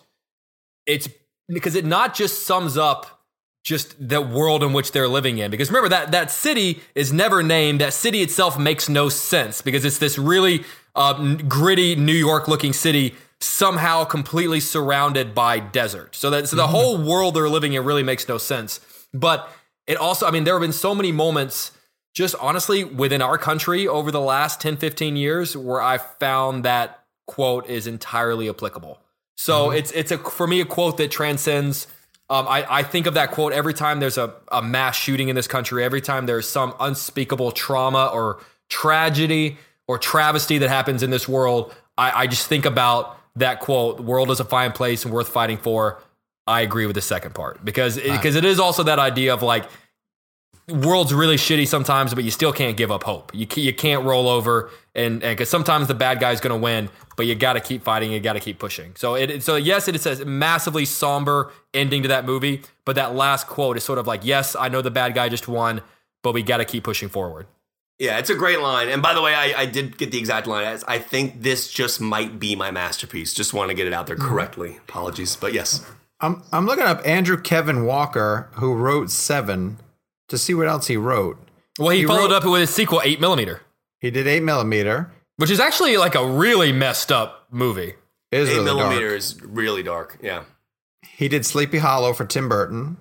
it's 0.88 1.08
because 1.48 1.76
it 1.76 1.86
not 1.86 2.16
just 2.16 2.48
sums 2.48 2.76
up 2.76 3.22
just 3.64 3.96
the 4.10 4.20
world 4.20 4.64
in 4.64 4.74
which 4.74 4.94
they're 4.94 5.08
living 5.08 5.38
in. 5.38 5.52
Because 5.52 5.70
remember 5.70 5.90
that 5.90 6.12
that 6.12 6.32
city 6.32 6.82
is 6.96 7.14
never 7.14 7.44
named. 7.44 7.80
That 7.80 7.94
city 7.94 8.22
itself 8.22 8.58
makes 8.58 8.90
no 8.90 9.10
sense 9.10 9.62
because 9.62 9.86
it's 9.86 10.00
this 10.00 10.18
really 10.18 10.64
uh, 10.96 11.36
gritty 11.48 11.96
New 11.96 12.14
York 12.14 12.48
looking 12.48 12.74
city 12.74 13.14
somehow 13.40 14.06
completely 14.06 14.60
surrounded 14.60 15.36
by 15.36 15.60
desert. 15.60 16.16
So 16.16 16.32
that 16.32 16.48
so 16.48 16.56
the 16.56 16.68
whole 16.68 16.98
world 16.98 17.36
they're 17.36 17.48
living 17.48 17.74
in 17.74 17.86
really 17.86 18.04
makes 18.04 18.28
no 18.28 18.40
sense. 18.40 18.80
But 19.14 19.48
it 19.86 19.98
also, 19.98 20.26
I 20.26 20.32
mean, 20.32 20.46
there 20.46 20.56
have 20.56 20.62
been 20.62 20.74
so 20.74 20.96
many 20.96 21.12
moments 21.12 21.74
just 22.16 22.34
honestly 22.42 22.84
within 22.84 23.22
our 23.22 23.38
country 23.38 23.88
over 23.88 24.10
the 24.10 24.20
last 24.20 24.60
10, 24.62 24.78
15 24.78 25.16
years 25.16 25.56
where 25.56 25.82
I 25.82 26.00
found 26.00 26.66
that 26.66 27.04
quote 27.28 27.70
is 27.70 27.86
entirely 27.86 28.50
applicable. 28.50 29.00
So 29.38 29.70
it's 29.70 29.92
it's 29.92 30.12
a 30.12 30.18
for 30.18 30.48
me 30.48 30.60
a 30.62 30.66
quote 30.66 30.98
that 30.98 31.12
transcends. 31.12 31.88
Um, 32.30 32.46
I, 32.48 32.80
I 32.80 32.84
think 32.84 33.06
of 33.06 33.14
that 33.14 33.32
quote 33.32 33.54
every 33.54 33.74
time 33.74 34.02
there's 34.02 34.18
a, 34.18 34.34
a 34.52 34.62
mass 34.62 34.98
shooting 34.98 35.30
in 35.30 35.36
this 35.36 35.48
country, 35.48 35.84
every 35.84 36.02
time 36.02 36.26
there's 36.26 36.50
some 36.50 36.74
unspeakable 36.80 37.52
trauma 37.54 38.08
or 38.14 38.42
tragedy 38.68 39.58
or 39.88 39.98
travesty 39.98 40.58
that 40.58 40.68
happens 40.68 41.04
in 41.04 41.10
this 41.10 41.26
world. 41.26 41.74
I, 41.98 42.24
I 42.24 42.28
just 42.28 42.48
think 42.48 42.66
about 42.66 43.18
that 43.38 43.62
quote: 43.62 43.98
"The 43.98 44.04
world 44.04 44.32
is 44.32 44.40
a 44.40 44.46
fine 44.46 44.72
place 44.74 45.06
and 45.06 45.14
worth 45.14 45.30
fighting 45.30 45.58
for." 45.58 46.02
I 46.48 46.62
agree 46.62 46.86
with 46.86 46.96
the 46.96 47.02
second 47.02 47.36
part 47.36 47.64
because 47.64 47.98
because 47.98 48.36
it 48.36 48.46
is 48.46 48.60
also 48.60 48.84
that 48.84 49.00
idea 49.00 49.34
of 49.34 49.44
like 49.44 49.70
world's 50.68 51.14
really 51.14 51.38
shitty 51.38 51.68
sometimes, 51.68 52.14
but 52.14 52.24
you 52.24 52.32
still 52.32 52.52
can't 52.52 52.76
give 52.76 52.92
up 52.92 53.04
hope. 53.04 53.34
You 53.34 53.48
you 53.56 53.74
can't 53.74 54.04
roll 54.04 54.28
over, 54.28 54.70
and 54.98 55.22
because 55.22 55.50
sometimes 55.50 55.88
the 55.88 55.94
bad 55.94 56.20
guy's 56.20 56.42
going 56.42 56.54
to 56.54 56.62
win, 56.62 56.90
but 57.16 57.26
you 57.26 57.36
got 57.36 57.54
to 57.54 57.62
keep 57.62 57.84
fighting. 57.84 58.12
You 58.12 58.20
got 58.20 58.34
to 58.34 58.40
keep 58.40 58.60
pushing. 58.60 58.96
So 58.96 59.16
it 59.16 59.44
so 59.44 59.56
yes, 59.56 59.88
it 59.88 59.96
is 59.96 60.06
a 60.06 60.26
massively 60.26 60.86
somber 60.86 61.52
ending 61.74 62.02
to 62.02 62.08
that 62.10 62.26
movie, 62.26 62.64
but 62.84 62.96
that 62.96 63.16
last 63.16 63.48
quote 63.48 63.78
is 63.78 63.84
sort 63.84 64.00
of 64.00 64.08
like, 64.08 64.26
yes, 64.26 64.56
I 64.56 64.70
know 64.70 64.82
the 64.82 64.92
bad 64.92 65.14
guy 65.14 65.30
just 65.30 65.48
won, 65.48 65.82
but 66.24 66.34
we 66.34 66.44
got 66.44 66.58
to 66.58 66.66
keep 66.66 66.84
pushing 66.84 67.10
forward. 67.10 67.48
Yeah, 68.00 68.20
it's 68.20 68.30
a 68.30 68.36
great 68.36 68.60
line. 68.60 68.90
And 68.90 69.02
by 69.02 69.16
the 69.16 69.22
way, 69.24 69.34
I, 69.34 69.62
I 69.62 69.66
did 69.66 69.98
get 69.98 70.12
the 70.12 70.20
exact 70.20 70.46
line. 70.46 70.66
As 70.66 70.84
I 70.88 71.00
think 71.00 71.42
this 71.42 71.72
just 71.72 72.00
might 72.00 72.40
be 72.40 72.56
my 72.56 72.70
masterpiece. 72.70 73.34
Just 73.34 73.54
want 73.54 73.70
to 73.70 73.76
get 73.76 73.88
it 73.88 73.94
out 73.94 74.06
there 74.08 74.16
mm-hmm. 74.16 74.28
correctly. 74.28 74.78
Apologies, 74.88 75.36
but 75.36 75.54
yes. 75.54 75.84
I'm 76.20 76.44
I'm 76.52 76.66
looking 76.66 76.86
up 76.86 77.06
Andrew 77.08 77.40
Kevin 77.40 77.86
Walker, 77.86 78.50
who 78.54 78.74
wrote 78.74 79.10
Seven, 79.10 79.78
to 80.30 80.38
see 80.38 80.54
what 80.54 80.68
else 80.68 80.88
he 80.88 80.98
wrote. 80.98 81.40
Well, 81.80 81.90
he, 81.90 82.00
He 82.00 82.06
followed 82.06 82.32
wrote- 82.32 82.44
up 82.44 82.46
with 82.46 82.62
his 82.62 82.70
sequel, 82.72 83.02
Eight 83.04 83.20
Millimeter, 83.20 83.62
He 84.00 84.12
did 84.12 84.28
eight 84.28 84.44
millimeter. 84.44 85.12
which 85.38 85.50
is 85.52 85.60
actually 85.60 85.98
like 85.98 86.16
a 86.16 86.26
really 86.26 86.72
messed 86.72 87.12
up 87.12 87.46
movie. 87.52 87.94
It 88.32 88.40
is 88.42 88.50
Eight 88.50 88.54
really 88.54 88.66
millimeter 88.66 89.08
dark. 89.10 89.18
is 89.18 89.42
really 89.44 89.84
dark. 89.84 90.18
Yeah. 90.22 90.44
He 91.08 91.28
did 91.28 91.46
Sleepy 91.46 91.78
Hollow 91.78 92.12
for 92.14 92.26
Tim 92.26 92.50
Burton, 92.50 92.98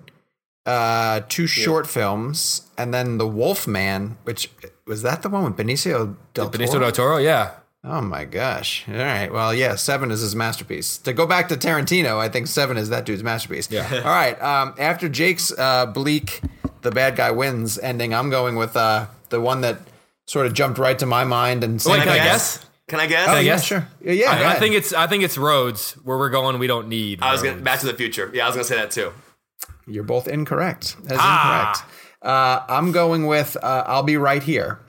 uh, 0.65 1.21
two 1.29 1.47
short 1.47 1.87
films, 1.87 2.67
and 2.77 2.93
then 2.93 3.17
The 3.17 3.27
Wolf 3.27 3.67
Man, 3.67 4.17
which 4.23 4.49
was 4.85 5.01
that 5.01 5.21
the 5.21 5.29
one 5.29 5.43
with 5.43 5.55
Benicio 5.57 6.15
del 6.33 6.49
Toro? 6.49 6.49
Benicio 6.49 6.71
Toro? 6.73 6.79
del 6.83 6.91
Toro, 6.91 7.17
yeah. 7.17 7.51
Oh 7.83 8.01
my 8.01 8.25
gosh! 8.25 8.85
All 8.89 8.95
right, 8.95 9.31
well, 9.31 9.53
yeah, 9.53 9.75
Seven 9.75 10.11
is 10.11 10.19
his 10.21 10.35
masterpiece. 10.35 10.97
To 10.99 11.13
go 11.13 11.25
back 11.25 11.47
to 11.49 11.55
Tarantino, 11.55 12.17
I 12.17 12.27
think 12.27 12.47
Seven 12.47 12.75
is 12.77 12.89
that 12.89 13.05
dude's 13.05 13.23
masterpiece. 13.23 13.69
Yeah. 13.71 13.87
All 14.03 14.09
right. 14.11 14.41
Um, 14.41 14.73
after 14.79 15.07
Jake's 15.07 15.51
uh, 15.57 15.85
bleak, 15.85 16.41
the 16.81 16.91
bad 16.91 17.15
guy 17.15 17.31
wins 17.31 17.77
ending, 17.79 18.13
I'm 18.13 18.29
going 18.29 18.55
with 18.55 18.75
uh, 18.75 19.07
the 19.29 19.39
one 19.39 19.61
that 19.61 19.79
sort 20.27 20.45
of 20.45 20.53
jumped 20.53 20.77
right 20.77 20.97
to 20.99 21.05
my 21.07 21.23
mind 21.23 21.63
and. 21.63 21.73
Wait, 21.73 21.81
sank 21.81 21.99
can 22.03 22.09
I 22.09 22.17
my- 22.17 22.23
guess? 22.23 22.65
Can 22.87 22.99
I 23.01 23.07
guess? 23.07 23.27
Oh, 23.27 23.33
yeah, 23.35 23.43
guess? 23.43 23.63
sure. 23.65 23.87
Yeah, 23.99 24.13
yeah. 24.13 24.31
I, 24.31 24.51
I 24.51 24.59
think 24.59 24.73
it's 24.75 24.93
I 24.93 25.07
think 25.07 25.23
it's 25.23 25.37
roads 25.37 25.93
where 26.05 26.17
we're 26.17 26.29
going. 26.29 26.57
We 26.57 26.67
don't 26.67 26.87
need. 26.87 27.19
I 27.21 27.33
was 27.33 27.41
gonna. 27.43 27.61
Back 27.61 27.81
to 27.81 27.85
the 27.85 27.93
Future. 27.93 28.31
Yeah, 28.33 28.43
I 28.45 28.47
was 28.47 28.55
gonna 28.55 28.63
say 28.63 28.75
that 28.77 28.91
too. 28.91 29.11
You're 29.87 30.03
both 30.05 30.27
incorrect. 30.27 30.95
That 31.03 31.13
is 31.15 31.19
Ah. 31.21 31.71
incorrect. 31.81 31.93
Uh, 32.21 32.65
I'm 32.73 32.91
going 32.93 33.25
with 33.27 33.57
uh, 33.61 33.83
I'll 33.87 34.03
be 34.03 34.15
right 34.17 34.41
here. 34.43 34.79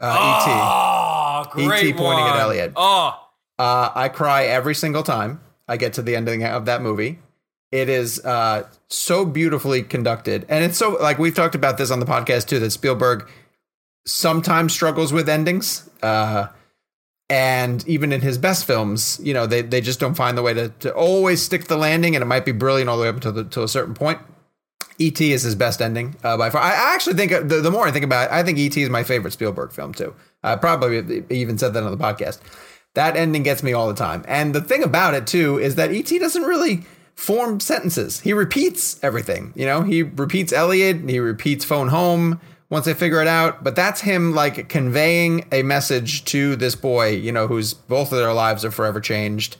Uh, 0.00 1.44
Oh, 1.46 1.50
great 1.52 1.84
E.T. 1.84 1.92
pointing 1.98 2.24
at. 2.26 2.36
Elliot. 2.40 2.72
Oh, 2.76 3.14
Uh, 3.58 3.90
I 3.94 4.08
cry 4.08 4.44
every 4.44 4.74
single 4.74 5.02
time 5.02 5.40
I 5.68 5.76
get 5.76 5.92
to 5.94 6.02
the 6.02 6.16
ending 6.16 6.44
of 6.44 6.64
that 6.66 6.82
movie. 6.82 7.18
It 7.72 7.88
is 7.88 8.24
uh, 8.24 8.68
so 8.88 9.24
beautifully 9.24 9.82
conducted, 9.82 10.46
and 10.48 10.64
it's 10.64 10.78
so 10.78 10.92
like 11.00 11.18
we've 11.18 11.34
talked 11.34 11.54
about 11.54 11.78
this 11.78 11.90
on 11.90 12.00
the 12.00 12.06
podcast 12.06 12.46
too. 12.46 12.58
That 12.60 12.70
Spielberg 12.70 13.28
sometimes 14.06 14.72
struggles 14.72 15.12
with 15.12 15.28
endings, 15.28 15.88
uh, 16.02 16.48
and 17.28 17.86
even 17.88 18.12
in 18.12 18.20
his 18.20 18.38
best 18.38 18.64
films, 18.64 19.20
you 19.22 19.34
know, 19.34 19.46
they 19.46 19.60
they 19.60 19.80
just 19.80 19.98
don't 20.00 20.14
find 20.14 20.38
the 20.38 20.42
way 20.42 20.54
to, 20.54 20.68
to 20.68 20.94
always 20.94 21.42
stick 21.42 21.64
the 21.64 21.76
landing, 21.76 22.14
and 22.14 22.22
it 22.22 22.26
might 22.26 22.44
be 22.44 22.52
brilliant 22.52 22.88
all 22.88 22.96
the 22.96 23.02
way 23.02 23.08
up 23.08 23.20
to 23.20 23.32
the, 23.32 23.44
to 23.44 23.62
a 23.62 23.68
certain 23.68 23.94
point. 23.94 24.20
E.T. 24.98 25.32
is 25.32 25.42
his 25.42 25.54
best 25.54 25.82
ending 25.82 26.16
uh, 26.24 26.38
by 26.38 26.48
far. 26.48 26.62
I 26.62 26.94
actually 26.94 27.16
think 27.16 27.30
uh, 27.30 27.40
the, 27.40 27.60
the 27.60 27.70
more 27.70 27.86
I 27.86 27.90
think 27.90 28.04
about 28.04 28.30
it, 28.30 28.32
I 28.32 28.42
think 28.42 28.56
E.T. 28.56 28.80
is 28.80 28.88
my 28.88 29.02
favorite 29.02 29.32
Spielberg 29.32 29.72
film 29.72 29.92
too. 29.92 30.14
I 30.42 30.56
probably 30.56 31.24
even 31.28 31.58
said 31.58 31.74
that 31.74 31.82
on 31.82 31.90
the 31.90 32.02
podcast. 32.02 32.40
That 32.94 33.14
ending 33.14 33.42
gets 33.42 33.62
me 33.62 33.74
all 33.74 33.88
the 33.88 33.94
time. 33.94 34.24
And 34.26 34.54
the 34.54 34.62
thing 34.62 34.82
about 34.82 35.12
it 35.12 35.26
too 35.26 35.58
is 35.58 35.74
that 35.74 35.92
E.T. 35.92 36.18
doesn't 36.18 36.44
really 36.44 36.84
form 37.14 37.60
sentences. 37.60 38.20
He 38.20 38.32
repeats 38.32 38.98
everything. 39.02 39.52
You 39.54 39.66
know, 39.66 39.82
he 39.82 40.02
repeats 40.02 40.52
Elliot, 40.52 41.10
he 41.10 41.18
repeats 41.18 41.64
phone 41.64 41.88
home 41.88 42.40
once 42.70 42.84
they 42.84 42.94
figure 42.94 43.20
it 43.20 43.28
out. 43.28 43.62
But 43.64 43.76
that's 43.76 44.00
him 44.00 44.34
like 44.34 44.68
conveying 44.68 45.46
a 45.52 45.62
message 45.62 46.24
to 46.26 46.56
this 46.56 46.74
boy, 46.74 47.10
you 47.10 47.32
know, 47.32 47.46
whose 47.46 47.74
both 47.74 48.12
of 48.12 48.18
their 48.18 48.32
lives 48.32 48.64
are 48.64 48.70
forever 48.70 49.00
changed 49.00 49.56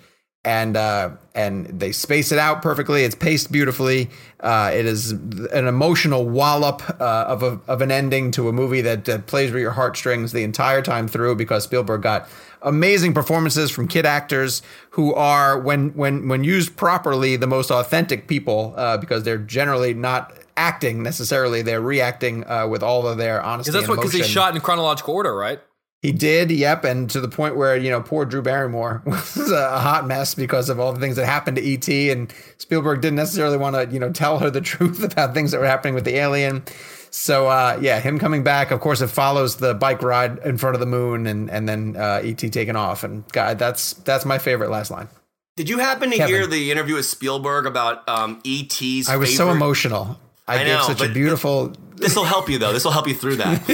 and 0.47 0.77
uh, 0.77 1.11
and 1.35 1.67
they 1.67 1.91
space 1.91 2.31
it 2.31 2.39
out 2.39 2.63
perfectly. 2.63 3.03
It's 3.03 3.17
paced 3.17 3.51
beautifully. 3.51 4.09
Uh, 4.39 4.71
it 4.73 4.87
is 4.87 5.11
an 5.11 5.67
emotional 5.67 6.25
wallop 6.25 6.83
uh, 7.01 7.25
of 7.27 7.43
a, 7.43 7.61
of 7.67 7.83
an 7.83 7.91
ending 7.91 8.31
to 8.31 8.49
a 8.49 8.53
movie 8.53 8.81
that, 8.83 9.07
that 9.07 9.27
plays 9.27 9.51
with 9.51 9.61
your 9.61 9.73
heartstrings 9.73 10.31
the 10.31 10.45
entire 10.45 10.83
time 10.83 11.09
through 11.09 11.35
because 11.35 11.65
Spielberg 11.65 12.03
got 12.03 12.29
amazing 12.63 13.13
performances 13.13 13.73
from 13.73 13.89
kid 13.89 14.07
actors 14.07 14.63
who 14.91 15.13
are 15.15 15.59
when 15.59 15.91
when 15.95 16.29
when 16.29 16.45
used 16.45 16.77
properly 16.77 17.35
the 17.35 17.49
most 17.49 17.73
authentic 17.73 18.29
people 18.29 18.73
uh, 18.77 18.97
because 18.97 19.25
they're 19.25 19.39
generally 19.39 19.95
not 19.95 20.33
acting 20.57 21.03
necessarily 21.03 21.63
they're 21.63 21.81
reacting 21.81 22.49
uh, 22.49 22.67
with 22.67 22.83
all 22.83 23.07
of 23.07 23.19
their 23.19 23.43
honesty 23.43 23.71
because 23.71 23.83
that's 23.83 23.89
what 23.89 23.97
because 23.97 24.13
he 24.13 24.23
shot 24.23 24.55
in 24.55 24.61
chronological 24.61 25.15
order, 25.15 25.35
right? 25.35 25.61
He 26.03 26.13
did, 26.13 26.51
yep, 26.51 26.85
and 26.85 27.11
to 27.11 27.21
the 27.21 27.29
point 27.29 27.57
where 27.57 27.77
you 27.77 27.91
know 27.91 28.01
poor 28.01 28.25
Drew 28.25 28.43
Barrymore 28.43 29.03
was 29.07 29.51
a 29.51 29.81
hot 29.81 30.07
mess 30.07 30.35
because 30.35 30.69
of 30.69 30.79
all 30.79 30.93
the 30.93 31.01
things 31.01 31.17
that 31.17 31.27
happened 31.27 31.57
to 31.57 31.73
ET, 31.73 31.89
and 31.89 32.33
Spielberg 32.59 33.01
didn't 33.01 33.17
necessarily 33.17 33.57
want 33.57 33.75
to 33.77 33.93
you 33.93 33.99
know 33.99 34.13
tell 34.13 34.39
her 34.39 34.51
the 34.51 34.61
truth 34.73 35.03
about 35.03 35.35
things 35.35 35.51
that 35.51 35.61
were 35.61 35.67
happening 35.67 35.95
with 35.95 36.05
the 36.05 36.17
alien. 36.17 36.63
So 37.11 37.49
uh, 37.49 37.79
yeah, 37.81 37.99
him 37.99 38.19
coming 38.19 38.45
back, 38.45 38.71
of 38.71 38.81
course, 38.81 39.01
it 39.01 39.09
follows 39.09 39.57
the 39.57 39.75
bike 39.75 40.03
ride 40.03 40.39
in 40.45 40.59
front 40.59 40.75
of 40.75 40.81
the 40.81 40.87
moon, 40.87 41.27
and 41.27 41.51
and 41.51 41.69
then 41.69 41.97
uh, 41.97 42.21
ET 42.23 42.39
taking 42.39 42.77
off, 42.77 43.03
and 43.03 43.27
God, 43.33 43.59
that's 43.59 43.95
that's 43.95 44.25
my 44.25 44.39
favorite 44.39 44.71
last 44.71 44.91
line. 44.91 45.09
Did 45.57 45.71
you 45.71 45.79
happen 45.79 46.11
to 46.11 46.17
Kevin. 46.19 46.35
hear 46.35 46.47
the 46.47 46.71
interview 46.71 46.97
with 46.97 47.07
Spielberg 47.07 47.65
about 47.65 48.07
um, 48.07 48.41
E.T.'s? 48.45 49.09
I 49.09 49.17
was 49.17 49.35
so 49.35 49.51
emotional. 49.51 50.21
I, 50.49 50.55
I 50.55 50.65
gave 50.65 50.67
know, 50.79 50.83
such 50.83 51.01
a 51.03 51.09
beautiful. 51.09 51.73
This 51.97 52.15
will 52.15 52.25
help 52.25 52.49
you 52.49 52.59
though. 52.59 52.73
This 52.73 52.85
will 52.85 52.93
help 52.93 53.09
you 53.09 53.15
through 53.15 53.37
that. 53.37 53.69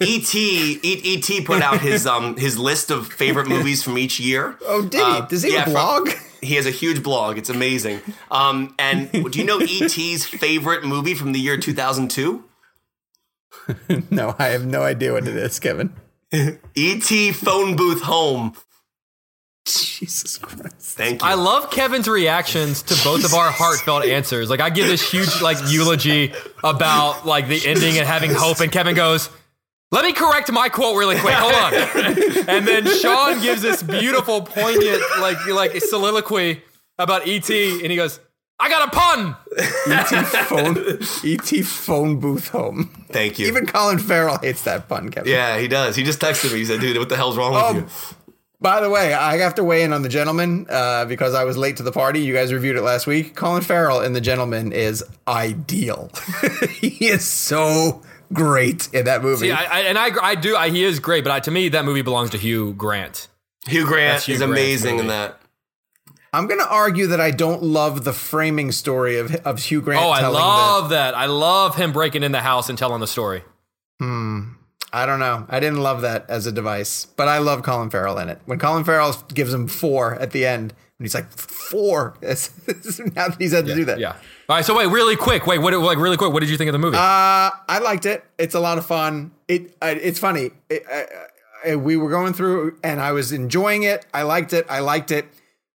E.T. 0.00 0.80
E- 0.82 1.00
E.T. 1.04 1.42
put 1.42 1.62
out 1.62 1.80
his 1.80 2.06
um 2.06 2.36
his 2.36 2.58
list 2.58 2.90
of 2.90 3.06
favorite 3.06 3.46
movies 3.48 3.82
from 3.82 3.96
each 3.98 4.18
year. 4.20 4.56
Oh, 4.62 4.82
did 4.82 4.94
he? 4.94 5.00
Uh, 5.02 5.20
Does 5.22 5.42
he 5.42 5.52
yeah, 5.52 5.60
have 5.60 5.68
a 5.68 5.70
from- 5.72 6.04
blog? 6.04 6.10
He 6.42 6.54
has 6.56 6.66
a 6.66 6.70
huge 6.70 7.02
blog. 7.02 7.38
It's 7.38 7.48
amazing. 7.48 8.00
Um, 8.30 8.74
and 8.78 9.10
do 9.10 9.38
you 9.38 9.44
know 9.44 9.60
E.T.'s 9.60 10.26
favorite 10.26 10.84
movie 10.84 11.14
from 11.14 11.32
the 11.32 11.40
year 11.40 11.56
2002? 11.56 12.44
no, 14.10 14.34
I 14.38 14.48
have 14.48 14.66
no 14.66 14.82
idea 14.82 15.12
what 15.12 15.26
it 15.26 15.34
is, 15.36 15.58
Kevin. 15.58 15.94
E.T. 16.74 17.32
Phone 17.32 17.74
Booth 17.76 18.02
Home. 18.02 18.52
Jesus 19.98 20.38
Christ. 20.38 20.96
Thank 20.96 21.22
you. 21.22 21.28
I 21.28 21.34
love 21.34 21.70
Kevin's 21.70 22.06
reactions 22.08 22.82
to 22.84 22.94
both 23.04 23.24
of 23.24 23.34
our 23.34 23.50
heartfelt 23.50 24.04
answers. 24.04 24.48
Like 24.48 24.60
I 24.60 24.70
give 24.70 24.86
this 24.86 25.08
huge 25.10 25.40
like 25.42 25.58
eulogy 25.68 26.32
about 26.62 27.26
like 27.26 27.48
the 27.48 27.60
ending 27.66 27.98
and 27.98 28.06
having 28.06 28.30
hope, 28.32 28.60
and 28.60 28.70
Kevin 28.70 28.94
goes, 28.94 29.28
"Let 29.90 30.04
me 30.04 30.12
correct 30.12 30.50
my 30.52 30.68
quote 30.68 30.96
really 30.96 31.18
quick. 31.18 31.34
Hold 31.34 31.54
on." 31.54 31.74
and 32.48 32.66
then 32.66 32.86
Sean 32.86 33.40
gives 33.42 33.60
this 33.62 33.82
beautiful, 33.82 34.42
poignant 34.42 35.02
like 35.18 35.44
like 35.48 35.80
soliloquy 35.82 36.62
about 36.98 37.26
ET, 37.26 37.50
and 37.50 37.90
he 37.90 37.96
goes, 37.96 38.20
"I 38.60 38.68
got 38.68 38.86
a 38.88 38.90
pun." 38.92 39.36
ET 39.88 40.26
phone, 40.46 41.02
ET 41.24 41.64
phone 41.66 42.20
booth 42.20 42.48
home. 42.50 43.04
Thank 43.10 43.38
you. 43.40 43.48
Even 43.48 43.66
Colin 43.66 43.98
Farrell 43.98 44.38
hates 44.38 44.62
that 44.62 44.88
pun, 44.88 45.08
Kevin. 45.10 45.32
yeah, 45.32 45.58
he 45.58 45.66
does. 45.66 45.96
He 45.96 46.04
just 46.04 46.20
texted 46.20 46.52
me. 46.52 46.60
He 46.60 46.64
said, 46.64 46.80
"Dude, 46.80 46.96
what 46.98 47.08
the 47.08 47.16
hell's 47.16 47.36
wrong 47.36 47.52
with 47.52 47.62
Oh, 47.64 47.74
you?" 47.74 47.88
By 48.66 48.80
the 48.80 48.90
way, 48.90 49.14
I 49.14 49.38
have 49.38 49.54
to 49.54 49.62
weigh 49.62 49.84
in 49.84 49.92
on 49.92 50.02
the 50.02 50.08
gentleman 50.08 50.66
uh, 50.68 51.04
because 51.04 51.34
I 51.34 51.44
was 51.44 51.56
late 51.56 51.76
to 51.76 51.84
the 51.84 51.92
party. 51.92 52.18
You 52.18 52.34
guys 52.34 52.52
reviewed 52.52 52.74
it 52.74 52.82
last 52.82 53.06
week. 53.06 53.36
Colin 53.36 53.62
Farrell 53.62 54.00
in 54.00 54.12
the 54.12 54.20
gentleman 54.20 54.72
is 54.72 55.04
ideal. 55.28 56.10
he 56.70 57.06
is 57.06 57.24
so 57.24 58.02
great 58.32 58.92
in 58.92 59.04
that 59.04 59.22
movie. 59.22 59.46
See, 59.46 59.52
I, 59.52 59.62
I, 59.62 59.80
and 59.82 59.96
I, 59.96 60.10
I 60.20 60.34
do. 60.34 60.56
I, 60.56 60.70
he 60.70 60.82
is 60.82 60.98
great, 60.98 61.22
but 61.22 61.32
I, 61.32 61.38
to 61.38 61.50
me, 61.52 61.68
that 61.68 61.84
movie 61.84 62.02
belongs 62.02 62.30
to 62.30 62.38
Hugh 62.38 62.72
Grant. 62.72 63.28
Hugh 63.68 63.86
Grant 63.86 64.14
That's 64.14 64.26
Hugh 64.26 64.34
is 64.34 64.40
Grant's 64.40 64.58
amazing 64.58 64.98
in 64.98 65.06
that. 65.06 65.40
I'm 66.32 66.48
going 66.48 66.58
to 66.58 66.68
argue 66.68 67.06
that 67.06 67.20
I 67.20 67.30
don't 67.30 67.62
love 67.62 68.02
the 68.02 68.12
framing 68.12 68.72
story 68.72 69.18
of 69.18 69.32
of 69.46 69.60
Hugh 69.60 69.80
Grant. 69.80 70.04
Oh, 70.04 70.10
I 70.10 70.22
telling 70.22 70.40
love 70.40 70.90
that. 70.90 71.14
I 71.14 71.26
love 71.26 71.76
him 71.76 71.92
breaking 71.92 72.24
in 72.24 72.32
the 72.32 72.40
house 72.40 72.68
and 72.68 72.76
telling 72.76 72.98
the 72.98 73.06
story. 73.06 73.44
The, 74.00 74.55
I 74.96 75.04
don't 75.06 75.20
know. 75.20 75.44
I 75.48 75.60
didn't 75.60 75.80
love 75.82 76.00
that 76.02 76.24
as 76.30 76.46
a 76.46 76.52
device, 76.52 77.04
but 77.04 77.28
I 77.28 77.38
love 77.38 77.62
Colin 77.62 77.90
Farrell 77.90 78.18
in 78.18 78.28
it. 78.30 78.40
When 78.46 78.58
Colin 78.58 78.82
Farrell 78.84 79.12
gives 79.34 79.52
him 79.52 79.68
four 79.68 80.14
at 80.14 80.30
the 80.30 80.46
end, 80.46 80.72
and 80.98 81.04
he's 81.04 81.14
like 81.14 81.30
four. 81.30 82.14
It's- 82.22 82.50
now 83.14 83.28
that 83.28 83.36
he's 83.38 83.52
had 83.52 83.66
to 83.66 83.74
do 83.74 83.84
that. 83.84 83.98
Yeah. 83.98 84.12
All 84.48 84.56
right. 84.56 84.64
So 84.64 84.74
wait, 84.76 84.86
really 84.86 85.16
quick. 85.16 85.46
Wait, 85.46 85.58
what? 85.58 85.74
Like 85.74 85.98
really 85.98 86.16
quick. 86.16 86.32
What 86.32 86.40
did 86.40 86.48
you 86.48 86.56
think 86.56 86.68
of 86.68 86.72
the 86.72 86.78
movie? 86.78 86.96
Uh, 86.96 87.50
I 87.68 87.78
liked 87.82 88.06
it. 88.06 88.24
It's 88.38 88.54
a 88.54 88.60
lot 88.60 88.78
of 88.78 88.86
fun. 88.86 89.32
It 89.48 89.76
uh, 89.82 89.94
it's 90.00 90.18
funny. 90.18 90.52
It, 90.70 90.84
we 91.76 91.96
were 91.96 92.10
going 92.10 92.32
through, 92.32 92.78
and 92.82 93.00
I 93.00 93.12
was 93.12 93.32
enjoying 93.32 93.82
it. 93.82 94.06
I 94.14 94.22
liked 94.22 94.52
it. 94.52 94.64
I 94.70 94.78
liked 94.80 95.10
it. 95.10 95.26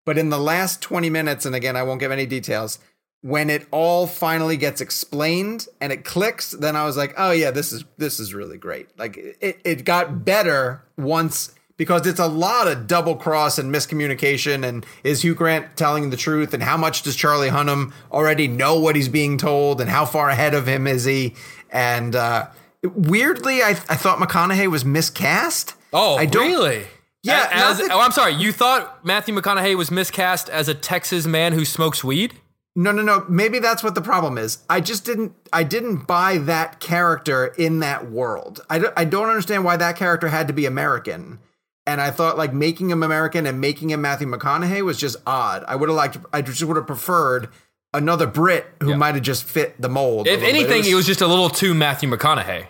But 0.04 0.18
in 0.18 0.30
the 0.30 0.38
last 0.38 0.80
twenty 0.82 1.10
minutes, 1.10 1.46
and 1.46 1.54
again, 1.54 1.76
I 1.76 1.82
won't 1.84 2.00
give 2.00 2.10
any 2.10 2.26
details. 2.26 2.78
When 3.22 3.50
it 3.50 3.66
all 3.70 4.06
finally 4.08 4.56
gets 4.56 4.80
explained 4.80 5.68
and 5.80 5.92
it 5.92 6.04
clicks, 6.04 6.50
then 6.50 6.74
I 6.74 6.84
was 6.84 6.96
like, 6.96 7.14
"Oh 7.16 7.30
yeah, 7.30 7.50
this 7.52 7.72
is 7.72 7.84
this 7.96 8.18
is 8.18 8.34
really 8.34 8.58
great." 8.58 8.88
Like 8.98 9.16
it, 9.16 9.60
it 9.64 9.84
got 9.84 10.24
better 10.24 10.82
once 10.96 11.54
because 11.76 12.04
it's 12.06 12.18
a 12.18 12.26
lot 12.26 12.66
of 12.66 12.86
double 12.88 13.14
cross 13.14 13.58
and 13.58 13.72
miscommunication. 13.72 14.66
And 14.66 14.84
is 15.04 15.22
Hugh 15.22 15.34
Grant 15.36 15.76
telling 15.76 16.10
the 16.10 16.16
truth? 16.16 16.52
And 16.52 16.62
how 16.64 16.76
much 16.76 17.02
does 17.02 17.14
Charlie 17.14 17.48
Hunnam 17.50 17.92
already 18.10 18.48
know 18.48 18.78
what 18.80 18.96
he's 18.96 19.08
being 19.08 19.38
told? 19.38 19.80
And 19.80 19.88
how 19.88 20.04
far 20.04 20.28
ahead 20.28 20.52
of 20.54 20.66
him 20.66 20.86
is 20.88 21.04
he? 21.04 21.34
And 21.70 22.14
uh, 22.16 22.48
weirdly, 22.82 23.62
I, 23.62 23.70
I 23.70 23.96
thought 23.96 24.18
McConaughey 24.18 24.66
was 24.70 24.84
miscast. 24.84 25.74
oh, 25.92 26.16
I 26.16 26.26
don't, 26.26 26.46
really? 26.46 26.86
Yeah, 27.22 27.48
A- 27.50 27.70
As, 27.70 27.78
that- 27.78 27.90
oh, 27.92 28.00
I'm 28.00 28.10
sorry. 28.12 28.34
You 28.34 28.52
thought 28.52 29.04
Matthew 29.04 29.34
McConaughey 29.34 29.76
was 29.76 29.90
miscast 29.90 30.48
as 30.48 30.68
a 30.68 30.74
Texas 30.74 31.26
man 31.26 31.52
who 31.52 31.64
smokes 31.64 32.02
weed? 32.02 32.34
No, 32.74 32.90
no, 32.90 33.02
no. 33.02 33.26
Maybe 33.28 33.58
that's 33.58 33.82
what 33.82 33.94
the 33.94 34.00
problem 34.00 34.38
is. 34.38 34.58
I 34.70 34.80
just 34.80 35.04
didn't. 35.04 35.34
I 35.52 35.62
didn't 35.62 36.06
buy 36.06 36.38
that 36.38 36.80
character 36.80 37.46
in 37.58 37.80
that 37.80 38.10
world. 38.10 38.60
I 38.70 38.78
don't, 38.78 38.94
I 38.96 39.04
don't 39.04 39.28
understand 39.28 39.64
why 39.64 39.76
that 39.76 39.96
character 39.96 40.28
had 40.28 40.46
to 40.48 40.54
be 40.54 40.64
American. 40.64 41.38
And 41.86 42.00
I 42.00 42.10
thought 42.10 42.38
like 42.38 42.54
making 42.54 42.90
him 42.90 43.02
American 43.02 43.44
and 43.46 43.60
making 43.60 43.90
him 43.90 44.00
Matthew 44.00 44.26
McConaughey 44.28 44.82
was 44.84 44.96
just 44.96 45.16
odd. 45.26 45.64
I 45.68 45.76
would 45.76 45.88
have 45.88 45.96
liked. 45.96 46.16
I 46.32 46.40
just 46.40 46.62
would 46.62 46.76
have 46.76 46.86
preferred 46.86 47.48
another 47.92 48.26
Brit 48.26 48.66
who 48.80 48.90
Yeah. 48.90 48.96
might 48.96 49.16
have 49.16 49.24
just 49.24 49.44
fit 49.44 49.78
the 49.80 49.88
mold. 49.90 50.26
If 50.26 50.42
anything, 50.42 50.84
it 50.86 50.94
was 50.94 51.06
just 51.06 51.20
a 51.20 51.26
little 51.26 51.50
too 51.50 51.74
Matthew 51.74 52.08
McConaughey. 52.08 52.66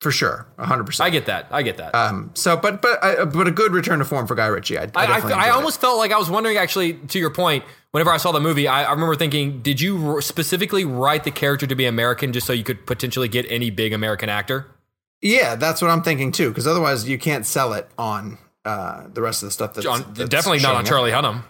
For 0.00 0.10
sure, 0.10 0.46
hundred 0.58 0.84
percent. 0.84 1.06
I 1.06 1.10
get 1.10 1.26
that. 1.26 1.46
I 1.50 1.62
get 1.62 1.76
that. 1.78 1.94
Um. 1.94 2.30
So, 2.34 2.56
but 2.56 2.82
but 2.82 2.98
uh, 3.02 3.24
but 3.26 3.48
a 3.48 3.50
good 3.50 3.72
return 3.72 3.98
to 4.00 4.04
form 4.04 4.26
for 4.26 4.34
Guy 4.34 4.46
Ritchie. 4.46 4.78
I, 4.78 4.82
I, 4.82 4.88
I, 4.94 5.18
I, 5.18 5.30
I 5.30 5.46
it. 5.48 5.50
almost 5.50 5.80
felt 5.80 5.98
like 5.98 6.12
I 6.12 6.18
was 6.18 6.28
wondering, 6.30 6.56
actually, 6.56 6.94
to 6.94 7.18
your 7.18 7.30
point, 7.30 7.64
whenever 7.92 8.10
I 8.10 8.18
saw 8.18 8.32
the 8.32 8.40
movie, 8.40 8.68
I, 8.68 8.84
I 8.84 8.90
remember 8.92 9.16
thinking, 9.16 9.62
did 9.62 9.80
you 9.80 10.14
r- 10.16 10.20
specifically 10.20 10.84
write 10.84 11.24
the 11.24 11.30
character 11.30 11.66
to 11.66 11.74
be 11.74 11.86
American 11.86 12.32
just 12.32 12.46
so 12.46 12.52
you 12.52 12.64
could 12.64 12.86
potentially 12.86 13.28
get 13.28 13.46
any 13.50 13.70
big 13.70 13.92
American 13.92 14.28
actor? 14.28 14.66
Yeah, 15.22 15.54
that's 15.56 15.80
what 15.80 15.90
I'm 15.90 16.02
thinking 16.02 16.30
too. 16.30 16.50
Because 16.50 16.66
otherwise, 16.66 17.08
you 17.08 17.18
can't 17.18 17.46
sell 17.46 17.72
it 17.72 17.88
on 17.96 18.36
uh, 18.66 19.06
the 19.12 19.22
rest 19.22 19.42
of 19.42 19.46
the 19.48 19.52
stuff. 19.52 19.74
That's, 19.74 19.84
John, 19.84 20.04
that's 20.12 20.28
definitely 20.28 20.58
not 20.58 20.62
showing 20.62 20.76
on 20.76 20.80
up. 20.82 20.86
Charlie 20.86 21.10
Hunnam. 21.12 21.44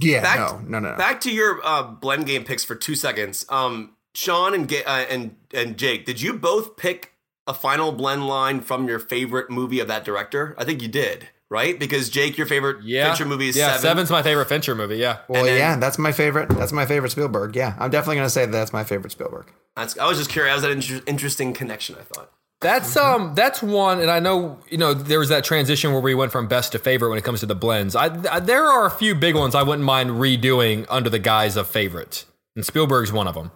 Yeah, 0.00 0.22
Back- 0.22 0.38
no, 0.38 0.58
no, 0.66 0.78
no, 0.78 0.90
no. 0.92 0.96
Back 0.96 1.20
to 1.22 1.30
your 1.32 1.60
uh, 1.64 1.82
blend 1.82 2.26
game 2.26 2.44
picks 2.44 2.64
for 2.64 2.74
two 2.74 2.94
seconds. 2.94 3.44
Um, 3.48 3.92
Sean 4.14 4.54
and 4.54 4.72
uh, 4.72 5.04
and 5.10 5.36
and 5.52 5.76
Jake, 5.76 6.06
did 6.06 6.20
you 6.22 6.32
both 6.32 6.76
pick 6.78 7.12
a 7.46 7.54
final 7.54 7.92
blend 7.92 8.26
line 8.26 8.60
from 8.60 8.88
your 8.88 8.98
favorite 8.98 9.50
movie 9.50 9.80
of 9.80 9.88
that 9.88 10.04
director? 10.04 10.54
I 10.58 10.64
think 10.64 10.82
you 10.82 10.88
did, 10.88 11.28
right? 11.48 11.78
Because 11.78 12.08
Jake, 12.10 12.36
your 12.36 12.46
favorite 12.46 12.82
Yeah. 12.84 13.06
Fincher 13.08 13.24
movie 13.24 13.48
is 13.48 13.56
yeah, 13.56 13.68
Seven. 13.72 13.82
Seven's 13.82 14.10
my 14.10 14.22
favorite 14.22 14.48
Fincher 14.48 14.74
movie. 14.74 14.96
Yeah. 14.96 15.18
well, 15.28 15.44
then- 15.44 15.56
yeah, 15.58 15.76
that's 15.76 15.98
my 15.98 16.12
favorite. 16.12 16.48
That's 16.50 16.72
my 16.72 16.86
favorite 16.86 17.10
Spielberg. 17.10 17.54
Yeah, 17.56 17.74
I'm 17.78 17.90
definitely 17.90 18.16
gonna 18.16 18.30
say 18.30 18.46
that 18.46 18.52
that's 18.52 18.72
my 18.72 18.84
favorite 18.84 19.10
Spielberg. 19.12 19.46
That's, 19.76 19.98
I 19.98 20.06
was 20.06 20.18
just 20.18 20.30
curious. 20.30 20.62
That 20.62 20.74
was 20.74 20.88
an 20.90 20.94
inter- 20.94 21.04
interesting 21.06 21.52
connection. 21.52 21.96
I 21.98 22.02
thought. 22.02 22.30
That's 22.62 22.96
um 22.96 23.34
that's 23.34 23.62
one, 23.62 24.00
and 24.00 24.10
I 24.10 24.18
know 24.18 24.58
you 24.70 24.78
know 24.78 24.94
there 24.94 25.18
was 25.18 25.28
that 25.28 25.44
transition 25.44 25.92
where 25.92 26.00
we 26.00 26.14
went 26.14 26.32
from 26.32 26.48
best 26.48 26.72
to 26.72 26.78
favorite 26.78 27.10
when 27.10 27.18
it 27.18 27.22
comes 27.24 27.40
to 27.40 27.46
the 27.46 27.54
blends. 27.54 27.94
I, 27.94 28.06
I 28.32 28.40
there 28.40 28.64
are 28.64 28.86
a 28.86 28.90
few 28.90 29.14
big 29.14 29.34
ones 29.34 29.54
I 29.54 29.62
wouldn't 29.62 29.84
mind 29.84 30.10
redoing 30.10 30.86
under 30.88 31.10
the 31.10 31.18
guise 31.18 31.58
of 31.58 31.68
favorite, 31.68 32.24
and 32.56 32.64
Spielberg's 32.64 33.12
one 33.12 33.28
of 33.28 33.34
them. 33.34 33.50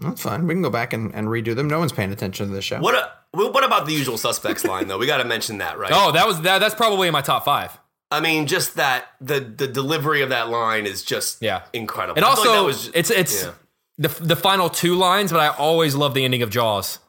That's 0.00 0.22
fine. 0.22 0.46
We 0.46 0.54
can 0.54 0.62
go 0.62 0.70
back 0.70 0.92
and, 0.92 1.14
and 1.14 1.28
redo 1.28 1.54
them. 1.56 1.68
No 1.68 1.78
one's 1.78 1.92
paying 1.92 2.12
attention 2.12 2.46
to 2.48 2.52
this 2.52 2.64
show. 2.64 2.80
What 2.80 2.94
a, 2.94 3.10
what 3.36 3.64
about 3.64 3.86
the 3.86 3.92
usual 3.92 4.16
suspects 4.16 4.64
line 4.64 4.86
though? 4.88 4.98
We 4.98 5.06
got 5.06 5.18
to 5.18 5.24
mention 5.24 5.58
that, 5.58 5.78
right? 5.78 5.90
Oh, 5.94 6.12
that 6.12 6.26
was 6.26 6.40
that. 6.42 6.58
That's 6.58 6.74
probably 6.74 7.08
in 7.08 7.12
my 7.12 7.20
top 7.20 7.44
five. 7.44 7.76
I 8.10 8.20
mean, 8.20 8.46
just 8.46 8.76
that 8.76 9.06
the 9.20 9.40
the 9.40 9.66
delivery 9.66 10.22
of 10.22 10.28
that 10.30 10.48
line 10.48 10.86
is 10.86 11.02
just 11.02 11.42
Yeah. 11.42 11.62
incredible. 11.72 12.16
And 12.16 12.24
I 12.24 12.28
also, 12.30 12.48
like 12.48 12.58
that 12.58 12.64
was- 12.64 12.90
it's 12.94 13.10
it's 13.10 13.44
yeah. 13.44 13.50
the 13.98 14.08
the 14.08 14.36
final 14.36 14.70
two 14.70 14.94
lines, 14.94 15.30
but 15.32 15.40
I 15.40 15.48
always 15.48 15.94
love 15.94 16.14
the 16.14 16.24
ending 16.24 16.42
of 16.42 16.50
Jaws. 16.50 17.00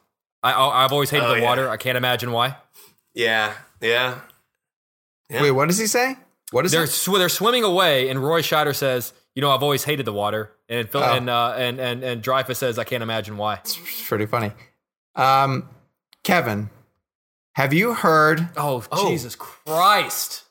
I 0.42 0.52
I- 0.52 0.84
I've 0.84 0.92
always 0.92 1.10
hated 1.10 1.26
Oh, 1.26 1.34
the 1.34 1.40
yeah. 1.40 1.46
water. 1.48 1.68
I 1.70 1.76
can't 1.76 1.96
imagine 1.96 2.32
why. 2.32 2.56
yeah, 3.14 3.54
yeah. 3.80 4.18
Yeah. 5.30 5.42
Wait, 5.42 5.52
what 5.52 5.68
does 5.68 5.78
he 5.78 5.86
say? 5.86 6.16
What 6.50 6.66
is 6.66 6.72
They're 6.72 6.84
it? 6.84 6.88
sw- 6.90 7.12
they're 7.16 7.28
swimming 7.28 7.62
away, 7.62 8.08
and 8.08 8.18
Roy 8.22 8.42
Scheider 8.42 8.74
says, 8.74 9.12
"You 9.34 9.42
know, 9.42 9.50
I've 9.50 9.62
always 9.62 9.84
hated 9.84 10.06
the 10.06 10.12
water." 10.12 10.52
And 10.68 10.88
Phil, 10.88 11.02
Oh. 11.02 11.12
and 11.16 11.28
uh, 11.30 11.54
and 11.56 11.78
and 11.80 12.02
and 12.02 12.22
Dreyfuss 12.22 12.56
says, 12.56 12.78
"I 12.78 12.84
can't 12.84 13.02
imagine 13.02 13.36
why." 13.36 13.54
It's 13.56 13.78
pretty 14.08 14.26
funny. 14.26 14.52
Um, 15.16 15.68
Kevin, 16.24 16.70
have 17.54 17.72
you 17.72 17.94
heard 17.94 18.48
Oh, 18.56 18.84
Oh. 18.92 19.08
Jesus 19.10 19.34
Christ! 19.36 20.44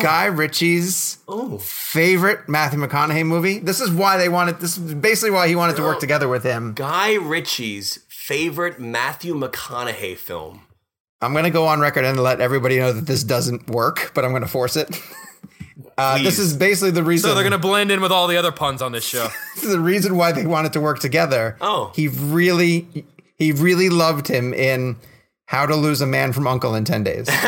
Guy 0.00 0.24
Ritchie's 0.24 1.18
Oh, 1.28 1.58
favorite 1.58 2.48
Matthew 2.48 2.80
McConaughey 2.80 3.24
movie? 3.24 3.60
This 3.60 3.80
is 3.80 3.88
why 3.90 4.16
they 4.16 4.28
wanted. 4.28 4.58
This 4.60 4.76
is 4.76 4.94
basically 4.94 5.30
why 5.30 5.46
he 5.46 5.54
wanted 5.54 5.76
to 5.76 5.82
work 5.82 6.00
together 6.00 6.26
with 6.28 6.42
him. 6.42 6.72
Guy 6.74 7.14
Ritchie's 7.14 8.00
favorite 8.08 8.80
Matthew 8.80 9.34
McConaughey 9.34 10.16
film. 10.16 10.62
I'm 11.20 11.32
going 11.32 11.44
to 11.44 11.50
go 11.50 11.66
on 11.66 11.78
record 11.80 12.04
and 12.04 12.20
let 12.20 12.40
everybody 12.40 12.78
know 12.80 12.92
that 12.92 13.06
this 13.06 13.22
doesn't 13.22 13.70
work, 13.70 14.10
but 14.12 14.24
I'm 14.24 14.32
going 14.32 14.42
to 14.42 14.48
force 14.48 14.76
it. 14.76 14.88
Uh, 15.98 16.22
this 16.22 16.38
is 16.38 16.54
basically 16.54 16.90
the 16.90 17.02
reason. 17.02 17.30
So 17.30 17.34
they're 17.34 17.44
gonna 17.44 17.58
blend 17.58 17.90
in 17.90 18.00
with 18.00 18.12
all 18.12 18.26
the 18.26 18.36
other 18.36 18.52
puns 18.52 18.82
on 18.82 18.92
this 18.92 19.04
show. 19.04 19.28
this 19.54 19.64
is 19.64 19.70
the 19.72 19.80
reason 19.80 20.16
why 20.16 20.32
they 20.32 20.46
wanted 20.46 20.72
to 20.74 20.80
work 20.80 20.98
together. 20.98 21.56
Oh. 21.60 21.92
he 21.94 22.08
really, 22.08 23.06
he 23.38 23.52
really 23.52 23.88
loved 23.88 24.28
him 24.28 24.52
in 24.52 24.96
How 25.46 25.64
to 25.66 25.74
Lose 25.74 26.00
a 26.02 26.06
Man 26.06 26.32
from 26.32 26.46
Uncle 26.46 26.74
in 26.74 26.84
Ten 26.84 27.02
Days. 27.02 27.26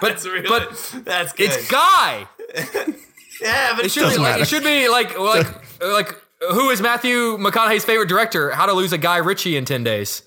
That's 0.00 0.26
really, 0.26 0.46
but 0.46 0.70
that's 1.04 1.32
good. 1.32 1.50
it's 1.50 1.68
Guy. 1.70 2.26
yeah, 3.40 3.74
but 3.74 3.86
It 3.86 3.90
should 3.90 4.02
be 4.10 4.16
like 4.16 4.18
matter. 4.20 4.42
it 4.42 4.48
should 4.48 4.62
be 4.64 4.88
like 4.88 5.18
like 5.18 5.46
like 5.82 6.20
who 6.50 6.68
is 6.70 6.82
Matthew 6.82 7.38
McConaughey's 7.38 7.84
favorite 7.86 8.08
director? 8.08 8.50
How 8.50 8.66
to 8.66 8.74
Lose 8.74 8.92
a 8.92 8.98
Guy 8.98 9.16
Ritchie 9.18 9.56
in 9.56 9.64
ten 9.64 9.82
days. 9.82 10.22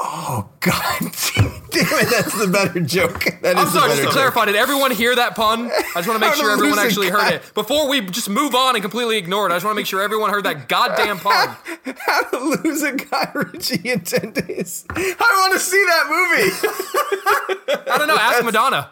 Oh 0.00 0.48
God, 0.60 0.98
damn 1.00 2.00
it! 2.00 2.08
That's 2.10 2.38
the 2.38 2.48
better 2.50 2.80
joke. 2.80 3.24
That 3.42 3.56
is 3.56 3.58
I'm 3.58 3.64
the 3.66 3.70
sorry, 3.70 3.88
just 3.90 3.98
to 3.98 4.04
joke. 4.04 4.12
clarify, 4.12 4.44
did 4.46 4.56
everyone 4.56 4.90
hear 4.90 5.14
that 5.16 5.34
pun? 5.36 5.70
I 5.70 5.82
just 5.94 6.08
want 6.08 6.20
to 6.20 6.26
make 6.26 6.34
sure 6.36 6.50
everyone 6.50 6.78
actually 6.78 7.10
guy. 7.10 7.20
heard 7.24 7.34
it. 7.34 7.54
Before 7.54 7.88
we 7.88 8.00
just 8.02 8.28
move 8.28 8.54
on 8.54 8.74
and 8.76 8.82
completely 8.82 9.18
ignore 9.18 9.46
it, 9.48 9.52
I 9.52 9.56
just 9.56 9.64
want 9.64 9.74
to 9.74 9.80
make 9.80 9.86
sure 9.86 10.00
everyone 10.02 10.30
heard 10.30 10.44
that 10.44 10.68
goddamn 10.68 11.18
pun. 11.18 11.56
How 12.06 12.22
to 12.30 12.38
Lose 12.38 12.82
a 12.82 12.92
Guy 12.92 13.30
Ritchie 13.34 13.88
in 13.88 14.00
Ten 14.00 14.32
Days. 14.32 14.84
I 14.90 15.48
want 15.48 15.52
to 15.54 15.58
see 15.58 15.84
that 15.88 16.04
movie. 16.08 17.84
I 17.90 17.98
don't 17.98 18.08
know. 18.08 18.16
Ask 18.16 18.44
Madonna. 18.44 18.90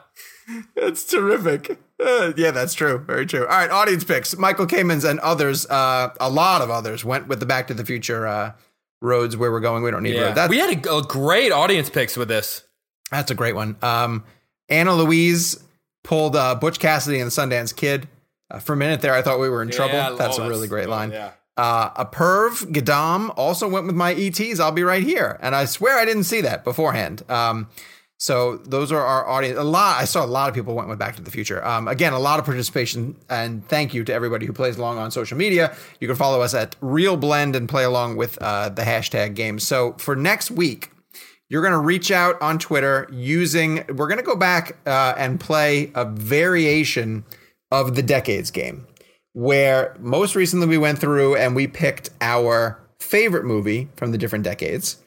That's 0.77 1.05
terrific. 1.05 1.79
Uh, 1.99 2.33
yeah, 2.37 2.51
that's 2.53 2.75
true. 2.75 2.99
Very 2.99 3.27
true. 3.27 3.43
All 3.43 3.59
right, 3.59 3.71
audience 3.71 4.05
picks. 4.05 4.37
Michael 4.37 4.67
Kamens 4.67 5.09
and 5.09 5.19
others, 5.21 5.67
uh, 5.67 6.11
a 6.21 6.31
lot 6.31 6.63
of 6.63 6.71
others, 6.71 7.05
went 7.05 7.27
with 7.27 7.41
the 7.41 7.47
Back 7.47 7.67
to 7.69 7.75
the 7.75 7.85
Future 7.85 8.27
uh, 8.27 8.53
roads 9.01 9.37
where 9.37 9.51
we're 9.53 9.61
going. 9.61 9.83
We 9.83 9.91
don't 9.91 10.03
need 10.03 10.15
Yeah, 10.15 10.23
roads. 10.23 10.35
That, 10.37 10.51
we 10.51 10.59
had 10.59 10.87
a, 10.87 10.97
a 10.97 11.03
great 11.03 11.53
audience 11.53 11.91
picks 11.91 12.17
with 12.17 12.29
this. 12.29 12.65
that's 13.11 13.31
a 13.31 13.35
great 13.35 13.55
one. 13.55 13.77
Um, 13.83 14.25
Anna 14.69 14.95
Louise 14.95 15.63
pulled 16.05 16.37
uh, 16.37 16.55
Butch 16.55 16.79
Cassidy 16.79 17.21
and 17.21 17.31
the 17.31 17.33
Sundance 17.33 17.75
Kid. 17.75 18.09
Uh, 18.51 18.59
for 18.59 18.75
a 18.75 18.77
minute 18.77 19.01
there, 19.01 19.15
I 19.15 19.23
thought 19.23 19.41
we 19.41 19.49
were 19.49 19.63
in 19.63 19.71
trouble. 19.71 19.95
Yeah, 19.95 20.11
That's 20.11 20.39
oh, 20.39 20.45
a 20.45 20.49
really 20.49 20.69
great 20.69 20.89
line. 20.89 21.11
yeah. 21.13 21.33
Uh, 21.57 21.91
a 21.97 22.05
perv, 22.05 22.71
Gadam, 22.71 23.33
also 23.37 23.67
went 23.69 23.87
with 23.87 23.95
my 23.97 24.13
ETs. 24.15 24.61
I'll 24.61 24.73
be 24.73 24.83
right 24.83 25.03
here. 25.03 25.39
And 25.41 25.55
I 25.55 25.65
swear 25.65 25.99
I 25.99 26.05
didn't 26.05 26.25
see 26.25 26.43
that 26.43 26.65
beforehand. 26.65 27.23
Um, 27.31 27.69
so 28.19 28.57
those 28.59 28.93
are 28.93 29.01
our 29.01 29.29
audience. 29.29 29.59
A 29.59 29.65
lot. 29.65 30.01
I 30.01 30.05
saw 30.05 30.25
a 30.25 30.27
lot 30.27 30.49
of 30.49 30.55
people 30.55 30.75
went 30.75 30.89
with 30.89 30.99
Back 30.99 31.17
to 31.17 31.23
the 31.23 31.31
Future. 31.31 31.65
Um, 31.65 31.87
again, 31.87 32.13
a 32.13 32.19
lot 32.19 32.39
of 32.39 32.45
participation, 32.47 33.17
and 33.29 33.67
thank 33.69 33.93
you 33.93 34.05
to 34.05 34.13
everybody 34.13 34.47
who 34.47 34.53
plays 34.53 34.79
along 34.79 34.99
on 34.99 35.11
social 35.11 35.37
media. 35.37 35.77
You 36.01 36.07
can 36.09 36.17
follow 36.17 36.41
us 36.41 36.55
at 36.55 36.77
Real 36.81 37.17
Blend 37.17 37.55
and 37.55 37.69
play 37.69 37.85
along 37.85 38.17
with 38.17 38.39
uh, 38.41 38.71
the 38.71 38.83
hashtag 38.83 39.35
game. 39.35 39.59
So 39.59 39.93
for 39.99 40.17
next 40.17 40.51
week, 40.51 40.91
you're 41.49 41.63
going 41.63 41.73
to 41.73 41.79
reach 41.79 42.11
out 42.11 42.41
on 42.41 42.59
Twitter 42.59 43.07
using. 43.13 43.85
We're 43.89 44.09
going 44.09 44.19
to 44.19 44.25
go 44.25 44.37
back 44.37 44.79
uh, 44.87 45.15
and 45.17 45.39
play 45.39 45.93
a 45.95 46.05
variation 46.05 47.25
of 47.71 47.97
the 47.97 48.03
decades 48.03 48.51
game, 48.51 48.87
where 49.35 49.95
most 50.01 50.35
recently 50.35 50.67
we 50.67 50.79
went 50.79 50.99
through 50.99 51.37
and 51.37 51.55
we 51.55 51.67
picked 51.67 52.11
our 52.21 52.81
favorite 52.99 53.45
movie 53.45 53.89
from 53.97 54.11
the 54.11 54.19
different 54.19 54.45
decades. 54.45 55.03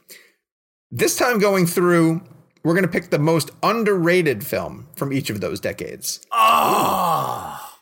This 0.91 1.17
time 1.17 1.39
going 1.39 1.65
through, 1.65 2.21
we're 2.63 2.73
going 2.73 2.85
to 2.85 2.91
pick 2.91 3.09
the 3.09 3.19
most 3.19 3.51
underrated 3.63 4.45
film 4.45 4.87
from 4.95 5.13
each 5.13 5.29
of 5.29 5.41
those 5.41 5.59
decades. 5.59 6.25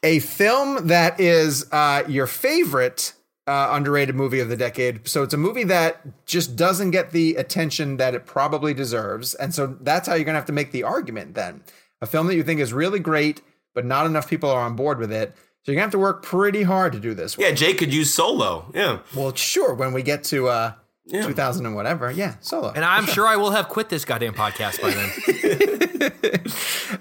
A 0.03 0.19
film 0.19 0.87
that 0.87 1.19
is 1.19 1.65
uh, 1.71 2.03
your 2.07 2.27
favorite 2.27 3.13
uh, 3.47 3.69
underrated 3.71 4.13
movie 4.13 4.39
of 4.39 4.49
the 4.49 4.57
decade. 4.57 5.07
So 5.07 5.23
it's 5.23 5.33
a 5.33 5.37
movie 5.37 5.63
that 5.65 6.25
just 6.25 6.55
doesn't 6.55 6.91
get 6.91 7.11
the 7.11 7.35
attention 7.35 7.97
that 7.97 8.13
it 8.13 8.25
probably 8.25 8.73
deserves. 8.73 9.33
And 9.35 9.55
so 9.55 9.77
that's 9.81 10.07
how 10.07 10.15
you're 10.15 10.25
going 10.25 10.33
to 10.33 10.39
have 10.39 10.45
to 10.47 10.53
make 10.53 10.71
the 10.71 10.83
argument 10.83 11.33
then. 11.33 11.63
A 12.01 12.05
film 12.05 12.27
that 12.27 12.35
you 12.35 12.43
think 12.43 12.59
is 12.59 12.73
really 12.73 12.99
great, 12.99 13.41
but 13.73 13.85
not 13.85 14.05
enough 14.05 14.29
people 14.29 14.49
are 14.49 14.61
on 14.61 14.75
board 14.75 14.99
with 14.99 15.11
it. 15.11 15.33
So 15.63 15.71
you're 15.71 15.79
going 15.79 15.89
to 15.89 15.97
have 15.97 15.99
to 15.99 15.99
work 15.99 16.23
pretty 16.23 16.63
hard 16.63 16.93
to 16.93 16.99
do 16.99 17.13
this. 17.13 17.37
Yeah, 17.37 17.51
Jake 17.51 17.79
could 17.79 17.93
use 17.93 18.13
solo. 18.13 18.71
Yeah. 18.73 18.99
Well, 19.15 19.33
sure, 19.33 19.73
when 19.73 19.93
we 19.93 20.03
get 20.03 20.23
to 20.25 20.47
uh, 20.47 20.73
2000 21.11 21.65
and 21.65 21.75
whatever. 21.75 22.11
Yeah, 22.11 22.35
solo. 22.41 22.71
And 22.75 22.83
I'm 22.83 23.05
sure 23.05 23.25
I 23.27 23.35
will 23.37 23.51
have 23.51 23.69
quit 23.69 23.89
this 23.89 24.05
goddamn 24.05 24.33
podcast 24.33 24.81
by 24.81 24.91
then. 24.91 26.11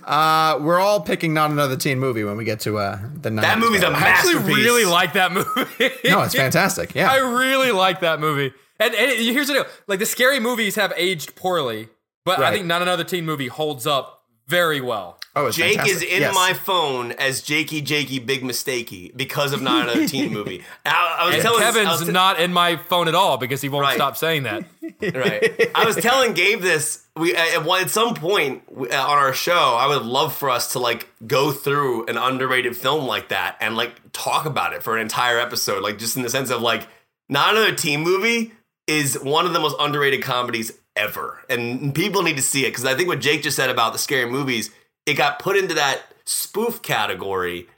Uh, 0.04 0.58
we're 0.62 0.78
all 0.78 1.00
picking 1.00 1.34
not 1.34 1.50
another 1.50 1.76
teen 1.76 1.98
movie 1.98 2.22
when 2.22 2.36
we 2.36 2.44
get 2.44 2.60
to 2.60 2.78
uh, 2.78 2.96
the 3.20 3.28
90s. 3.28 3.40
That 3.40 3.58
movie's 3.58 3.82
a 3.82 3.88
I 3.88 3.92
actually 3.92 4.34
masterpiece. 4.34 4.64
really 4.64 4.84
like 4.84 5.12
that 5.14 5.32
movie. 5.32 5.90
No, 6.08 6.22
it's 6.22 6.34
fantastic. 6.34 6.94
Yeah. 6.94 7.10
I 7.10 7.16
really 7.18 7.72
like 7.72 8.00
that 8.00 8.20
movie. 8.20 8.52
And, 8.78 8.94
and 8.94 9.18
here's 9.18 9.48
the 9.48 9.54
deal: 9.54 9.64
like 9.88 9.98
the 9.98 10.06
scary 10.06 10.38
movies 10.38 10.76
have 10.76 10.92
aged 10.96 11.34
poorly, 11.34 11.88
but 12.24 12.40
I 12.40 12.52
think 12.52 12.66
not 12.66 12.82
another 12.82 13.02
teen 13.04 13.24
movie 13.24 13.48
holds 13.48 13.86
up 13.86 14.22
very 14.46 14.80
well. 14.80 15.18
Oh, 15.36 15.50
Jake 15.50 15.76
fantastic. 15.76 15.96
is 16.08 16.14
in 16.14 16.20
Yes. 16.22 16.34
my 16.34 16.52
phone 16.54 17.12
as 17.12 17.40
Jakey 17.42 17.80
Jakey 17.82 18.18
Big 18.18 18.42
Mistakey 18.42 19.16
because 19.16 19.52
of 19.52 19.62
not 19.62 19.84
another 19.88 20.08
teen 20.08 20.32
movie. 20.32 20.64
I, 20.84 21.18
I 21.20 21.24
was 21.26 21.34
And 21.34 21.42
telling 21.42 21.62
I 21.62 21.66
Kevin's 21.66 21.88
was 22.00 22.06
t- 22.08 22.12
not 22.12 22.40
in 22.40 22.52
my 22.52 22.76
phone 22.76 23.06
at 23.06 23.14
all 23.14 23.36
because 23.36 23.60
he 23.60 23.68
won't 23.68 23.82
Right. 23.84 23.94
stop 23.94 24.16
saying 24.16 24.42
that. 24.44 24.64
right. 25.14 25.70
I 25.74 25.84
was 25.84 25.96
telling 25.96 26.32
Gabe 26.32 26.60
this. 26.60 27.04
We 27.16 27.34
at, 27.36 27.64
at 27.66 27.90
some 27.90 28.14
point 28.14 28.62
uh, 28.68 28.82
on 28.82 29.18
our 29.18 29.32
show, 29.32 29.52
I 29.78 29.86
would 29.86 30.02
love 30.02 30.34
for 30.34 30.50
us 30.50 30.72
to 30.72 30.78
like 30.78 31.08
go 31.26 31.52
through 31.52 32.06
an 32.06 32.16
underrated 32.16 32.76
film 32.76 33.06
like 33.06 33.28
that 33.28 33.56
and 33.60 33.76
like 33.76 33.92
talk 34.12 34.46
about 34.46 34.72
it 34.74 34.82
for 34.82 34.96
an 34.96 35.02
entire 35.02 35.38
episode. 35.38 35.82
Like 35.82 35.98
just 35.98 36.16
in 36.16 36.22
the 36.22 36.30
sense 36.30 36.50
of 36.50 36.60
like 36.62 36.86
not 37.28 37.52
another 37.52 37.74
teen 37.74 38.00
movie 38.00 38.52
is 38.86 39.18
one 39.20 39.46
of 39.46 39.52
the 39.52 39.60
most 39.60 39.76
underrated 39.80 40.22
comedies 40.22 40.70
ever, 40.94 41.42
and 41.50 41.94
people 41.94 42.22
need 42.22 42.36
to 42.36 42.42
see 42.42 42.64
it 42.64 42.68
because 42.68 42.84
I 42.84 42.94
think 42.94 43.08
what 43.08 43.20
Jake 43.20 43.42
just 43.42 43.56
said 43.56 43.68
about 43.68 43.92
the 43.92 43.98
scary 43.98 44.30
movies, 44.30 44.70
it 45.06 45.14
got 45.14 45.38
put 45.38 45.56
into 45.56 45.74
that 45.74 46.02
spoof 46.24 46.82
category, 46.82 47.68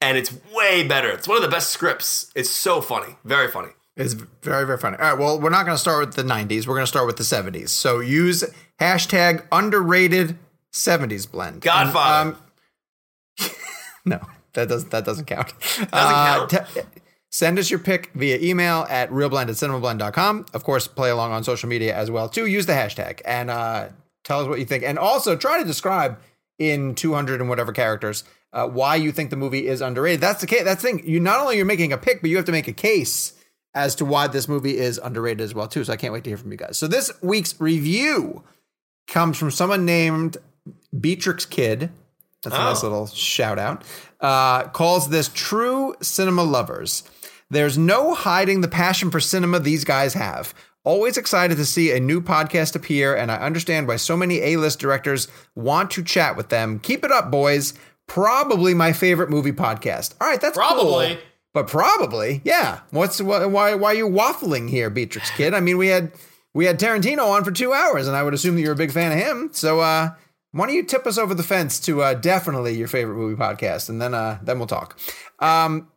and 0.00 0.16
it's 0.16 0.32
way 0.54 0.86
better. 0.86 1.10
It's 1.10 1.28
one 1.28 1.36
of 1.36 1.42
the 1.42 1.50
best 1.50 1.70
scripts. 1.70 2.30
It's 2.34 2.50
so 2.50 2.80
funny, 2.80 3.16
very 3.24 3.48
funny. 3.48 3.70
It's 3.96 4.12
very, 4.12 4.66
very 4.66 4.78
funny. 4.78 4.98
All 4.98 5.10
right. 5.10 5.18
Well, 5.18 5.40
we're 5.40 5.50
not 5.50 5.64
going 5.64 5.74
to 5.74 5.80
start 5.80 6.06
with 6.06 6.16
the 6.16 6.22
90s. 6.22 6.66
We're 6.66 6.74
going 6.74 6.82
to 6.82 6.86
start 6.86 7.06
with 7.06 7.16
the 7.16 7.22
70s. 7.22 7.70
So 7.70 8.00
use 8.00 8.44
hashtag 8.78 9.46
underrated 9.50 10.38
70s 10.72 11.30
blend. 11.30 11.62
Godfather. 11.62 12.36
And, 13.40 13.50
um, 13.50 13.56
no, 14.04 14.20
that 14.52 14.68
doesn't 14.68 14.90
that 14.90 15.04
doesn't 15.06 15.24
count. 15.24 15.54
Doesn't 15.90 16.50
count? 16.50 16.66
send 17.30 17.58
us 17.58 17.70
your 17.70 17.78
pick 17.78 18.10
via 18.14 18.38
email 18.38 18.86
at 18.88 19.10
realblend 19.10 19.48
at 19.48 19.56
cinemablend.com. 19.56 20.46
Of 20.54 20.64
course, 20.64 20.86
play 20.86 21.10
along 21.10 21.32
on 21.32 21.44
social 21.44 21.68
media 21.68 21.94
as 21.94 22.10
well 22.10 22.28
too. 22.28 22.46
Use 22.46 22.66
the 22.66 22.72
hashtag 22.72 23.20
and 23.24 23.50
uh, 23.50 23.88
tell 24.24 24.40
us 24.40 24.48
what 24.48 24.58
you 24.58 24.64
think. 24.64 24.84
And 24.84 24.98
also 24.98 25.36
try 25.36 25.58
to 25.58 25.64
describe 25.64 26.18
in 26.58 26.94
200 26.94 27.40
and 27.40 27.48
whatever 27.48 27.72
characters 27.72 28.24
uh, 28.52 28.66
why 28.66 28.96
you 28.96 29.12
think 29.12 29.30
the 29.30 29.36
movie 29.36 29.66
is 29.66 29.80
underrated. 29.80 30.20
That's 30.20 30.40
the 30.40 30.46
case. 30.46 30.64
That's 30.64 30.82
the 30.82 30.88
thing. 30.88 31.06
You 31.08 31.20
not 31.20 31.40
only 31.40 31.56
you're 31.56 31.66
making 31.66 31.92
a 31.92 31.98
pick, 31.98 32.20
but 32.22 32.30
you 32.30 32.36
have 32.36 32.46
to 32.46 32.52
make 32.52 32.68
a 32.68 32.72
case 32.72 33.32
as 33.74 33.94
to 33.96 34.04
why 34.06 34.26
this 34.26 34.48
movie 34.48 34.78
is 34.78 34.98
underrated 35.02 35.42
as 35.42 35.54
well 35.54 35.68
too. 35.68 35.84
So 35.84 35.92
I 35.92 35.96
can't 35.96 36.12
wait 36.12 36.24
to 36.24 36.30
hear 36.30 36.38
from 36.38 36.50
you 36.52 36.56
guys. 36.58 36.78
So 36.78 36.86
this 36.86 37.10
week's 37.22 37.60
review 37.60 38.42
comes 39.06 39.36
from 39.36 39.50
someone 39.50 39.84
named 39.84 40.38
Beatrix 40.98 41.44
Kid. 41.44 41.90
That's 42.42 42.56
a 42.56 42.58
nice 42.58 42.82
Oh. 42.82 42.88
little 42.88 43.06
shout 43.06 43.58
out. 43.58 43.82
Uh, 44.20 44.64
calls 44.68 45.08
this 45.10 45.28
true 45.28 45.94
cinema 46.00 46.42
lovers. 46.42 47.02
There's 47.50 47.76
no 47.76 48.14
hiding 48.14 48.60
the 48.62 48.68
passion 48.68 49.10
for 49.10 49.20
cinema 49.20 49.58
these 49.60 49.84
guys 49.84 50.14
have. 50.14 50.54
Always 50.86 51.16
excited 51.16 51.56
to 51.56 51.64
see 51.66 51.90
a 51.90 51.98
new 51.98 52.20
podcast 52.20 52.76
appear, 52.76 53.16
and 53.16 53.32
I 53.32 53.38
understand 53.38 53.88
why 53.88 53.96
so 53.96 54.16
many 54.16 54.38
A-list 54.40 54.78
directors 54.78 55.26
want 55.56 55.90
to 55.90 56.04
chat 56.04 56.36
with 56.36 56.48
them. 56.48 56.78
Keep 56.78 57.04
it 57.04 57.10
up, 57.10 57.28
boys. 57.28 57.74
Probably 58.06 58.72
my 58.72 58.92
favorite 58.92 59.28
movie 59.28 59.50
podcast. 59.50 60.14
All 60.20 60.28
right, 60.28 60.40
that's 60.40 60.56
Probably. 60.56 61.08
cool. 61.08 61.16
But 61.52 61.66
probably, 61.66 62.40
yeah. 62.44 62.80
What's 62.90 63.18
wh- 63.18 63.50
why? 63.50 63.74
Why 63.74 63.90
are 63.90 63.94
you 63.94 64.08
waffling 64.08 64.70
here, 64.70 64.88
Beatrix 64.88 65.28
Kid? 65.30 65.54
I 65.54 65.60
mean, 65.60 65.76
we 65.76 65.88
had 65.88 66.12
we 66.54 66.66
had 66.66 66.78
Tarantino 66.78 67.26
on 67.30 67.42
for 67.42 67.50
two 67.50 67.72
hours, 67.72 68.06
and 68.06 68.16
I 68.16 68.22
would 68.22 68.34
assume 68.34 68.54
that 68.54 68.60
you're 68.60 68.74
a 68.74 68.76
big 68.76 68.92
fan 68.92 69.10
of 69.10 69.18
him. 69.18 69.48
So, 69.52 69.80
uh, 69.80 70.10
why 70.52 70.66
don't 70.66 70.76
you 70.76 70.84
tip 70.84 71.04
us 71.06 71.18
over 71.18 71.34
the 71.34 71.42
fence 71.42 71.80
to 71.80 72.02
uh, 72.02 72.14
definitely 72.14 72.76
your 72.76 72.86
favorite 72.86 73.16
movie 73.16 73.34
podcast, 73.40 73.88
and 73.88 74.00
then 74.00 74.14
uh, 74.14 74.38
then 74.42 74.58
we'll 74.58 74.68
talk. 74.68 74.96
Um, 75.40 75.88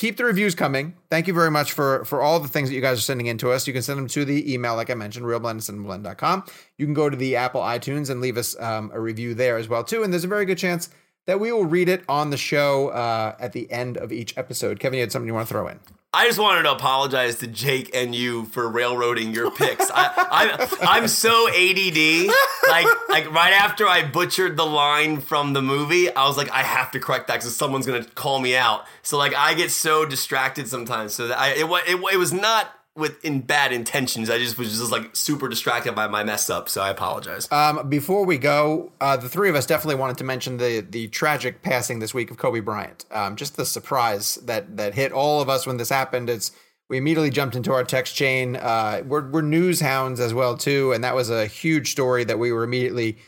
keep 0.00 0.16
the 0.16 0.24
reviews 0.24 0.54
coming. 0.54 0.94
Thank 1.10 1.26
you 1.26 1.34
very 1.34 1.50
much 1.50 1.72
for 1.72 2.06
for 2.06 2.22
all 2.22 2.40
the 2.40 2.48
things 2.48 2.70
that 2.70 2.74
you 2.74 2.80
guys 2.80 2.96
are 2.96 3.02
sending 3.02 3.26
in 3.26 3.36
to 3.38 3.50
us. 3.50 3.66
You 3.66 3.74
can 3.74 3.82
send 3.82 3.98
them 3.98 4.06
to 4.08 4.24
the 4.24 4.50
email, 4.50 4.74
like 4.74 4.88
I 4.88 4.94
mentioned, 4.94 5.26
realblend@cinemablend.com. 5.26 6.44
You 6.78 6.86
can 6.86 6.94
go 6.94 7.10
to 7.10 7.16
the 7.16 7.36
Apple 7.36 7.60
iTunes 7.60 8.08
and 8.08 8.22
leave 8.22 8.38
us 8.38 8.58
um, 8.58 8.90
a 8.94 8.98
review 8.98 9.34
there 9.34 9.58
as 9.58 9.68
well 9.68 9.84
too. 9.84 10.02
And 10.02 10.10
there's 10.10 10.24
a 10.24 10.28
very 10.28 10.46
good 10.46 10.56
chance 10.56 10.88
that 11.26 11.40
we 11.40 11.52
will 11.52 11.64
read 11.64 11.88
it 11.88 12.02
on 12.08 12.30
the 12.30 12.36
show 12.36 12.88
uh, 12.88 13.36
at 13.38 13.52
the 13.52 13.70
end 13.70 13.96
of 13.96 14.12
each 14.12 14.36
episode. 14.36 14.80
Kevin, 14.80 14.96
you 14.98 15.02
had 15.02 15.12
something 15.12 15.26
you 15.26 15.34
want 15.34 15.48
to 15.48 15.54
throw 15.54 15.68
in? 15.68 15.80
I 16.12 16.26
just 16.26 16.40
wanted 16.40 16.64
to 16.64 16.72
apologize 16.72 17.36
to 17.36 17.46
Jake 17.46 17.94
and 17.94 18.12
you 18.12 18.46
for 18.46 18.68
railroading 18.68 19.32
your 19.32 19.52
picks. 19.52 19.88
I, 19.94 20.68
I'm 20.82 21.06
so 21.06 21.48
ADD. 21.48 22.28
Like, 22.68 22.86
like 23.08 23.32
right 23.32 23.52
after 23.52 23.86
I 23.86 24.02
butchered 24.02 24.56
the 24.56 24.66
line 24.66 25.20
from 25.20 25.52
the 25.52 25.62
movie, 25.62 26.12
I 26.12 26.26
was 26.26 26.36
like, 26.36 26.50
I 26.50 26.64
have 26.64 26.90
to 26.92 27.00
correct 27.00 27.28
that 27.28 27.34
because 27.34 27.54
someone's 27.54 27.86
gonna 27.86 28.04
call 28.04 28.40
me 28.40 28.56
out. 28.56 28.86
So 29.02 29.18
like, 29.18 29.36
I 29.36 29.54
get 29.54 29.70
so 29.70 30.04
distracted 30.04 30.66
sometimes. 30.66 31.14
So 31.14 31.28
that 31.28 31.38
I, 31.38 31.50
it, 31.50 31.66
it, 31.88 32.14
it 32.14 32.16
was 32.16 32.32
not 32.32 32.74
with 32.96 33.24
in 33.24 33.40
bad 33.40 33.72
intentions. 33.72 34.30
I 34.30 34.38
just 34.38 34.58
was 34.58 34.78
just 34.78 34.90
like 34.90 35.14
super 35.14 35.48
distracted 35.48 35.94
by 35.94 36.06
my 36.08 36.24
mess 36.24 36.50
up. 36.50 36.68
So 36.68 36.82
I 36.82 36.90
apologize. 36.90 37.50
Um, 37.50 37.88
before 37.88 38.24
we 38.24 38.38
go, 38.38 38.92
uh, 39.00 39.16
the 39.16 39.28
three 39.28 39.48
of 39.48 39.54
us 39.54 39.66
definitely 39.66 39.96
wanted 39.96 40.18
to 40.18 40.24
mention 40.24 40.56
the 40.58 40.80
the 40.80 41.08
tragic 41.08 41.62
passing 41.62 42.00
this 42.00 42.12
week 42.12 42.30
of 42.30 42.36
Kobe 42.36 42.60
Bryant. 42.60 43.04
Um, 43.10 43.36
just 43.36 43.56
the 43.56 43.66
surprise 43.66 44.36
that 44.36 44.76
that 44.76 44.94
hit 44.94 45.12
all 45.12 45.40
of 45.40 45.48
us 45.48 45.66
when 45.66 45.76
this 45.76 45.88
happened. 45.88 46.28
It's 46.28 46.52
we 46.88 46.98
immediately 46.98 47.30
jumped 47.30 47.54
into 47.54 47.72
our 47.72 47.84
text 47.84 48.16
chain. 48.16 48.56
Uh, 48.56 49.02
we're 49.06 49.28
we're 49.30 49.42
news 49.42 49.80
hounds 49.80 50.18
as 50.20 50.34
well 50.34 50.56
too, 50.56 50.92
and 50.92 51.04
that 51.04 51.14
was 51.14 51.30
a 51.30 51.46
huge 51.46 51.92
story 51.92 52.24
that 52.24 52.38
we 52.38 52.52
were 52.52 52.64
immediately 52.64 53.18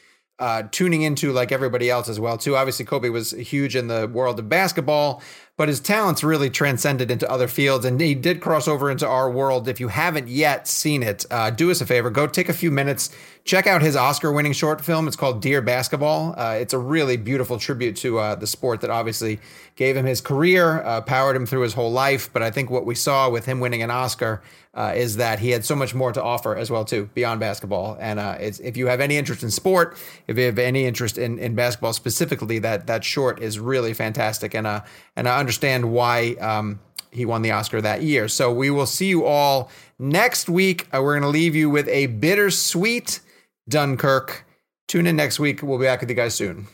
uh, 0.41 0.65
tuning 0.73 1.03
into 1.03 1.33
like 1.33 1.53
everybody 1.53 1.89
else 1.89 2.09
as 2.09 2.19
well 2.19 2.37
too. 2.37 2.57
Obviously, 2.57 2.85
Kobe 2.85 3.09
was 3.11 3.31
huge 3.31 3.77
in 3.77 3.87
the 3.87 4.09
world 4.09 4.41
of 4.41 4.49
basketball, 4.49 5.23
but 5.63 5.69
his 5.69 5.79
talents 5.79 6.25
really 6.25 6.51
transcended 6.51 7.09
into 7.09 7.31
other 7.31 7.47
fields, 7.47 7.85
and 7.85 8.01
he 8.01 8.17
did 8.17 8.41
cross 8.41 8.67
over 8.67 8.91
into 8.91 9.07
our 9.07 9.31
world. 9.31 9.69
If 9.69 9.79
you 9.79 9.87
haven't 9.87 10.27
yet 10.27 10.67
seen 10.67 11.05
it, 11.05 11.25
uh, 11.31 11.51
do 11.51 11.71
us 11.71 11.81
a 11.81 11.87
favor, 11.87 12.11
go 12.11 12.27
take 12.27 12.49
a 12.49 12.53
few 12.53 12.73
minutes, 12.73 13.15
check 13.45 13.69
out 13.69 13.81
his 13.81 13.95
Oscar-winning 13.95 14.55
short 14.55 14.85
film. 14.85 15.07
It's 15.07 15.15
called 15.15 15.41
Dear 15.41 15.63
Basketball. 15.63 16.35
Uh, 16.37 16.57
it's 16.61 16.73
a 16.73 16.79
really 16.79 17.17
beautiful 17.17 17.61
tribute 17.61 17.95
to 17.99 18.19
uh, 18.19 18.35
the 18.35 18.49
sport 18.49 18.81
that 18.81 18.91
obviously 18.91 19.39
gave 19.77 19.97
him 19.97 20.05
his 20.05 20.21
career, 20.21 20.83
uh, 20.83 21.01
powered 21.01 21.37
him 21.37 21.47
through 21.47 21.61
his 21.63 21.75
whole 21.75 21.93
life. 21.93 22.29
But 22.33 22.43
I 22.43 22.51
think 22.51 22.69
what 22.69 22.85
we 22.85 22.97
saw 22.97 23.31
with 23.31 23.47
him 23.47 23.61
winning 23.61 23.83
an 23.83 23.91
Oscar 23.91 24.43
uh, 24.75 24.95
is 24.97 25.17
that 25.17 25.39
he 25.39 25.51
had 25.51 25.65
so 25.65 25.77
much 25.77 25.95
more 25.95 26.13
to 26.13 26.23
offer 26.23 26.57
as 26.57 26.71
well 26.71 26.85
too 26.85 27.09
beyond 27.15 27.41
basketball. 27.41 27.97
And 28.01 28.19
uh, 28.19 28.37
if 28.41 28.77
you 28.77 28.87
have 28.87 29.01
any 29.01 29.17
interest 29.17 29.43
in 29.43 29.51
sport, 29.51 29.97
if 30.27 30.39
you 30.39 30.45
have 30.45 30.59
any 30.59 30.87
interest 30.87 31.19
in, 31.19 31.39
in 31.39 31.55
basketball 31.55 31.93
specifically, 31.93 32.59
that 32.61 32.87
that 32.87 33.05
short 33.05 33.43
is 33.43 33.59
really 33.59 33.93
fantastic. 33.93 34.55
And 34.55 34.67
and 35.15 35.29
I 35.29 35.39
understand 35.53 35.93
why 35.93 36.31
um, 36.41 36.81
he 37.11 37.27
won 37.27 37.43
the 37.43 37.51
Oscar 37.51 37.83
that 37.83 38.03
year. 38.03 38.27
So 38.27 38.51
we 38.51 38.70
will 38.70 38.87
see 38.87 39.09
you 39.09 39.27
all 39.27 39.70
next 39.99 40.49
week. 40.49 40.89
Uh, 40.95 41.03
we're 41.03 41.12
going 41.12 41.23
to 41.23 41.29
leave 41.29 41.55
you 41.55 41.69
with 41.69 41.89
a 41.89 42.07
bittersweet 42.07 43.20
Dunkirk. 43.69 44.47
Tune 44.89 45.07
in 45.07 45.15
next 45.15 45.39
week. 45.39 45.62
We'll 45.62 45.79
be 45.79 45.85
back 45.85 46.01
with 46.01 46.09
you 46.09 46.16
guys 46.16 46.35
soon. 46.35 46.69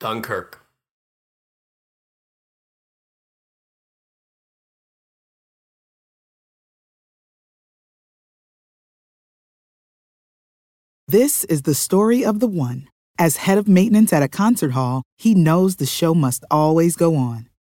Dunkirk. 0.00 0.60
This 11.06 11.44
is 11.44 11.62
the 11.62 11.74
story 11.74 12.24
of 12.24 12.40
the 12.40 12.48
one. 12.48 12.88
As 13.18 13.36
head 13.36 13.58
of 13.58 13.68
maintenance 13.68 14.10
at 14.14 14.22
a 14.22 14.28
concert 14.28 14.72
hall, 14.72 15.02
he 15.18 15.34
knows 15.34 15.76
the 15.76 15.84
show 15.84 16.14
must 16.14 16.46
always 16.50 16.96
go 16.96 17.14
on. 17.14 17.51